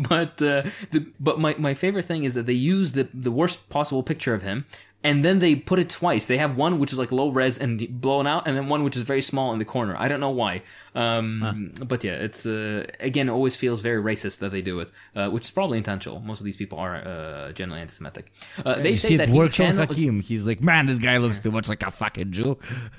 but 0.00 0.42
uh, 0.42 0.62
the 0.90 1.06
but 1.18 1.38
my 1.38 1.54
my 1.58 1.72
favorite 1.72 2.04
thing 2.04 2.24
is 2.24 2.34
that 2.34 2.46
they 2.46 2.52
use 2.52 2.92
the 2.92 3.08
the 3.14 3.30
worst 3.30 3.68
possible 3.68 4.02
picture 4.02 4.34
of 4.34 4.42
him 4.42 4.66
and 5.04 5.24
then 5.24 5.38
they 5.38 5.54
put 5.54 5.78
it 5.78 5.88
twice. 5.88 6.26
They 6.26 6.38
have 6.38 6.56
one 6.56 6.78
which 6.78 6.92
is 6.92 6.98
like 6.98 7.12
low 7.12 7.30
res 7.30 7.56
and 7.58 8.00
blown 8.00 8.26
out, 8.26 8.46
and 8.48 8.56
then 8.56 8.68
one 8.68 8.82
which 8.82 8.96
is 8.96 9.02
very 9.02 9.22
small 9.22 9.52
in 9.52 9.58
the 9.58 9.64
corner. 9.64 9.94
I 9.96 10.08
don't 10.08 10.20
know 10.20 10.30
why, 10.30 10.62
um, 10.94 11.72
but 11.86 12.02
yeah, 12.04 12.14
it's 12.14 12.44
uh, 12.46 12.84
again 13.00 13.28
it 13.28 13.32
always 13.32 13.54
feels 13.56 13.80
very 13.80 14.02
racist 14.02 14.40
that 14.40 14.50
they 14.50 14.62
do 14.62 14.80
it, 14.80 14.90
uh, 15.14 15.28
which 15.30 15.44
is 15.44 15.50
probably 15.50 15.78
intentional. 15.78 16.20
Most 16.20 16.40
of 16.40 16.44
these 16.46 16.56
people 16.56 16.78
are 16.78 16.96
uh, 16.96 17.52
generally 17.52 17.80
anti-Semitic. 17.80 18.32
Uh, 18.64 18.74
they 18.80 18.90
You 18.90 18.96
say 18.96 19.08
see, 19.08 19.16
that 19.18 19.28
it 19.28 19.32
he 19.32 19.38
works 19.38 19.60
on 19.60 19.76
Hakim. 19.76 20.20
He's 20.20 20.46
like, 20.46 20.60
man, 20.60 20.86
this 20.86 20.98
guy 20.98 21.16
looks 21.18 21.38
too 21.38 21.50
much 21.52 21.68
like 21.68 21.82
a 21.84 21.90
fucking 21.90 22.32
Jew. 22.32 22.58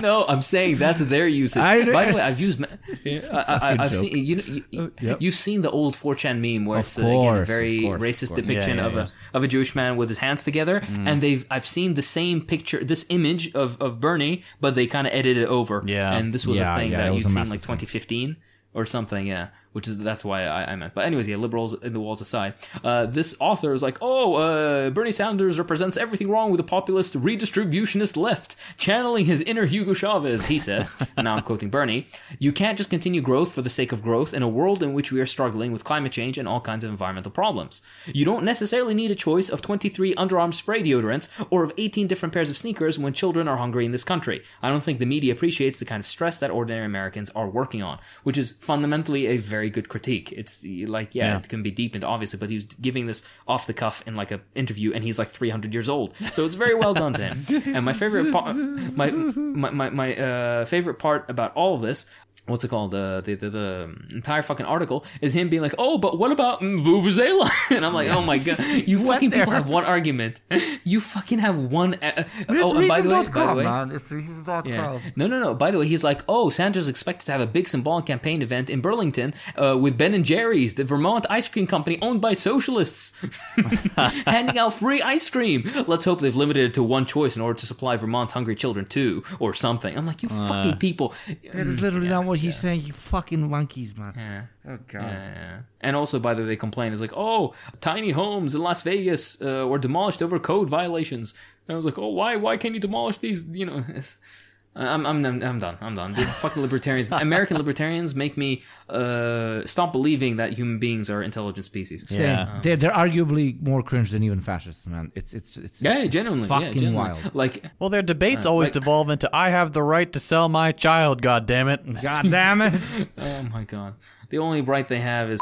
no, 0.00 0.24
I'm 0.28 0.42
saying 0.42 0.78
that's 0.78 1.04
their 1.04 1.26
usage. 1.26 1.62
I 1.62 1.80
know. 1.80 1.92
By 1.92 2.04
the 2.06 2.14
way, 2.14 2.20
I've 2.20 2.40
used. 2.40 2.62
I, 3.04 3.18
I, 3.32 3.54
I, 3.54 3.76
I've 3.84 3.92
joke. 3.92 4.00
seen 4.00 4.16
you. 4.18 4.36
you, 4.36 4.64
you 4.70 4.92
yep. 5.00 5.18
You've 5.20 5.34
seen 5.34 5.60
the 5.62 5.70
old 5.70 5.94
4chan 5.96 6.40
meme 6.40 6.66
where 6.66 6.78
Of 6.80 6.86
it's 6.86 6.98
uh, 6.98 7.02
again, 7.06 7.36
a 7.36 7.44
very 7.44 7.80
course, 7.82 8.02
racist 8.02 8.28
course. 8.28 8.40
depiction 8.46 8.76
Yeah, 8.78 8.82
yeah, 8.82 8.86
of 8.88 8.94
yeah. 8.94 9.06
a 9.32 9.36
of 9.36 9.42
a 9.44 9.48
Jewish 9.48 9.74
man 9.74 9.96
with 9.96 10.01
his 10.08 10.18
hands 10.18 10.42
together, 10.42 10.82
and 11.06 11.22
they've 11.22 11.44
I've 11.50 11.66
seen 11.66 11.94
the 11.94 12.02
same 12.02 12.40
picture, 12.40 12.82
this 12.84 13.06
image 13.08 13.52
of 13.54 13.80
of 13.80 14.00
Bernie, 14.00 14.42
but 14.60 14.74
they 14.74 14.86
kind 14.86 15.06
of 15.06 15.12
edited 15.12 15.42
it 15.44 15.48
over. 15.48 15.82
Yeah. 15.86 16.12
and 16.16 16.32
this 16.32 16.46
was 16.46 16.58
Yeah, 16.58 16.74
a 16.74 16.78
thing 16.78 16.90
yeah, 16.92 16.96
that 17.08 17.14
you'd 17.14 17.30
seen 17.30 17.48
like 17.48 17.60
thing. 17.60 17.76
2015 17.78 18.36
or 18.74 18.86
something. 18.86 19.26
Yeah. 19.26 19.48
Which 19.72 19.88
is 19.88 19.98
that's 19.98 20.24
why 20.24 20.44
I, 20.44 20.72
I 20.72 20.76
meant. 20.76 20.94
But 20.94 21.06
anyways, 21.06 21.28
yeah, 21.28 21.36
liberals 21.36 21.74
in 21.82 21.92
the 21.92 22.00
walls 22.00 22.20
aside, 22.20 22.54
uh, 22.84 23.06
this 23.06 23.34
author 23.40 23.72
is 23.72 23.82
like, 23.82 23.98
oh, 24.00 24.34
uh, 24.34 24.90
Bernie 24.90 25.12
Sanders 25.12 25.58
represents 25.58 25.96
everything 25.96 26.28
wrong 26.28 26.50
with 26.50 26.58
the 26.58 26.64
populist 26.64 27.14
redistributionist 27.14 28.16
left, 28.16 28.56
channeling 28.76 29.26
his 29.26 29.40
inner 29.40 29.66
Hugo 29.66 29.94
Chavez. 29.94 30.46
He 30.46 30.58
said, 30.58 30.88
and 31.16 31.24
now 31.24 31.36
I'm 31.36 31.42
quoting 31.42 31.70
Bernie, 31.70 32.06
"You 32.38 32.52
can't 32.52 32.76
just 32.78 32.90
continue 32.90 33.20
growth 33.20 33.52
for 33.52 33.62
the 33.62 33.70
sake 33.70 33.92
of 33.92 34.02
growth 34.02 34.34
in 34.34 34.42
a 34.42 34.48
world 34.48 34.82
in 34.82 34.92
which 34.92 35.10
we 35.10 35.20
are 35.20 35.26
struggling 35.26 35.72
with 35.72 35.84
climate 35.84 36.12
change 36.12 36.38
and 36.38 36.48
all 36.48 36.60
kinds 36.60 36.84
of 36.84 36.90
environmental 36.90 37.32
problems. 37.32 37.82
You 38.06 38.24
don't 38.24 38.44
necessarily 38.44 38.94
need 38.94 39.10
a 39.10 39.14
choice 39.14 39.48
of 39.48 39.62
23 39.62 40.14
underarm 40.14 40.52
spray 40.52 40.82
deodorants 40.82 41.28
or 41.50 41.64
of 41.64 41.72
18 41.78 42.06
different 42.06 42.32
pairs 42.32 42.50
of 42.50 42.56
sneakers 42.56 42.98
when 42.98 43.12
children 43.12 43.48
are 43.48 43.56
hungry 43.56 43.84
in 43.84 43.92
this 43.92 44.04
country. 44.04 44.42
I 44.62 44.68
don't 44.68 44.82
think 44.82 44.98
the 44.98 45.06
media 45.06 45.32
appreciates 45.32 45.78
the 45.78 45.84
kind 45.84 46.00
of 46.00 46.06
stress 46.06 46.38
that 46.38 46.50
ordinary 46.50 46.84
Americans 46.84 47.30
are 47.30 47.48
working 47.48 47.82
on, 47.82 47.98
which 48.22 48.38
is 48.38 48.52
fundamentally 48.52 49.26
a 49.26 49.36
very 49.38 49.61
good 49.70 49.88
critique. 49.88 50.32
It's 50.32 50.64
like, 50.64 51.14
yeah, 51.14 51.26
Yeah. 51.32 51.38
it 51.38 51.48
can 51.48 51.62
be 51.62 51.70
deepened, 51.70 52.04
obviously, 52.04 52.38
but 52.38 52.48
he 52.50 52.56
was 52.56 52.64
giving 52.64 53.06
this 53.06 53.22
off 53.46 53.66
the 53.66 53.74
cuff 53.74 54.02
in 54.06 54.14
like 54.16 54.30
a 54.30 54.40
interview, 54.54 54.92
and 54.92 55.02
he's 55.04 55.18
like 55.18 55.28
300 55.28 55.72
years 55.74 55.88
old, 55.88 56.14
so 56.32 56.44
it's 56.44 56.54
very 56.54 56.74
well 56.74 56.94
done 56.94 57.12
to 57.14 57.22
him. 57.34 57.74
And 57.76 57.84
my 57.84 57.92
favorite 57.92 58.32
part, 58.32 58.56
my 58.96 59.10
my 59.10 59.70
my, 59.70 59.90
my 59.90 60.16
uh, 60.16 60.64
favorite 60.66 60.98
part 60.98 61.28
about 61.30 61.54
all 61.54 61.74
of 61.74 61.80
this. 61.80 62.06
What's 62.46 62.64
it 62.64 62.68
called? 62.68 62.92
Uh, 62.92 63.20
the, 63.20 63.36
the 63.36 63.50
the 63.50 63.96
entire 64.12 64.42
fucking 64.42 64.66
article 64.66 65.04
is 65.20 65.32
him 65.32 65.48
being 65.48 65.62
like, 65.62 65.76
"Oh, 65.78 65.96
but 65.96 66.18
what 66.18 66.32
about 66.32 66.60
Vuvuzela?" 66.60 67.48
and 67.70 67.86
I'm 67.86 67.94
like, 67.94 68.08
"Oh 68.08 68.20
my 68.20 68.38
god, 68.38 68.58
you 68.86 68.98
fucking 69.06 69.30
people 69.30 69.52
have 69.52 69.68
one 69.68 69.84
argument. 69.84 70.40
You 70.82 71.00
fucking 71.00 71.38
have 71.38 71.56
one." 71.56 71.94
Uh, 71.94 72.12
uh, 72.16 72.24
it's 72.48 72.62
oh, 72.64 72.76
and 72.78 72.88
by 72.88 73.00
the 73.00 73.08
way, 73.10 73.28
by 73.28 73.46
the 73.46 73.54
way, 73.54 73.64
man. 73.64 73.92
It's 73.92 74.10
reason.com. 74.10 74.66
yeah. 74.66 74.98
No, 75.14 75.28
no, 75.28 75.38
no. 75.38 75.54
By 75.54 75.70
the 75.70 75.78
way, 75.78 75.86
he's 75.86 76.02
like, 76.02 76.22
oh, 76.28 76.50
Sanders 76.50 76.88
expected 76.88 77.26
to 77.26 77.32
have 77.32 77.40
a 77.40 77.46
big 77.46 77.68
symbolic 77.68 78.06
campaign 78.06 78.42
event 78.42 78.70
in 78.70 78.80
Burlington 78.80 79.34
uh, 79.56 79.78
with 79.78 79.96
Ben 79.96 80.12
and 80.12 80.24
Jerry's, 80.24 80.74
the 80.74 80.82
Vermont 80.82 81.24
ice 81.30 81.46
cream 81.46 81.68
company 81.68 81.98
owned 82.02 82.20
by 82.20 82.32
socialists, 82.32 83.12
handing 84.26 84.58
out 84.58 84.74
free 84.74 85.00
ice 85.00 85.30
cream. 85.30 85.70
Let's 85.86 86.04
hope 86.04 86.20
they've 86.20 86.34
limited 86.34 86.64
it 86.70 86.74
to 86.74 86.82
one 86.82 87.06
choice 87.06 87.36
in 87.36 87.42
order 87.42 87.58
to 87.60 87.66
supply 87.66 87.96
Vermont's 87.96 88.32
hungry 88.32 88.56
children 88.56 88.84
too, 88.86 89.22
or 89.38 89.54
something. 89.54 89.96
I'm 89.96 90.06
like, 90.06 90.22
you 90.24 90.28
fucking 90.28 90.78
people. 90.78 91.14
That 91.52 91.66
is 91.66 91.80
literally 91.80 92.08
not 92.08 92.31
what 92.32 92.40
he's 92.40 92.58
saying. 92.58 92.80
You 92.80 92.94
fucking 92.94 93.50
monkeys, 93.50 93.96
man. 93.96 94.14
Yeah. 94.16 94.72
Oh 94.72 94.78
god. 94.88 95.02
Yeah. 95.02 95.60
And 95.82 95.94
also, 95.94 96.18
by 96.18 96.32
the 96.32 96.42
way, 96.42 96.48
they 96.48 96.56
complain. 96.56 96.92
It's 96.92 97.02
like, 97.02 97.12
oh, 97.14 97.52
tiny 97.80 98.10
homes 98.10 98.54
in 98.54 98.62
Las 98.62 98.82
Vegas 98.82 99.40
uh, 99.42 99.66
were 99.68 99.78
demolished 99.78 100.22
over 100.22 100.38
code 100.38 100.70
violations. 100.70 101.34
And 101.68 101.74
I 101.74 101.76
was 101.76 101.84
like, 101.84 101.98
oh, 101.98 102.08
why? 102.08 102.36
Why 102.36 102.56
can't 102.56 102.74
you 102.74 102.80
demolish 102.80 103.18
these? 103.18 103.44
You 103.44 103.66
know, 103.66 103.84
I'm, 104.74 105.04
I'm, 105.04 105.24
I'm, 105.26 105.42
I'm 105.42 105.58
done. 105.58 105.76
I'm 105.82 105.94
done. 105.94 106.12
The 106.14 106.22
fucking 106.22 106.62
libertarians, 106.62 107.08
American 107.10 107.56
libertarians, 107.62 108.14
make 108.14 108.38
me 108.38 108.62
uh, 108.88 109.66
stop 109.66 109.92
believing 109.92 110.36
that 110.36 110.54
human 110.54 110.78
beings 110.78 111.10
are 111.10 111.22
intelligent 111.22 111.66
species. 111.66 112.06
Same. 112.08 112.22
Yeah. 112.22 112.60
They're, 112.62 112.76
they're 112.76 112.90
arguably 112.90 113.60
more 113.60 113.82
cringe 113.82 114.12
than 114.12 114.22
even 114.22 114.40
fascists, 114.40 114.86
man. 114.86 115.12
It's 115.14 115.34
it's 115.34 115.58
it's 115.58 115.82
Yeah, 115.82 115.98
it's 115.98 116.12
genuinely, 116.12 116.48
fucking 116.48 116.68
yeah, 116.68 116.72
genuinely. 116.72 117.12
wild. 117.20 117.34
Like, 117.34 117.64
Well, 117.80 117.90
their 117.90 118.00
debates 118.02 118.46
always 118.46 118.68
like- 118.68 118.72
devolve 118.72 119.10
into 119.10 119.28
"I 119.34 119.50
have 119.50 119.72
the 119.74 119.82
right 119.82 120.10
to 120.14 120.20
sell 120.20 120.48
my 120.48 120.72
child." 120.72 121.20
God 121.20 121.44
damn 121.44 121.68
it! 121.68 121.80
God 122.02 122.30
damn 122.30 122.62
it! 122.62 123.08
oh 123.18 123.42
my 123.52 123.64
god, 123.64 123.94
the 124.30 124.38
only 124.38 124.62
right 124.62 124.88
they 124.88 125.00
have 125.00 125.28
is 125.30 125.38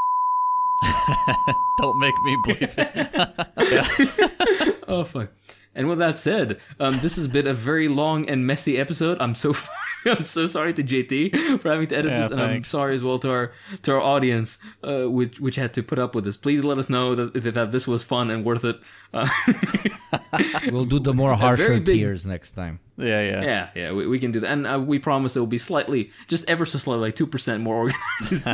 Don't 1.78 1.98
make 2.01 2.15
me 2.24 2.36
believe 2.47 2.74
it. 2.78 4.77
Oh 4.89 5.05
fuck. 5.05 5.31
And 5.74 5.88
with 5.88 5.98
that 6.01 6.18
said, 6.18 6.59
um, 6.80 6.98
this 6.98 7.14
has 7.16 7.28
been 7.28 7.47
a 7.47 7.55
very 7.55 7.86
long 7.86 8.28
and 8.28 8.44
messy 8.47 8.76
episode. 8.76 9.18
I'm 9.20 9.34
so 9.36 9.55
I'm 10.05 10.24
so 10.24 10.47
sorry 10.47 10.72
to 10.74 10.82
JT 10.82 11.60
for 11.60 11.70
having 11.70 11.86
to 11.88 11.97
edit 11.97 12.10
Yeah, 12.10 12.22
this, 12.22 12.30
and 12.32 12.40
I'm 12.40 12.64
sorry 12.64 12.94
as 12.94 13.05
well 13.05 13.18
to 13.20 13.30
our 13.30 13.52
to 13.82 13.92
our 13.94 14.01
audience, 14.01 14.59
uh, 14.82 15.05
which 15.05 15.38
which 15.38 15.56
had 15.56 15.72
to 15.74 15.82
put 15.82 15.98
up 15.98 16.14
with 16.14 16.24
this. 16.24 16.36
Please 16.36 16.64
let 16.64 16.78
us 16.78 16.88
know 16.90 17.14
that 17.14 17.34
that, 17.34 17.55
that 17.55 17.70
this 17.72 17.86
was 17.86 18.02
fun 18.02 18.30
and 18.30 18.44
worth 18.44 18.64
it. 18.64 18.80
Uh, 19.14 19.28
We'll 20.70 20.84
do 20.84 20.98
the 20.98 21.12
more 21.14 21.34
harsher 21.44 21.78
big- 21.80 21.98
tears 21.98 22.24
next 22.26 22.52
time. 22.52 22.80
Yeah, 22.97 23.22
yeah. 23.22 23.42
yeah, 23.42 23.68
yeah, 23.74 23.92
we, 23.92 24.06
we 24.06 24.18
can 24.18 24.30
do 24.32 24.40
that, 24.40 24.51
and 24.51 24.66
uh, 24.66 24.78
we 24.78 24.98
promise 24.98 25.34
it 25.36 25.40
will 25.40 25.47
be 25.47 25.56
slightly, 25.59 26.10
just 26.28 26.44
ever 26.51 26.66
so 26.66 26.78
slightly, 26.78 27.01
like 27.06 27.16
two 27.16 27.26
percent 27.26 27.62
more 27.62 27.76
organized. 27.76 28.44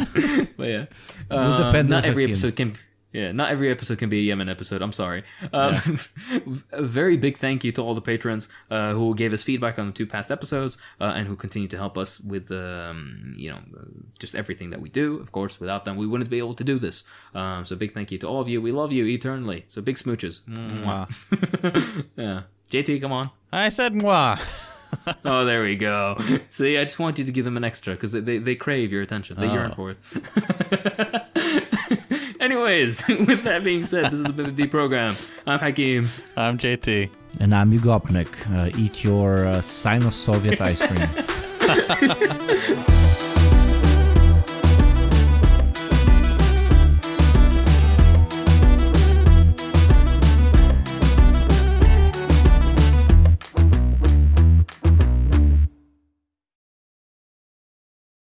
but 0.57 0.69
yeah, 0.69 0.87
Will 1.31 1.39
Um, 1.39 1.57
depend 1.67 1.89
not 1.89 2.05
on 2.05 2.11
every 2.11 2.23
Hakim. 2.25 2.33
episode 2.35 2.57
can. 2.57 2.75
Yeah, 3.17 3.33
not 3.33 3.51
every 3.51 3.71
episode 3.71 3.97
can 3.97 4.11
be 4.11 4.19
a 4.19 4.23
Yemen 4.23 4.51
episode. 4.51 4.83
I'm 4.83 4.93
sorry. 4.93 5.25
Um, 5.51 5.99
a 6.71 6.83
very 6.83 7.17
big 7.17 7.39
thank 7.39 7.65
you 7.65 7.73
to 7.73 7.81
all 7.81 7.95
the 7.95 8.03
patrons 8.03 8.47
uh, 8.71 8.93
who 8.93 9.15
gave 9.15 9.33
us 9.33 9.43
feedback 9.43 9.79
on 9.79 9.87
the 9.87 9.93
two 9.95 10.07
past 10.07 10.31
episodes 10.31 10.77
uh, 11.01 11.15
and 11.17 11.27
who 11.27 11.35
continue 11.35 11.67
to 11.69 11.79
help 11.79 11.97
us 11.97 12.21
with, 12.21 12.53
um, 12.53 13.33
you 13.35 13.49
know, 13.49 13.61
just 14.19 14.35
everything 14.35 14.69
that 14.69 14.83
we 14.83 14.91
do. 14.91 15.19
Of 15.19 15.33
course, 15.33 15.59
without 15.59 15.87
them, 15.87 15.97
we 15.97 16.07
wouldn't 16.07 16.29
be 16.29 16.37
able 16.37 16.53
to 16.57 16.65
do 16.65 16.79
this. 16.79 17.05
Um, 17.35 17.65
so 17.65 17.75
big 17.75 17.95
thank 17.95 18.13
you 18.13 18.19
to 18.19 18.29
all 18.29 18.43
of 18.43 18.51
you. 18.51 18.61
We 18.61 18.71
love 18.71 18.93
you 18.93 19.07
eternally. 19.07 19.65
So 19.69 19.81
big 19.81 19.97
smooches. 19.97 20.43
Mwah. 20.45 22.05
yeah. 22.17 22.43
JT, 22.71 23.01
come 23.01 23.13
on. 23.13 23.31
I 23.51 23.71
said 23.71 23.95
moi. 23.95 24.39
Oh, 25.25 25.45
there 25.45 25.63
we 25.63 25.77
go. 25.77 26.17
See, 26.49 26.79
I 26.79 26.85
just 26.85 26.99
want 26.99 27.19
you 27.19 27.25
to 27.25 27.33
give 27.33 27.45
them 27.45 27.57
an 27.57 27.65
extra 27.65 27.95
because 27.95 28.13
they, 28.13 28.21
they, 28.21 28.39
they 28.39 28.55
crave 28.55 28.93
your 28.93 29.03
attention. 29.03 29.39
They 29.39 29.49
yearn 29.49 29.73
for 29.73 29.91
it. 29.91 29.99
Anyways, 32.67 33.07
with 33.29 33.45
that 33.45 33.63
being 33.63 33.87
said, 33.87 34.11
this 34.11 34.21
has 34.21 34.33
been 34.33 34.53
the 34.53 34.67
Deprogram. 34.67 35.17
I'm 35.47 35.61
Hakim. 35.61 36.09
I'm 36.37 36.59
JT. 36.59 37.09
And 37.39 37.55
I'm 37.55 37.71
Yugopnik. 37.71 38.27
Uh, 38.53 38.77
eat 38.77 39.05
your 39.05 39.47
uh, 39.47 39.61
Sino-Soviet 39.61 40.61
ice 40.61 40.85
cream. 40.85 41.09